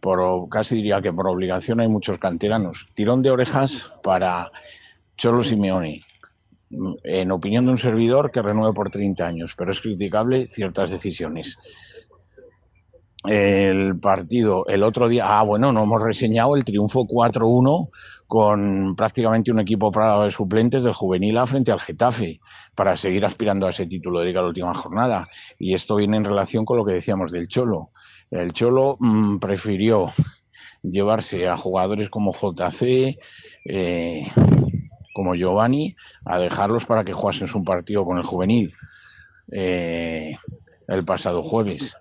por 0.01 0.49
casi 0.49 0.77
diría 0.77 1.03
que 1.03 1.13
por 1.13 1.29
obligación 1.29 1.81
hay 1.81 1.89
muchos 1.89 2.19
canteranos. 2.19 2.89
Tirón 2.95 3.21
de 3.21 3.31
orejas 3.31 3.91
para 4.03 4.51
Cholo 5.21 5.43
Simeone. 5.43 6.01
En 7.05 7.31
opinión 7.31 7.67
de 7.67 7.73
un 7.73 7.77
servidor 7.77 8.31
que 8.31 8.41
renueve 8.41 8.73
por 8.73 8.89
30 8.89 9.27
años, 9.27 9.55
pero 9.55 9.71
es 9.71 9.79
criticable 9.83 10.47
ciertas 10.47 10.91
decisiones. 10.91 11.59
El 13.27 14.01
partido, 14.01 14.65
el 14.67 14.83
otro 14.83 15.11
día, 15.11 15.25
ah, 15.27 15.43
bueno, 15.43 15.73
no 15.73 15.83
hemos 15.83 16.03
reseñado 16.03 16.57
el 16.57 16.65
triunfo 16.65 17.05
4-1 17.05 17.91
con 18.27 18.95
prácticamente 18.97 19.53
un 19.53 19.61
equipo 19.61 19.91
de 19.91 20.31
suplentes 20.31 20.85
del 20.85 20.95
juvenil 20.95 21.37
A 21.37 21.47
frente 21.47 21.71
al 21.71 21.83
Getafe 21.83 22.41
para 22.75 22.97
seguir 22.97 23.27
aspirando 23.27 23.67
a 23.67 23.71
ese 23.71 23.85
título 23.85 24.21
de 24.21 24.27
liga 24.27 24.41
la 24.41 24.49
última 24.49 24.73
jornada. 24.73 25.29
Y 25.59 25.75
esto 25.75 25.97
viene 25.97 26.17
en 26.17 26.25
relación 26.25 26.65
con 26.65 26.79
lo 26.79 26.85
que 26.87 26.95
decíamos 26.95 27.31
del 27.31 27.47
Cholo. 27.47 27.91
El 28.31 28.55
Cholo 28.55 28.97
mm, 28.99 29.37
prefirió 29.37 30.15
llevarse 30.81 31.47
a 31.47 31.59
jugadores 31.59 32.09
como 32.09 32.33
JC, 32.33 33.19
eh, 33.67 34.23
como 35.13 35.35
Giovanni, 35.35 35.97
a 36.25 36.39
dejarlos 36.39 36.87
para 36.87 37.05
que 37.05 37.13
jugasen 37.13 37.47
su 37.47 37.65
partido 37.65 38.05
con 38.05 38.19
el 38.19 38.25
juvenil 38.25 38.75
eh, 39.53 40.37
el 40.89 41.05
pasado 41.05 41.43
jueves. 41.43 41.97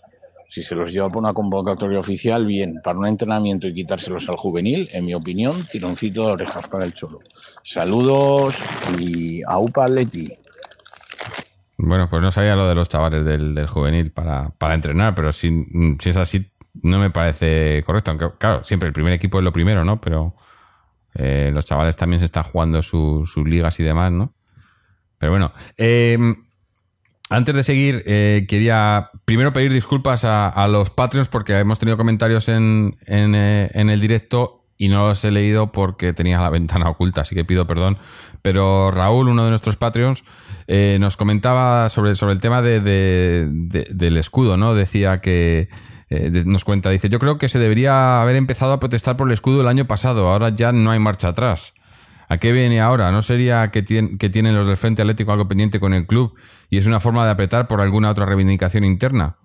Si 0.50 0.64
se 0.64 0.74
los 0.74 0.92
lleva 0.92 1.10
por 1.10 1.22
una 1.22 1.34
convocatoria 1.34 2.00
oficial, 2.00 2.46
bien. 2.46 2.80
Para 2.84 2.98
un 2.98 3.06
entrenamiento 3.06 3.68
y 3.68 3.74
quitárselos 3.74 4.28
al 4.30 4.38
juvenil, 4.38 4.90
en 4.92 5.06
mi 5.06 5.14
opinión, 5.14 5.64
tironcito 5.72 6.24
de 6.24 6.32
orejas 6.32 6.68
para 6.68 6.86
el 6.86 6.94
cholo. 6.94 7.20
Saludos 7.64 8.58
y 9.00 9.44
aupa 9.46 9.88
Leti. 9.88 10.28
Bueno, 11.78 12.10
pues 12.10 12.22
no 12.22 12.32
sabía 12.32 12.56
lo 12.56 12.68
de 12.68 12.76
los 12.76 12.90
chavales 12.90 13.24
del, 13.24 13.68
juvenil 13.68 14.12
para, 14.12 14.52
entrenar, 14.74 15.14
pero 15.14 15.32
si, 15.32 15.66
si, 16.00 16.10
es 16.10 16.18
así, 16.18 16.50
no 16.82 16.98
me 16.98 17.12
parece 17.12 17.84
correcto. 17.86 18.12
Aunque, 18.12 18.32
claro, 18.40 18.64
siempre 18.64 18.88
el 18.88 18.94
primer 18.94 19.14
equipo 19.14 19.38
es 19.38 19.44
lo 19.44 19.54
primero, 19.54 19.86
¿no? 19.86 20.02
Pero 20.02 20.34
eh, 21.20 21.52
los 21.54 21.66
chavales 21.66 21.96
también 21.96 22.20
se 22.20 22.26
están 22.26 22.44
jugando 22.44 22.82
sus 22.82 23.38
ligas 23.38 23.80
y 23.80 23.84
demás, 23.84 24.12
¿no? 24.12 24.34
Pero 25.18 25.32
bueno, 25.34 25.52
eh, 25.78 26.18
antes 27.30 27.56
de 27.56 27.64
seguir, 27.64 28.04
eh, 28.06 28.46
quería 28.48 29.10
primero 29.26 29.54
pedir 29.54 29.72
disculpas 29.72 30.24
a, 30.24 30.68
los 30.68 30.90
Patreons 30.90 31.28
porque 31.28 31.58
hemos 31.58 31.78
tenido 31.78 31.98
comentarios 31.98 32.50
en, 32.50 32.98
en 33.06 33.36
el 33.90 34.00
directo 34.00 34.60
y 34.82 34.88
no 34.88 35.10
los 35.10 35.24
he 35.26 35.30
leído 35.30 35.72
porque 35.72 36.14
tenía 36.14 36.40
la 36.40 36.50
ventana 36.50 36.90
oculta, 36.90 37.22
así 37.22 37.36
que 37.36 37.46
pido 37.46 37.68
perdón. 37.68 38.00
Pero 38.42 38.90
Raúl, 38.90 39.28
uno 39.28 39.44
de 39.44 39.52
nuestros 39.52 39.76
Patreons, 39.76 40.24
eh, 40.66 40.98
nos 41.00 41.18
comentaba 41.18 41.90
sobre, 41.90 42.16
sobre 42.16 42.34
el 42.34 42.42
tema 42.42 42.64
de, 42.64 42.80
del 42.80 44.18
escudo, 44.18 44.58
¿no? 44.58 44.74
Decía 44.74 45.20
que, 45.22 45.68
eh, 46.10 46.44
nos 46.46 46.64
cuenta, 46.64 46.90
dice, 46.90 47.10
yo 47.10 47.20
creo 47.20 47.38
que 47.38 47.50
se 47.50 47.60
debería 47.60 48.22
haber 48.22 48.36
empezado 48.36 48.74
a 48.74 48.80
protestar 48.80 49.18
por 49.18 49.28
el 49.28 49.34
escudo 49.34 49.62
el 49.62 49.68
año 49.68 49.86
pasado, 49.86 50.28
ahora 50.28 50.50
ya 50.50 50.72
no 50.72 50.92
hay 50.92 51.00
marcha 51.00 51.30
atrás. 51.30 51.74
¿A 52.28 52.38
qué 52.38 52.52
viene 52.52 52.80
ahora? 52.80 53.12
¿No 53.12 53.24
sería 53.24 53.72
que, 53.72 53.84
que 53.84 54.30
tienen 54.30 54.56
los 54.56 54.68
del 54.68 54.78
Frente 54.78 55.02
Atlético 55.02 55.32
algo 55.32 55.48
pendiente 55.48 55.80
con 55.80 55.96
el 55.96 56.06
club 56.06 56.36
y 56.70 56.78
es 56.78 56.86
una 56.86 57.00
forma 57.00 57.26
de 57.26 57.32
apretar 57.32 57.68
por 57.68 57.82
alguna 57.82 58.12
otra 58.12 58.28
reivindicación 58.28 58.84
interna? 58.84 59.38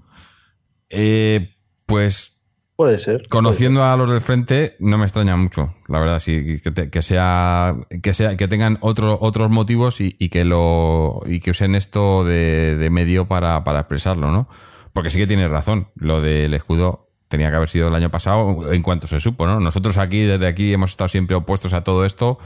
Eh, 0.91 1.55
pues 1.87 2.35
Puede 2.77 2.99
ser. 2.99 3.29
Conociendo 3.29 3.85
a 3.85 3.97
los 3.97 4.11
del 4.11 4.21
frente, 4.21 4.75
no 4.81 4.99
me 4.99 5.05
extraña 5.05 5.37
mucho, 5.37 5.77
la 5.87 6.01
verdad, 6.01 6.19
sí, 6.19 6.61
que, 6.91 7.03
sea, 7.03 7.77
que 8.03 8.13
sea, 8.13 8.37
que 8.37 8.49
tengan 8.49 8.79
otros 8.81 9.17
otros 9.21 9.49
motivos 9.49 10.01
y, 10.01 10.11
que 10.29 10.45
lo, 10.45 11.23
y 11.25 11.39
que 11.39 11.53
usen 11.53 11.77
esto 11.77 12.25
de, 12.25 12.89
medio 12.91 13.27
para, 13.27 13.63
expresarlo, 13.79 14.33
¿no? 14.33 14.49
Porque 14.95 15.11
sí 15.11 15.19
que 15.19 15.27
tienes 15.27 15.51
razón, 15.51 15.89
lo 15.97 16.23
del 16.23 16.55
escudo 16.55 17.11
tenía 17.29 17.51
que 17.51 17.57
haber 17.57 17.69
sido 17.69 17.89
el 17.89 17.95
año 17.95 18.11
pasado 18.11 18.73
en 18.73 18.83
cuanto 18.83 19.07
se 19.07 19.21
supo, 19.21 19.47
¿no? 19.47 19.61
Nosotros 19.61 19.99
aquí, 19.99 20.23
desde 20.23 20.47
aquí, 20.47 20.73
hemos 20.73 20.93
estado 20.93 21.09
siempre 21.09 21.37
opuestos 21.37 21.75
a 21.75 21.85
todo 21.85 22.07
esto. 22.07 22.39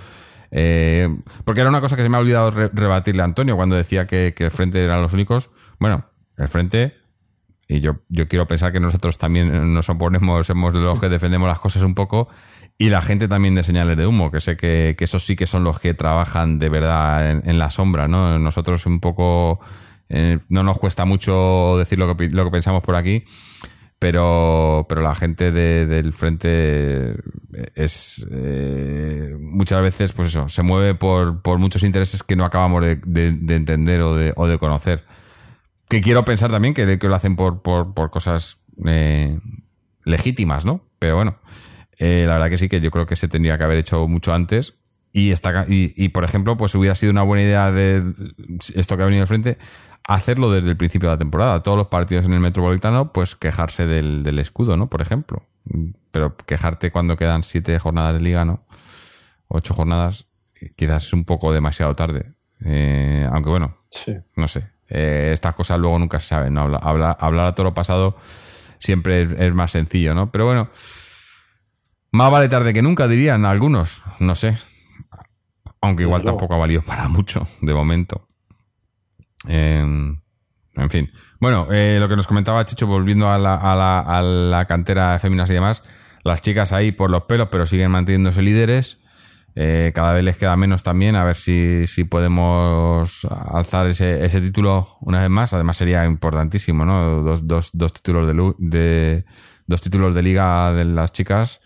Eh, 0.50 1.08
porque 1.44 1.60
era 1.60 1.70
una 1.70 1.80
cosa 1.80 1.94
que 1.94 2.02
se 2.02 2.08
me 2.08 2.16
ha 2.16 2.20
olvidado 2.20 2.50
rebatirle 2.50 3.22
a 3.22 3.26
Antonio 3.26 3.54
cuando 3.54 3.76
decía 3.76 4.08
que, 4.08 4.34
que 4.34 4.44
el 4.44 4.50
frente 4.50 4.82
eran 4.82 5.00
los 5.00 5.12
únicos. 5.12 5.50
Bueno, 5.78 6.06
el 6.36 6.48
frente 6.48 6.94
y 7.68 7.80
yo, 7.80 7.98
yo 8.08 8.26
quiero 8.28 8.46
pensar 8.46 8.72
que 8.72 8.80
nosotros 8.80 9.18
también 9.18 9.74
nos 9.74 9.90
oponemos, 9.90 10.46
somos 10.46 10.74
los 10.74 10.98
que 10.98 11.10
defendemos 11.10 11.46
las 11.46 11.60
cosas 11.60 11.82
un 11.82 11.94
poco, 11.94 12.28
y 12.78 12.88
la 12.88 13.02
gente 13.02 13.28
también 13.28 13.54
de 13.54 13.62
señales 13.62 13.98
de 13.98 14.06
humo, 14.06 14.30
que 14.30 14.40
sé 14.40 14.56
que, 14.56 14.94
que 14.96 15.04
esos 15.04 15.22
sí 15.22 15.36
que 15.36 15.46
son 15.46 15.64
los 15.64 15.78
que 15.78 15.92
trabajan 15.92 16.58
de 16.58 16.70
verdad 16.70 17.30
en, 17.30 17.58
la 17.58 17.68
sombra, 17.68 18.08
¿no? 18.08 18.38
Nosotros 18.38 18.86
un 18.86 19.00
poco, 19.00 19.60
eh, 20.08 20.38
no 20.48 20.62
nos 20.62 20.78
cuesta 20.78 21.04
mucho 21.04 21.76
decir 21.78 21.98
lo 21.98 22.16
que, 22.16 22.28
lo 22.28 22.44
que 22.44 22.50
pensamos 22.50 22.82
por 22.82 22.96
aquí, 22.96 23.24
pero, 23.98 24.86
pero 24.88 25.02
la 25.02 25.14
gente 25.14 25.50
del 25.50 26.12
frente 26.12 27.16
es 27.74 28.26
eh, 28.30 29.36
muchas 29.40 29.82
veces, 29.82 30.12
pues 30.12 30.28
eso, 30.28 30.48
se 30.48 30.62
mueve 30.62 30.94
por, 30.94 31.42
por 31.42 31.58
muchos 31.58 31.82
intereses 31.82 32.22
que 32.22 32.36
no 32.36 32.44
acabamos 32.44 32.84
de, 32.84 32.96
de 32.96 33.56
entender 33.56 34.02
o 34.02 34.14
de, 34.14 34.32
o 34.36 34.46
de 34.46 34.58
conocer. 34.58 35.04
Que 35.88 36.02
quiero 36.02 36.24
pensar 36.24 36.50
también 36.50 36.74
que, 36.74 36.98
lo 37.00 37.14
hacen 37.14 37.34
por, 37.34 37.62
por, 37.62 38.10
cosas 38.10 38.60
eh, 38.86 39.38
legítimas, 40.04 40.66
¿no? 40.66 40.82
Pero 40.98 41.16
bueno, 41.16 41.38
eh, 41.98 42.24
la 42.26 42.34
verdad 42.34 42.50
que 42.50 42.58
sí, 42.58 42.68
que 42.68 42.80
yo 42.80 42.90
creo 42.90 43.06
que 43.06 43.16
se 43.16 43.26
tendría 43.26 43.56
que 43.56 43.64
haber 43.64 43.78
hecho 43.78 44.06
mucho 44.06 44.34
antes. 44.34 44.74
Y, 45.10 45.30
está, 45.30 45.64
y, 45.66 46.10
por 46.10 46.24
ejemplo, 46.24 46.58
pues 46.58 46.74
hubiera 46.74 46.94
sido 46.94 47.10
una 47.10 47.22
buena 47.22 47.42
idea 47.42 47.72
de 47.72 48.12
esto 48.74 48.96
que 48.96 49.02
ha 49.02 49.06
venido 49.06 49.22
al 49.22 49.26
frente, 49.26 49.56
hacerlo 50.08 50.50
desde 50.50 50.70
el 50.70 50.76
principio 50.76 51.10
de 51.10 51.14
la 51.14 51.18
temporada. 51.18 51.62
Todos 51.62 51.78
los 51.78 51.86
partidos 51.86 52.24
en 52.24 52.32
el 52.32 52.40
Metropolitano, 52.40 53.12
pues 53.12 53.36
quejarse 53.36 53.86
del, 53.86 54.24
del 54.24 54.38
escudo, 54.40 54.76
¿no? 54.76 54.88
Por 54.88 55.02
ejemplo. 55.02 55.44
Pero 56.10 56.36
quejarte 56.36 56.90
cuando 56.90 57.16
quedan 57.16 57.42
siete 57.42 57.78
jornadas 57.78 58.14
de 58.14 58.20
liga, 58.20 58.44
¿no? 58.44 58.64
Ocho 59.48 59.74
jornadas, 59.74 60.26
quizás 60.76 61.06
es 61.06 61.12
un 61.12 61.24
poco 61.24 61.52
demasiado 61.52 61.94
tarde. 61.94 62.32
Eh, 62.64 63.28
aunque 63.30 63.50
bueno, 63.50 63.76
no 64.34 64.48
sé. 64.48 64.70
Eh, 64.88 65.30
estas 65.34 65.54
cosas 65.54 65.78
luego 65.78 65.98
nunca 65.98 66.18
se 66.20 66.28
saben, 66.28 66.54
¿no? 66.54 66.62
Hablar, 66.62 67.16
hablar, 67.20 67.46
a 67.46 67.54
todo 67.54 67.64
lo 67.64 67.74
pasado 67.74 68.16
siempre 68.78 69.46
es, 69.46 69.54
más 69.54 69.72
sencillo, 69.72 70.14
¿no? 70.14 70.32
Pero 70.32 70.46
bueno, 70.46 70.70
más 72.12 72.30
vale 72.30 72.48
tarde 72.48 72.72
que 72.72 72.80
nunca, 72.80 73.06
dirían 73.08 73.44
algunos, 73.44 74.02
no 74.20 74.34
sé. 74.34 74.56
Aunque 75.82 76.04
igual 76.04 76.22
tampoco 76.24 76.54
ha 76.54 76.58
valido 76.58 76.82
para 76.82 77.08
mucho, 77.08 77.46
de 77.60 77.74
momento. 77.74 78.27
En 79.46 80.90
fin. 80.90 81.10
Bueno, 81.40 81.68
eh, 81.70 81.98
lo 82.00 82.08
que 82.08 82.16
nos 82.16 82.26
comentaba 82.26 82.64
Chicho, 82.64 82.86
volviendo 82.86 83.30
a 83.30 83.38
la, 83.38 83.54
a 83.54 83.76
la, 83.76 84.00
a 84.00 84.22
la 84.22 84.64
cantera 84.64 85.12
de 85.12 85.18
féminas 85.18 85.50
y 85.50 85.54
demás, 85.54 85.82
las 86.24 86.42
chicas 86.42 86.72
ahí 86.72 86.92
por 86.92 87.10
los 87.10 87.24
pelos, 87.24 87.48
pero 87.50 87.66
siguen 87.66 87.90
manteniéndose 87.90 88.42
líderes. 88.42 89.00
Eh, 89.54 89.92
cada 89.94 90.12
vez 90.12 90.22
les 90.22 90.36
queda 90.36 90.56
menos 90.56 90.84
también, 90.84 91.16
a 91.16 91.24
ver 91.24 91.34
si, 91.34 91.86
si 91.86 92.04
podemos 92.04 93.24
alzar 93.24 93.88
ese, 93.88 94.40
título 94.40 94.98
una 95.00 95.20
vez 95.20 95.30
más. 95.30 95.52
Además 95.52 95.76
sería 95.76 96.04
importantísimo, 96.04 96.84
¿no? 96.84 97.22
Dos, 97.22 97.46
dos, 97.46 97.70
dos 97.72 97.92
títulos 97.92 98.28
de, 98.28 98.54
de, 98.58 99.24
dos 99.66 99.80
títulos 99.80 100.14
de 100.14 100.22
liga 100.22 100.72
de 100.72 100.84
las 100.84 101.12
chicas. 101.12 101.60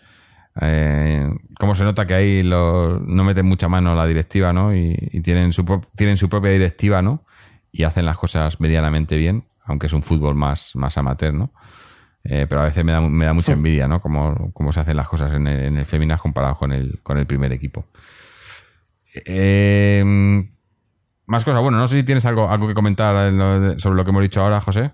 Eh, 0.61 1.27
como 1.59 1.75
se 1.75 1.83
nota 1.83 2.05
que 2.05 2.13
ahí 2.13 2.43
lo, 2.43 2.99
no 2.99 3.23
meten 3.23 3.45
mucha 3.45 3.67
mano 3.67 3.95
la 3.95 4.07
directiva, 4.07 4.53
¿no? 4.53 4.75
Y, 4.75 4.95
y, 5.11 5.21
tienen, 5.21 5.53
su, 5.53 5.63
tienen 5.95 6.17
su 6.17 6.29
propia 6.29 6.51
directiva, 6.51 7.01
¿no? 7.01 7.25
Y 7.73 7.83
hacen 7.83 8.05
las 8.05 8.17
cosas 8.17 8.61
medianamente 8.61 9.17
bien, 9.17 9.43
aunque 9.65 9.87
es 9.87 9.93
un 9.93 10.03
fútbol 10.03 10.35
más, 10.35 10.75
más 10.75 10.97
amateur, 10.97 11.33
¿no? 11.33 11.51
Eh, 12.23 12.45
pero 12.47 12.61
a 12.61 12.65
veces 12.65 12.85
me 12.85 12.93
da, 12.93 13.01
me 13.01 13.25
da 13.25 13.33
mucha 13.33 13.51
envidia, 13.51 13.87
¿no? 13.87 13.99
Cómo, 13.99 14.51
cómo 14.53 14.71
se 14.71 14.79
hacen 14.79 14.95
las 14.95 15.09
cosas 15.09 15.33
en 15.33 15.47
el, 15.47 15.59
en 15.65 15.77
el 15.77 15.85
Feminas 15.85 16.21
comparado 16.21 16.55
con 16.55 16.71
el, 16.71 17.01
con 17.03 17.17
el 17.17 17.25
primer 17.25 17.51
equipo. 17.51 17.85
Eh, 19.25 20.03
más 21.25 21.43
cosas. 21.43 21.61
Bueno, 21.61 21.77
no 21.77 21.87
sé 21.87 21.97
si 21.97 22.03
tienes 22.03 22.25
algo, 22.25 22.49
algo 22.49 22.67
que 22.67 22.73
comentar 22.73 23.31
sobre 23.79 23.95
lo 23.95 24.03
que 24.03 24.11
hemos 24.11 24.23
dicho 24.23 24.41
ahora, 24.41 24.61
José. 24.61 24.91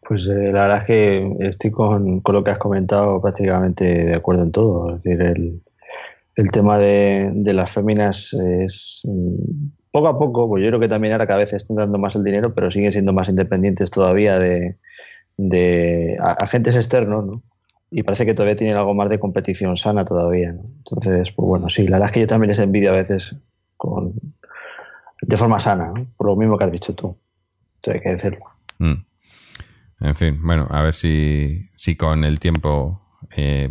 Pues 0.00 0.26
eh, 0.28 0.50
la 0.52 0.62
verdad 0.62 0.78
es 0.78 0.84
que 0.84 1.36
estoy 1.40 1.70
con, 1.70 2.20
con, 2.20 2.34
lo 2.34 2.42
que 2.42 2.50
has 2.50 2.58
comentado 2.58 3.20
prácticamente 3.22 3.84
de 3.84 4.16
acuerdo 4.16 4.42
en 4.42 4.52
todo. 4.52 4.96
Es 4.96 5.04
decir, 5.04 5.22
el, 5.22 5.62
el 6.34 6.50
tema 6.50 6.78
de, 6.78 7.30
de, 7.32 7.52
las 7.52 7.70
féminas 7.70 8.32
es 8.32 9.02
mm, 9.04 9.68
poco 9.90 10.08
a 10.08 10.18
poco, 10.18 10.48
pues 10.48 10.62
yo 10.62 10.68
creo 10.68 10.80
que 10.80 10.88
también 10.88 11.12
ahora 11.12 11.26
cada 11.26 11.40
vez 11.40 11.52
están 11.52 11.76
dando 11.76 11.98
más 11.98 12.16
el 12.16 12.24
dinero, 12.24 12.54
pero 12.54 12.70
siguen 12.70 12.92
siendo 12.92 13.12
más 13.12 13.28
independientes 13.28 13.90
todavía 13.90 14.38
de, 14.38 14.76
de 15.36 16.16
agentes 16.20 16.76
externos, 16.76 17.26
¿no? 17.26 17.42
Y 17.90 18.04
parece 18.04 18.24
que 18.24 18.34
todavía 18.34 18.54
tienen 18.54 18.76
algo 18.76 18.94
más 18.94 19.08
de 19.08 19.18
competición 19.18 19.76
sana 19.76 20.04
todavía, 20.04 20.52
¿no? 20.52 20.62
Entonces, 20.64 21.32
pues 21.32 21.46
bueno, 21.46 21.68
sí, 21.68 21.84
la 21.88 21.96
verdad 21.96 22.10
es 22.10 22.12
que 22.12 22.20
yo 22.20 22.26
también 22.26 22.48
les 22.48 22.60
envidio 22.60 22.90
a 22.90 22.96
veces 22.96 23.34
con, 23.76 24.14
de 25.22 25.36
forma 25.36 25.58
sana, 25.58 25.92
¿no? 25.94 26.06
por 26.16 26.28
lo 26.28 26.36
mismo 26.36 26.56
que 26.56 26.64
has 26.64 26.72
dicho 26.72 26.94
tú. 26.94 27.16
Entonces 27.76 27.94
hay 27.94 28.00
que 28.00 28.10
decirlo. 28.10 28.44
Mm. 28.78 29.04
En 30.02 30.14
fin, 30.14 30.38
bueno, 30.42 30.66
a 30.70 30.82
ver 30.82 30.94
si, 30.94 31.68
si 31.74 31.96
con 31.96 32.24
el 32.24 32.38
tiempo 32.40 33.00
eh, 33.36 33.70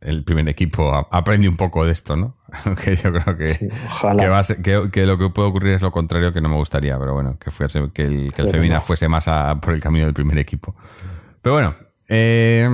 el 0.00 0.24
primer 0.24 0.48
equipo 0.48 0.92
aprende 1.10 1.48
un 1.48 1.56
poco 1.56 1.84
de 1.84 1.92
esto, 1.92 2.16
¿no? 2.16 2.36
que 2.84 2.96
yo 2.96 3.12
creo 3.12 3.36
que, 3.36 4.90
que, 4.90 5.06
lo 5.06 5.18
que 5.18 5.28
puede 5.30 5.48
ocurrir 5.48 5.74
es 5.74 5.82
lo 5.82 5.90
contrario 5.90 6.32
que 6.32 6.40
no 6.40 6.48
me 6.48 6.56
gustaría, 6.56 6.98
pero 6.98 7.14
bueno, 7.14 7.38
que, 7.38 7.50
fuese, 7.50 7.90
que 7.92 8.02
el, 8.02 8.32
que 8.32 8.42
el 8.42 8.50
Femina 8.50 8.80
fuese 8.80 9.08
más 9.08 9.26
por 9.60 9.74
el 9.74 9.80
camino 9.80 10.04
del 10.04 10.14
primer 10.14 10.38
equipo. 10.38 10.74
Pero 11.42 11.54
bueno, 11.54 11.74
eh, 12.08 12.68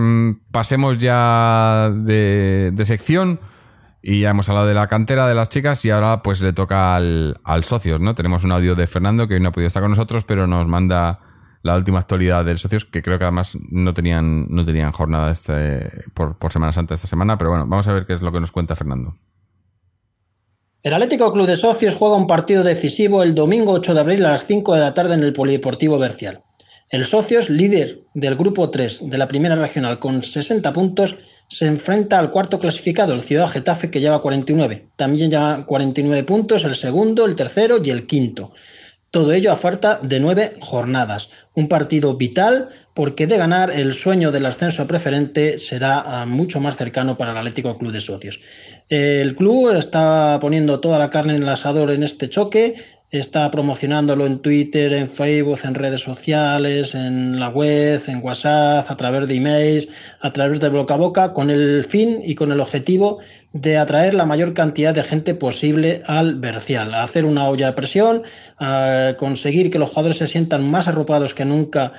pasemos 0.50 0.98
ya 0.98 1.90
de, 1.94 2.72
sección 2.84 3.40
y 4.02 4.20
ya 4.20 4.30
hemos 4.30 4.48
hablado 4.48 4.66
de 4.66 4.74
la 4.74 4.88
cantera 4.88 5.28
de 5.28 5.34
las 5.34 5.48
chicas 5.48 5.84
y 5.84 5.90
ahora 5.90 6.22
pues 6.22 6.42
le 6.42 6.52
toca 6.52 6.96
al, 6.96 7.38
al 7.44 7.64
socios, 7.64 8.00
¿no? 8.00 8.14
Tenemos 8.14 8.44
un 8.44 8.52
audio 8.52 8.74
de 8.74 8.86
Fernando 8.86 9.28
que 9.28 9.34
hoy 9.34 9.40
no 9.40 9.50
ha 9.50 9.52
podido 9.52 9.68
estar 9.68 9.82
con 9.82 9.90
nosotros, 9.90 10.24
pero 10.24 10.46
nos 10.46 10.66
manda 10.66 11.20
la 11.62 11.76
última 11.76 12.00
actualidad 12.00 12.44
del 12.44 12.58
socios, 12.58 12.84
que 12.84 13.02
creo 13.02 13.18
que 13.18 13.24
además 13.24 13.56
no 13.70 13.94
tenían, 13.94 14.46
no 14.48 14.64
tenían 14.64 14.92
jornada 14.92 15.30
este, 15.30 16.04
por, 16.12 16.36
por 16.36 16.52
Semana 16.52 16.72
Santa 16.72 16.94
esta 16.94 17.06
semana, 17.06 17.38
pero 17.38 17.50
bueno, 17.50 17.66
vamos 17.66 17.86
a 17.88 17.92
ver 17.92 18.04
qué 18.04 18.14
es 18.14 18.22
lo 18.22 18.32
que 18.32 18.40
nos 18.40 18.52
cuenta 18.52 18.74
Fernando. 18.74 19.16
El 20.82 20.94
Atlético 20.94 21.32
Club 21.32 21.46
de 21.46 21.56
Socios 21.56 21.94
juega 21.94 22.16
un 22.16 22.26
partido 22.26 22.64
decisivo 22.64 23.22
el 23.22 23.36
domingo 23.36 23.70
8 23.70 23.94
de 23.94 24.00
abril 24.00 24.24
a 24.24 24.32
las 24.32 24.48
5 24.48 24.74
de 24.74 24.80
la 24.80 24.94
tarde 24.94 25.14
en 25.14 25.22
el 25.22 25.32
Polideportivo 25.32 25.96
Bercial. 25.96 26.42
El 26.90 27.04
Socios, 27.04 27.50
líder 27.50 28.00
del 28.14 28.34
grupo 28.34 28.68
3 28.68 29.08
de 29.08 29.16
la 29.16 29.28
primera 29.28 29.54
regional 29.54 30.00
con 30.00 30.24
60 30.24 30.72
puntos, 30.72 31.14
se 31.46 31.68
enfrenta 31.68 32.18
al 32.18 32.32
cuarto 32.32 32.58
clasificado, 32.58 33.12
el 33.12 33.20
Ciudad 33.20 33.46
Getafe, 33.46 33.92
que 33.92 34.00
lleva 34.00 34.20
49. 34.20 34.88
También 34.96 35.30
lleva 35.30 35.64
49 35.64 36.24
puntos 36.24 36.64
el 36.64 36.74
segundo, 36.74 37.26
el 37.26 37.36
tercero 37.36 37.78
y 37.80 37.90
el 37.90 38.04
quinto. 38.08 38.50
Todo 39.12 39.32
ello 39.34 39.52
a 39.52 39.56
falta 39.56 40.00
de 40.02 40.18
nueve 40.18 40.56
jornadas. 40.58 41.28
Un 41.54 41.68
partido 41.68 42.16
vital 42.16 42.70
porque 42.94 43.26
de 43.26 43.38
ganar 43.38 43.70
el 43.70 43.92
sueño 43.92 44.32
del 44.32 44.46
ascenso 44.46 44.86
preferente 44.86 45.58
será 45.58 46.02
ah, 46.04 46.26
mucho 46.26 46.60
más 46.60 46.76
cercano 46.76 47.16
para 47.16 47.32
el 47.32 47.38
Atlético 47.38 47.78
Club 47.78 47.92
de 47.92 48.00
Socios. 48.00 48.40
El 48.88 49.34
club 49.36 49.70
está 49.70 50.38
poniendo 50.40 50.80
toda 50.80 50.98
la 50.98 51.10
carne 51.10 51.36
en 51.36 51.42
el 51.42 51.48
asador 51.48 51.90
en 51.90 52.02
este 52.02 52.28
choque, 52.28 52.74
está 53.12 53.50
promocionándolo 53.50 54.26
en 54.26 54.38
Twitter, 54.38 54.92
en 54.94 55.06
Facebook, 55.06 55.58
en 55.64 55.74
redes 55.74 56.00
sociales, 56.00 56.94
en 56.94 57.38
la 57.38 57.50
web, 57.50 58.00
en 58.06 58.22
WhatsApp, 58.22 58.90
a 58.90 58.96
través 58.96 59.28
de 59.28 59.34
emails, 59.34 59.88
a 60.20 60.32
través 60.32 60.60
de 60.60 60.70
boca 60.70 60.94
a 60.94 60.96
boca, 60.96 61.32
con 61.34 61.50
el 61.50 61.84
fin 61.84 62.22
y 62.24 62.34
con 62.34 62.52
el 62.52 62.60
objetivo 62.60 63.18
de 63.52 63.76
atraer 63.76 64.14
la 64.14 64.24
mayor 64.24 64.54
cantidad 64.54 64.94
de 64.94 65.04
gente 65.04 65.34
posible 65.34 66.00
al 66.06 66.36
Bercial, 66.36 66.94
a 66.94 67.02
hacer 67.02 67.26
una 67.26 67.48
olla 67.48 67.66
de 67.66 67.72
presión, 67.74 68.22
a 68.58 69.14
conseguir 69.18 69.70
que 69.70 69.78
los 69.78 69.90
jugadores 69.90 70.16
se 70.16 70.26
sientan 70.26 70.70
más 70.70 70.88
arropados 70.88 71.34
que 71.34 71.44
nunca 71.44 71.92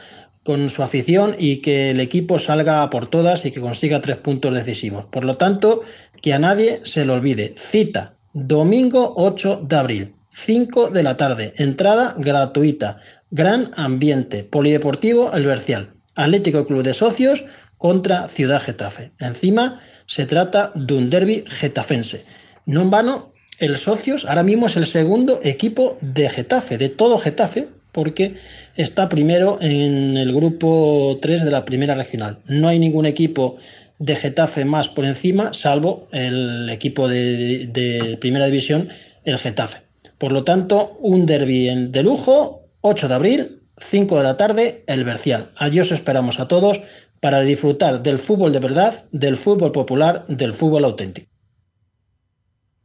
con 0.43 0.69
su 0.69 0.83
afición 0.83 1.35
y 1.39 1.57
que 1.57 1.91
el 1.91 1.99
equipo 1.99 2.37
salga 2.37 2.89
por 2.89 3.07
todas 3.07 3.45
y 3.45 3.51
que 3.51 3.61
consiga 3.61 4.01
tres 4.01 4.17
puntos 4.17 4.53
decisivos. 4.53 5.05
Por 5.05 5.23
lo 5.23 5.37
tanto, 5.37 5.81
que 6.21 6.33
a 6.33 6.39
nadie 6.39 6.81
se 6.83 7.05
le 7.05 7.13
olvide. 7.13 7.53
Cita, 7.55 8.15
domingo 8.33 9.13
8 9.15 9.61
de 9.67 9.75
abril, 9.75 10.15
5 10.29 10.89
de 10.89 11.03
la 11.03 11.15
tarde, 11.15 11.53
entrada 11.57 12.15
gratuita, 12.17 12.97
gran 13.31 13.71
ambiente, 13.75 14.43
polideportivo 14.43 15.31
El 15.33 15.45
Bercial, 15.45 15.93
Atlético 16.15 16.67
Club 16.67 16.83
de 16.83 16.93
Socios 16.93 17.45
contra 17.77 18.27
Ciudad 18.27 18.61
Getafe. 18.61 19.11
Encima 19.19 19.79
se 20.05 20.25
trata 20.25 20.71
de 20.75 20.93
un 20.93 21.09
derby 21.09 21.43
getafense. 21.47 22.25
No 22.65 22.81
en 22.81 22.91
vano, 22.91 23.31
el 23.59 23.77
Socios 23.77 24.25
ahora 24.25 24.43
mismo 24.43 24.65
es 24.65 24.75
el 24.75 24.85
segundo 24.85 25.39
equipo 25.43 25.95
de 26.01 26.29
Getafe, 26.29 26.77
de 26.77 26.89
todo 26.89 27.19
Getafe, 27.19 27.69
porque 27.93 28.35
está 28.75 29.07
primero 29.07 29.57
en 29.61 30.17
el 30.17 30.33
grupo 30.33 31.17
3 31.21 31.45
de 31.45 31.51
la 31.51 31.63
primera 31.63 31.95
regional. 31.95 32.39
No 32.47 32.67
hay 32.67 32.79
ningún 32.79 33.05
equipo 33.05 33.57
de 33.99 34.15
Getafe 34.15 34.65
más 34.65 34.89
por 34.89 35.05
encima, 35.05 35.53
salvo 35.53 36.07
el 36.11 36.69
equipo 36.69 37.07
de, 37.07 38.17
primera 38.19 38.47
división, 38.47 38.89
el 39.23 39.37
Getafe. 39.37 39.83
Por 40.17 40.33
lo 40.33 40.43
tanto, 40.43 40.97
un 40.99 41.25
derby 41.25 41.87
de 41.87 42.03
lujo, 42.03 42.67
8 42.81 43.07
de 43.07 43.13
abril, 43.13 43.61
5 43.77 44.17
de 44.17 44.23
la 44.23 44.37
tarde, 44.37 44.83
el 44.87 45.03
Bercial. 45.03 45.51
Allí 45.55 45.79
os 45.79 45.91
esperamos 45.91 46.39
a 46.39 46.47
todos 46.47 46.81
para 47.21 47.39
disfrutar 47.41 48.03
del 48.03 48.17
fútbol 48.17 48.51
de 48.51 48.59
verdad, 48.59 49.05
del 49.11 49.37
fútbol 49.37 49.71
popular, 49.71 50.25
del 50.27 50.51
fútbol 50.51 50.83
auténtico. 50.83 51.29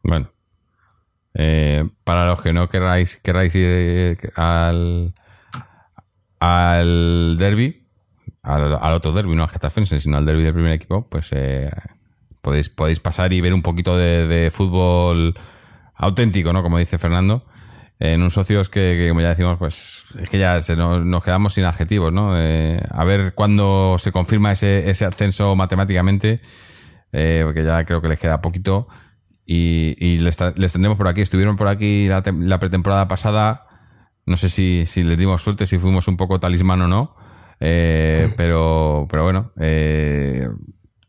Bueno, 0.05 0.33
eh, 1.35 1.89
para 2.05 2.27
los 2.27 2.41
que 2.43 2.53
no 2.53 2.69
queráis, 2.69 3.17
queráis 3.19 3.55
ir 3.55 3.67
eh, 3.67 4.17
al, 4.35 5.15
al 6.41 7.37
derby, 7.39 7.87
al, 8.43 8.95
otro 8.95 9.13
derby, 9.13 9.35
no 9.37 9.45
al 9.45 9.49
Getafense, 9.49 10.01
sino 10.01 10.17
al 10.17 10.25
derby 10.25 10.43
del 10.43 10.55
primer 10.55 10.73
equipo, 10.73 11.07
pues 11.09 11.31
eh, 11.33 11.71
podéis, 12.41 12.69
podéis 12.69 13.01
pasar 13.01 13.33
y 13.33 13.41
ver 13.41 13.53
un 13.53 13.63
poquito 13.63 13.97
de, 13.97 14.51
fútbol 14.53 15.35
auténtico, 15.95 16.53
¿no? 16.53 16.63
Como 16.63 16.79
dice 16.79 16.99
Fernando. 16.99 17.45
En 18.01 18.23
un 18.23 18.31
socio 18.31 18.61
es 18.61 18.69
que, 18.69 19.07
como 19.09 19.21
ya 19.21 19.31
decimos, 19.31 19.59
pues 19.59 20.05
es 20.21 20.31
que 20.31 20.39
ya 20.39 20.61
se 20.61 20.77
nos, 20.77 21.25
quedamos 21.25 21.55
sin 21.55 21.65
adjetivos, 21.65 22.13
¿no? 22.13 22.33
a 22.33 23.05
ver 23.05 23.35
cuándo 23.35 23.97
se 23.99 24.13
confirma 24.13 24.53
ese, 24.53 24.89
ese 24.89 25.05
ascenso 25.05 25.57
matemáticamente, 25.57 26.41
porque 27.11 27.65
ya 27.65 27.85
creo 27.85 28.01
que 28.01 28.07
les 28.07 28.21
queda 28.21 28.41
poquito 28.41 28.87
y, 29.51 30.19
les, 30.19 30.37
tendremos 30.37 30.99
por 30.99 31.09
aquí. 31.09 31.23
Estuvieron 31.23 31.57
por 31.57 31.69
aquí 31.69 32.07
la, 32.07 32.59
pretemporada 32.59 33.09
pasada. 33.09 33.66
No 34.27 34.37
sé 34.37 34.51
si, 34.51 34.85
les 35.03 35.19
dimos 35.19 35.43
suerte, 35.43 35.65
si 35.65 35.79
fuimos 35.79 36.07
un 36.07 36.19
poco 36.19 36.39
talismán 36.39 36.83
o 36.83 36.89
no. 36.89 37.15
Eh, 37.59 38.31
pero, 38.37 39.07
pero 39.11 39.23
bueno, 39.25 39.53
eh, 39.59 40.47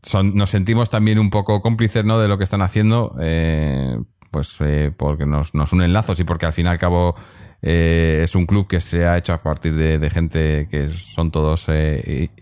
son, 0.01 0.35
nos 0.35 0.51
sentimos 0.51 0.89
también 0.89 1.19
un 1.19 1.29
poco 1.29 1.61
cómplices 1.61 2.05
¿no? 2.05 2.17
de 2.17 2.29
lo 2.29 2.37
que 2.37 2.45
están 2.45 2.61
haciendo. 2.61 3.13
Eh, 3.19 3.97
pues 4.31 4.59
porque 4.95 5.25
nos, 5.25 5.53
nos 5.55 5.73
unen 5.73 5.91
lazos 5.91 6.19
y 6.19 6.23
porque 6.23 6.45
al 6.45 6.53
fin 6.53 6.67
y 6.67 6.69
al 6.69 6.77
cabo 6.77 7.15
es 7.61 8.35
un 8.35 8.45
club 8.45 8.67
que 8.67 8.79
se 8.79 9.05
ha 9.05 9.17
hecho 9.17 9.33
a 9.33 9.39
partir 9.39 9.75
de, 9.75 10.09
gente 10.11 10.67
que 10.69 10.89
son 10.89 11.31
todos 11.31 11.67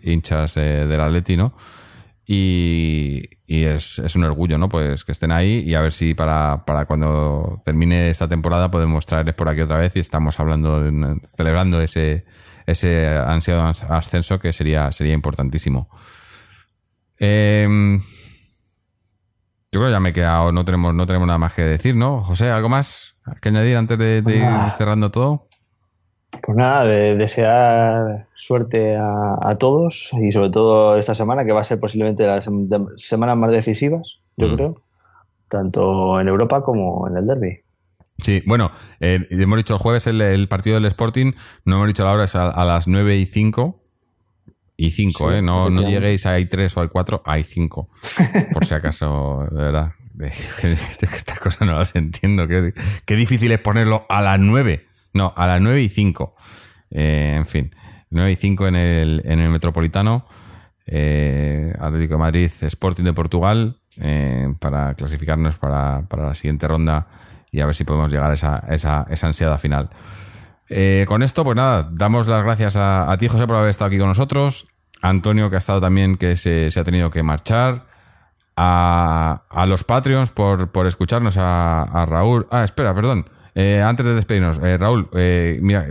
hinchas 0.03 0.55
del 0.55 0.99
Atleti, 0.99 1.37
¿no? 1.37 1.53
Y, 2.29 3.29
es, 3.47 3.99
un 4.15 4.25
orgullo, 4.25 4.57
¿no? 4.57 4.67
Pues 4.67 5.05
que 5.05 5.13
estén 5.13 5.31
ahí 5.31 5.59
y 5.59 5.75
a 5.75 5.81
ver 5.81 5.93
si 5.93 6.13
para, 6.13 6.61
cuando 6.85 7.61
termine 7.63 8.09
esta 8.09 8.27
temporada 8.27 8.69
podemos 8.69 9.05
traerles 9.05 9.33
por 9.33 9.47
aquí 9.47 9.61
otra 9.61 9.77
vez 9.77 9.95
y 9.95 10.01
estamos 10.01 10.37
hablando, 10.37 10.83
celebrando 11.37 11.81
ese, 11.81 12.25
ese 12.65 13.07
ansiado 13.07 13.63
ascenso 13.63 14.39
que 14.39 14.51
sería, 14.51 14.91
sería 14.91 15.13
importantísimo. 15.13 15.89
Em, 17.17 17.99
yo 19.71 19.79
creo 19.79 19.85
que 19.85 19.91
ya 19.91 19.99
me 20.01 20.09
he 20.09 20.13
quedado, 20.13 20.51
no 20.51 20.65
tenemos, 20.65 20.93
no 20.93 21.07
tenemos 21.07 21.27
nada 21.27 21.39
más 21.39 21.53
que 21.53 21.63
decir, 21.63 21.95
¿no? 21.95 22.21
José, 22.21 22.51
¿algo 22.51 22.67
más 22.67 23.15
que 23.41 23.49
añadir 23.49 23.77
antes 23.77 23.97
de, 23.97 24.21
de 24.21 24.37
ir 24.37 24.71
cerrando 24.77 25.11
todo? 25.11 25.47
Pues 26.29 26.57
nada, 26.57 26.83
desear 26.83 28.27
suerte 28.35 28.95
a, 28.97 29.55
todos 29.59 30.11
y 30.19 30.31
sobre 30.31 30.49
todo 30.49 30.97
esta 30.97 31.15
semana, 31.15 31.45
que 31.45 31.53
va 31.53 31.61
a 31.61 31.63
ser 31.63 31.79
posiblemente 31.79 32.25
las 32.25 32.49
semanas 32.95 33.37
más 33.37 33.51
decisivas, 33.51 34.19
yo 34.35 34.49
mm. 34.49 34.55
creo, 34.55 34.81
tanto 35.47 36.19
en 36.19 36.27
Europa 36.27 36.61
como 36.61 37.07
en 37.07 37.17
el 37.17 37.27
derby. 37.27 37.59
Sí, 38.19 38.43
bueno, 38.45 38.71
eh, 38.99 39.25
hemos 39.29 39.57
dicho 39.57 39.75
el 39.75 39.79
jueves 39.79 40.07
el, 40.07 40.47
partido 40.47 40.75
del 40.75 40.85
Sporting, 40.85 41.33
no 41.65 41.77
hemos 41.77 41.87
dicho 41.87 42.03
la 42.03 42.11
hora, 42.11 42.25
es 42.25 42.35
a, 42.35 42.65
las 42.65 42.87
9 42.87 43.17
y 43.17 43.25
5. 43.25 43.83
Y 44.79 44.91
5, 44.91 45.31
¿eh? 45.31 45.41
No, 45.41 45.69
no 45.69 45.81
lleguéis 45.81 46.25
a 46.25 46.33
hay 46.33 46.45
3 46.45 46.77
o 46.77 46.81
hay 46.81 46.87
4, 46.87 47.23
hay 47.25 47.43
5. 47.43 47.89
Por 48.53 48.65
si 48.65 48.75
acaso, 48.75 49.47
de 49.49 49.61
verdad. 49.61 49.91
Esta 50.61 51.35
cosa 51.35 51.65
no 51.65 51.77
las 51.77 51.95
entiendo. 51.95 52.47
Qué, 52.47 52.73
qué 53.05 53.15
difícil 53.15 53.51
es 53.51 53.59
ponerlo 53.59 54.03
a 54.09 54.21
las 54.21 54.39
9. 54.39 54.86
No, 55.17 55.33
a 55.35 55.47
las 55.47 55.59
9 55.59 55.81
y 55.81 55.89
5. 55.89 56.35
Eh, 56.91 57.33
en 57.37 57.47
fin, 57.47 57.75
9 58.11 58.31
y 58.31 58.35
5 58.35 58.67
en 58.67 58.75
el, 58.75 59.21
en 59.25 59.39
el 59.39 59.49
Metropolitano. 59.49 60.27
Eh, 60.85 61.73
Atlético 61.79 62.13
de 62.13 62.19
Madrid, 62.19 62.51
Sporting 62.61 63.03
de 63.03 63.13
Portugal, 63.13 63.79
eh, 63.99 64.53
para 64.59 64.93
clasificarnos 64.93 65.57
para, 65.57 66.03
la 66.09 66.35
siguiente 66.35 66.67
ronda 66.67 67.07
y 67.51 67.61
a 67.61 67.65
ver 67.65 67.73
si 67.73 67.83
podemos 67.83 68.11
llegar 68.11 68.29
a 68.29 68.35
esa, 68.35 68.63
esa, 68.69 69.07
esa 69.09 69.27
ansiada 69.27 69.57
final. 69.57 69.89
con 71.07 71.23
esto, 71.23 71.43
pues 71.43 71.55
nada, 71.55 71.89
damos 71.91 72.27
las 72.27 72.43
gracias 72.43 72.75
a, 72.77 73.13
ti, 73.17 73.27
José, 73.27 73.47
por 73.47 73.55
haber 73.55 73.71
estado 73.71 73.87
aquí 73.87 73.97
con 73.97 74.09
nosotros. 74.09 74.67
A 75.01 75.09
Antonio, 75.09 75.49
que 75.49 75.55
ha 75.55 75.59
estado 75.59 75.81
también, 75.81 76.17
que 76.17 76.35
se, 76.35 76.69
ha 76.79 76.83
tenido 76.83 77.09
que 77.09 77.23
marchar. 77.23 77.87
A, 78.55 79.43
a 79.49 79.65
los 79.65 79.83
Patreons 79.83 80.29
por, 80.29 80.71
por 80.71 80.85
escucharnos. 80.85 81.37
A, 81.37 81.81
a 81.81 82.05
Raúl. 82.05 82.47
Ah, 82.51 82.63
espera, 82.63 82.93
perdón. 82.93 83.25
Eh, 83.59 83.81
antes 83.81 84.05
de 84.05 84.13
despedirnos, 84.13 84.59
eh, 84.59 84.77
Raúl, 84.77 85.09
eh, 85.15 85.57
mira, 85.63 85.87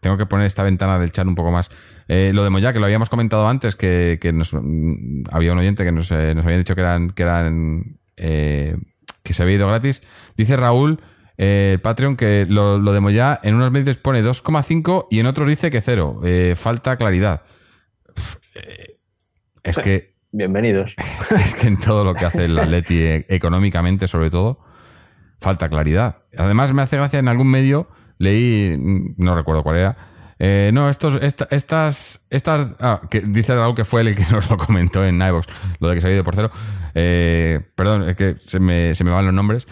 tengo 0.00 0.16
que 0.16 0.26
poner 0.26 0.46
esta 0.46 0.64
ventana 0.64 0.98
del 0.98 1.12
chat 1.12 1.28
un 1.28 1.36
poco 1.36 1.52
más. 1.52 1.70
lo 2.08 2.42
de 2.42 2.50
Moya, 2.50 2.72
que 2.72 2.80
lo 2.80 2.86
habíamos 2.86 3.08
comentado 3.08 3.46
antes, 3.46 3.76
que, 3.76 4.18
mm, 4.20 5.26
había 5.30 5.52
un 5.52 5.58
oyente 5.58 5.84
que 5.84 5.92
nos, 5.92 6.10
nos 6.10 6.44
había 6.44 6.58
dicho 6.58 6.74
que 6.74 6.80
eran, 6.80 7.10
que 7.10 7.22
eran, 7.22 7.98
que 8.16 9.32
se 9.32 9.42
había 9.44 9.54
ido 9.54 9.68
gratis. 9.68 10.02
Dice 10.36 10.56
Raúl, 10.56 11.00
el 11.36 11.78
Patreon, 11.78 12.16
que 12.16 12.46
lo, 12.48 12.80
de 12.80 12.98
Moya 12.98 13.38
en 13.44 13.54
unos 13.54 13.70
medios 13.70 13.96
pone 13.96 14.20
2,5 14.24 15.06
y 15.08 15.20
en 15.20 15.26
otros 15.26 15.46
dice 15.46 15.70
que 15.70 15.80
cero. 15.80 16.20
falta 16.56 16.96
claridad. 16.96 17.42
es 19.62 19.78
que. 19.78 20.16
Bienvenidos. 20.32 20.96
Es 21.30 21.54
que 21.54 21.68
en 21.68 21.78
todo 21.78 22.02
lo 22.02 22.14
que 22.14 22.24
hace 22.24 22.46
el 22.46 22.58
Atleti 22.58 23.02
económicamente, 23.28 24.08
sobre 24.08 24.30
todo, 24.30 24.58
falta 25.40 25.68
claridad. 25.68 26.22
Además, 26.36 26.72
me 26.72 26.82
hace 26.82 26.96
gracia 26.96 27.18
en 27.18 27.28
algún 27.28 27.48
medio, 27.48 27.88
leí, 28.18 28.76
no 29.16 29.34
recuerdo 29.34 29.62
cuál 29.62 29.76
era, 29.76 29.96
eh, 30.40 30.70
no, 30.72 30.88
estos, 30.88 31.18
estas, 31.20 32.20
estas, 32.30 32.76
ah, 32.78 33.00
que 33.10 33.20
dice 33.20 33.52
algo 33.52 33.74
que 33.74 33.84
fue 33.84 34.02
el 34.02 34.14
que 34.14 34.24
nos 34.30 34.48
lo 34.48 34.56
comentó 34.56 35.04
en 35.04 35.20
iVox, 35.20 35.46
lo 35.80 35.88
de 35.88 35.96
que 35.96 36.00
se 36.00 36.08
ha 36.08 36.12
ido 36.12 36.24
por 36.24 36.36
cero. 36.36 36.50
Eh, 36.94 37.60
perdón, 37.74 38.08
es 38.08 38.16
que 38.16 38.36
se 38.36 38.60
me, 38.60 38.94
se 38.94 39.04
me 39.04 39.10
van 39.10 39.24
los 39.24 39.34
nombres. 39.34 39.66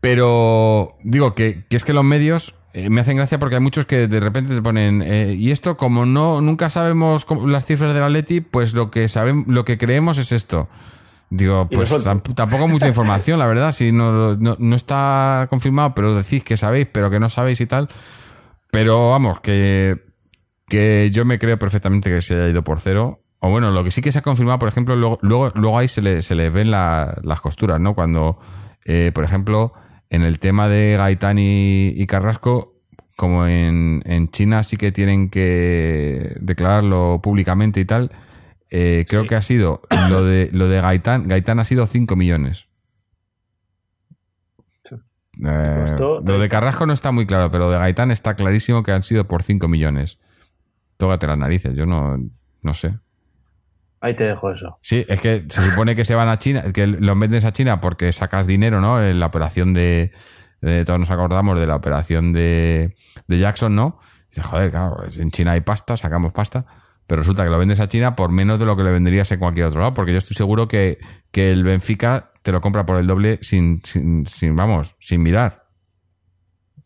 Pero 0.00 0.96
digo 1.02 1.34
que, 1.34 1.64
que 1.68 1.76
es 1.76 1.84
que 1.84 1.92
los 1.92 2.04
medios 2.04 2.54
eh, 2.72 2.90
me 2.90 3.00
hacen 3.00 3.16
gracia 3.16 3.38
porque 3.38 3.56
hay 3.56 3.60
muchos 3.60 3.86
que 3.86 4.06
de 4.06 4.20
repente 4.20 4.54
te 4.54 4.62
ponen, 4.62 5.02
y 5.36 5.50
esto 5.50 5.76
como 5.76 6.06
no, 6.06 6.40
nunca 6.40 6.70
sabemos 6.70 7.26
las 7.46 7.66
cifras 7.66 7.94
de 7.94 8.00
la 8.00 8.08
Leti, 8.08 8.40
pues 8.40 8.74
lo 8.74 8.90
que 8.90 9.08
sabemos, 9.08 9.46
lo 9.48 9.64
que 9.64 9.78
creemos 9.78 10.18
es 10.18 10.32
esto. 10.32 10.68
Digo, 11.30 11.68
pues 11.68 11.94
tampoco 12.34 12.68
mucha 12.68 12.88
información, 12.88 13.38
la 13.38 13.46
verdad. 13.46 13.72
Si 13.72 13.92
no, 13.92 14.36
no, 14.36 14.76
está 14.76 15.46
confirmado, 15.50 15.94
pero 15.94 16.14
decís 16.14 16.42
que 16.42 16.56
sabéis, 16.56 16.88
pero 16.90 17.10
que 17.10 17.20
no 17.20 17.28
sabéis 17.28 17.60
y 17.60 17.66
tal. 17.66 17.88
Pero 18.70 19.10
vamos, 19.10 19.40
que, 19.40 20.00
que 20.68 21.10
yo 21.10 21.24
me 21.24 21.38
creo 21.38 21.58
perfectamente 21.58 22.10
que 22.10 22.22
se 22.22 22.34
haya 22.34 22.48
ido 22.48 22.64
por 22.64 22.80
cero. 22.80 23.20
O 23.40 23.50
bueno, 23.50 23.70
lo 23.70 23.84
que 23.84 23.90
sí 23.90 24.00
que 24.00 24.10
se 24.10 24.20
ha 24.20 24.22
confirmado, 24.22 24.58
por 24.58 24.68
ejemplo, 24.68 24.96
luego, 24.96 25.18
luego, 25.20 25.52
luego 25.54 25.78
ahí 25.78 25.86
se 25.86 26.02
le, 26.02 26.22
se 26.22 26.34
le 26.34 26.50
ven 26.50 26.70
las 26.70 27.40
costuras, 27.40 27.78
¿no? 27.78 27.94
Cuando, 27.94 28.38
eh, 28.84 29.12
por 29.14 29.22
ejemplo, 29.22 29.74
en 30.10 30.22
el 30.22 30.38
tema 30.38 30.68
de 30.68 30.96
Gaitán 30.96 31.38
y, 31.38 32.06
Carrasco, 32.06 32.74
como 33.16 33.46
en, 33.46 34.02
en 34.06 34.30
China 34.30 34.62
sí 34.62 34.76
que 34.76 34.92
tienen 34.92 35.28
que 35.28 36.36
declararlo 36.40 37.20
públicamente 37.22 37.80
y 37.80 37.84
tal, 37.84 38.10
eh, 38.70 39.06
creo 39.08 39.24
que 39.26 39.34
ha 39.34 39.42
sido 39.42 39.82
lo 40.10 40.24
de 40.24 40.50
lo 40.52 40.68
de 40.68 40.80
Gaitán, 40.80 41.28
Gaitán 41.28 41.58
ha 41.58 41.64
sido 41.64 41.86
5 41.86 42.16
millones. 42.16 42.68
Eh, 45.44 45.96
lo 45.98 46.38
de 46.38 46.48
Carrasco 46.48 46.84
no 46.86 46.92
está 46.92 47.12
muy 47.12 47.24
claro, 47.24 47.50
pero 47.50 47.64
lo 47.64 47.70
de 47.70 47.78
Gaitán 47.78 48.10
está 48.10 48.34
clarísimo 48.34 48.82
que 48.82 48.92
han 48.92 49.02
sido 49.02 49.26
por 49.28 49.42
5 49.42 49.68
millones. 49.68 50.18
Tócate 50.96 51.28
las 51.28 51.38
narices, 51.38 51.74
yo 51.76 51.86
no, 51.86 52.16
no 52.62 52.74
sé. 52.74 52.98
Ahí 54.00 54.14
te 54.14 54.24
dejo 54.24 54.52
eso. 54.52 54.78
Sí, 54.82 55.04
es 55.08 55.20
que 55.20 55.44
se 55.48 55.62
supone 55.62 55.96
que 55.96 56.04
se 56.04 56.14
van 56.14 56.28
a 56.28 56.38
China, 56.38 56.72
que 56.72 56.86
los 56.86 57.18
vendes 57.18 57.44
a 57.44 57.52
China 57.52 57.80
porque 57.80 58.12
sacas 58.12 58.46
dinero, 58.46 58.80
¿no? 58.80 59.02
En 59.02 59.18
la 59.18 59.26
operación 59.26 59.74
de, 59.74 60.12
de 60.60 60.84
todos 60.84 61.00
nos 61.00 61.10
acordamos 61.10 61.58
de 61.58 61.66
la 61.66 61.76
operación 61.76 62.32
de, 62.32 62.96
de 63.26 63.38
Jackson, 63.38 63.74
¿no? 63.74 63.98
dice, 64.30 64.42
joder, 64.42 64.70
claro, 64.70 65.02
en 65.04 65.30
China 65.30 65.52
hay 65.52 65.62
pasta, 65.62 65.96
sacamos 65.96 66.32
pasta, 66.32 66.66
pero 67.08 67.22
resulta 67.22 67.42
que 67.42 67.50
lo 67.50 67.58
vendes 67.58 67.80
a 67.80 67.88
China 67.88 68.14
por 68.14 68.30
menos 68.30 68.60
de 68.60 68.66
lo 68.66 68.76
que 68.76 68.84
le 68.84 68.92
venderías 68.92 69.32
en 69.32 69.38
cualquier 69.38 69.66
otro 69.66 69.80
lado, 69.80 69.94
porque 69.94 70.12
yo 70.12 70.18
estoy 70.18 70.34
seguro 70.34 70.68
que, 70.68 70.98
que 71.32 71.50
el 71.50 71.64
Benfica 71.64 72.32
te 72.42 72.52
lo 72.52 72.60
compra 72.60 72.84
por 72.84 72.98
el 72.98 73.06
doble 73.06 73.38
sin, 73.40 73.80
sin, 73.82 74.26
sin 74.26 74.54
vamos, 74.54 74.94
sin 75.00 75.22
mirar. 75.22 75.64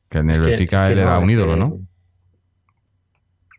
Que 0.08 0.18
en 0.18 0.30
el 0.30 0.40
Benfica 0.40 0.88
él 0.92 1.00
era 1.00 1.18
un 1.18 1.28
ídolo, 1.28 1.56
¿no? 1.56 1.76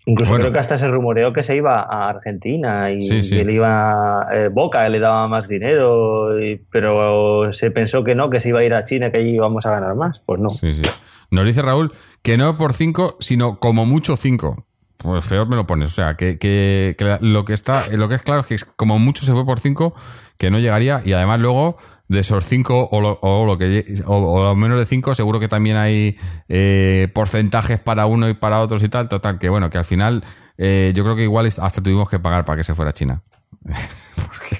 Incluso 0.05 0.35
creo 0.35 0.53
que 0.53 0.59
hasta 0.59 0.77
se 0.77 0.87
rumoreó 0.87 1.33
que 1.33 1.43
se 1.43 1.57
iba 1.57 1.81
a 1.81 2.09
Argentina 2.09 2.91
y, 2.91 2.99
él 3.09 3.49
iba 3.49 4.27
eh, 4.33 4.49
Boca, 4.49 4.87
le 4.87 4.99
daba 4.99 5.27
más 5.27 5.49
dinero, 5.49 6.29
pero 6.71 7.51
se 7.51 7.71
pensó 7.71 8.05
que 8.05 8.15
no, 8.15 8.29
que 8.29 8.39
se 8.39 8.49
iba 8.49 8.61
a 8.61 8.63
ir 8.63 8.73
a 8.73 8.85
China, 8.85 9.11
que 9.11 9.17
allí 9.17 9.31
íbamos 9.31 9.65
a 9.65 9.71
ganar 9.71 9.95
más. 9.95 10.21
Pues 10.25 10.39
no. 10.39 10.49
Sí, 10.49 10.73
sí. 10.73 10.81
Nos 11.29 11.45
dice 11.45 11.61
Raúl 11.61 11.91
que 12.21 12.37
no 12.37 12.55
por 12.55 12.71
5, 12.71 13.17
sino 13.19 13.59
como 13.59 13.85
mucho 13.85 14.15
5. 14.15 14.65
Pues 14.97 15.25
peor 15.25 15.47
me 15.49 15.55
lo 15.55 15.65
pones. 15.67 15.89
O 15.91 15.95
sea, 15.95 16.15
que, 16.15 16.37
que, 16.37 16.95
lo 17.21 17.45
que 17.45 17.53
está, 17.53 17.87
lo 17.91 18.07
que 18.07 18.15
es 18.15 18.23
claro 18.23 18.41
es 18.41 18.47
que 18.47 18.57
como 18.75 18.99
mucho 18.99 19.25
se 19.25 19.33
fue 19.33 19.45
por 19.45 19.59
5, 19.59 19.93
que 20.37 20.49
no 20.49 20.59
llegaría. 20.59 21.01
Y 21.03 21.13
además 21.13 21.39
luego 21.39 21.77
de 22.07 22.19
esos 22.19 22.45
5 22.45 22.89
o, 22.91 23.01
lo, 23.01 23.19
o, 23.21 23.45
lo 23.45 23.57
que 23.57 24.01
o, 24.05 24.55
menos 24.55 24.77
de 24.77 24.85
5 24.85 25.15
seguro 25.15 25.39
que 25.39 25.47
también 25.47 25.77
hay 25.77 26.17
eh, 26.47 27.07
porcentajes 27.13 27.79
para 27.79 28.05
uno 28.05 28.29
y 28.29 28.33
para 28.33 28.61
otros 28.61 28.83
y 28.83 28.89
tal 28.89 29.09
total 29.09 29.39
que 29.39 29.49
bueno 29.49 29.69
que 29.69 29.77
al 29.77 29.85
final 29.85 30.23
eh, 30.57 30.91
yo 30.95 31.03
creo 31.03 31.15
que 31.15 31.23
igual 31.23 31.47
hasta 31.47 31.81
tuvimos 31.81 32.09
que 32.09 32.19
pagar 32.19 32.45
para 32.45 32.57
que 32.57 32.63
se 32.63 32.75
fuera 32.75 32.89
a 32.89 32.93
China 32.93 33.21
porque 33.63 34.55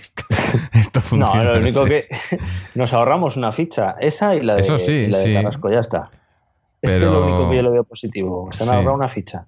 esto, 0.73 1.01
funciona 1.01 1.43
no 1.43 1.53
lo 1.53 1.59
único 1.59 1.85
que 1.85 2.07
nos 2.75 2.93
ahorramos 2.93 3.35
una 3.35 3.51
ficha 3.51 3.95
esa 3.99 4.35
y 4.35 4.41
la 4.41 4.55
de, 4.55 4.61
Eso 4.61 4.77
sí, 4.77 5.07
la 5.07 5.17
de 5.17 5.23
sí. 5.25 5.33
Carrasco 5.33 5.69
ya 5.69 5.79
está 5.79 6.09
pero 6.79 7.07
es 7.07 7.13
lo 7.13 7.25
único 7.25 7.49
que 7.49 7.55
yo 7.57 7.61
lo 7.61 7.71
veo 7.71 7.83
positivo 7.83 8.49
se 8.51 8.63
han 8.63 8.69
ahorrado 8.69 8.95
una 8.95 9.07
ficha 9.07 9.47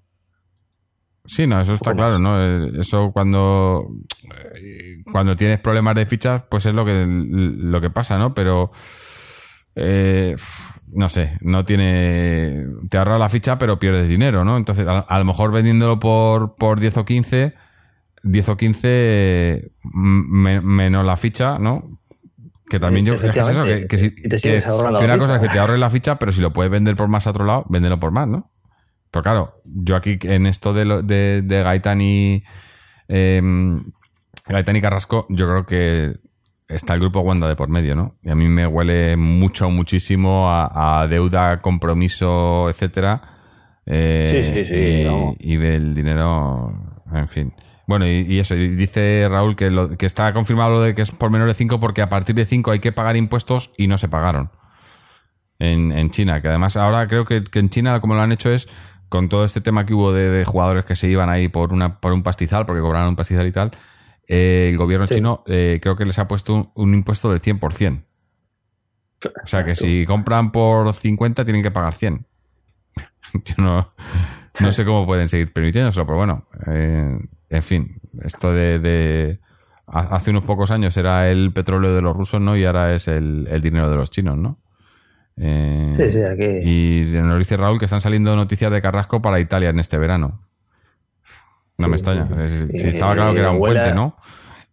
Sí, 1.28 1.48
no, 1.48 1.60
eso 1.60 1.74
está 1.74 1.94
claro, 1.94 2.20
¿no? 2.20 2.40
Eh, 2.40 2.72
eso 2.80 3.12
cuando, 3.12 3.88
eh, 4.56 5.04
cuando 5.12 5.36
tienes 5.36 5.60
problemas 5.60 5.96
de 5.96 6.06
fichas, 6.06 6.44
pues 6.50 6.66
es 6.66 6.74
lo 6.74 6.86
que, 6.86 7.06
lo 7.08 7.82
que 7.82 7.90
pasa, 7.90 8.18
¿no? 8.18 8.34
Pero, 8.34 8.70
eh, 9.76 10.36
no 10.94 11.10
sé, 11.10 11.38
no 11.42 11.66
tiene, 11.66 12.66
te 12.90 12.98
ahorra 12.98 13.18
la 13.18 13.30
ficha, 13.30 13.58
pero 13.58 13.80
pierdes 13.80 14.08
dinero, 14.08 14.46
¿no? 14.46 14.58
Entonces, 14.58 14.86
a, 14.88 15.18
lo 15.18 15.26
mejor 15.26 15.52
vendiéndolo 15.52 16.00
por, 16.00 16.56
por 16.56 16.80
10 16.80 16.98
o 16.98 17.06
15, 17.06 17.54
10 18.24 18.50
o 18.50 18.58
15 18.58 19.72
menos 19.94 21.06
la 21.06 21.18
ficha, 21.18 21.58
¿no? 21.58 22.00
Que 22.70 22.80
también 22.80 23.06
yo, 23.06 23.14
es 23.16 23.36
eso, 23.36 23.64
que, 23.64 23.88
que, 23.88 23.98
si, 23.98 24.16
que 24.16 24.64
una 24.68 25.18
cosa 25.18 25.36
es 25.36 25.42
que 25.42 25.50
te 25.50 25.60
ahorre 25.60 25.78
la 25.78 25.90
ficha, 25.90 26.18
pero 26.18 26.32
si 26.32 26.42
lo 26.42 26.52
puedes 26.52 26.72
vender 26.72 26.96
por 26.96 27.08
más 27.08 27.28
a 27.28 27.32
otro 27.32 27.46
lado, 27.46 27.66
véndelo 27.70 28.00
por 28.00 28.12
más, 28.12 28.28
¿no? 28.28 28.52
Pero 29.16 29.24
claro, 29.24 29.62
yo 29.64 29.96
aquí 29.96 30.20
en 30.24 30.46
esto 30.46 30.74
de, 30.74 30.84
lo, 30.84 31.02
de, 31.02 31.42
de 31.42 31.64
Gaitán 31.64 32.02
y 32.02 32.44
eh, 33.08 33.42
Gaitán 34.46 34.76
y 34.76 34.82
Carrasco, 34.82 35.26
yo 35.30 35.48
creo 35.48 35.66
que 35.66 36.18
está 36.68 36.96
el 36.96 37.00
grupo 37.00 37.22
Wanda 37.22 37.48
de 37.48 37.56
por 37.56 37.70
medio, 37.70 37.96
¿no? 37.96 38.18
Y 38.24 38.30
a 38.30 38.36
mí 38.36 38.50
me 38.50 38.68
huele 38.68 39.16
mucho, 39.16 39.70
muchísimo 39.70 40.50
a, 40.50 41.00
a 41.00 41.08
deuda, 41.08 41.62
compromiso, 41.62 42.68
etcétera. 42.68 43.22
Eh, 43.86 44.42
sí, 44.44 44.54
sí, 44.54 44.66
sí. 44.66 44.76
Y, 44.76 45.04
no. 45.06 45.34
y, 45.40 45.56
del 45.56 45.94
dinero, 45.94 46.74
en 47.14 47.30
fin. 47.30 47.54
Bueno, 47.88 48.06
y, 48.06 48.26
y 48.28 48.40
eso, 48.40 48.54
y 48.56 48.68
dice 48.68 49.30
Raúl 49.30 49.56
que, 49.56 49.70
lo, 49.70 49.92
que 49.92 50.08
está 50.08 50.34
confirmado 50.34 50.72
lo 50.72 50.82
de 50.82 50.94
que 50.94 51.04
es 51.04 51.12
por 51.12 51.32
menos 51.32 51.48
de 51.48 51.54
5 51.54 51.80
porque 51.80 52.02
a 52.02 52.10
partir 52.10 52.36
de 52.36 52.46
5 52.46 52.70
hay 52.72 52.80
que 52.80 52.92
pagar 52.92 53.16
impuestos 53.16 53.72
y 53.78 53.88
no 53.88 53.98
se 53.98 54.10
pagaron. 54.10 54.52
En, 55.58 55.94
en 55.94 56.12
China, 56.12 56.42
que 56.42 56.50
además 56.50 56.76
ahora 56.76 57.08
creo 57.08 57.24
que, 57.24 57.46
que 57.46 57.60
en 57.60 57.70
China 57.70 58.02
como 58.02 58.14
lo 58.14 58.22
han 58.22 58.34
hecho 58.34 58.52
es 58.52 58.68
con 59.16 59.30
todo 59.30 59.46
este 59.46 59.62
tema 59.62 59.86
que 59.86 59.94
hubo 59.94 60.12
de, 60.12 60.30
de, 60.30 60.44
jugadores 60.44 60.84
que 60.84 60.98
se 60.98 61.08
iban 61.08 61.30
ahí 61.30 61.48
por 61.48 61.72
una 61.72 62.02
por 62.02 62.12
un 62.12 62.22
pastizal, 62.22 62.66
porque 62.66 62.82
cobraron 62.82 63.10
un 63.10 63.16
pastizal 63.16 63.48
y 63.48 63.52
tal, 63.54 63.72
eh, 64.28 64.68
el 64.72 64.78
gobierno 64.78 65.08
sí. 65.08 65.16
chino 65.16 65.42
eh, 65.48 65.80
creo 65.82 65.96
que 65.96 66.04
les 66.04 66.20
ha 66.20 66.28
puesto 66.28 66.54
un, 66.54 66.70
un, 66.76 66.94
impuesto 66.94 67.32
del 67.32 67.40
100%. 67.40 68.04
O 69.42 69.48
sea 69.48 69.64
que 69.64 69.74
si 69.74 70.06
compran 70.06 70.52
por 70.52 70.92
50 70.92 71.46
tienen 71.46 71.64
que 71.64 71.72
pagar 71.72 71.94
100. 71.94 72.26
Yo 73.46 73.56
no, 73.58 73.94
no 74.60 74.72
sé 74.74 74.84
cómo 74.84 75.06
pueden 75.06 75.30
seguir 75.30 75.54
permitiéndoselo, 75.54 76.06
pero 76.06 76.18
bueno, 76.18 76.50
eh, 76.68 77.18
en 77.50 77.64
fin, 77.64 78.02
esto 78.22 78.52
de, 78.52 78.80
de, 78.80 79.40
Hace 79.88 80.32
unos 80.32 80.44
pocos 80.44 80.72
años 80.72 80.98
era 80.98 81.30
el 81.30 81.54
petróleo 81.54 81.96
de 81.96 82.02
los 82.02 82.18
rusos, 82.18 82.42
¿no? 82.42 82.58
Y 82.58 82.66
ahora 82.66 82.94
es 82.94 83.08
el, 83.08 83.48
el 83.50 83.62
dinero 83.62 83.90
de 83.90 83.96
los 83.96 84.12
chinos, 84.12 84.36
¿no? 84.36 84.60
Eh, 85.38 85.94
sí, 85.96 86.12
sí, 86.12 86.22
aquí. 86.22 86.46
Y 86.64 87.22
nos 87.22 87.38
dice 87.40 87.58
Raúl 87.58 87.80
que 87.80 87.86
están 87.86 88.02
saliendo 88.02 88.36
noticias 88.36 88.72
de 88.72 88.82
Carrasco 88.82 89.22
para 89.22 89.40
Italia 89.40 89.70
en 89.70 89.80
este 89.80 89.98
verano. 89.98 90.42
No 91.78 91.86
sí, 91.86 91.90
me 91.90 91.96
extraña. 91.98 92.28
Sí, 92.48 92.78
sí, 92.78 92.88
estaba 92.88 93.16
claro 93.16 93.34
que 93.34 93.40
era 93.40 93.52
un 93.52 93.60
puente, 93.60 93.94
¿no? 93.94 94.16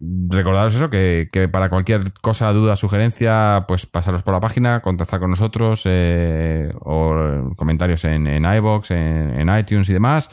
recordaros 0.00 0.74
eso, 0.74 0.90
que, 0.90 1.28
que, 1.32 1.48
para 1.48 1.68
cualquier 1.68 2.12
cosa, 2.20 2.52
duda, 2.52 2.76
sugerencia, 2.76 3.64
pues 3.66 3.86
pasaros 3.86 4.22
por 4.22 4.34
la 4.34 4.40
página, 4.40 4.80
contactar 4.80 5.20
con 5.20 5.30
nosotros, 5.30 5.82
eh, 5.86 6.70
o 6.80 7.52
comentarios 7.56 8.04
en, 8.04 8.26
en 8.26 8.44
iVoox, 8.44 8.90
en, 8.90 9.48
iTunes 9.58 9.88
y 9.88 9.92
demás. 9.92 10.30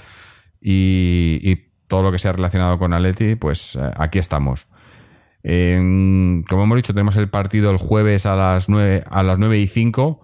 Y, 0.61 1.39
y, 1.41 1.73
todo 1.89 2.01
lo 2.01 2.11
que 2.11 2.17
sea 2.17 2.31
relacionado 2.31 2.79
con 2.79 2.93
Atleti, 2.93 3.35
pues 3.35 3.75
eh, 3.75 3.91
aquí 3.97 4.17
estamos. 4.17 4.67
como 5.43 6.63
hemos 6.63 6.75
dicho, 6.75 6.93
tenemos 6.93 7.17
el 7.17 7.29
partido 7.29 7.71
el 7.71 7.77
jueves 7.77 8.25
a 8.25 8.35
las 8.35 8.67
9, 8.69 9.03
a 9.09 9.21
las 9.21 9.37
9 9.37 9.59
y 9.59 9.67
5, 9.67 10.21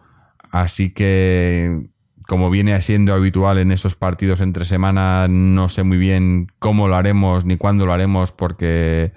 así 0.52 0.94
que 0.94 1.90
como 2.30 2.52
viene 2.52 2.80
siendo 2.84 3.16
habitual 3.16 3.58
en 3.58 3.72
esos 3.72 3.96
partidos 3.96 4.40
entre 4.40 4.64
semana, 4.64 5.28
no 5.28 5.68
sé 5.68 5.82
muy 5.82 5.98
bien 5.98 6.52
cómo 6.60 6.88
lo 6.88 6.96
haremos 6.96 7.44
ni 7.44 7.58
cuándo 7.58 7.88
lo 7.88 7.92
haremos 7.92 8.32
porque 8.32 9.14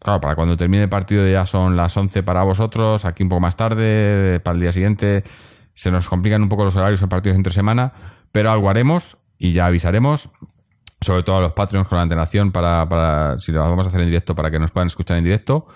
claro, 0.00 0.20
para 0.20 0.34
cuando 0.34 0.56
termine 0.56 0.82
el 0.82 0.88
partido 0.88 1.24
ya 1.28 1.46
son 1.46 1.76
las 1.76 1.96
11 1.96 2.24
para 2.24 2.42
vosotros, 2.42 3.04
aquí 3.04 3.22
un 3.22 3.28
poco 3.28 3.38
más 3.38 3.54
tarde, 3.54 4.40
para 4.40 4.56
el 4.56 4.60
día 4.60 4.72
siguiente. 4.72 5.22
Se 5.72 5.92
nos 5.92 6.08
complican 6.08 6.42
un 6.42 6.48
poco 6.48 6.64
los 6.64 6.74
horarios 6.74 7.00
en 7.00 7.08
partidos 7.08 7.36
entre 7.36 7.52
semana, 7.52 7.92
pero 8.32 8.50
algo 8.50 8.68
haremos 8.68 9.18
y 9.38 9.52
ya 9.52 9.66
avisaremos, 9.66 10.28
sobre 11.00 11.22
todo 11.22 11.36
a 11.36 11.40
los 11.40 11.52
Patreons 11.52 11.86
con 11.86 11.98
la 11.98 12.02
antelación 12.02 12.50
para, 12.50 12.88
para 12.88 13.38
si 13.38 13.52
lo 13.52 13.60
vamos 13.60 13.86
a 13.86 13.90
hacer 13.90 14.00
en 14.00 14.08
directo, 14.08 14.34
para 14.34 14.50
que 14.50 14.58
nos 14.58 14.72
puedan 14.72 14.88
escuchar 14.88 15.16
en 15.16 15.22
directo. 15.22 15.66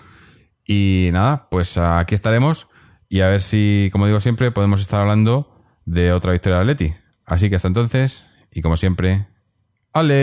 Y 0.65 1.11
nada, 1.13 1.47
pues 1.49 1.77
aquí 1.77 2.13
estaremos 2.13 2.67
y 3.07 3.21
a 3.21 3.27
ver 3.27 3.39
si, 3.39 3.87
como 3.93 4.05
digo 4.05 4.19
siempre, 4.19 4.51
podemos 4.51 4.81
estar 4.81 4.99
hablando 4.99 5.52
de 5.85 6.11
otra 6.11 6.31
victoria 6.31 6.57
de 6.57 6.61
Atleti. 6.61 6.93
Así 7.25 7.49
que 7.49 7.55
hasta 7.55 7.67
entonces, 7.67 8.25
y 8.51 8.61
como 8.61 8.77
siempre, 8.77 9.27
Aleti. 9.93 10.13